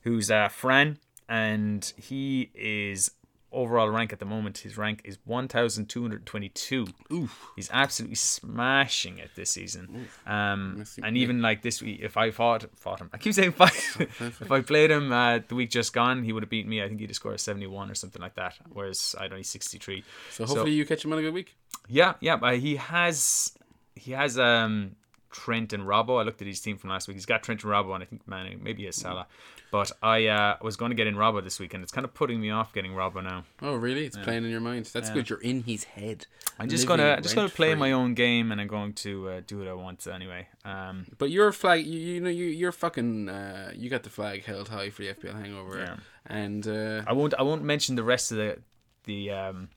who's 0.03 0.31
uh, 0.31 0.49
Fran, 0.49 0.99
and 1.29 1.93
he 1.97 2.51
is 2.55 3.11
overall 3.53 3.89
rank 3.89 4.13
at 4.13 4.19
the 4.19 4.25
moment. 4.25 4.59
His 4.59 4.77
rank 4.77 5.03
is 5.05 5.19
1,222. 5.25 6.87
Oof. 7.13 7.47
He's 7.57 7.71
absolutely 7.73 8.17
smashing 8.17 9.19
it 9.19 9.31
this 9.35 9.51
season. 9.51 10.09
Um, 10.27 10.85
and 11.03 11.17
even 11.17 11.41
like 11.43 11.63
this 11.63 11.83
week, 11.83 12.01
if 12.03 12.17
I 12.17 12.31
fought 12.31 12.67
fought 12.77 13.01
him, 13.01 13.11
I 13.15 13.19
keep 13.19 13.35
saying 13.35 13.53
fight. 13.53 13.97
if 13.99 14.51
I 14.51 14.61
played 14.61 14.91
him 14.91 15.13
uh, 15.13 15.41
the 15.47 15.55
week 15.55 15.71
just 15.71 15.93
gone, 15.93 16.23
he 16.23 16.33
would 16.33 16.43
have 16.43 16.51
beaten 16.51 16.71
me. 16.71 16.83
I 16.83 16.89
think 16.89 17.01
he'd 17.01 17.11
have 17.11 17.17
scored 17.17 17.35
a 17.35 17.39
seventy-one 17.39 17.91
or 17.91 17.95
something 17.95 18.23
like 18.23 18.35
that. 18.35 18.55
Whereas 18.71 19.15
I'd 19.19 19.33
only 19.33 19.45
sixty-three. 19.45 20.05
So 20.31 20.45
hopefully 20.45 20.73
you 20.73 20.85
catch 20.85 21.05
him 21.05 21.13
on 21.13 21.19
a 21.19 21.23
good 21.23 21.35
week. 21.35 21.57
Yeah, 21.89 22.15
yeah. 22.21 22.37
But 22.37 22.59
he 22.59 22.77
has 22.77 23.53
he 23.95 24.13
has 24.13 24.39
um 24.39 24.97
Trent 25.31 25.73
and 25.73 25.85
Robbo. 25.85 26.21
I 26.21 26.25
looked 26.25 26.41
at 26.41 26.49
his 26.49 26.61
team 26.61 26.77
from 26.79 26.91
last 26.91 27.09
week. 27.09 27.17
He's 27.17 27.27
got 27.27 27.43
Trent 27.43 27.63
and 27.63 27.73
Robbo, 27.73 27.95
and 27.95 28.03
I 28.03 28.07
think 28.07 28.27
man 28.27 28.61
maybe 28.63 28.83
he 28.83 28.87
has 28.87 28.97
Salah. 28.97 29.27
But 29.71 29.93
I 30.03 30.27
uh, 30.27 30.57
was 30.63 30.77
going 30.77 30.91
to 30.91 30.95
get 30.95 31.07
in 31.07 31.15
Robbo 31.15 31.45
this 31.45 31.61
week, 31.61 31.75
and 31.75 31.83
it's 31.83 31.93
kind 31.93 32.07
of 32.07 32.15
putting 32.15 32.41
me 32.41 32.49
off 32.51 32.73
getting 32.73 32.93
Robbo 32.93 33.23
now. 33.23 33.45
Oh 33.61 33.75
really? 33.75 34.07
It's 34.07 34.17
playing 34.17 34.45
in 34.45 34.51
your 34.51 34.61
mind. 34.61 34.87
That's 34.87 35.09
Yeah. 35.09 35.15
good. 35.15 35.29
You're 35.31 35.41
in 35.43 35.63
his 35.65 35.85
head. 35.85 36.27
I'm 36.59 36.69
just 36.69 36.87
gonna 36.89 37.15
I'm 37.17 37.23
just 37.23 37.35
gonna 37.35 37.49
play 37.51 37.75
my 37.75 37.93
own 37.93 38.15
game, 38.15 38.51
and 38.51 38.61
I'm 38.61 38.67
going 38.69 38.95
to 38.95 39.29
uh, 39.29 39.41
do 39.47 39.59
what 39.59 39.69
I 39.69 39.75
want 39.75 40.07
anyway. 40.07 40.49
Um, 40.65 41.07
But 41.19 41.31
your 41.31 41.53
flag, 41.53 41.85
you, 41.87 41.99
you 41.99 42.21
know, 42.21 42.31
you 42.31 42.47
you're 42.47 42.73
fucking, 42.73 43.29
uh, 43.29 43.73
you 43.77 43.91
got 43.91 44.03
the 44.03 44.11
flag 44.11 44.45
held 44.45 44.69
high 44.71 44.91
for 44.91 45.03
the 45.03 45.09
FPL 45.13 45.35
Hangover, 45.41 45.79
Yeah. 45.79 45.97
and 46.27 46.67
uh, 46.67 47.03
I 47.07 47.13
won't 47.13 47.35
I 47.39 47.43
won't 47.43 47.63
mention 47.63 47.95
the 47.97 48.03
rest 48.05 48.33
of 48.33 48.39
the 48.39 48.59
the 49.05 49.31
um, 49.31 49.69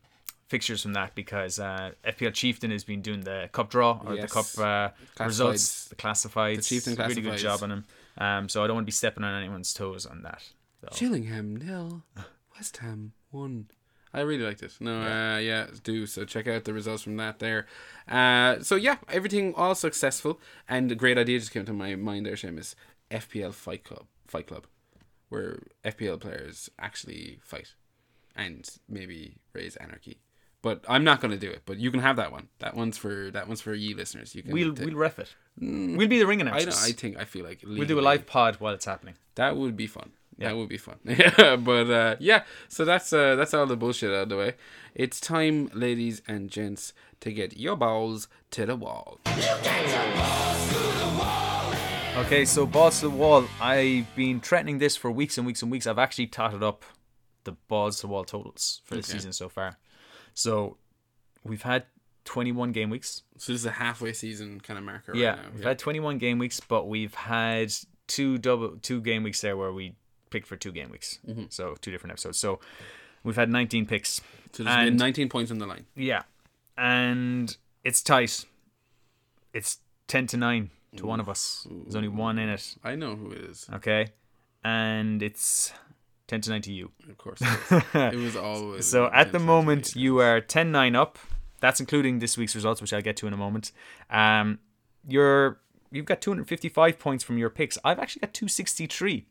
fixtures 0.52 0.82
from 0.84 0.94
that 0.94 1.16
because 1.16 1.58
uh, 1.60 1.92
FPL 2.06 2.34
Chieftain 2.34 2.70
has 2.72 2.84
been 2.84 3.02
doing 3.02 3.22
the 3.22 3.50
cup 3.52 3.70
draw 3.70 4.00
or 4.06 4.16
Yes. 4.16 4.30
the 4.30 4.34
cup 4.34 4.50
uh, 5.20 5.26
results, 5.26 5.64
Classifieds. 5.64 5.90
the 5.90 5.96
classifieds. 5.96 6.56
The 6.58 6.62
Chieftain 6.64 6.96
really 7.08 7.22
good 7.22 7.38
job 7.40 7.64
on 7.64 7.70
them. 7.70 7.86
Um, 8.18 8.50
so 8.50 8.64
I 8.64 8.68
don't 8.68 8.76
want 8.76 8.86
to 8.86 8.94
be 8.94 9.00
stepping 9.04 9.24
on 9.24 9.34
anyone's 9.42 9.74
toes 9.74 10.06
on 10.06 10.22
that. 10.24 10.44
So. 10.82 10.90
Gillingham 11.00 11.56
nil, 11.56 12.04
West 12.56 12.78
Ham 12.78 13.14
one. 13.32 13.68
I 14.14 14.20
really 14.22 14.44
liked 14.44 14.62
it. 14.62 14.74
No, 14.82 15.02
yeah. 15.02 15.36
Uh, 15.36 15.38
yeah, 15.40 15.68
do 15.84 16.06
so. 16.06 16.26
Check 16.26 16.46
out 16.48 16.66
the 16.66 16.74
results 16.74 17.04
from 17.04 17.16
that 17.18 17.40
there. 17.40 17.66
Uh, 18.10 18.60
so 18.62 18.76
yeah, 18.76 18.98
everything 19.08 19.54
all 19.56 19.74
successful, 19.74 20.38
and 20.68 20.92
a 20.92 20.96
great 20.96 21.18
idea 21.18 21.40
just 21.40 21.52
came 21.54 21.66
to 21.66 21.72
my 21.74 21.96
mind 21.96 22.26
there, 22.26 22.36
Seamus. 22.36 22.76
FPL 23.10 23.54
Fight 23.54 23.84
Club, 23.86 24.06
Fight 24.28 24.48
Club, 24.48 24.66
where 25.30 25.60
FPL 25.86 26.20
players 26.20 26.70
actually 26.78 27.40
fight, 27.42 27.74
and 28.36 28.70
maybe 28.90 29.38
raise 29.54 29.78
anarchy. 29.78 30.20
But 30.62 30.86
I'm 30.88 31.04
not 31.04 31.22
going 31.22 31.32
to 31.32 31.38
do 31.40 31.50
it. 31.50 31.64
But 31.66 31.78
you 31.78 31.90
can 31.90 32.02
have 32.02 32.18
that 32.18 32.32
one. 32.32 32.50
That 32.60 32.76
one's 32.76 32.98
for 32.98 33.32
that 33.32 33.48
one's 33.48 33.62
for 33.62 33.74
ye 33.74 33.94
listeners. 33.96 34.36
You 34.36 34.44
can. 34.44 34.52
We'll 34.52 34.74
take- 34.74 34.86
we'll 34.88 34.96
ref 34.96 35.18
it. 35.20 35.34
We'll 35.60 36.08
be 36.08 36.20
the 36.20 36.28
ring 36.28 36.40
I, 36.42 36.48
announcers. 36.48 36.84
I 36.84 36.92
think 36.92 37.18
I 37.18 37.26
feel 37.26 37.44
like 37.46 37.62
we'll 37.64 37.76
do 37.76 37.82
a 37.82 37.82
legally- 37.82 38.04
live 38.04 38.26
pod 38.28 38.56
while 38.60 38.74
it's 38.74 38.86
happening. 38.86 39.16
That 39.36 39.58
would 39.58 39.76
be 39.76 39.88
fun. 39.88 40.12
That 40.38 40.56
would 40.56 40.70
be 40.70 40.78
fun. 40.78 40.98
Yeah, 41.06 41.56
but 41.56 41.90
uh, 41.90 42.16
yeah. 42.20 42.44
So 42.68 42.84
that's 42.86 43.14
uh, 43.14 43.36
that's 43.36 43.54
all 43.54 43.66
the 43.68 43.76
bullshit 43.78 44.10
out 44.12 44.24
of 44.24 44.30
the 44.30 44.38
way. 44.38 44.56
It's 44.96 45.20
time, 45.20 45.70
ladies 45.74 46.22
and 46.28 46.50
gents, 46.50 46.94
to 47.22 47.32
get 47.32 47.58
your 47.58 47.76
balls 47.76 48.28
to 48.52 48.66
the 48.66 48.76
wall. 48.76 49.20
Okay, 52.18 52.46
so 52.46 52.66
balls 52.66 53.00
to 53.00 53.08
the 53.10 53.16
wall. 53.16 53.46
I've 53.60 54.14
been 54.16 54.40
threatening 54.42 54.78
this 54.80 54.96
for 54.96 55.10
weeks 55.12 55.38
and 55.38 55.48
weeks 55.48 55.62
and 55.62 55.72
weeks. 55.72 55.88
I've 55.88 55.98
actually 56.00 56.28
totted 56.28 56.62
up 56.62 56.84
the 57.46 57.54
balls 57.68 57.98
to 57.98 58.02
the 58.04 58.08
wall 58.10 58.24
totals 58.26 58.82
for 58.86 58.96
the 58.96 59.04
season 59.04 59.32
so 59.34 59.48
far. 59.50 59.78
So 60.34 60.78
we've 61.44 61.62
had 61.62 61.86
21 62.26 62.72
game 62.72 62.90
weeks. 62.90 63.24
So 63.38 63.52
this 63.52 63.62
is 63.62 63.66
a 63.66 63.72
halfway 63.72 64.14
season 64.14 64.60
kind 64.60 64.78
of 64.78 64.86
marker. 64.86 65.16
yeah, 65.16 65.30
right 65.32 65.44
now. 65.44 65.50
we've 65.56 65.64
had 65.64 65.80
21 65.80 66.18
game 66.18 66.38
weeks, 66.38 66.60
but 66.60 66.88
we've 66.88 67.14
had 67.14 67.74
two 68.08 68.38
double 68.38 68.78
two 68.82 69.02
game 69.02 69.24
weeks 69.24 69.42
there 69.42 69.56
where 69.56 69.72
we 69.72 69.96
picked 70.30 70.48
for 70.48 70.56
two 70.56 70.72
game 70.72 70.90
weeks. 70.90 71.20
Mm-hmm. 71.28 71.46
So 71.50 71.76
two 71.82 71.92
different 71.92 72.12
episodes. 72.12 72.38
So 72.38 72.60
we've 73.24 73.36
had 73.36 73.50
19 73.50 73.86
picks. 73.86 74.22
So 74.54 74.64
there's 74.64 74.86
been 74.86 74.98
19 74.98 75.30
points 75.30 75.52
on 75.52 75.60
the 75.60 75.66
line. 75.68 75.86
Yeah, 75.96 76.24
and 76.78 77.56
it's 77.84 78.02
tight. 78.02 78.46
It's 79.54 79.80
10 80.08 80.28
to 80.28 80.38
nine 80.38 80.70
to 80.98 81.06
one 81.06 81.20
of 81.20 81.30
us. 81.30 81.68
There's 81.70 81.96
only 81.96 82.10
one 82.10 82.38
in 82.38 82.50
it. 82.50 82.76
I 82.84 82.96
know 82.96 83.16
who 83.16 83.32
it 83.32 83.40
is. 83.40 83.68
Okay, 83.74 84.08
and 84.64 85.24
it's 85.24 85.74
10 86.32 86.40
to 86.42 86.50
nine 86.50 86.62
to 86.62 86.72
you. 86.72 86.90
Of 87.10 87.18
course, 87.18 87.42
it, 87.42 87.84
it 87.94 88.16
was 88.16 88.36
always. 88.48 88.88
So 88.88 89.10
at 89.12 89.34
the 89.34 89.40
moment, 89.40 89.96
you 89.98 90.20
are 90.20 90.40
10 90.40 90.72
9 90.72 90.96
up. 90.96 91.20
That's 91.60 91.82
including 91.82 92.20
this 92.20 92.38
week's 92.38 92.56
results, 92.56 92.80
which 92.82 92.94
I'll 92.94 93.02
get 93.02 93.18
to 93.18 93.28
in 93.28 93.34
a 93.34 93.38
moment. 93.38 93.74
Um, 94.10 94.60
you're 95.06 95.60
you've 95.92 96.06
got 96.06 96.22
255 96.22 96.98
points 96.98 97.22
from 97.26 97.38
your 97.38 97.50
picks. 97.50 97.78
I've 97.84 98.00
actually 98.00 98.22
got 98.22 98.34
263. 98.34 99.26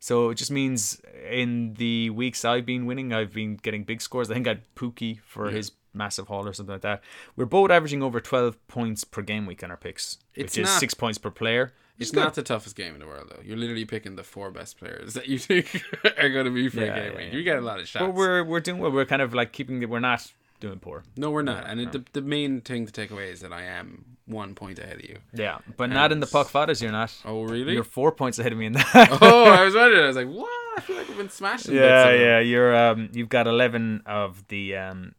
So 0.00 0.30
it 0.30 0.34
just 0.34 0.50
means 0.50 1.00
in 1.30 1.74
the 1.74 2.10
weeks 2.10 2.44
I've 2.44 2.66
been 2.66 2.84
winning, 2.84 3.12
I've 3.12 3.32
been 3.32 3.54
getting 3.56 3.84
big 3.84 4.00
scores. 4.02 4.28
I 4.28 4.34
think 4.34 4.46
I 4.48 4.50
had 4.50 4.74
Pukki 4.74 5.20
for 5.24 5.50
his 5.50 5.70
massive 5.94 6.26
haul 6.26 6.46
or 6.48 6.52
something 6.52 6.72
like 6.72 6.82
that. 6.82 7.02
We're 7.36 7.46
both 7.46 7.70
averaging 7.70 8.02
over 8.02 8.20
12 8.20 8.66
points 8.66 9.04
per 9.04 9.22
game 9.22 9.46
week 9.46 9.62
on 9.62 9.70
our 9.70 9.76
picks, 9.76 10.18
It's 10.34 10.56
which 10.56 10.64
is 10.64 10.68
not- 10.68 10.80
six 10.80 10.94
points 10.94 11.18
per 11.18 11.30
player. 11.30 11.72
It's 11.98 12.12
not 12.12 12.34
the 12.34 12.42
toughest 12.42 12.76
game 12.76 12.94
in 12.94 13.00
the 13.00 13.06
world, 13.06 13.28
though. 13.30 13.42
You're 13.44 13.56
literally 13.56 13.84
picking 13.84 14.16
the 14.16 14.22
four 14.24 14.50
best 14.50 14.78
players 14.78 15.14
that 15.14 15.26
you 15.28 15.38
think 15.48 15.84
are 16.18 16.28
going 16.28 16.44
to 16.44 16.50
be 16.50 16.68
for 16.68 16.80
Yeah, 16.80 16.94
a 16.94 17.00
game. 17.10 17.18
yeah, 17.18 17.26
yeah. 17.26 17.32
You 17.32 17.42
get 17.42 17.58
a 17.58 17.60
lot 17.60 17.80
of 17.80 17.88
shots. 17.88 18.04
But 18.04 18.14
we're 18.14 18.44
we're 18.44 18.60
doing 18.60 18.78
well. 18.78 18.90
We're 18.92 19.04
kind 19.06 19.22
of 19.22 19.34
like 19.34 19.52
keeping 19.52 19.80
the, 19.80 19.86
we're 19.86 19.98
not 20.00 20.32
doing 20.60 20.78
poor. 20.78 21.04
no, 21.16 21.30
we're 21.30 21.42
not. 21.42 21.68
And 21.68 21.80
it, 21.80 21.92
the, 21.92 22.04
the 22.12 22.22
main 22.22 22.60
thing 22.60 22.86
to 22.86 22.92
take 22.92 23.10
away 23.10 23.30
is 23.30 23.40
that 23.40 23.52
I 23.52 23.62
am 23.62 24.04
one 24.26 24.54
point 24.54 24.78
ahead 24.78 24.96
of 24.96 25.04
you. 25.04 25.18
Yeah, 25.32 25.58
but 25.76 25.88
not 25.90 26.12
in 26.12 26.20
the 26.20 26.26
puck 26.26 26.48
fadas. 26.48 26.82
You're 26.82 26.92
not. 26.92 27.14
Oh, 27.24 27.42
really? 27.44 27.72
You're 27.74 27.84
four 27.84 28.12
points 28.12 28.38
ahead 28.38 28.52
of 28.52 28.58
me 28.58 28.66
in 28.66 28.72
that. 28.74 29.18
oh, 29.22 29.44
I 29.44 29.64
was 29.64 29.74
wondering. 29.74 30.04
I 30.04 30.06
was 30.08 30.16
like, 30.16 30.28
what? 30.28 30.48
I 30.76 30.80
feel 30.80 30.96
like 30.96 31.10
I've 31.10 31.16
been 31.16 31.30
smashing. 31.30 31.74
yeah, 31.74 32.12
yeah. 32.12 32.38
You're 32.38 32.76
um, 32.76 33.08
you've 33.12 33.28
got 33.28 33.46
eleven 33.48 34.02
of 34.06 34.46
the 34.48 34.76
um, 34.76 35.14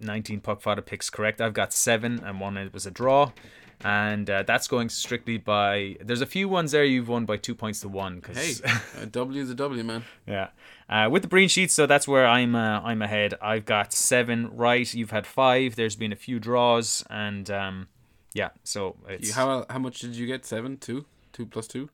nineteen 0.00 0.40
puck 0.40 0.60
fodder 0.62 0.82
picks 0.82 1.10
correct. 1.10 1.40
I've 1.40 1.54
got 1.54 1.72
seven, 1.72 2.20
and 2.24 2.40
one 2.40 2.56
it 2.56 2.72
was 2.72 2.86
a 2.86 2.90
draw. 2.90 3.30
And 3.84 4.28
uh, 4.30 4.42
that's 4.42 4.66
going 4.66 4.88
strictly 4.88 5.36
by. 5.38 5.96
There's 6.02 6.22
a 6.22 6.26
few 6.26 6.48
ones 6.48 6.72
there 6.72 6.84
you've 6.84 7.06
won 7.08 7.26
by 7.26 7.36
two 7.36 7.54
points 7.54 7.80
to 7.82 7.88
one. 7.88 8.20
Cause, 8.22 8.60
Hey, 8.64 8.72
a 9.02 9.06
W 9.06 9.42
is 9.42 9.50
a 9.50 9.54
W, 9.54 9.84
man. 9.84 10.04
yeah. 10.26 10.48
Uh, 10.88 11.08
with 11.10 11.22
the 11.22 11.28
Breen 11.28 11.48
sheets, 11.48 11.72
so 11.74 11.86
that's 11.86 12.08
where 12.08 12.26
I'm. 12.26 12.54
Uh, 12.56 12.80
I'm 12.80 13.00
ahead. 13.02 13.34
I've 13.40 13.64
got 13.66 13.92
seven 13.92 14.54
right. 14.56 14.92
You've 14.92 15.10
had 15.12 15.26
five. 15.26 15.76
There's 15.76 15.96
been 15.96 16.12
a 16.12 16.16
few 16.16 16.38
draws, 16.40 17.04
and 17.10 17.50
um, 17.50 17.88
yeah. 18.32 18.50
So 18.64 18.96
it's. 19.08 19.28
You, 19.28 19.34
how 19.34 19.66
how 19.70 19.78
much 19.78 20.00
did 20.00 20.14
you 20.16 20.26
get? 20.26 20.44
Seven, 20.44 20.76
two, 20.78 21.04
two 21.32 21.46
plus 21.46 21.66
two. 21.66 21.88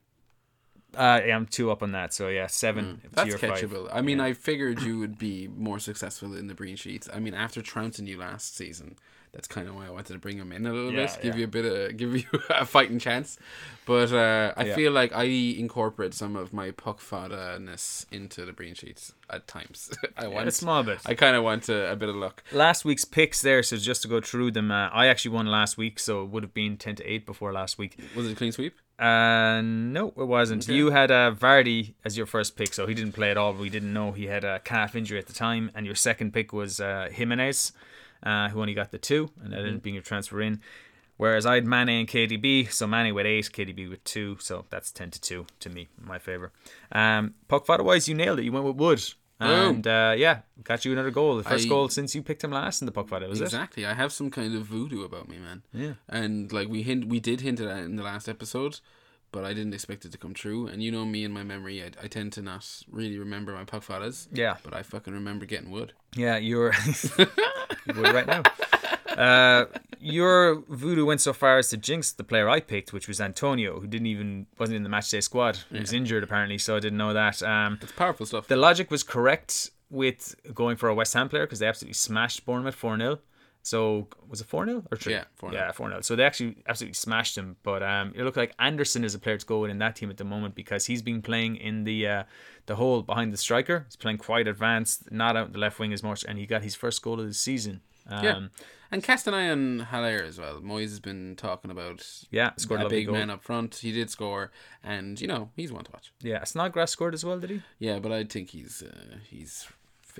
uh, 0.95 1.21
yeah, 1.25 1.35
I'm 1.37 1.45
two 1.45 1.71
up 1.71 1.81
on 1.83 1.93
that. 1.93 2.13
So 2.13 2.27
yeah, 2.27 2.47
seven. 2.47 3.01
Mm. 3.05 3.11
That's 3.13 3.29
your 3.29 3.37
five. 3.37 3.51
catchable. 3.61 3.89
I 3.93 4.01
mean, 4.01 4.19
I 4.19 4.33
figured 4.33 4.81
you 4.81 4.99
would 4.99 5.17
be 5.17 5.47
more 5.47 5.79
successful 5.79 6.35
in 6.35 6.47
the 6.47 6.53
Breen 6.53 6.75
sheets. 6.75 7.07
I 7.13 7.19
mean, 7.19 7.33
after 7.33 7.61
trouncing 7.61 8.07
you 8.07 8.17
last 8.17 8.55
season, 8.57 8.97
that's 9.33 9.47
kind 9.47 9.67
of 9.67 9.75
why 9.75 9.87
I 9.87 9.89
wanted 9.89 10.13
to 10.13 10.19
bring 10.19 10.37
him 10.37 10.51
in 10.51 10.65
a 10.65 10.73
little 10.73 10.91
Yeah, 10.91 11.05
bit, 11.05 11.19
give 11.21 11.35
yeah. 11.35 11.39
you 11.39 11.43
a 11.45 11.47
bit 11.47 11.65
of, 11.65 11.97
give 11.97 12.15
you 12.15 12.23
a 12.49 12.65
fighting 12.65 12.99
chance. 12.99 13.37
But 13.85 14.11
uh, 14.11 14.53
I 14.57 14.65
Yeah. 14.65 14.75
feel 14.75 14.91
like 14.91 15.13
I 15.13 15.23
incorporate 15.23 16.13
some 16.13 16.35
of 16.35 16.53
my 16.53 16.71
puck 16.71 17.01
ness 17.59 18.05
into 18.11 18.45
the 18.45 18.53
brain 18.53 18.73
sheets 18.75 19.13
at 19.29 19.47
times. 19.47 19.89
I 20.17 20.27
want 20.27 20.47
a 20.47 20.51
small 20.51 20.83
bit. 20.83 20.99
I 21.05 21.13
kind 21.13 21.35
of 21.35 21.43
want 21.43 21.69
a, 21.69 21.91
a 21.91 21.95
bit 21.95 22.09
of 22.09 22.15
luck. 22.15 22.43
last 22.51 22.85
week's 22.85 23.05
picks 23.05 23.41
there. 23.41 23.63
So 23.63 23.77
just 23.77 24.01
to 24.03 24.07
go 24.07 24.21
through 24.21 24.51
them, 24.51 24.69
uh, 24.71 24.89
I 24.89 25.07
actually 25.07 25.31
won 25.31 25.45
last 25.47 25.77
week, 25.77 25.99
so 25.99 26.23
it 26.23 26.29
would 26.29 26.43
have 26.43 26.53
been 26.53 26.77
ten 26.77 26.95
to 26.97 27.03
eight 27.11 27.25
before 27.25 27.51
last 27.53 27.77
week. 27.77 27.97
Was 28.15 28.27
it 28.27 28.33
a 28.33 28.35
clean 28.35 28.51
sweep? 28.51 28.75
Uh, 28.99 29.61
no, 29.63 30.09
it 30.15 30.27
wasn't. 30.27 30.63
Okay. 30.63 30.75
You 30.75 30.91
had 30.91 31.09
uh, 31.09 31.31
Vardy 31.35 31.93
as 32.05 32.15
your 32.17 32.27
first 32.27 32.55
pick, 32.55 32.71
so 32.73 32.85
he 32.85 32.93
didn't 32.93 33.13
play 33.13 33.31
at 33.31 33.37
all. 33.37 33.51
We 33.53 33.69
didn't 33.71 33.91
know 33.93 34.11
he 34.11 34.25
had 34.27 34.43
a 34.43 34.59
calf 34.59 34.95
injury 34.95 35.17
at 35.17 35.25
the 35.25 35.33
time, 35.33 35.71
and 35.73 35.87
your 35.87 35.95
second 35.95 36.33
pick 36.33 36.53
was 36.53 36.79
uh, 36.79 37.09
Jimenez, 37.11 37.71
uh, 38.23 38.49
who 38.49 38.61
only 38.61 38.73
got 38.73 38.91
the 38.91 38.97
two, 38.97 39.29
and 39.43 39.53
that 39.53 39.59
ended 39.59 39.75
up 39.75 39.81
being 39.83 39.97
a 39.97 40.01
transfer 40.01 40.41
in. 40.41 40.59
Whereas 41.17 41.45
I 41.45 41.55
had 41.55 41.65
Mane 41.67 41.89
and 41.89 42.07
KDB, 42.07 42.71
so 42.71 42.87
Mane 42.87 43.13
with 43.13 43.27
eight, 43.27 43.51
KDB 43.51 43.87
with 43.89 44.03
two, 44.03 44.37
so 44.39 44.65
that's 44.71 44.91
ten 44.91 45.11
to 45.11 45.21
two 45.21 45.45
to 45.59 45.69
me, 45.69 45.87
in 46.01 46.07
my 46.07 46.17
favor. 46.17 46.51
Um, 46.91 47.35
puck 47.47 47.65
fighter 47.67 47.83
wise, 47.83 48.07
you 48.09 48.15
nailed 48.15 48.39
it. 48.39 48.45
You 48.45 48.51
went 48.51 48.65
with 48.65 48.77
Wood, 48.77 49.03
and 49.39 49.85
uh, 49.85 50.15
yeah, 50.17 50.39
got 50.63 50.83
you 50.83 50.91
another 50.91 51.11
goal. 51.11 51.37
The 51.37 51.43
first 51.43 51.65
I- 51.67 51.69
goal 51.69 51.89
since 51.89 52.15
you 52.15 52.23
picked 52.23 52.43
him 52.43 52.51
last 52.51 52.81
in 52.81 52.87
the 52.87 52.91
puck 52.91 53.07
fighter, 53.07 53.27
was 53.27 53.39
it? 53.39 53.43
exactly. 53.45 53.85
I 53.85 53.93
have 53.93 54.11
some 54.11 54.31
kind 54.31 54.55
of 54.55 54.63
voodoo 54.63 55.03
about 55.03 55.29
me, 55.29 55.37
man. 55.37 55.61
Yeah. 55.73 55.93
And 56.09 56.51
like 56.51 56.69
we 56.69 56.81
hint, 56.81 57.05
we 57.07 57.19
did 57.19 57.41
hint 57.41 57.59
at 57.59 57.67
that 57.67 57.83
in 57.83 57.97
the 57.97 58.03
last 58.03 58.27
episode, 58.27 58.79
but 59.31 59.43
I 59.45 59.53
didn't 59.53 59.73
expect 59.73 60.05
it 60.05 60.11
to 60.11 60.17
come 60.17 60.33
true. 60.33 60.67
And 60.67 60.83
you 60.83 60.91
know 60.91 61.05
me 61.05 61.23
and 61.25 61.33
my 61.33 61.43
memory, 61.43 61.81
I, 61.83 61.91
I 62.03 62.07
tend 62.07 62.33
to 62.33 62.41
not 62.41 62.65
really 62.89 63.17
remember 63.17 63.53
my 63.53 63.63
puck 63.63 63.83
fathers. 63.83 64.27
Yeah. 64.33 64.57
But 64.63 64.73
I 64.75 64.83
fucking 64.83 65.13
remember 65.13 65.45
getting 65.45 65.71
wood. 65.71 65.93
Yeah, 66.15 66.37
you're 66.37 66.73
you 67.17 67.93
right 68.03 68.27
now. 68.27 68.43
Uh, 69.11 69.65
your 69.99 70.63
voodoo 70.69 71.05
went 71.05 71.19
so 71.19 71.33
far 71.33 71.57
as 71.57 71.69
to 71.69 71.75
jinx 71.75 72.13
the 72.13 72.23
player 72.23 72.47
I 72.49 72.61
picked, 72.61 72.93
which 72.93 73.09
was 73.09 73.19
Antonio, 73.19 73.81
who 73.81 73.85
didn't 73.85 74.07
even 74.07 74.47
wasn't 74.57 74.77
in 74.77 74.83
the 74.83 74.89
matchday 74.89 75.21
squad. 75.21 75.59
He 75.69 75.79
was 75.81 75.91
injured 75.91 76.23
apparently, 76.23 76.57
so 76.57 76.77
I 76.77 76.79
didn't 76.79 76.97
know 76.97 77.13
that. 77.13 77.43
Um, 77.43 77.77
It's 77.81 77.91
powerful 77.91 78.25
stuff. 78.25 78.47
the 78.47 78.55
logic 78.55 78.89
was 78.89 79.03
correct 79.03 79.71
with 79.89 80.33
going 80.55 80.77
for 80.77 80.87
a 80.87 80.95
West 80.95 81.13
Ham 81.13 81.27
player 81.27 81.45
because 81.45 81.59
they 81.59 81.67
absolutely 81.67 81.93
smashed 81.95 82.45
Bournemouth 82.45 82.73
four 82.73 82.97
0 82.97 83.19
So 83.63 84.07
was 84.27 84.41
it 84.41 84.47
four 84.47 84.65
0 84.65 84.83
or 84.91 84.97
three? 84.97 85.13
Yeah, 85.13 85.25
4-0. 85.39 85.53
Yeah, 85.53 85.71
four 85.71 85.87
0 85.89 86.01
So 86.01 86.15
they 86.15 86.23
actually 86.23 86.57
absolutely 86.67 86.95
smashed 86.95 87.37
him. 87.37 87.57
But 87.63 87.83
um, 87.83 88.11
it 88.15 88.23
looked 88.23 88.37
like 88.37 88.53
Anderson 88.57 89.03
is 89.03 89.13
a 89.13 89.19
player 89.19 89.37
to 89.37 89.45
go 89.45 89.59
with 89.59 89.69
in 89.71 89.77
that 89.79 89.95
team 89.95 90.09
at 90.09 90.17
the 90.17 90.23
moment 90.23 90.55
because 90.55 90.87
he's 90.87 91.01
been 91.01 91.21
playing 91.21 91.57
in 91.57 91.83
the 91.83 92.07
uh, 92.07 92.23
the 92.65 92.75
hole 92.75 93.01
behind 93.03 93.31
the 93.33 93.37
striker. 93.37 93.85
He's 93.87 93.95
playing 93.95 94.17
quite 94.17 94.47
advanced, 94.47 95.11
not 95.11 95.37
out 95.37 95.51
the 95.53 95.59
left 95.59 95.77
wing 95.79 95.93
as 95.93 96.01
much, 96.01 96.23
and 96.27 96.39
he 96.39 96.45
got 96.45 96.63
his 96.63 96.75
first 96.75 97.01
goal 97.01 97.19
of 97.19 97.27
the 97.27 97.33
season. 97.33 97.81
Um, 98.07 98.23
yeah. 98.23 98.39
And 98.93 99.01
Castanay 99.01 99.53
and 99.53 99.83
Haller 99.83 100.21
as 100.21 100.37
well. 100.37 100.59
Moyes 100.59 100.89
has 100.89 100.99
been 100.99 101.35
talking 101.37 101.71
about 101.71 102.05
Yeah, 102.29 102.51
scored 102.57 102.81
a 102.81 102.87
a 102.87 102.89
big 102.89 103.05
goal. 103.05 103.15
man 103.15 103.29
up 103.29 103.41
front. 103.41 103.75
He 103.75 103.93
did 103.93 104.09
score, 104.09 104.51
and 104.83 105.21
you 105.21 105.27
know 105.27 105.49
he's 105.55 105.71
one 105.71 105.85
to 105.85 105.91
watch. 105.91 106.11
Yeah, 106.19 106.43
Snodgrass 106.43 106.91
scored 106.91 107.13
as 107.13 107.23
well, 107.23 107.39
did 107.39 107.51
he? 107.51 107.61
Yeah, 107.79 107.99
but 107.99 108.11
I 108.11 108.25
think 108.25 108.49
he's 108.49 108.83
uh, 108.83 109.17
he's 109.29 109.65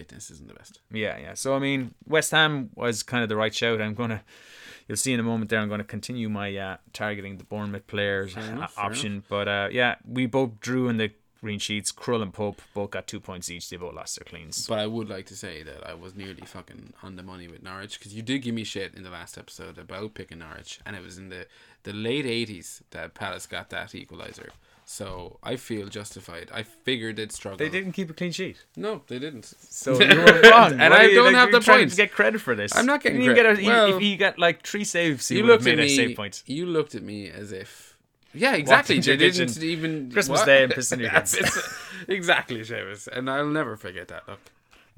fitness 0.01 0.31
isn't 0.31 0.47
the 0.47 0.53
best. 0.53 0.79
Yeah, 0.91 1.17
yeah. 1.17 1.33
So 1.35 1.55
I 1.55 1.59
mean, 1.59 1.93
West 2.07 2.31
Ham 2.31 2.71
was 2.75 3.03
kind 3.03 3.23
of 3.23 3.29
the 3.29 3.35
right 3.35 3.53
shout. 3.53 3.81
I'm 3.81 3.93
gonna, 3.93 4.23
you'll 4.87 4.97
see 4.97 5.13
in 5.13 5.19
a 5.19 5.23
moment 5.23 5.49
there. 5.49 5.59
I'm 5.59 5.69
to 5.69 5.83
continue 5.83 6.29
my 6.29 6.55
uh, 6.55 6.77
targeting 6.93 7.37
the 7.37 7.43
Bournemouth 7.43 7.87
players 7.87 8.35
uh, 8.35 8.41
enough, 8.41 8.77
option. 8.77 9.23
But 9.29 9.47
uh, 9.47 9.69
yeah, 9.71 9.95
we 10.07 10.25
both 10.25 10.59
drew 10.59 10.87
in 10.87 10.97
the 10.97 11.11
green 11.39 11.59
sheets. 11.59 11.91
Krul 11.91 12.21
and 12.21 12.33
Pope 12.33 12.61
both 12.73 12.91
got 12.91 13.07
two 13.07 13.19
points 13.19 13.49
each. 13.49 13.69
They 13.69 13.77
both 13.77 13.93
lost 13.93 14.17
their 14.17 14.25
cleans. 14.25 14.67
But 14.67 14.79
I 14.79 14.87
would 14.87 15.09
like 15.09 15.27
to 15.27 15.35
say 15.35 15.63
that 15.63 15.87
I 15.87 15.93
was 15.93 16.15
nearly 16.15 16.45
fucking 16.45 16.93
on 17.03 17.15
the 17.15 17.23
money 17.23 17.47
with 17.47 17.61
Norwich 17.61 17.99
because 17.99 18.13
you 18.13 18.21
did 18.23 18.39
give 18.39 18.55
me 18.55 18.63
shit 18.63 18.95
in 18.95 19.03
the 19.03 19.09
last 19.09 19.37
episode 19.37 19.77
about 19.77 20.15
picking 20.15 20.39
Norwich, 20.39 20.79
and 20.85 20.95
it 20.95 21.03
was 21.03 21.17
in 21.17 21.29
the 21.29 21.45
the 21.83 21.93
late 21.93 22.25
eighties 22.25 22.83
that 22.91 23.13
Palace 23.13 23.45
got 23.45 23.69
that 23.69 23.93
equalizer. 23.93 24.51
So 24.91 25.39
I 25.41 25.55
feel 25.55 25.87
justified. 25.87 26.49
I 26.53 26.63
figured 26.63 27.15
they'd 27.15 27.31
struggle. 27.31 27.57
They 27.57 27.69
didn't 27.69 27.93
keep 27.93 28.09
a 28.09 28.13
clean 28.13 28.33
sheet, 28.33 28.57
No, 28.75 29.03
they 29.07 29.19
didn't. 29.19 29.45
so 29.45 29.93
you 30.01 30.19
were 30.19 30.41
wrong. 30.51 30.73
And 30.81 30.93
I 30.93 31.13
don't 31.13 31.27
like, 31.27 31.35
have 31.35 31.51
the 31.53 31.61
points. 31.61 31.93
to 31.95 32.01
get 32.03 32.11
credit 32.11 32.41
for 32.41 32.55
this. 32.55 32.75
I'm 32.75 32.85
not 32.85 33.01
getting 33.01 33.21
You 33.21 33.33
credit. 33.33 33.59
Get 33.59 33.63
a, 33.63 33.67
Well- 33.69 33.95
if 33.95 34.01
he 34.01 34.17
got 34.17 34.37
like 34.37 34.67
three 34.67 34.83
saves, 34.83 35.29
he 35.29 35.35
You 35.37 35.43
have 35.43 35.63
looked 35.63 35.67
at 35.67 35.77
me. 35.77 35.95
save 35.95 36.17
point. 36.17 36.43
You 36.45 36.65
looked 36.65 36.93
at 36.93 37.03
me 37.03 37.29
as 37.29 37.53
if. 37.53 37.95
Yeah, 38.33 38.55
exactly. 38.55 38.95
They 39.01 39.15
didn't 39.15 39.47
kitchen? 39.47 39.63
even 39.63 40.11
Christmas 40.11 40.39
what? 40.41 40.45
Day 40.45 40.63
and 40.65 40.73
pissing 40.77 40.99
your 40.99 41.11
That's 41.11 41.35
exactly, 42.09 42.59
Seamus, 42.59 43.07
and 43.07 43.29
I'll 43.29 43.47
never 43.47 43.77
forget 43.77 44.09
that. 44.09 44.27
Look, 44.27 44.39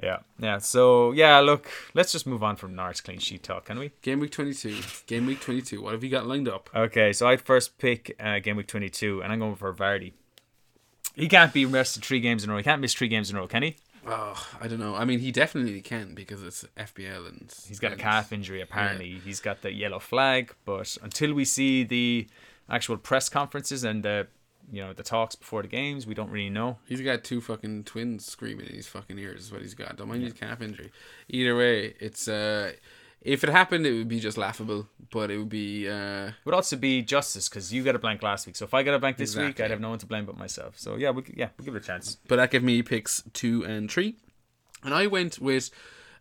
Yeah, 0.02 0.20
yeah. 0.40 0.58
So 0.58 1.12
yeah, 1.12 1.40
look, 1.40 1.70
let's 1.94 2.12
just 2.12 2.26
move 2.26 2.44
on 2.44 2.56
from 2.56 2.76
Norwich 2.76 3.04
clean 3.04 3.20
sheet 3.20 3.44
talk, 3.44 3.66
can 3.66 3.78
we? 3.80 3.92
game 4.02 4.20
week 4.20 4.32
twenty 4.32 4.54
two. 4.54 4.80
Game 5.06 5.26
week 5.28 5.40
twenty 5.40 5.62
two. 5.62 5.82
What 5.82 5.94
have 5.94 6.04
you 6.04 6.10
got 6.10 6.26
lined 6.26 6.48
up? 6.48 6.70
Okay, 6.76 7.14
so 7.14 7.28
I'd 7.28 7.42
first 7.42 7.78
pick 7.78 8.16
uh, 8.20 8.40
game 8.40 8.58
week 8.58 8.68
22, 8.68 9.22
and 9.22 9.32
I'm 9.32 9.40
going 9.40 9.56
for 9.56 9.74
Vardy. 9.74 10.14
He 11.16 11.28
can't 11.28 11.54
be 11.54 11.66
rested 11.66 12.04
three 12.04 12.20
games 12.20 12.44
in 12.44 12.50
a 12.50 12.54
row. 12.54 12.58
He 12.58 12.64
can't 12.64 12.82
miss 12.82 12.94
three 12.94 13.08
games 13.08 13.30
in 13.30 13.36
a 13.36 13.40
row, 13.40 13.48
can 13.48 13.64
he? 13.64 13.76
Oh, 14.06 14.36
I 14.60 14.68
don't 14.68 14.80
know. 14.80 14.96
I 14.96 15.06
mean, 15.06 15.20
he 15.20 15.32
definitely 15.32 15.80
can 15.82 16.14
because 16.14 16.44
it's 16.44 16.66
FPL 16.76 17.28
and 17.30 17.54
He's 17.68 17.80
got 17.80 17.94
a 17.94 17.96
calf 17.96 18.34
injury, 18.34 18.62
apparently. 18.62 19.22
He's 19.24 19.40
got 19.40 19.62
the 19.62 19.72
yellow 19.72 20.00
flag, 20.00 20.54
but 20.66 20.98
until 21.02 21.34
we 21.34 21.46
see 21.46 21.84
the 21.84 22.28
actual 22.70 22.98
press 22.98 23.30
conferences 23.30 23.84
and 23.84 24.04
the 24.04 24.28
you 24.72 24.82
know 24.84 24.94
the 24.94 25.04
talks 25.04 25.36
before 25.36 25.62
the 25.62 25.68
games, 25.68 26.06
we 26.08 26.14
don't 26.14 26.30
really 26.30 26.50
know. 26.50 26.78
He's 26.88 27.02
got 27.02 27.24
two 27.24 27.42
fucking 27.42 27.84
twins 27.86 28.26
screaming 28.26 28.68
in 28.68 28.76
his 28.76 28.88
fucking 28.88 29.18
ears. 29.20 29.42
Is 29.46 29.52
what 29.52 29.62
he's 29.62 29.74
got. 29.74 29.98
Don't 29.98 30.08
mind 30.10 30.24
his 30.24 30.34
calf 30.34 30.62
injury. 30.62 30.92
Either 31.30 31.56
way, 31.56 31.94
it's 32.00 32.28
uh, 32.28 32.74
if 33.22 33.44
it 33.44 33.50
happened, 33.50 33.86
it 33.86 33.94
would 33.94 34.08
be 34.08 34.20
just 34.20 34.38
laughable. 34.38 34.88
But 35.12 35.30
it 35.32 35.38
would 35.38 35.50
be 35.50 35.88
uh, 35.88 36.28
It 36.28 36.34
would 36.46 36.56
also 36.56 36.76
be 36.76 37.02
justice 37.02 37.48
because 37.50 37.72
you 37.74 37.84
got 37.84 37.96
a 37.96 38.00
blank 38.00 38.24
last 38.24 38.48
week. 38.48 38.56
So 38.56 38.66
if 38.66 38.74
I 38.74 38.84
got 38.84 38.96
a 38.96 39.00
blank 39.00 39.18
this 39.18 39.36
week, 39.36 39.60
I'd 39.60 39.70
have 39.72 39.80
no 39.80 39.90
one 39.90 40.00
to 40.00 40.06
blame 40.06 40.26
but 40.26 40.38
myself. 40.38 40.80
So 40.80 40.96
yeah, 40.96 41.12
we 41.12 41.24
yeah 41.36 41.50
we'll 41.58 41.66
give 41.66 41.76
it 41.76 41.84
a 41.84 41.86
chance. 41.86 42.18
but 42.28 42.38
that 42.38 42.52
gave 42.52 42.64
me 42.64 42.82
picks 42.82 43.24
two 43.34 43.64
and 43.64 43.92
three, 43.92 44.16
and 44.84 44.94
I 44.94 45.08
went 45.08 45.40
with 45.40 45.70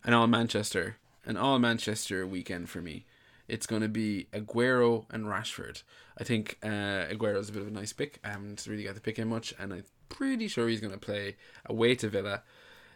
an 0.03 0.13
all 0.13 0.27
Manchester, 0.27 0.97
an 1.25 1.37
all 1.37 1.57
Manchester 1.59 2.27
weekend 2.27 2.69
for 2.69 2.81
me. 2.81 3.05
It's 3.47 3.65
going 3.65 3.81
to 3.81 3.89
be 3.89 4.27
Aguero 4.33 5.05
and 5.09 5.25
Rashford. 5.25 5.83
I 6.17 6.23
think 6.23 6.57
uh, 6.63 7.07
Aguero's 7.11 7.49
a 7.49 7.51
bit 7.51 7.61
of 7.61 7.67
a 7.67 7.71
nice 7.71 7.93
pick. 7.93 8.19
I 8.23 8.29
haven't 8.29 8.65
really 8.67 8.83
got 8.83 8.95
to 8.95 9.01
pick 9.01 9.17
him 9.17 9.29
much, 9.29 9.53
and 9.59 9.73
I'm 9.73 9.83
pretty 10.09 10.47
sure 10.47 10.67
he's 10.67 10.81
going 10.81 10.93
to 10.93 10.99
play 10.99 11.35
away 11.65 11.95
to 11.95 12.09
Villa. 12.09 12.43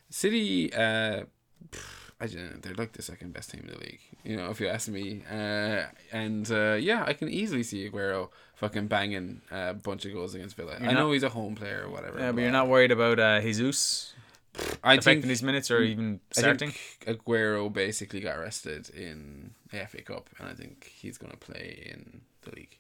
City, 0.10 0.74
uh, 0.74 1.24
pff, 1.70 2.08
I 2.20 2.28
don't 2.28 2.36
know, 2.38 2.58
they're 2.62 2.74
like 2.74 2.94
the 2.94 3.02
second 3.02 3.34
best 3.34 3.52
team 3.52 3.62
in 3.68 3.74
the 3.74 3.80
league, 3.80 4.00
you 4.24 4.38
know, 4.38 4.50
if 4.50 4.60
you 4.60 4.68
ask 4.68 4.88
me. 4.88 5.24
Uh, 5.30 5.84
and 6.12 6.50
uh, 6.50 6.74
yeah, 6.74 7.04
I 7.06 7.14
can 7.14 7.30
easily 7.30 7.62
see 7.64 7.90
Aguero 7.90 8.30
fucking 8.56 8.88
banging 8.88 9.42
a 9.52 9.74
bunch 9.74 10.06
of 10.06 10.14
goals 10.14 10.34
against 10.34 10.56
Villa. 10.56 10.78
You're 10.80 10.90
I 10.90 10.94
know 10.94 11.12
he's 11.12 11.24
a 11.24 11.30
home 11.30 11.56
player 11.56 11.84
or 11.86 11.92
whatever. 11.92 12.20
Yeah, 12.20 12.32
but 12.32 12.42
you're 12.42 12.52
not 12.52 12.70
worried 12.70 12.92
about 12.92 13.20
uh, 13.20 13.42
Jesus 13.42 14.14
I 14.84 14.94
affecting 14.94 15.22
think 15.22 15.26
his 15.26 15.44
minutes 15.44 15.70
or 15.72 15.82
even 15.82 16.20
I 16.36 16.40
starting. 16.42 16.72
think 16.72 17.20
Aguero 17.20 17.72
basically 17.72 18.20
got 18.20 18.38
arrested 18.38 18.90
in 18.90 19.52
the 19.72 19.86
FA 19.88 20.02
Cup, 20.02 20.30
and 20.40 20.48
I 20.50 20.54
think 20.54 20.92
he's 20.96 21.18
going 21.18 21.32
to 21.32 21.38
play 21.38 21.88
in 21.92 22.22
the 22.44 22.52
league. 22.56 22.78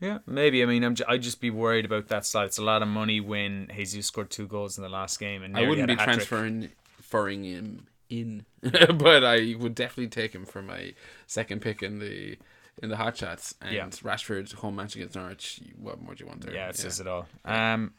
Yeah, 0.00 0.18
maybe. 0.26 0.62
I 0.62 0.66
mean, 0.66 0.84
I'm 0.84 0.94
j- 0.94 1.04
I'd 1.08 1.22
just 1.22 1.40
be 1.40 1.50
worried 1.50 1.84
about 1.84 2.08
that 2.08 2.24
side. 2.24 2.46
It's 2.46 2.58
a 2.58 2.62
lot 2.62 2.82
of 2.82 2.88
money 2.88 3.20
when 3.20 3.68
Jesus 3.74 4.06
scored 4.06 4.30
two 4.30 4.46
goals 4.46 4.78
in 4.78 4.82
the 4.84 4.88
last 4.88 5.18
game, 5.18 5.42
and 5.42 5.56
I 5.56 5.68
wouldn't 5.68 5.88
be 5.88 5.94
had 5.94 5.98
a 5.98 6.02
hat-trick. 6.02 6.28
transferring 6.28 6.70
transferring 6.96 7.44
him 7.44 7.86
in, 8.08 8.44
but 8.62 9.24
I 9.24 9.54
would 9.58 9.74
definitely 9.74 10.08
take 10.08 10.32
him 10.34 10.44
for 10.46 10.62
my 10.62 10.94
second 11.26 11.62
pick 11.62 11.82
in 11.82 11.98
the 11.98 12.38
in 12.80 12.90
the 12.90 12.96
hot 12.96 13.16
shots. 13.16 13.56
And 13.60 13.72
Yeah. 13.74 13.86
Rashford 13.86 14.52
home 14.54 14.76
match 14.76 14.94
against 14.94 15.16
Norwich. 15.16 15.60
What 15.76 16.00
more 16.00 16.14
do 16.14 16.22
you 16.22 16.28
want 16.28 16.42
there? 16.42 16.54
Yeah, 16.54 16.68
it 16.68 16.76
says 16.76 17.00
it 17.00 17.08
all. 17.08 17.26
Um, 17.44 17.92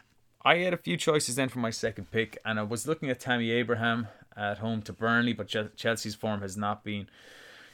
I 0.43 0.57
had 0.57 0.73
a 0.73 0.77
few 0.77 0.95
choices 0.95 1.35
then 1.35 1.49
for 1.49 1.59
my 1.59 1.69
second 1.69 2.11
pick, 2.11 2.37
and 2.45 2.59
I 2.59 2.63
was 2.63 2.87
looking 2.87 3.09
at 3.09 3.19
Tammy 3.19 3.51
Abraham 3.51 4.07
at 4.37 4.59
home 4.59 4.81
to 4.83 4.93
Burnley, 4.93 5.33
but 5.33 5.53
Chelsea's 5.75 6.15
form 6.15 6.41
has 6.41 6.55
not 6.55 6.83
been, 6.83 7.09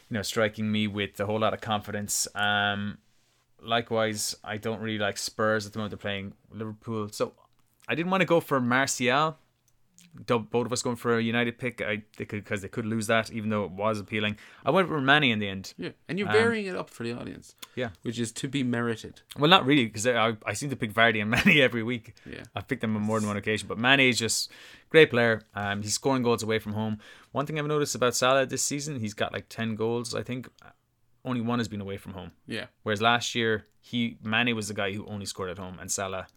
you 0.09 0.11
know, 0.11 0.23
striking 0.23 0.71
me 0.71 0.87
with 0.87 1.19
a 1.19 1.27
whole 1.27 1.39
lot 1.39 1.53
of 1.53 1.61
confidence. 1.61 2.27
Um, 2.33 2.97
likewise, 3.61 4.35
I 4.43 4.57
don't 4.57 4.81
really 4.81 4.97
like 4.97 5.17
Spurs 5.17 5.67
at 5.67 5.73
the 5.73 5.79
moment. 5.79 5.91
They're 5.91 5.97
playing 5.97 6.33
Liverpool, 6.51 7.09
so 7.11 7.33
I 7.87 7.93
didn't 7.93 8.09
want 8.09 8.21
to 8.21 8.25
go 8.25 8.39
for 8.39 8.59
Martial. 8.59 9.37
Both 10.27 10.65
of 10.65 10.71
us 10.73 10.81
going 10.81 10.95
for 10.95 11.17
a 11.17 11.21
United 11.21 11.57
pick. 11.57 11.81
I 11.81 12.03
they 12.17 12.25
could 12.25 12.43
because 12.43 12.61
they 12.61 12.67
could 12.67 12.85
lose 12.85 13.07
that, 13.07 13.31
even 13.31 13.49
though 13.49 13.65
it 13.65 13.71
was 13.71 13.99
appealing. 13.99 14.37
I 14.65 14.71
went 14.71 14.87
for 14.87 14.99
Manny 15.01 15.31
in 15.31 15.39
the 15.39 15.47
end. 15.47 15.73
Yeah, 15.77 15.89
and 16.07 16.17
you're 16.17 16.27
Um, 16.29 16.33
varying 16.33 16.65
it 16.67 16.75
up 16.75 16.89
for 16.89 17.03
the 17.03 17.13
audience. 17.13 17.55
Yeah. 17.75 17.89
which 18.03 18.17
is 18.19 18.31
to 18.33 18.47
be 18.47 18.63
merited. 18.63 19.21
Well, 19.37 19.49
not 19.49 19.65
really, 19.65 19.85
because 19.85 20.07
I, 20.07 20.37
I 20.45 20.53
seem 20.53 20.69
to 20.69 20.75
pick 20.75 20.93
Vardy 20.93 21.21
and 21.21 21.29
Manny 21.35 21.61
every 21.61 21.83
week. 21.83 22.13
Yeah. 22.25 22.43
I've 22.55 22.67
picked 22.67 22.81
them 22.81 22.95
on 22.95 23.01
more 23.01 23.19
than 23.19 23.27
one 23.27 23.37
occasion, 23.37 23.67
but 23.67 23.77
Manny 23.77 24.09
is 24.09 24.17
just 24.17 24.51
great 24.89 25.09
player. 25.09 25.41
Um, 25.53 25.81
he's 25.81 25.93
scoring 25.95 26.23
goals 26.23 26.41
away 26.43 26.59
from 26.59 26.73
home. 26.73 26.99
One 27.31 27.45
thing 27.45 27.59
I've 27.59 27.67
noticed 27.67 27.95
about 27.95 28.15
Salah 28.15 28.45
this 28.45 28.63
season, 28.63 28.99
he's 28.99 29.13
got 29.13 29.33
like 29.33 29.47
ten 29.49 29.75
goals. 29.75 30.15
I 30.15 30.23
think 30.23 30.49
only 31.25 31.41
one 31.41 31.59
has 31.59 31.67
been 31.67 31.81
away 31.81 31.97
from 31.97 32.13
home. 32.13 32.31
Yeah, 32.47 32.67
Whereas 32.83 33.01
last 33.01 33.35
year, 33.35 33.65
he 33.81 34.17
Manny 34.23 34.53
was 34.53 34.67
the 34.67 34.73
guy 34.73 34.93
who 34.93 35.05
only 35.07 35.25
scored 35.25 35.49
at 35.49 35.57
home, 35.57 35.77
and 35.79 35.91
Salah 35.91 36.27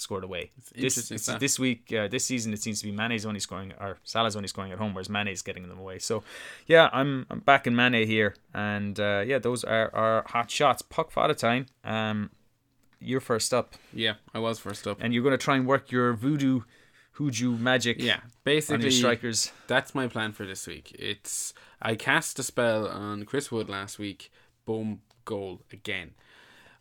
scored 0.00 0.24
away. 0.24 0.50
This 0.74 1.08
this, 1.38 1.58
week, 1.58 1.92
uh, 1.92 2.08
this 2.08 2.24
season, 2.24 2.52
it 2.52 2.62
seems 2.62 2.80
to 2.80 2.86
be 2.86 2.92
Mane's 2.92 3.26
only 3.26 3.40
scoring, 3.40 3.72
or 3.80 3.98
Salah's 4.04 4.36
only 4.36 4.48
scoring 4.48 4.72
at 4.72 4.78
home, 4.78 4.94
whereas 4.94 5.08
Mane's 5.08 5.42
getting 5.42 5.68
them 5.68 5.78
away. 5.78 5.98
So, 5.98 6.22
yeah, 6.66 6.88
I'm 6.92 7.26
I'm 7.30 7.40
back 7.40 7.66
in 7.66 7.74
Mane 7.74 8.06
here, 8.06 8.34
and 8.54 8.98
uh, 8.98 9.22
yeah, 9.26 9.38
those 9.38 9.64
are 9.64 9.94
our 9.94 10.24
hot 10.26 10.50
shots. 10.50 10.82
Puck 10.82 11.10
fada 11.10 11.34
time. 11.34 11.66
Um, 11.84 12.30
you're 13.00 13.20
first 13.20 13.54
up, 13.54 13.74
yeah, 13.92 14.14
I 14.34 14.38
was 14.38 14.58
first 14.58 14.86
up. 14.86 14.98
and 15.00 15.14
you're 15.14 15.22
going 15.22 15.36
to 15.36 15.42
try 15.42 15.56
and 15.56 15.66
work 15.66 15.92
your 15.92 16.14
voodoo, 16.14 16.62
hoodoo 17.12 17.56
magic. 17.56 18.00
Yeah, 18.00 18.20
basically, 18.44 18.90
strikers. 18.90 19.52
that's 19.66 19.94
my 19.94 20.08
plan 20.08 20.32
for 20.32 20.44
this 20.46 20.66
week. 20.66 20.94
It's 20.98 21.54
I 21.80 21.94
cast 21.94 22.38
a 22.38 22.42
spell 22.42 22.88
on 22.88 23.24
Chris 23.24 23.52
Wood 23.52 23.68
last 23.68 23.98
week. 23.98 24.32
Boom, 24.64 25.00
goal 25.24 25.62
again. 25.72 26.12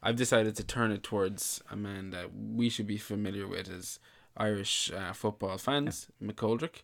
I've 0.02 0.16
decided 0.16 0.56
to 0.56 0.64
turn 0.64 0.92
it 0.92 1.04
towards 1.04 1.62
a 1.72 1.76
man 1.76 2.12
that 2.12 2.30
we 2.34 2.70
should 2.70 2.88
be 2.88 2.98
familiar 2.98 3.48
with 3.48 3.70
as 3.70 4.00
Irish 4.36 4.92
uh, 4.92 5.14
football 5.14 5.58
fans, 5.58 6.08
McGoldrick. 6.22 6.84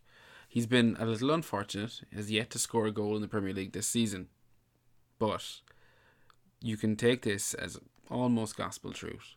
He's 0.50 0.66
been 0.66 0.98
a 1.00 1.06
little 1.06 1.32
unfortunate. 1.32 2.02
Has 2.14 2.32
yet 2.32 2.50
to 2.52 2.60
score 2.60 2.86
a 2.88 2.92
goal 2.92 3.16
in 3.16 3.22
the 3.22 3.28
Premier 3.28 3.54
League 3.54 3.74
this 3.74 3.88
season, 3.88 4.28
but 5.20 5.62
you 6.62 6.78
can 6.78 6.96
take 6.96 7.22
this 7.24 7.54
as 7.54 7.80
almost 8.10 8.56
gospel 8.58 8.92
truth. 8.94 9.36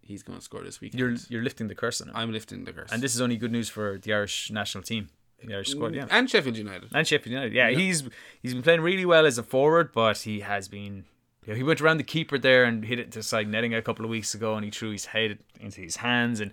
He's 0.00 0.22
going 0.22 0.38
to 0.38 0.44
score 0.44 0.62
this 0.62 0.80
weekend. 0.80 1.00
You're 1.00 1.14
you're 1.28 1.42
lifting 1.42 1.68
the 1.68 1.74
curse 1.74 2.00
on 2.02 2.08
him, 2.08 2.16
I'm 2.16 2.32
lifting 2.32 2.64
the 2.64 2.72
curse. 2.72 2.92
and 2.92 3.02
this 3.02 3.14
is 3.14 3.20
only 3.20 3.36
good 3.36 3.52
news 3.52 3.68
for 3.70 3.98
the 3.98 4.12
Irish 4.12 4.50
national 4.50 4.84
team, 4.84 5.08
the 5.42 5.54
Irish 5.54 5.70
squad. 5.70 5.94
Yeah. 5.94 6.06
and 6.10 6.28
Sheffield 6.28 6.56
United. 6.58 6.90
And 6.92 7.06
Sheffield 7.06 7.32
United. 7.32 7.52
Yeah, 7.54 7.70
he's 7.70 8.04
he's 8.42 8.52
been 8.52 8.62
playing 8.62 8.82
really 8.82 9.06
well 9.06 9.24
as 9.24 9.38
a 9.38 9.42
forward, 9.42 9.92
but 9.92 10.18
he 10.18 10.40
has 10.40 10.68
been. 10.68 11.04
You 11.46 11.52
know, 11.52 11.56
he 11.56 11.62
went 11.62 11.80
around 11.80 11.98
the 11.98 12.04
keeper 12.04 12.38
there 12.38 12.64
and 12.64 12.84
hit 12.84 12.98
it 12.98 13.12
to 13.12 13.22
side 13.22 13.48
netting 13.48 13.74
a 13.74 13.82
couple 13.82 14.04
of 14.04 14.10
weeks 14.10 14.34
ago, 14.34 14.54
and 14.54 14.64
he 14.64 14.70
threw 14.70 14.90
his 14.92 15.06
head 15.06 15.38
into 15.60 15.80
his 15.80 15.96
hands, 15.96 16.40
and 16.40 16.50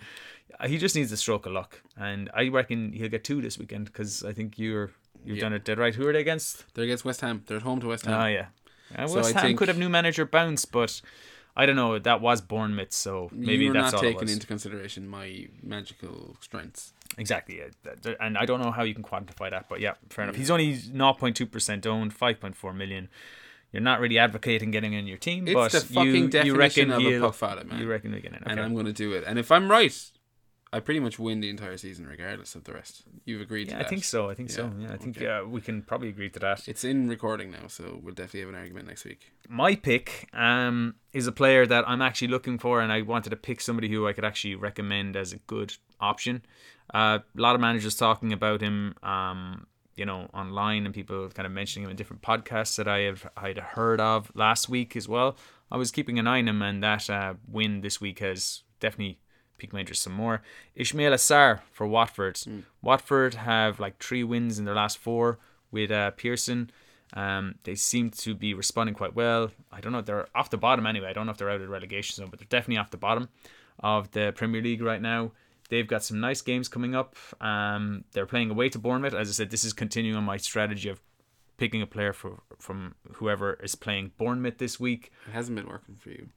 he 0.67 0.77
just 0.77 0.95
needs 0.95 1.11
a 1.11 1.17
stroke 1.17 1.45
of 1.45 1.53
luck. 1.53 1.81
And 1.97 2.29
I 2.33 2.49
reckon 2.49 2.91
he'll 2.93 3.09
get 3.09 3.23
two 3.23 3.41
this 3.41 3.57
weekend 3.57 3.85
because 3.85 4.23
I 4.23 4.33
think 4.33 4.57
you're 4.59 4.91
you've 5.23 5.37
Yeah. 5.37 5.41
done 5.43 5.53
it 5.53 5.63
dead 5.63 5.77
right. 5.77 5.93
Who 5.95 6.07
are 6.07 6.13
they 6.13 6.21
against? 6.21 6.65
They're 6.73 6.83
against 6.85 7.05
West 7.05 7.21
Ham. 7.21 7.43
They're 7.45 7.57
at 7.57 7.63
home 7.63 7.79
to 7.81 7.87
West 7.87 8.05
Ham. 8.05 8.19
Oh 8.21 8.25
yeah, 8.27 8.47
uh, 8.97 9.07
So 9.07 9.15
West 9.17 9.29
I 9.35 9.39
Ham 9.39 9.47
think- 9.49 9.59
could 9.59 9.67
have 9.67 9.77
new 9.77 9.87
manager 9.89 10.25
bounce, 10.25 10.65
but 10.65 10.99
I 11.55 11.65
don't 11.65 11.75
know. 11.75 11.99
That 11.99 12.21
was 12.21 12.41
Bournemouth, 12.41 12.91
so 12.91 13.29
maybe 13.33 13.65
You're 13.65 13.73
that's 13.73 13.93
not 13.93 14.01
taking 14.01 14.29
into 14.29 14.47
consideration 14.47 15.07
my 15.07 15.47
magical 15.61 16.37
strengths. 16.41 16.93
Exactly, 17.17 17.59
yeah. 17.59 18.13
And 18.19 18.37
I 18.37 18.45
don't 18.45 18.61
know 18.61 18.71
how 18.71 18.83
you 18.83 18.93
can 18.93 19.03
quantify 19.03 19.49
that, 19.51 19.67
but 19.69 19.79
yeah, 19.81 19.93
fair 20.09 20.23
enough. 20.23 20.37
He's 20.37 20.49
only 20.49 20.75
0.2% 20.77 21.85
owned, 21.85 22.13
5.4 22.17 22.73
million. 22.75 23.09
You're 23.71 23.81
not 23.81 23.99
really 24.01 24.17
advocating 24.19 24.71
getting 24.71 24.93
in 24.93 25.07
your 25.07 25.17
team, 25.17 25.47
It's 25.47 25.53
but 25.55 25.71
the 25.71 25.79
fucking 25.81 26.05
you, 26.15 26.21
you 26.23 26.27
definition 26.27 26.89
reckon 26.89 26.91
of 26.91 27.23
a 27.23 27.31
fada, 27.31 27.63
man. 27.63 27.79
You 27.79 27.87
reckon 27.87 28.11
we 28.11 28.19
get 28.19 28.31
in? 28.33 28.39
And 28.43 28.51
Okay. 28.51 28.61
I'm 28.61 28.73
going 28.73 28.85
to 28.85 28.93
do 28.93 29.13
it. 29.13 29.23
And 29.25 29.39
if 29.39 29.51
I'm 29.51 29.71
right, 29.71 29.95
I 30.73 30.79
pretty 30.79 30.99
much 31.01 31.19
win 31.19 31.41
the 31.41 31.49
entire 31.49 31.77
season 31.77 32.05
regardless 32.07 32.55
of 32.55 32.63
the 32.63 32.73
rest. 32.73 33.03
You've 33.25 33.41
agreed 33.41 33.65
to 33.65 33.71
Yeah, 33.71 33.77
that. 33.79 33.85
I 33.87 33.89
think 33.89 34.03
so. 34.03 34.29
I 34.29 34.33
think 34.35 34.49
so. 34.49 34.71
Yeah, 34.77 34.87
Yeah, 34.87 34.93
I 34.93 34.97
think 34.97 35.17
okay. 35.17 35.27
uh, 35.27 35.43
we 35.45 35.59
can 35.61 35.81
probably 35.81 36.09
agree 36.09 36.29
to 36.29 36.39
that. 36.39 36.67
It's 36.67 36.83
in 36.83 37.09
recording 37.09 37.51
now, 37.51 37.67
so 37.67 37.99
we'll 38.01 38.13
definitely 38.13 38.41
have 38.41 38.49
an 38.49 38.55
argument 38.55 38.87
next 38.87 39.03
week. 39.05 39.31
My 39.49 39.75
pick 39.75 40.29
um, 40.33 40.95
is 41.13 41.27
a 41.27 41.31
player 41.33 41.65
that 41.65 41.87
I'm 41.89 42.01
actually 42.01 42.29
looking 42.29 42.57
for, 42.57 42.79
and 42.81 42.91
I 42.91 43.01
wanted 43.01 43.31
to 43.31 43.35
pick 43.35 43.59
somebody 43.61 43.89
who 43.89 44.07
I 44.07 44.13
could 44.13 44.23
actually 44.25 44.55
recommend 44.55 45.15
as 45.17 45.33
a 45.33 45.37
good 45.39 45.73
option. 45.99 46.43
Uh, 46.93 47.19
a 47.37 47.41
lot 47.41 47.55
of 47.55 47.61
managers 47.61 47.95
talking 47.95 48.31
about 48.33 48.61
him, 48.61 48.95
um, 49.03 49.67
you 49.95 50.05
know, 50.05 50.29
online, 50.33 50.85
and 50.85 50.93
people 50.93 51.29
kind 51.29 51.45
of 51.45 51.51
mentioning 51.51 51.85
him 51.85 51.91
in 51.91 51.97
different 51.97 52.21
podcasts 52.21 52.75
that 52.77 52.87
I 52.87 52.99
have 52.99 53.29
I'd 53.37 53.57
heard 53.57 53.99
of 53.99 54.31
last 54.35 54.69
week 54.69 54.95
as 54.95 55.07
well. 55.07 55.37
I 55.71 55.77
was 55.77 55.91
keeping 55.91 56.19
an 56.19 56.27
eye 56.27 56.39
on 56.39 56.47
him, 56.47 56.61
and 56.61 56.83
that 56.83 57.09
uh, 57.09 57.33
win 57.47 57.81
this 57.81 58.01
week 58.01 58.19
has 58.19 58.63
definitely 58.79 59.19
piqued 59.57 59.73
my 59.73 59.79
interest 59.79 60.01
some 60.01 60.13
more. 60.13 60.41
Ismaila 60.77 61.15
Sarr 61.15 61.61
for 61.71 61.85
Watford. 61.87 62.39
Watford 62.81 63.35
have 63.35 63.79
like 63.79 64.01
three 64.01 64.23
wins 64.23 64.57
in 64.57 64.65
their 64.65 64.75
last 64.75 64.97
four 64.97 65.39
with 65.71 65.91
uh, 65.91 66.11
Pearson. 66.11 66.71
Um, 67.13 67.55
they 67.63 67.75
seem 67.75 68.09
to 68.09 68.33
be 68.33 68.53
responding 68.53 68.95
quite 68.95 69.15
well. 69.15 69.51
I 69.71 69.81
don't 69.81 69.91
know 69.91 69.99
if 69.99 70.05
they're 70.05 70.27
off 70.33 70.49
the 70.49 70.57
bottom 70.57 70.87
anyway. 70.87 71.09
I 71.09 71.13
don't 71.13 71.25
know 71.25 71.31
if 71.31 71.37
they're 71.37 71.49
out 71.49 71.55
of 71.55 71.61
the 71.61 71.67
relegation 71.67 72.15
zone, 72.15 72.29
but 72.29 72.39
they're 72.39 72.47
definitely 72.49 72.77
off 72.77 72.89
the 72.89 72.97
bottom 72.97 73.29
of 73.79 74.11
the 74.11 74.31
Premier 74.35 74.61
League 74.61 74.81
right 74.81 75.01
now. 75.01 75.31
They've 75.71 75.87
got 75.87 76.03
some 76.03 76.19
nice 76.19 76.41
games 76.41 76.67
coming 76.67 76.95
up. 76.95 77.15
Um, 77.39 78.03
they're 78.11 78.25
playing 78.25 78.51
away 78.51 78.67
to 78.67 78.77
Bournemouth. 78.77 79.13
As 79.13 79.29
I 79.29 79.31
said, 79.31 79.51
this 79.51 79.63
is 79.63 79.71
continuing 79.71 80.17
on 80.17 80.25
my 80.25 80.35
strategy 80.35 80.89
of 80.89 80.99
picking 81.55 81.81
a 81.81 81.87
player 81.87 82.11
for 82.11 82.41
from 82.59 82.95
whoever 83.13 83.53
is 83.53 83.75
playing 83.75 84.11
Bournemouth 84.17 84.57
this 84.57 84.81
week. 84.81 85.13
It 85.29 85.31
hasn't 85.31 85.55
been 85.55 85.69
working 85.69 85.95
for 85.95 86.09
you. 86.09 86.27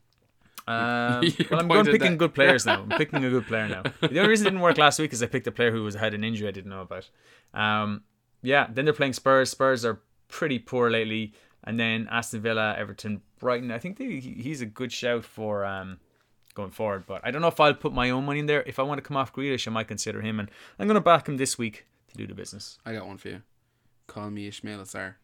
Um, 0.69 1.25
well, 1.51 1.61
I'm 1.61 1.67
going 1.67 1.85
picking 1.87 2.13
that- 2.13 2.19
good 2.19 2.33
players 2.33 2.65
now. 2.65 2.83
I'm 2.89 2.97
picking 2.97 3.25
a 3.25 3.29
good 3.31 3.49
player 3.49 3.67
now. 3.67 3.83
The 4.01 4.19
only 4.21 4.29
reason 4.29 4.47
it 4.47 4.51
didn't 4.51 4.63
work 4.63 4.79
last 4.79 5.01
week 5.01 5.13
is 5.13 5.21
I 5.21 5.27
picked 5.27 5.49
a 5.49 5.53
player 5.53 5.73
who 5.73 5.83
was 5.83 5.97
had 5.97 6.15
an 6.15 6.23
injury 6.23 6.47
I 6.47 6.53
didn't 6.53 6.71
know 6.71 6.83
about. 6.83 7.11
Um, 7.53 8.05
yeah, 8.41 8.69
then 8.73 8.85
they're 8.85 8.95
playing 8.95 9.15
Spurs. 9.15 9.51
Spurs 9.51 9.85
are 9.85 10.01
pretty 10.29 10.61
poor 10.61 10.91
lately, 10.91 11.35
and 11.65 11.81
then 11.81 12.07
Aston 12.09 12.41
Villa, 12.41 12.77
Everton, 12.79 13.21
Brighton. 13.41 13.73
I 13.73 13.81
think 13.81 13.99
they, 13.99 14.21
he's 14.21 14.61
a 14.61 14.67
good 14.67 14.93
shout 14.93 15.25
for 15.25 15.65
um, 15.65 15.99
going 16.55 16.71
forward. 16.71 17.05
But 17.07 17.21
I 17.25 17.31
don't 17.31 17.43
know 17.43 17.49
if 17.49 17.61
I'll 17.61 17.75
put 17.75 17.93
my 17.93 18.11
own 18.11 18.25
money 18.25 18.41
in 18.41 18.47
there. 18.47 18.63
If 18.67 18.79
I 18.79 18.83
want 18.83 18.99
to 18.99 19.03
come 19.03 19.17
off 19.17 19.33
Grealish, 19.33 19.67
I 19.67 19.71
might 19.71 19.89
consider 19.89 20.21
him, 20.21 20.41
and 20.41 20.51
I'm 20.79 20.87
going 20.87 20.95
to 20.95 21.01
back 21.01 21.29
him 21.29 21.37
this 21.37 21.59
week 21.59 21.87
to 22.09 22.17
do 22.17 22.27
the 22.27 22.35
business. 22.35 22.79
I 22.85 22.95
got 22.95 23.07
one 23.07 23.19
for 23.19 23.29
you. 23.29 23.43
Call 24.07 24.31
me 24.31 24.49
Ismaila 24.51 24.83
Sarr. 24.87 25.15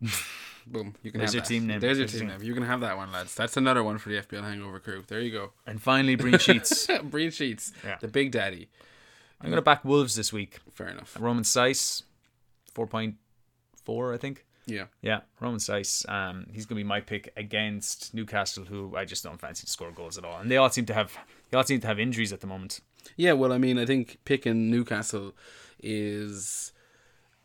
Boom. 0.66 0.94
You 1.02 1.10
can 1.10 1.18
There's 1.18 1.30
have 1.30 1.34
your 1.34 1.42
that. 1.42 1.48
team 1.48 1.66
name. 1.66 1.80
There's 1.80 1.98
your 1.98 2.06
There's 2.06 2.20
team 2.20 2.28
name. 2.28 2.42
You 2.42 2.54
can 2.54 2.62
have 2.62 2.80
that 2.80 2.96
one, 2.96 3.12
lads. 3.12 3.34
That's 3.34 3.56
another 3.56 3.82
one 3.82 3.98
for 3.98 4.08
the 4.08 4.16
FPL 4.16 4.42
Hangover 4.42 4.78
crew. 4.78 5.04
There 5.06 5.20
you 5.20 5.30
go. 5.30 5.52
And 5.66 5.80
finally, 5.80 6.16
Breen 6.16 6.38
Sheets. 6.38 6.86
Breen 7.04 7.30
Sheets. 7.30 7.72
Yeah. 7.84 7.96
The 8.00 8.08
big 8.08 8.32
daddy. 8.32 8.68
I'm 9.40 9.48
going 9.48 9.56
to 9.56 9.62
back 9.62 9.84
Wolves 9.84 10.16
this 10.16 10.32
week. 10.32 10.58
Fair 10.72 10.88
enough. 10.88 11.16
Romain 11.18 11.44
Saiss, 11.44 12.02
four 12.74 12.86
point 12.86 13.16
four, 13.84 14.12
I 14.12 14.18
think. 14.18 14.44
Yeah. 14.66 14.84
Yeah, 15.02 15.20
Romain 15.40 15.58
Saiss. 15.58 16.08
Um, 16.08 16.46
he's 16.52 16.66
gonna 16.66 16.78
be 16.78 16.84
my 16.84 17.00
pick 17.00 17.32
against 17.36 18.14
Newcastle, 18.14 18.64
who 18.64 18.94
I 18.96 19.04
just 19.04 19.24
don't 19.24 19.40
fancy 19.40 19.64
to 19.66 19.70
score 19.70 19.90
goals 19.90 20.18
at 20.18 20.24
all, 20.24 20.38
and 20.40 20.50
they 20.50 20.56
all 20.56 20.70
seem 20.70 20.86
to 20.86 20.94
have 20.94 21.16
they 21.50 21.56
all 21.56 21.64
seem 21.64 21.80
to 21.80 21.86
have 21.86 21.98
injuries 21.98 22.32
at 22.32 22.40
the 22.40 22.46
moment. 22.46 22.80
Yeah, 23.16 23.32
well, 23.32 23.52
I 23.52 23.58
mean, 23.58 23.78
I 23.78 23.86
think 23.86 24.18
picking 24.24 24.70
Newcastle 24.70 25.32
is 25.82 26.72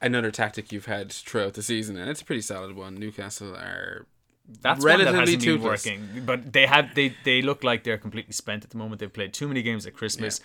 another 0.02 0.30
tactic 0.30 0.72
you've 0.72 0.86
had 0.86 1.12
throughout 1.12 1.54
the 1.54 1.64
season, 1.64 1.98
and 1.98 2.10
it's 2.10 2.22
a 2.22 2.26
pretty 2.26 2.42
solid 2.42 2.76
one. 2.76 2.96
Newcastle 2.96 3.56
are 3.56 4.06
That's 4.62 4.84
one 4.84 5.00
that 5.00 5.06
relatively 5.06 5.20
hasn't 5.36 5.44
been 5.44 5.62
working, 5.62 6.24
but 6.26 6.54
they 6.54 6.66
have 6.68 6.94
they 6.94 7.16
they 7.24 7.42
look 7.42 7.64
like 7.64 7.84
they're 7.84 7.98
completely 7.98 8.34
spent 8.34 8.64
at 8.64 8.70
the 8.70 8.78
moment. 8.78 9.00
They've 9.00 9.12
played 9.12 9.34
too 9.34 9.48
many 9.48 9.64
games 9.64 9.88
at 9.88 9.94
Christmas. 9.94 10.42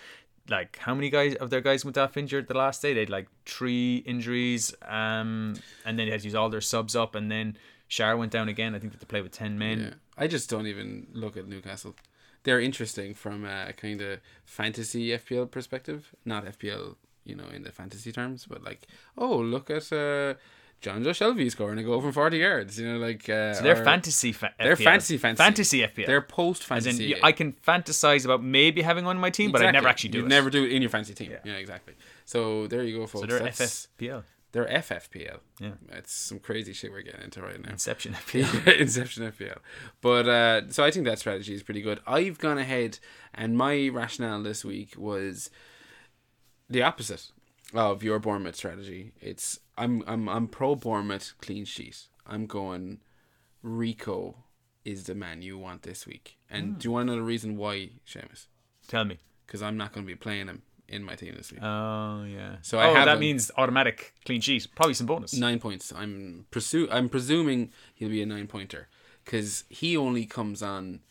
Like 0.49 0.77
how 0.77 0.93
many 0.93 1.09
guys 1.09 1.35
of 1.35 1.49
their 1.49 1.61
guys 1.61 1.85
went 1.85 1.97
off 1.97 2.17
injured 2.17 2.47
the 2.47 2.57
last 2.57 2.81
day? 2.81 2.93
They 2.93 3.01
had 3.01 3.09
like 3.09 3.27
three 3.45 3.97
injuries, 3.97 4.73
um, 4.87 5.55
and 5.85 5.97
then 5.97 6.07
they 6.07 6.11
had 6.11 6.21
to 6.21 6.27
use 6.27 6.35
all 6.35 6.49
their 6.49 6.61
subs 6.61 6.95
up, 6.95 7.15
and 7.15 7.31
then 7.31 7.57
Schär 7.89 8.17
went 8.17 8.31
down 8.31 8.49
again. 8.49 8.75
I 8.75 8.79
think 8.79 8.91
that 8.93 8.99
to 8.99 9.05
play 9.05 9.21
with 9.21 9.31
ten 9.31 9.57
men. 9.57 9.79
Yeah, 9.79 9.93
I 10.17 10.27
just 10.27 10.49
don't 10.49 10.67
even 10.67 11.07
look 11.13 11.37
at 11.37 11.47
Newcastle. 11.47 11.95
They're 12.43 12.59
interesting 12.59 13.13
from 13.13 13.45
a 13.45 13.73
kind 13.73 14.01
of 14.01 14.19
fantasy 14.45 15.09
FPL 15.09 15.51
perspective, 15.51 16.15
not 16.25 16.45
FPL, 16.45 16.95
you 17.23 17.35
know, 17.35 17.47
in 17.53 17.63
the 17.63 17.71
fantasy 17.71 18.11
terms, 18.11 18.47
but 18.49 18.63
like, 18.63 18.87
oh, 19.17 19.37
look 19.37 19.69
at 19.69 19.93
uh, 19.93 20.33
Jonjo 20.81 21.09
Shelvey 21.11 21.51
scoring 21.51 21.77
a 21.79 21.83
goal 21.83 22.01
from 22.01 22.11
forty 22.11 22.37
yards. 22.39 22.79
You 22.79 22.91
know, 22.93 22.97
like 22.99 23.29
uh, 23.29 23.53
So 23.53 23.63
they're 23.63 23.75
fantasy. 23.75 24.31
Fa- 24.31 24.53
They're 24.57 24.75
FPL. 24.75 24.83
fantasy 24.83 25.17
fantasy. 25.17 25.43
Fantasy 25.43 25.79
FPL. 25.81 26.05
They're 26.07 26.21
post 26.21 26.63
As 26.71 26.85
in, 26.87 26.93
fantasy. 26.97 27.23
I 27.23 27.31
can 27.31 27.53
fantasize 27.53 28.25
about 28.25 28.43
maybe 28.43 28.81
having 28.81 29.05
one 29.05 29.17
on 29.17 29.21
my 29.21 29.29
team, 29.29 29.51
but 29.51 29.61
I 29.63 29.69
never 29.71 29.87
actually 29.87 30.09
do 30.09 30.17
You'd 30.19 30.25
it. 30.25 30.29
never 30.29 30.49
do 30.49 30.63
it 30.63 30.71
in 30.71 30.81
your 30.81 30.89
fantasy 30.89 31.13
team. 31.13 31.31
Yeah, 31.31 31.37
Yeah. 31.45 31.53
exactly. 31.59 31.93
So 32.25 32.67
there 32.67 32.83
you 32.83 32.97
go, 32.97 33.07
folks. 33.07 33.21
so 33.21 33.27
they're 33.27 33.39
That's- 33.39 33.87
FFPL. 33.99 34.23
They're 34.53 34.65
FFPL. 34.67 35.39
Yeah. 35.61 35.69
It's 35.93 36.11
some 36.13 36.37
crazy 36.39 36.73
shit 36.73 36.91
we're 36.91 37.03
getting 37.03 37.21
into 37.21 37.41
right 37.41 37.61
now. 37.63 37.69
Inception 37.69 38.13
FPL. 38.13 38.79
Inception 38.81 39.31
FPL. 39.31 39.59
But 40.01 40.27
uh, 40.27 40.69
so 40.71 40.83
I 40.83 40.91
think 40.91 41.05
that 41.05 41.19
strategy 41.19 41.53
is 41.53 41.63
pretty 41.63 41.81
good. 41.81 42.01
I've 42.05 42.37
gone 42.37 42.57
ahead, 42.57 42.99
and 43.33 43.55
my 43.57 43.87
rationale 43.87 44.43
this 44.43 44.65
week 44.65 44.95
was 44.97 45.49
the 46.69 46.81
opposite 46.83 47.31
of 47.73 48.03
your 48.03 48.19
Bournemouth 48.19 48.55
strategy. 48.55 49.13
It's 49.19 49.59
I'm 49.77 50.03
I'm 50.07 50.27
I'm 50.27 50.47
pro 50.47 50.75
Bournemouth 50.75 51.33
clean 51.41 51.65
sheet. 51.65 52.07
I'm 52.25 52.45
going 52.45 52.99
Rico 53.61 54.43
is 54.83 55.03
the 55.05 55.15
man 55.15 55.41
you 55.41 55.57
want 55.57 55.83
this 55.83 56.05
week. 56.05 56.37
And 56.49 56.73
hmm. 56.73 56.73
do 56.79 56.87
you 56.87 56.91
want 56.91 57.07
to 57.07 57.11
know 57.11 57.19
the 57.19 57.23
reason 57.23 57.57
why, 57.57 57.91
Seamus? 58.07 58.47
Tell 58.87 59.05
me. 59.05 59.19
Because 59.45 59.61
I'm 59.61 59.77
not 59.77 59.93
going 59.93 60.05
to 60.05 60.11
be 60.11 60.15
playing 60.15 60.47
him 60.47 60.63
in 60.87 61.03
my 61.03 61.15
team 61.15 61.33
this 61.35 61.51
week. 61.51 61.61
Oh 61.63 62.23
yeah. 62.23 62.57
So 62.61 62.77
oh, 62.77 62.81
I 62.81 62.87
have 62.87 63.05
that 63.05 63.19
means 63.19 63.51
automatic 63.57 64.13
clean 64.25 64.41
sheet. 64.41 64.67
Probably 64.75 64.93
some 64.93 65.07
bonus. 65.07 65.33
nine 65.33 65.59
points. 65.59 65.93
I'm 65.95 66.45
pursue. 66.51 66.87
I'm 66.91 67.09
presuming 67.09 67.71
he'll 67.95 68.09
be 68.09 68.21
a 68.21 68.25
nine 68.25 68.47
pointer 68.47 68.87
because 69.23 69.63
he 69.69 69.95
only 69.95 70.25
comes 70.25 70.61
on 70.61 71.01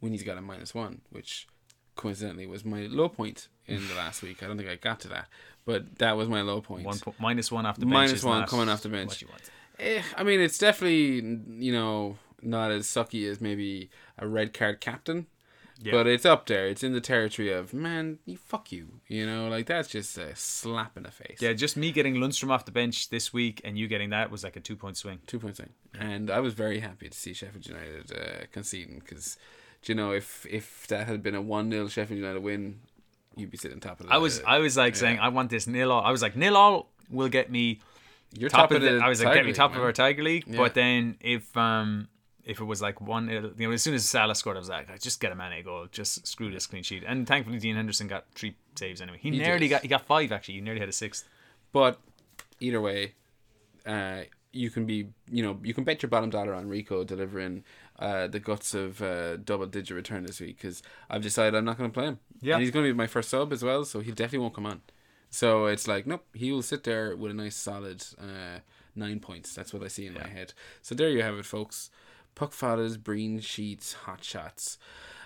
when 0.00 0.12
he's 0.12 0.22
got 0.22 0.36
a 0.36 0.42
minus 0.42 0.74
one, 0.74 1.00
which 1.10 1.48
coincidentally 1.96 2.46
was 2.46 2.64
my 2.64 2.86
low 2.90 3.08
point 3.08 3.48
in 3.66 3.86
the 3.88 3.94
last 3.94 4.22
week. 4.22 4.42
I 4.42 4.46
don't 4.46 4.56
think 4.56 4.68
I 4.68 4.76
got 4.76 5.00
to 5.00 5.08
that, 5.08 5.28
but 5.64 5.98
that 5.98 6.16
was 6.16 6.28
my 6.28 6.42
low 6.42 6.60
point. 6.60 6.84
One 6.84 6.98
po- 6.98 7.14
minus 7.18 7.50
one 7.50 7.66
off 7.66 7.76
the 7.76 7.86
bench. 7.86 7.92
Minus 7.92 8.24
one 8.24 8.46
coming 8.46 8.68
off 8.68 8.82
the 8.82 8.88
bench. 8.88 9.08
What 9.08 9.22
you 9.22 9.28
want. 9.28 9.50
Eh, 9.78 10.02
I 10.16 10.22
mean, 10.22 10.40
it's 10.40 10.58
definitely 10.58 11.20
you 11.64 11.72
know 11.72 12.18
not 12.42 12.70
as 12.70 12.86
sucky 12.86 13.30
as 13.30 13.40
maybe 13.40 13.90
a 14.18 14.26
red 14.26 14.52
card 14.52 14.80
captain. 14.80 15.26
Yeah. 15.84 15.92
But 15.92 16.06
it's 16.06 16.24
up 16.24 16.46
there. 16.46 16.68
It's 16.68 16.84
in 16.84 16.92
the 16.92 17.00
territory 17.00 17.52
of 17.52 17.74
man, 17.74 18.18
you 18.24 18.36
fuck 18.36 18.70
you. 18.70 19.00
You 19.08 19.26
know, 19.26 19.48
like 19.48 19.66
that's 19.66 19.88
just 19.88 20.16
a 20.16 20.36
slap 20.36 20.96
in 20.96 21.02
the 21.02 21.10
face. 21.10 21.38
Yeah, 21.40 21.52
just 21.54 21.76
me 21.76 21.90
getting 21.90 22.14
Lundstram 22.14 22.50
off 22.50 22.64
the 22.64 22.70
bench 22.70 23.08
this 23.08 23.32
week 23.32 23.60
and 23.64 23.76
you 23.76 23.88
getting 23.88 24.10
that 24.10 24.30
was 24.30 24.44
like 24.44 24.56
a 24.56 24.60
two 24.60 24.76
point 24.76 24.96
swing. 24.96 25.18
two 25.26 25.40
point 25.40 25.56
swing, 25.56 25.70
and 25.98 26.30
I 26.30 26.40
was 26.40 26.54
very 26.54 26.80
happy 26.80 27.08
to 27.08 27.18
see 27.18 27.32
Sheffield 27.32 27.66
United 27.66 28.12
uh, 28.12 28.46
conceding 28.52 29.00
because, 29.00 29.36
you 29.84 29.94
know, 29.94 30.12
if 30.12 30.46
if 30.48 30.86
that 30.88 31.08
had 31.08 31.22
been 31.22 31.34
a 31.34 31.42
one 31.42 31.70
0 31.70 31.88
Sheffield 31.88 32.20
United 32.20 32.42
win, 32.42 32.80
you'd 33.36 33.50
be 33.50 33.56
sitting 33.56 33.80
top 33.80 34.00
of 34.00 34.06
the. 34.06 34.12
I 34.12 34.18
was 34.18 34.42
I 34.46 34.58
was 34.58 34.76
like 34.76 34.96
saying 34.96 35.18
I 35.18 35.28
want 35.28 35.50
this 35.50 35.66
nil 35.66 35.90
all. 35.92 36.02
I 36.02 36.10
was 36.10 36.22
like 36.22 36.36
nil 36.36 36.56
all 36.56 36.88
will 37.10 37.28
get 37.28 37.50
me 37.50 37.80
you're 38.34 38.48
top, 38.48 38.70
of 38.70 38.80
the. 38.80 38.98
I 38.98 39.08
was 39.08 39.20
like 39.20 39.28
Tiger 39.28 39.34
get 39.38 39.44
me 39.44 39.46
League, 39.48 39.56
top 39.56 39.72
man. 39.72 39.80
of 39.80 39.84
our 39.84 39.92
Tiger 39.92 40.22
League. 40.22 40.44
Yeah. 40.46 40.56
But 40.58 40.74
then 40.74 41.16
if 41.20 41.54
um 41.56 42.08
if 42.44 42.60
it 42.60 42.64
was 42.64 42.82
like 42.82 43.00
one, 43.00 43.28
you 43.28 43.52
know, 43.68 43.72
as 43.72 43.82
soon 43.82 43.94
as 43.94 44.04
Salah 44.04 44.34
scored, 44.34 44.56
I 44.56 44.60
was 44.60 44.68
like, 44.68 45.00
just 45.00 45.20
get 45.20 45.30
a 45.30 45.34
Mane 45.34 45.62
goal, 45.62 45.86
just 45.92 46.26
screw 46.26 46.50
this 46.50 46.66
clean 46.66 46.82
sheet. 46.82 47.04
And 47.06 47.26
thankfully, 47.26 47.58
Dean 47.58 47.76
Henderson 47.76 48.08
got 48.08 48.24
three 48.34 48.56
saves 48.74 49.00
anyway. 49.00 49.18
He, 49.20 49.30
He 49.30 49.38
nearly 49.38 49.60
did. 49.60 49.70
got 49.70 49.82
he 49.82 49.88
got 49.88 50.06
five 50.06 50.32
actually. 50.32 50.54
He 50.54 50.60
nearly 50.60 50.80
had 50.80 50.88
a 50.88 50.92
sixth. 50.92 51.28
But 51.72 52.00
either 52.60 52.80
way, 52.80 53.14
uh, 53.86 54.22
you 54.52 54.70
can 54.70 54.86
be 54.86 55.08
you 55.30 55.42
know 55.42 55.58
you 55.62 55.74
can 55.74 55.84
bet 55.84 56.02
your 56.02 56.10
bottom 56.10 56.30
dollar 56.30 56.54
on 56.54 56.68
Rico 56.68 57.04
delivering 57.04 57.64
uh, 57.98 58.26
the 58.26 58.40
guts 58.40 58.74
of 58.74 59.00
uh, 59.02 59.36
double 59.36 59.66
digit 59.66 59.96
return 59.96 60.24
this 60.24 60.40
week 60.40 60.56
because 60.58 60.82
I've 61.10 61.22
decided 61.22 61.54
I'm 61.54 61.64
not 61.64 61.78
going 61.78 61.90
to 61.90 61.94
play 61.94 62.06
him. 62.06 62.18
Yeah. 62.40 62.54
and 62.54 62.62
he's 62.62 62.70
going 62.72 62.84
to 62.84 62.92
be 62.92 62.96
my 62.96 63.06
first 63.06 63.30
sub 63.30 63.52
as 63.52 63.62
well, 63.62 63.84
so 63.84 64.00
he 64.00 64.10
definitely 64.10 64.40
won't 64.40 64.54
come 64.54 64.66
on. 64.66 64.80
So 65.30 65.66
it's 65.66 65.88
like 65.88 66.06
nope, 66.06 66.26
he 66.34 66.52
will 66.52 66.62
sit 66.62 66.84
there 66.84 67.16
with 67.16 67.30
a 67.30 67.34
nice 67.34 67.56
solid 67.56 68.04
uh, 68.20 68.58
nine 68.94 69.20
points. 69.20 69.54
That's 69.54 69.72
what 69.72 69.82
I 69.82 69.88
see 69.88 70.06
in 70.06 70.14
my 70.14 70.26
head. 70.26 70.52
So 70.82 70.94
there 70.94 71.08
you 71.08 71.22
have 71.22 71.36
it, 71.36 71.46
folks. 71.46 71.90
Puck 72.34 72.52
fathers, 72.52 72.96
Breen 72.96 73.40
sheets, 73.40 73.92
hot 73.92 74.24
shots. 74.24 74.78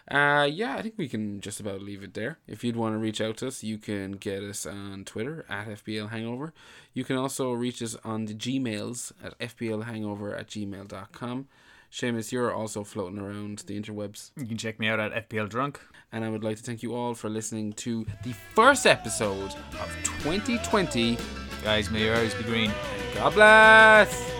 Uh, 0.08 0.48
yeah, 0.48 0.76
I 0.76 0.82
think 0.82 0.94
we 0.96 1.08
can 1.08 1.40
just 1.40 1.58
about 1.58 1.82
leave 1.82 2.04
it 2.04 2.14
there. 2.14 2.38
If 2.46 2.62
you'd 2.62 2.76
want 2.76 2.94
to 2.94 2.98
reach 2.98 3.20
out 3.20 3.38
to 3.38 3.48
us, 3.48 3.64
you 3.64 3.76
can 3.76 4.12
get 4.12 4.44
us 4.44 4.64
on 4.64 5.04
Twitter 5.04 5.44
at 5.48 5.66
FPL 5.66 6.10
Hangover. 6.10 6.52
You 6.94 7.02
can 7.02 7.16
also 7.16 7.52
reach 7.52 7.82
us 7.82 7.96
on 8.04 8.26
the 8.26 8.34
Gmails 8.34 9.12
at 9.22 9.36
FPLHangover 9.40 10.38
at 10.38 10.46
gmail.com. 10.48 11.48
Seamus, 11.96 12.30
you're 12.30 12.54
also 12.54 12.84
floating 12.84 13.18
around 13.18 13.60
the 13.60 13.80
interwebs. 13.80 14.30
You 14.36 14.44
can 14.44 14.58
check 14.58 14.78
me 14.78 14.86
out 14.86 15.00
at 15.00 15.30
FPL 15.30 15.48
Drunk. 15.48 15.80
And 16.12 16.26
I 16.26 16.28
would 16.28 16.44
like 16.44 16.58
to 16.58 16.62
thank 16.62 16.82
you 16.82 16.94
all 16.94 17.14
for 17.14 17.30
listening 17.30 17.72
to 17.74 18.04
the 18.22 18.34
first 18.54 18.86
episode 18.86 19.54
of 19.80 19.90
2020. 20.04 21.16
Guys, 21.64 21.90
may 21.90 22.04
your 22.04 22.14
eyes 22.14 22.34
be 22.34 22.44
green. 22.44 22.70
God 23.14 23.32
bless! 23.32 24.35